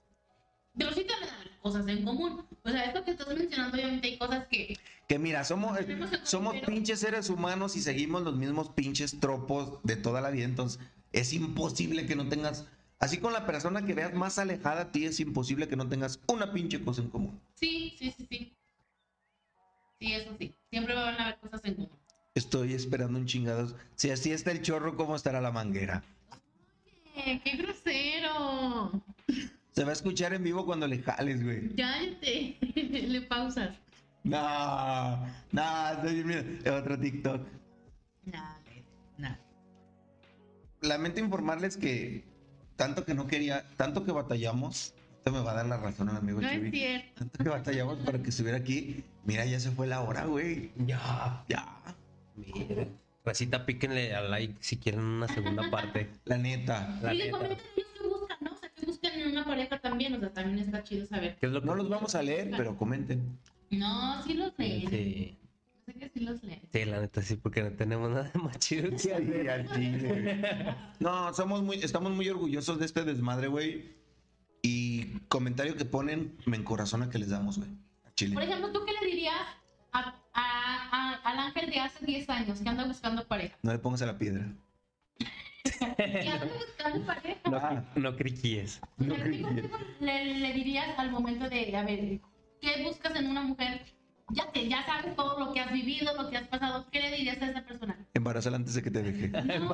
Pero 0.76 0.92
sí 0.92 1.00
a 1.02 1.26
dar 1.26 1.60
cosas 1.60 1.86
en 1.86 2.04
común. 2.04 2.44
O 2.64 2.68
sea, 2.70 2.84
esto 2.84 3.04
que 3.04 3.12
estás 3.12 3.28
mencionando, 3.28 3.76
obviamente 3.76 4.08
hay 4.08 4.18
cosas 4.18 4.46
que. 4.48 4.76
Que 5.08 5.18
mira, 5.18 5.44
somos, 5.44 5.78
eh, 5.78 5.98
somos 6.24 6.56
pinches 6.66 7.00
seres 7.00 7.28
humanos 7.28 7.76
y 7.76 7.80
seguimos 7.80 8.22
los 8.22 8.36
mismos 8.36 8.70
pinches 8.70 9.18
tropos 9.20 9.80
de 9.82 9.96
toda 9.96 10.20
la 10.20 10.30
vida. 10.30 10.44
Entonces, 10.44 10.80
es 11.12 11.32
imposible 11.32 12.06
que 12.06 12.16
no 12.16 12.28
tengas. 12.28 12.66
Así 13.02 13.18
con 13.18 13.32
la 13.32 13.44
persona 13.44 13.84
que 13.84 13.94
veas 13.94 14.14
más 14.14 14.38
alejada 14.38 14.82
a 14.82 14.92
ti, 14.92 15.06
es 15.06 15.18
imposible 15.18 15.66
que 15.66 15.74
no 15.74 15.88
tengas 15.88 16.20
una 16.28 16.52
pinche 16.52 16.84
cosa 16.84 17.02
en 17.02 17.10
común. 17.10 17.40
Sí, 17.54 17.96
sí, 17.98 18.14
sí, 18.16 18.28
sí. 18.30 18.56
Sí, 19.98 20.12
eso 20.12 20.30
sí. 20.38 20.54
Siempre 20.70 20.94
van 20.94 21.16
a 21.16 21.24
haber 21.24 21.40
cosas 21.40 21.64
en 21.64 21.74
común. 21.74 21.98
Estoy 22.36 22.74
esperando 22.74 23.18
un 23.18 23.26
chingados. 23.26 23.74
Si 23.96 24.10
así 24.10 24.30
está 24.30 24.52
el 24.52 24.62
chorro, 24.62 24.96
¿cómo 24.96 25.16
estará 25.16 25.40
la 25.40 25.50
manguera? 25.50 26.04
Eh, 27.16 27.40
¡Qué 27.42 27.56
grosero! 27.56 29.02
Se 29.72 29.82
va 29.82 29.90
a 29.90 29.94
escuchar 29.94 30.32
en 30.32 30.44
vivo 30.44 30.64
cuando 30.64 30.86
le 30.86 31.02
jales, 31.02 31.42
güey. 31.42 31.74
Cállate. 31.74 32.56
Le 33.08 33.22
pausas. 33.22 33.74
No, 34.22 35.26
no, 35.50 35.90
estoy 35.90 36.22
mira, 36.22 36.44
otro 36.78 36.96
TikTok. 37.00 37.48
No, 38.26 38.44
no. 39.18 39.36
Lamento 40.82 41.18
informarles 41.18 41.76
que 41.76 42.30
tanto 42.76 43.04
que 43.04 43.14
no 43.14 43.26
quería, 43.26 43.64
tanto 43.76 44.04
que 44.04 44.12
batallamos, 44.12 44.94
esto 45.16 45.32
me 45.32 45.40
va 45.40 45.52
a 45.52 45.54
dar 45.54 45.66
la 45.66 45.76
razón 45.76 46.08
al 46.08 46.16
amigo 46.16 46.40
No 46.40 46.48
es 46.48 46.70
cierto. 46.70 47.08
tanto 47.14 47.44
que 47.44 47.48
batallamos 47.50 47.98
para 48.00 48.22
que 48.22 48.30
estuviera 48.30 48.58
aquí, 48.58 49.04
mira, 49.24 49.44
ya 49.44 49.60
se 49.60 49.70
fue 49.70 49.86
la 49.86 50.00
hora, 50.00 50.24
güey. 50.26 50.70
Ya. 50.76 51.44
Ya, 51.48 51.64
Miren. 52.36 52.98
Racita, 53.24 53.64
píquenle 53.64 54.14
al 54.16 54.30
like 54.32 54.54
si 54.60 54.78
quieren 54.78 55.00
una 55.00 55.28
segunda 55.28 55.70
parte. 55.70 56.10
la 56.24 56.38
neta. 56.38 56.98
La 57.02 57.14
y 57.14 57.18
le 57.18 57.24
neta. 57.26 57.38
comentan 57.38 57.66
ellos 57.76 57.88
que 57.96 58.08
buscan, 58.08 58.38
¿no? 58.40 58.50
O 58.52 58.56
sea, 58.56 58.68
que 58.70 58.86
buscan 58.86 59.12
en 59.20 59.28
una 59.28 59.44
pareja 59.44 59.78
también. 59.80 60.14
O 60.14 60.18
sea, 60.18 60.32
también 60.32 60.58
está 60.58 60.82
chido 60.82 61.06
saber. 61.06 61.36
¿Qué 61.38 61.46
es 61.46 61.52
lo 61.52 61.60
que 61.60 61.66
No 61.66 61.74
los 61.76 61.88
vamos 61.88 62.14
a 62.16 62.22
leer, 62.22 62.50
pero 62.56 62.76
comenten. 62.76 63.38
No, 63.70 64.20
sí 64.24 64.34
los 64.34 64.52
leen. 64.58 64.90
Sí. 64.90 65.38
Sé 65.92 65.98
que 65.98 66.08
sí 66.08 66.20
los 66.20 66.42
leen. 66.42 66.60
Sí, 66.72 66.84
la 66.84 67.00
neta 67.00 67.20
sí, 67.22 67.36
porque 67.36 67.62
no 67.62 67.70
tenemos 67.72 68.10
nada 68.10 68.30
más 68.42 68.58
chido. 68.58 68.90
que 68.90 69.50
hacer. 69.50 70.76
No, 71.00 71.34
somos 71.34 71.62
muy, 71.62 71.76
estamos 71.76 72.12
muy 72.12 72.28
orgullosos 72.28 72.78
de 72.78 72.86
este 72.86 73.04
desmadre, 73.04 73.48
güey. 73.48 73.92
Y 74.62 75.18
comentario 75.28 75.76
que 75.76 75.84
ponen 75.84 76.36
me 76.46 76.56
encorazona 76.56 77.10
que 77.10 77.18
les 77.18 77.30
damos, 77.30 77.58
güey. 77.58 77.70
Chile. 78.14 78.34
Por 78.34 78.42
ejemplo, 78.44 78.70
¿tú 78.72 78.80
qué 78.86 78.92
le 78.92 79.06
dirías 79.10 79.34
a, 79.92 80.00
a- 80.34 80.88
a- 80.92 81.14
al 81.24 81.38
ángel 81.38 81.70
de 81.70 81.80
hace 81.80 82.04
10 82.06 82.28
años 82.30 82.60
que 82.60 82.68
anda 82.68 82.84
buscando 82.86 83.26
pareja? 83.26 83.56
No 83.62 83.72
le 83.72 83.78
pongas 83.78 84.02
a 84.02 84.06
la 84.06 84.18
piedra. 84.18 84.46
Buscando 85.64 87.06
pareja. 87.06 87.40
No, 87.50 87.56
Ah. 87.56 87.84
no 87.96 88.16
criquíes. 88.16 88.80
¿qué 88.98 89.04
le 90.00 90.52
dirías 90.52 90.98
al 90.98 91.10
momento 91.10 91.48
de, 91.48 91.76
a 91.76 91.82
ver, 91.84 92.20
¿qué 92.60 92.82
buscas 92.84 93.14
en 93.16 93.28
una 93.28 93.42
mujer? 93.42 93.82
Ya 94.32 94.50
que 94.50 94.66
ya 94.66 94.82
sabes 94.86 95.14
todo 95.14 95.38
lo 95.38 95.52
que 95.52 95.60
has 95.60 95.70
vivido, 95.72 96.14
lo 96.14 96.30
que 96.30 96.38
has 96.38 96.48
pasado, 96.48 96.86
¿qué 96.90 97.00
le 97.00 97.10
dirías 97.16 97.40
a 97.42 97.50
esa 97.50 97.62
persona? 97.64 97.96
Embarazala 98.14 98.56
antes 98.56 98.74
de 98.74 98.82
que 98.82 98.90
te 98.90 99.02
deje. 99.02 99.28
No, 99.58 99.72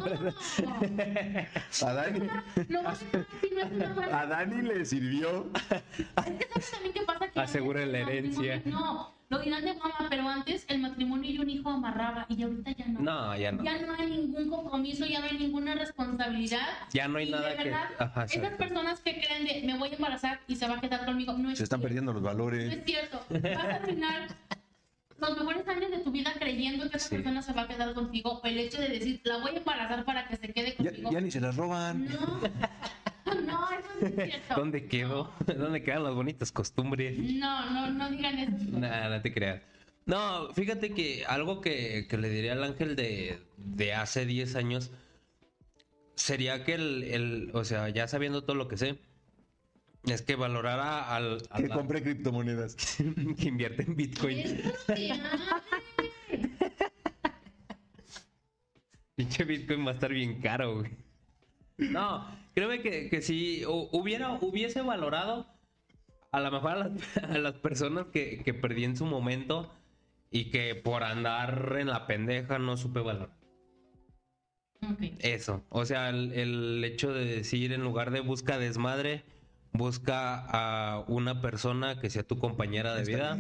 A 1.86 1.94
Dani, 1.94 2.20
no 2.68 2.80
a 2.80 4.24
no 4.24 4.28
Dani 4.28 4.62
le 4.62 4.84
sirvió. 4.84 5.50
Es 5.54 6.24
que 6.24 6.48
sabes 6.48 6.70
también 6.72 6.92
qué 6.92 7.02
pasa 7.02 7.28
que 7.28 7.40
Asegura 7.40 7.86
la 7.86 7.98
herencia. 7.98 8.60
No, 8.64 9.17
lo 9.30 9.38
dirán 9.40 9.62
de 9.64 9.74
fama, 9.74 10.06
pero 10.08 10.26
antes 10.28 10.64
el 10.68 10.78
matrimonio 10.78 11.30
y 11.30 11.38
un 11.38 11.50
hijo 11.50 11.68
amarraba 11.68 12.24
y 12.30 12.42
ahorita 12.42 12.70
ya 12.72 12.86
no. 12.86 13.00
No, 13.00 13.36
ya 13.36 13.52
no. 13.52 13.62
Ya 13.62 13.78
no 13.78 13.94
hay 13.94 14.10
ningún 14.10 14.48
compromiso, 14.48 15.04
ya 15.04 15.20
no 15.20 15.26
hay 15.26 15.38
ninguna 15.38 15.74
responsabilidad. 15.74 16.66
Ya 16.92 17.08
no 17.08 17.18
hay 17.18 17.28
Y 17.28 17.32
de 17.32 17.36
nada 17.36 17.56
que. 17.56 17.64
verdad, 17.64 17.88
Ajá, 17.98 18.24
Esas 18.24 18.52
personas 18.54 19.00
que 19.00 19.20
creen 19.20 19.44
de 19.44 19.66
me 19.66 19.78
voy 19.78 19.90
a 19.90 19.94
embarazar 19.96 20.40
y 20.48 20.56
se 20.56 20.66
va 20.66 20.78
a 20.78 20.80
quedar 20.80 21.04
conmigo, 21.04 21.34
no 21.34 21.50
es 21.50 21.58
Se 21.58 21.64
están 21.64 21.80
cierto. 21.80 21.88
perdiendo 21.88 22.12
los 22.14 22.22
No 22.22 22.28
valores. 22.28 22.72
es 22.72 22.84
cierto. 22.86 23.20
Vas 23.28 23.64
a 23.64 23.78
terminar 23.80 24.28
los 25.18 25.36
mejores 25.36 25.68
años 25.68 25.90
de 25.90 25.98
tu 25.98 26.10
vida 26.10 26.32
creyendo 26.38 26.88
que 26.88 26.96
esa 26.96 27.08
Sí. 27.08 27.16
persona 27.16 27.42
se 27.42 27.52
va 27.52 27.62
a 27.62 27.68
quedar 27.68 27.92
contigo. 27.92 28.40
O 28.42 28.46
el 28.46 28.58
hecho 28.58 28.80
de 28.80 28.88
decir, 28.88 29.20
la 29.24 29.38
voy 29.38 29.50
a 29.56 29.58
embarazar 29.58 30.04
para 30.06 30.26
que 30.26 30.36
se 30.36 30.52
quede 30.54 30.74
Ya, 30.78 30.84
contigo. 30.90 31.10
ya 31.12 31.20
ni 31.20 31.30
se 31.30 31.40
las 31.40 31.54
roban. 31.56 32.06
No, 32.06 32.40
no, 33.34 33.70
eso 33.70 33.88
no 34.00 34.06
es 34.08 34.14
cierto. 34.30 34.54
¿Dónde 34.56 34.86
quedó? 34.88 35.32
¿Dónde 35.46 35.82
quedan 35.82 36.04
las 36.04 36.14
bonitas 36.14 36.52
costumbres? 36.52 37.18
No, 37.18 37.70
no, 37.70 37.90
no 37.90 38.10
digan 38.10 38.38
eso. 38.38 38.78
Nah, 38.78 39.08
no 39.08 39.20
te 39.22 39.32
creas. 39.32 39.62
No, 40.06 40.52
fíjate 40.54 40.94
que 40.94 41.24
algo 41.26 41.60
que, 41.60 42.06
que 42.08 42.16
le 42.16 42.30
diría 42.30 42.52
al 42.52 42.64
ángel 42.64 42.96
de, 42.96 43.38
de 43.58 43.92
hace 43.94 44.24
10 44.24 44.56
años 44.56 44.90
sería 46.14 46.64
que 46.64 46.74
el, 46.74 47.02
el- 47.04 47.50
o 47.54 47.64
sea, 47.64 47.88
ya 47.90 48.08
sabiendo 48.08 48.42
todo 48.42 48.56
lo 48.56 48.68
que 48.68 48.76
sé, 48.78 48.98
es 50.04 50.22
que 50.22 50.34
valorara 50.36 51.14
al, 51.14 51.42
a 51.50 51.58
Que 51.58 51.68
la- 51.68 51.74
compre 51.74 52.02
criptomonedas. 52.02 52.74
que 53.38 53.48
invierte 53.48 53.82
en 53.82 53.96
Bitcoin. 53.96 54.42
Pinche 59.14 59.44
Bitcoin 59.44 59.84
va 59.86 59.90
a 59.90 59.94
estar 59.94 60.12
bien 60.12 60.40
caro, 60.40 60.76
güey. 60.76 60.90
No, 61.78 62.26
créeme 62.54 62.82
que, 62.82 63.08
que 63.08 63.22
si 63.22 63.62
hu- 63.62 63.88
hubiera, 63.92 64.32
hubiese 64.40 64.82
valorado 64.82 65.46
a 66.32 66.40
lo 66.40 66.50
mejor 66.50 66.72
a 66.72 66.76
las, 66.76 67.16
a 67.22 67.38
las 67.38 67.54
personas 67.54 68.06
que, 68.12 68.42
que 68.42 68.52
perdí 68.54 68.84
en 68.84 68.96
su 68.96 69.06
momento 69.06 69.72
y 70.30 70.50
que 70.50 70.74
por 70.74 71.04
andar 71.04 71.76
en 71.78 71.86
la 71.88 72.06
pendeja 72.06 72.58
no 72.58 72.76
supe 72.76 73.00
valorar. 73.00 73.36
Eso, 75.20 75.64
o 75.70 75.84
sea, 75.84 76.08
el, 76.10 76.32
el 76.32 76.84
hecho 76.84 77.12
de 77.12 77.24
decir 77.24 77.72
en 77.72 77.82
lugar 77.82 78.10
de 78.10 78.20
busca 78.20 78.58
desmadre, 78.58 79.24
busca 79.72 80.44
a 80.48 81.00
una 81.08 81.40
persona 81.40 81.98
que 82.00 82.10
sea 82.10 82.22
tu 82.22 82.38
compañera 82.38 82.94
de 82.94 83.04
vida, 83.04 83.36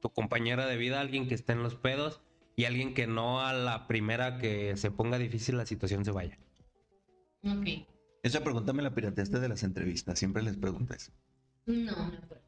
tu 0.00 0.10
compañera 0.10 0.66
de 0.66 0.76
vida, 0.76 1.00
alguien 1.00 1.28
que 1.28 1.34
esté 1.34 1.52
en 1.52 1.62
los 1.62 1.74
pedos 1.76 2.20
y 2.56 2.66
alguien 2.66 2.92
que 2.94 3.06
no 3.06 3.40
a 3.40 3.52
la 3.54 3.86
primera 3.86 4.38
que 4.38 4.76
se 4.76 4.90
ponga 4.90 5.18
difícil 5.18 5.56
la 5.56 5.64
situación 5.66 6.04
se 6.04 6.10
vaya. 6.10 6.38
Ok. 7.44 7.86
Esa 8.22 8.42
pregunta 8.42 8.72
me 8.72 8.82
la 8.82 8.94
pirateaste 8.94 9.38
de 9.38 9.48
las 9.48 9.62
entrevistas. 9.62 10.18
Siempre 10.18 10.42
les 10.42 10.56
pregunto 10.56 10.94
eso. 10.94 11.12
No, 11.66 11.74
me 11.74 11.90
acuerdo. 12.16 12.44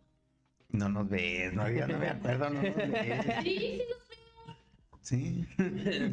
No 0.71 0.89
nos 0.89 1.09
ves, 1.09 1.53
no, 1.55 1.69
ya 1.71 1.87
no 1.87 1.99
me 1.99 2.09
acuerdo, 2.09 2.51
no 2.51 2.63
nos 2.63 2.75
ves. 2.77 3.25
Sí, 3.43 3.59
sí 3.59 3.79
los 3.89 4.07
Sí, 5.01 5.47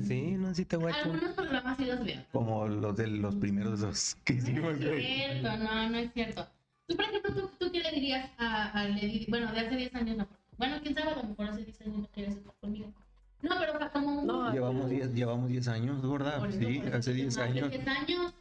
sí, 0.08 0.22
no, 0.38 0.54
sí 0.54 0.66
te 0.66 0.78
veo. 0.78 0.94
Algunos 0.94 1.32
programas 1.34 1.78
sí 1.78 1.86
los 1.86 2.04
veo. 2.06 2.24
como 2.32 2.68
los 2.68 2.96
de 2.96 3.08
los 3.08 3.36
primeros 3.36 3.80
dos 3.80 4.16
que 4.24 4.34
No 4.36 4.40
hicimos, 4.40 4.74
es 4.76 4.86
güey. 4.88 5.04
cierto, 5.06 5.58
no, 5.58 5.90
no 5.90 5.98
es 5.98 6.14
cierto. 6.14 6.48
Tú, 6.88 6.96
por 6.96 7.06
ejemplo, 7.06 7.34
¿tú, 7.34 7.50
tú 7.60 7.72
qué 7.72 7.80
le 7.80 7.92
dirías 7.92 8.30
a, 8.38 8.70
a 8.72 8.88
Lady? 8.90 9.26
Bueno, 9.30 9.52
de 9.52 9.60
hace 9.62 9.76
10 9.78 9.96
años 9.96 10.18
no. 10.18 10.28
Bueno, 10.58 10.78
quién 10.84 10.94
sabe, 10.94 11.12
a 11.12 11.16
lo 11.16 11.24
mejor 11.24 11.48
hace 11.48 11.64
10 11.66 11.82
años 11.82 11.98
no 11.98 12.08
quieres 12.10 12.36
estar 12.36 12.54
conmigo. 12.62 12.94
No, 13.42 13.56
pero 13.60 13.74
o 13.74 13.78
sea, 13.80 13.92
como 13.92 14.20
un... 14.22 14.28
No, 14.28 14.54
Llevamos 14.54 14.90
10 14.90 15.14
llevamos 15.16 15.50
10 15.50 15.68
años, 15.70 16.02
gorda. 16.04 16.40
Sí, 16.52 16.84
hace 16.94 17.14
10 17.14 17.28
hace 17.30 17.42
años. 17.42 17.70
10 17.72 17.88
años. 17.88 18.34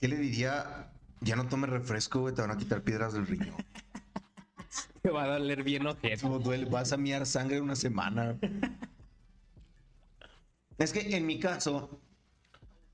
¿Qué 0.00 0.08
le 0.08 0.16
diría? 0.16 0.92
Ya 1.20 1.34
no 1.34 1.48
tomes 1.48 1.70
refresco, 1.70 2.20
güey, 2.20 2.34
te 2.34 2.42
van 2.42 2.52
a 2.52 2.56
quitar 2.56 2.82
piedras 2.82 3.12
del 3.12 3.26
riñón. 3.26 3.56
te 5.02 5.10
va 5.10 5.24
a 5.24 5.38
doler 5.38 5.64
bien 5.64 5.84
duele, 6.42 6.64
vas 6.66 6.92
a 6.92 6.96
miar 6.96 7.26
sangre 7.26 7.60
una 7.60 7.74
semana. 7.74 8.38
Es 10.78 10.92
que 10.92 11.16
en 11.16 11.26
mi 11.26 11.40
caso, 11.40 12.00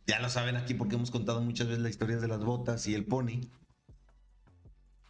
ya 0.07 0.21
lo 0.21 0.31
saben 0.31 0.57
aquí 0.57 0.73
porque 0.73 0.95
hemos 0.95 1.11
contado 1.11 1.43
muchas 1.43 1.67
veces 1.69 1.83
la 1.83 1.91
historia 1.91 2.17
de 2.17 2.29
las 2.29 2.43
botas 2.43 2.87
y 2.87 2.95
el 2.95 3.05
pony. 3.05 3.41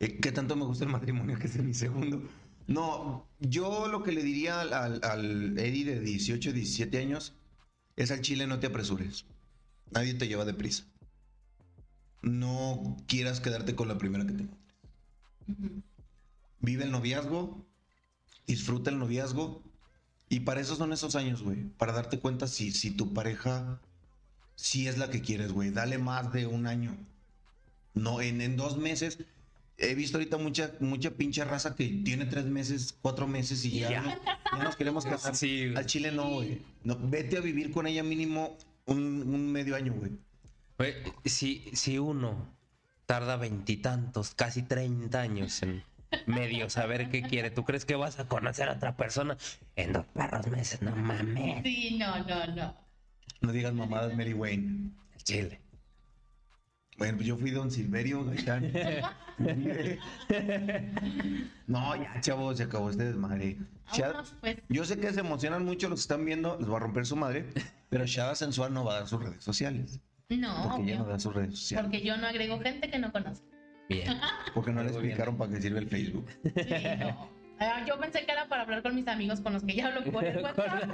Eh, 0.00 0.18
¿Qué 0.20 0.32
tanto 0.32 0.56
me 0.56 0.64
gusta 0.64 0.84
el 0.84 0.90
matrimonio 0.90 1.38
que 1.38 1.46
es 1.46 1.56
mi 1.56 1.74
segundo? 1.74 2.22
No, 2.66 3.28
yo 3.38 3.86
lo 3.86 4.02
que 4.02 4.10
le 4.10 4.22
diría 4.22 4.60
al, 4.60 4.72
al, 4.72 5.04
al 5.04 5.58
Eddie 5.58 5.84
de 5.84 6.00
18, 6.00 6.52
17 6.52 6.98
años 6.98 7.36
es 7.94 8.10
al 8.10 8.22
chile 8.22 8.48
no 8.48 8.58
te 8.58 8.66
apresures. 8.66 9.26
Nadie 9.92 10.14
te 10.14 10.26
lleva 10.26 10.44
deprisa. 10.44 10.84
No 12.24 12.96
quieras 13.06 13.40
quedarte 13.40 13.74
con 13.74 13.88
la 13.88 13.98
primera 13.98 14.26
que 14.26 14.32
te 14.32 14.42
encuentres. 14.42 15.82
Vive 16.60 16.84
el 16.84 16.90
noviazgo, 16.90 17.64
disfruta 18.46 18.90
el 18.90 18.98
noviazgo. 18.98 19.62
Y 20.30 20.40
para 20.40 20.60
eso 20.60 20.74
son 20.74 20.92
esos 20.92 21.16
años, 21.16 21.42
güey. 21.42 21.64
Para 21.76 21.92
darte 21.92 22.18
cuenta 22.18 22.46
si, 22.48 22.72
si 22.72 22.90
tu 22.90 23.12
pareja 23.12 23.80
sí 24.56 24.88
es 24.88 24.96
la 24.98 25.10
que 25.10 25.20
quieres, 25.20 25.52
güey. 25.52 25.70
Dale 25.70 25.98
más 25.98 26.32
de 26.32 26.46
un 26.46 26.66
año. 26.66 26.96
No, 27.92 28.20
en, 28.22 28.40
en 28.40 28.56
dos 28.56 28.78
meses. 28.78 29.18
He 29.76 29.94
visto 29.94 30.16
ahorita 30.16 30.38
mucha, 30.38 30.72
mucha 30.80 31.10
pinche 31.10 31.44
raza 31.44 31.74
que 31.74 31.86
tiene 32.04 32.24
tres 32.26 32.46
meses, 32.46 32.94
cuatro 33.02 33.26
meses 33.26 33.64
y 33.64 33.80
ya, 33.80 33.90
Ya. 33.90 34.02
no- 34.02 34.58
ya 34.58 34.64
nos 34.64 34.76
queremos 34.76 35.04
casar. 35.04 35.36
Sí. 35.36 35.72
Al 35.76 35.84
chile 35.86 36.10
no, 36.12 36.30
güey. 36.30 36.62
No, 36.84 36.96
vete 36.96 37.36
a 37.36 37.40
vivir 37.40 37.70
con 37.72 37.86
ella 37.86 38.02
mínimo 38.02 38.56
un, 38.86 38.98
un 38.98 39.50
medio 39.52 39.74
año, 39.76 39.92
güey. 39.92 40.12
Si, 41.24 41.70
si 41.74 41.98
uno 41.98 42.48
tarda 43.06 43.36
veintitantos, 43.36 44.34
casi 44.34 44.62
30 44.62 45.20
años 45.20 45.62
en 45.62 45.84
medio 46.26 46.68
saber 46.70 47.10
qué 47.10 47.22
quiere, 47.22 47.50
¿tú 47.50 47.64
crees 47.64 47.84
que 47.84 47.94
vas 47.96 48.18
a 48.18 48.26
conocer 48.28 48.68
a 48.68 48.72
otra 48.72 48.96
persona 48.96 49.36
en 49.76 49.92
dos 49.92 50.06
perros 50.06 50.46
meses? 50.48 50.82
No 50.82 50.94
mames. 50.96 51.62
Sí, 51.62 51.96
no, 51.98 52.18
no, 52.24 52.46
no. 52.54 52.76
No 53.40 53.52
digas 53.52 53.72
mamadas, 53.74 54.14
Mary 54.16 54.32
Wayne. 54.32 54.90
Chile. 55.22 55.60
Bueno, 56.96 57.16
pues 57.16 57.26
yo 57.26 57.36
fui 57.36 57.50
don 57.50 57.70
Silverio 57.70 58.24
Gaitán. 58.24 58.72
no, 61.66 61.96
ya, 61.96 62.20
chavos, 62.20 62.56
se 62.56 62.62
acabó 62.64 62.90
este 62.90 63.04
desmadre. 63.04 63.58
Shada- 63.92 64.08
Vámonos, 64.12 64.34
pues. 64.40 64.56
yo 64.68 64.84
sé 64.84 64.98
que 64.98 65.12
se 65.12 65.20
emocionan 65.20 65.64
mucho 65.64 65.88
los 65.88 65.98
que 66.00 66.02
están 66.02 66.24
viendo, 66.24 66.56
les 66.58 66.70
va 66.70 66.76
a 66.76 66.80
romper 66.80 67.04
su 67.06 67.16
madre, 67.16 67.46
pero 67.90 68.06
Shada 68.06 68.34
Sensual 68.34 68.72
no 68.72 68.84
va 68.84 68.92
a 68.94 68.98
dar 69.00 69.08
sus 69.08 69.22
redes 69.22 69.42
sociales. 69.42 69.98
No, 70.38 70.68
Porque 70.68 70.82
ella 70.82 70.94
obvio. 70.94 70.98
no 70.98 71.04
da 71.06 71.18
sus 71.18 71.34
redes 71.34 71.58
sociales. 71.58 71.84
Porque 71.90 72.04
yo 72.04 72.16
no 72.16 72.26
agrego 72.26 72.58
gente 72.60 72.90
que 72.90 72.98
no 72.98 73.12
conozco. 73.12 73.44
Bien. 73.88 74.18
Porque 74.54 74.72
no 74.72 74.82
le 74.82 74.88
bien. 74.90 75.00
explicaron 75.00 75.36
para 75.36 75.52
qué 75.52 75.60
sirve 75.60 75.78
el 75.80 75.88
Facebook. 75.88 76.26
Sí, 76.42 76.64
no. 77.00 77.28
Ah, 77.60 77.84
Yo 77.86 77.98
pensé 78.00 78.24
que 78.26 78.32
era 78.32 78.48
para 78.48 78.62
hablar 78.62 78.82
con 78.82 78.94
mis 78.94 79.06
amigos 79.06 79.40
con 79.40 79.52
los 79.52 79.62
que 79.62 79.74
ya 79.74 79.86
hablo 79.88 80.10
por 80.10 80.24
el 80.24 80.38
WhatsApp. 80.42 80.84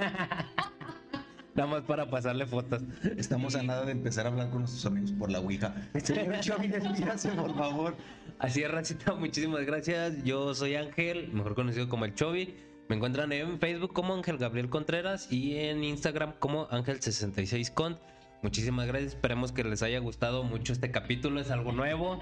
Nada 1.53 1.69
más 1.69 1.81
para 1.81 2.09
pasarle 2.09 2.45
fotos. 2.45 2.81
Estamos 3.17 3.55
a 3.55 3.63
nada 3.63 3.83
de 3.85 3.91
empezar 3.91 4.25
a 4.25 4.29
hablar 4.29 4.49
con 4.51 4.59
nuestros 4.59 4.85
amigos 4.85 5.11
por 5.11 5.29
la 5.31 5.39
Ouija. 5.39 5.73
Señor 6.01 6.39
Chovy, 6.39 6.67
despídase, 6.67 7.29
por 7.29 7.53
favor. 7.55 7.95
Así 8.39 8.63
es, 8.63 8.71
Racita, 8.71 9.13
muchísimas 9.15 9.65
gracias. 9.65 10.23
Yo 10.23 10.53
soy 10.55 10.75
Ángel, 10.75 11.29
mejor 11.33 11.55
conocido 11.55 11.89
como 11.89 12.05
el 12.05 12.15
Chovi. 12.15 12.55
Me 12.87 12.95
encuentran 12.95 13.31
en 13.33 13.59
Facebook 13.59 13.93
como 13.93 14.13
Ángel 14.13 14.37
Gabriel 14.37 14.69
Contreras 14.69 15.31
y 15.31 15.57
en 15.57 15.83
Instagram 15.83 16.33
como 16.39 16.67
Ángel66Cont. 16.69 17.97
Muchísimas 18.43 18.87
gracias, 18.87 19.13
esperemos 19.13 19.51
que 19.51 19.63
les 19.63 19.83
haya 19.83 19.99
gustado 19.99 20.43
mucho 20.43 20.73
este 20.73 20.89
capítulo, 20.91 21.39
es 21.39 21.51
algo 21.51 21.71
nuevo. 21.71 22.19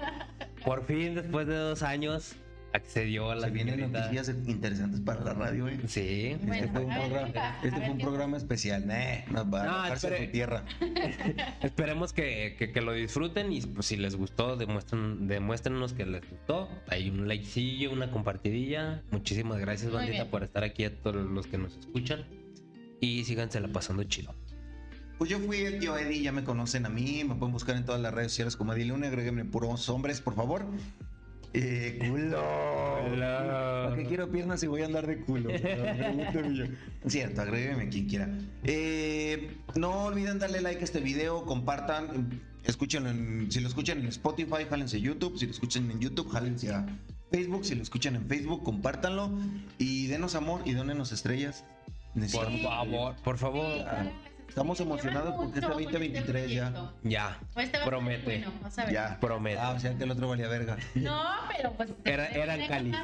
Por 0.64 0.84
fin, 0.84 1.14
después 1.14 1.46
de 1.46 1.54
dos 1.56 1.82
años, 1.82 2.36
accedió 2.74 3.30
a 3.30 3.34
la 3.34 3.46
Se 3.46 3.50
vienen 3.52 3.76
señorita. 3.76 4.00
noticias 4.00 4.28
interesantes 4.46 5.00
para 5.00 5.24
la 5.24 5.32
radio, 5.32 5.66
¿eh? 5.68 5.80
Sí, 5.86 6.36
Bueno, 6.42 6.54
Este 6.54 6.68
fue 6.68 6.84
un 6.84 6.92
a 6.92 6.98
ver, 6.98 7.08
programa, 7.10 7.40
a 7.40 7.56
este 7.64 7.80
fue 7.80 7.90
un 7.90 7.98
programa 7.98 8.36
especial. 8.36 8.86
Nah, 8.86 9.32
nos 9.32 9.46
va 9.52 9.62
a 9.62 9.64
No, 9.64 9.72
bajarse 9.72 10.06
espere. 10.08 10.26
su 10.26 10.32
tierra. 10.32 10.64
Esperemos 11.62 12.12
que, 12.12 12.54
que- 12.58 12.70
que 12.70 12.80
lo 12.82 12.92
disfruten 12.92 13.50
y 13.50 13.62
pues, 13.62 13.86
si 13.86 13.96
les 13.96 14.14
gustó, 14.14 14.56
demuestren, 14.56 15.26
demuéstrenos 15.26 15.94
que 15.94 16.04
les 16.04 16.28
gustó. 16.30 16.68
Hay 16.88 17.08
un 17.08 17.26
likecillo, 17.28 17.90
una 17.92 18.10
compartidilla. 18.10 19.02
Muchísimas 19.10 19.58
gracias, 19.58 19.88
Muy 19.90 19.96
bandita, 20.00 20.18
bien. 20.24 20.30
por 20.30 20.42
estar 20.42 20.62
aquí 20.64 20.84
a 20.84 20.94
todos 21.00 21.16
los 21.16 21.46
que 21.46 21.56
nos 21.58 21.76
escuchan. 21.78 22.24
Y 23.00 23.24
síganse 23.24 23.58
la 23.58 23.68
pasando 23.68 24.04
chido. 24.04 24.34
Pues 25.20 25.28
yo 25.28 25.38
fui 25.38 25.58
el 25.58 25.78
tío 25.78 25.98
Eddie, 25.98 26.22
ya 26.22 26.32
me 26.32 26.44
conocen 26.44 26.86
a 26.86 26.88
mí, 26.88 27.24
me 27.24 27.34
pueden 27.34 27.52
buscar 27.52 27.76
en 27.76 27.84
todas 27.84 28.00
las 28.00 28.14
redes 28.14 28.32
sociales 28.32 28.56
como 28.56 28.72
Eddie 28.72 28.86
Luna, 28.86 29.08
agréguenme 29.08 29.44
puros 29.44 29.86
hombres, 29.90 30.22
por 30.22 30.34
favor. 30.34 30.64
Eh, 31.52 31.98
culo. 32.08 32.40
¿Para 33.18 33.96
qué 33.96 34.06
quiero 34.06 34.30
piernas 34.30 34.60
si 34.60 34.66
voy 34.66 34.80
a 34.80 34.86
andar 34.86 35.06
de 35.06 35.20
culo? 35.20 35.50
Cierto, 37.06 37.42
agrégueme 37.42 37.90
quien 37.90 38.08
quiera. 38.08 38.30
Eh, 38.64 39.58
no 39.74 40.04
olviden 40.04 40.38
darle 40.38 40.62
like 40.62 40.80
a 40.80 40.84
este 40.84 41.00
video, 41.00 41.44
compartan, 41.44 42.40
escúchenlo 42.64 43.10
en, 43.10 43.52
si 43.52 43.60
lo 43.60 43.68
escuchan 43.68 43.98
en 43.98 44.06
Spotify, 44.06 44.64
jálense 44.70 44.96
a 44.96 45.00
YouTube, 45.00 45.36
si 45.36 45.44
lo 45.44 45.52
escuchan 45.52 45.90
en 45.90 46.00
YouTube, 46.00 46.30
jálense 46.30 46.72
a 46.72 46.86
Facebook, 47.30 47.66
si 47.66 47.74
lo 47.74 47.82
escuchan 47.82 48.16
en 48.16 48.26
Facebook, 48.26 48.62
compártanlo 48.62 49.38
y 49.76 50.06
denos 50.06 50.34
amor 50.34 50.62
y 50.64 50.72
donenos 50.72 51.12
estrellas. 51.12 51.66
Por 52.32 52.58
favor, 52.62 53.16
por 53.22 53.36
favor. 53.36 54.29
Estamos 54.50 54.80
emocionados 54.80 55.34
porque 55.36 55.60
este 55.60 55.66
Mucho 55.68 55.74
con 55.74 55.82
2023 55.84 56.50
ya. 56.50 56.92
Ya, 57.04 57.38
Este 57.40 57.56
va 57.56 57.62
a 57.62 57.66
ser 57.66 57.84
promete. 57.84 58.24
bueno, 58.24 58.52
vas 58.62 58.78
a 58.78 58.84
ver. 58.84 58.92
Ya. 58.94 59.18
Promete. 59.20 59.58
Ah, 59.60 59.70
o 59.70 59.80
sea 59.80 59.96
que 59.96 60.04
el 60.04 60.10
otro 60.10 60.28
valía 60.28 60.48
verga. 60.48 60.76
No, 60.96 61.22
pero 61.56 61.72
pues. 61.72 61.90
Era- 62.04 62.26
eran 62.28 62.66
cáliz. 62.68 62.96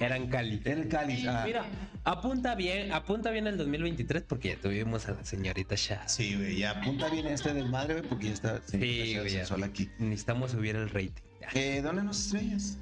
Eran 0.00 0.26
Cali. 0.26 0.60
Era 0.64 0.80
el 0.80 0.88
cáliz. 0.88 1.26
ah. 1.28 1.42
Mira, 1.46 1.64
apunta 2.04 2.54
bien, 2.54 2.92
apunta 2.92 3.30
bien 3.30 3.46
el 3.46 3.56
2023 3.56 4.24
porque 4.24 4.50
ya 4.50 4.60
tuvimos 4.60 5.08
a 5.08 5.12
la 5.12 5.24
señorita 5.24 5.74
Shaz. 5.76 6.12
Sí, 6.12 6.34
güey, 6.36 6.56
ya 6.58 6.72
apunta 6.72 7.08
bien 7.08 7.26
este 7.28 7.54
desmadre, 7.54 7.94
güey, 7.94 8.08
porque 8.08 8.26
ya 8.26 8.32
está 8.34 8.60
Sí, 8.66 9.16
güey, 9.18 9.38
aquí. 9.64 9.88
Necesitamos 9.98 10.50
subir 10.50 10.76
el 10.76 10.90
rating. 10.90 11.22
Eh, 11.54 11.80
dónenos 11.82 12.18
estrellas. 12.26 12.78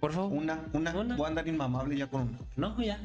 Por 0.00 0.12
favor. 0.12 0.32
Una, 0.32 0.58
una, 0.72 0.96
Una. 0.96 1.16
Voy 1.16 1.26
a 1.26 1.28
andar 1.28 1.46
inmamable 1.46 1.96
ya 1.96 2.06
con 2.06 2.22
una. 2.22 2.38
No, 2.56 2.80
ya. 2.82 2.98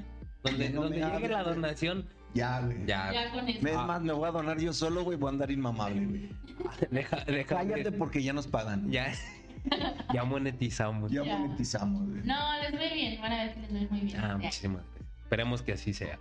Donde, 0.44 0.70
No 0.70 0.84
donde 0.84 1.00
llegue 1.00 1.28
la 1.28 1.44
donación, 1.44 2.08
Ya, 2.36 2.60
güey. 2.60 2.86
ya. 2.86 3.12
Ya 3.14 3.32
con 3.32 3.48
eso. 3.50 3.68
Es 3.68 3.76
Ah. 3.76 3.86
más, 3.88 4.02
me 4.02 4.14
voy 4.14 4.28
a 4.28 4.32
donar 4.32 4.60
yo 4.60 4.74
solo, 4.74 5.04
güey. 5.04 5.18
Voy 5.18 5.30
a 5.30 5.32
andar 5.32 5.50
inmamable, 5.50 6.06
güey. 6.06 6.30
Deja, 6.92 7.18
deja. 7.26 7.56
Cállate 7.58 7.92
porque 7.92 8.22
ya 8.22 8.34
nos 8.34 8.46
pagan. 8.48 8.92
Ya. 8.92 9.12
Ya 10.14 10.24
monetizamos. 10.24 11.12
Ya 11.12 11.24
Ya. 11.24 11.38
monetizamos, 11.38 12.08
güey. 12.10 12.22
No, 12.24 12.36
les 12.62 12.72
ve 12.74 12.94
bien. 12.94 13.20
Van 13.22 13.32
a 13.32 13.44
ver 13.46 13.54
que 13.56 13.60
les 13.62 13.72
ve 13.74 13.88
muy 13.90 14.00
bien. 14.02 14.20
Ah, 14.20 14.28
Ya. 14.28 14.38
muchísimas 14.38 14.84
gracias. 14.84 15.06
Esperemos 15.24 15.62
que 15.64 15.74
así 15.74 15.94
sea. 15.94 16.20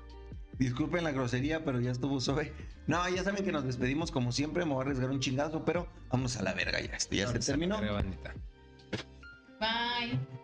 Disculpen 0.59 1.03
la 1.05 1.11
grosería, 1.11 1.65
pero 1.65 1.81
ya 1.81 1.91
estuvo 1.91 2.21
suave. 2.21 2.53
No, 2.87 3.07
ya 3.09 3.25
saben 3.25 3.45
que 3.45 3.51
nos 3.53 3.65
despedimos 3.65 4.11
como 4.13 4.31
siempre. 4.31 4.65
Me 4.65 4.73
voy 4.73 4.83
a 4.83 4.85
arriesgar 4.85 5.11
un 5.11 5.19
chingazo, 5.21 5.65
pero 5.65 5.89
vamos 6.11 6.37
a 6.37 6.43
la 6.45 6.55
verga 6.55 6.81
ya. 6.81 6.95
Esto 6.95 7.15
ya 7.17 7.27
se 7.27 7.33
Vamos 7.33 7.49
a 7.49 7.53
terminó. 7.53 7.79
Bye. 9.61 10.44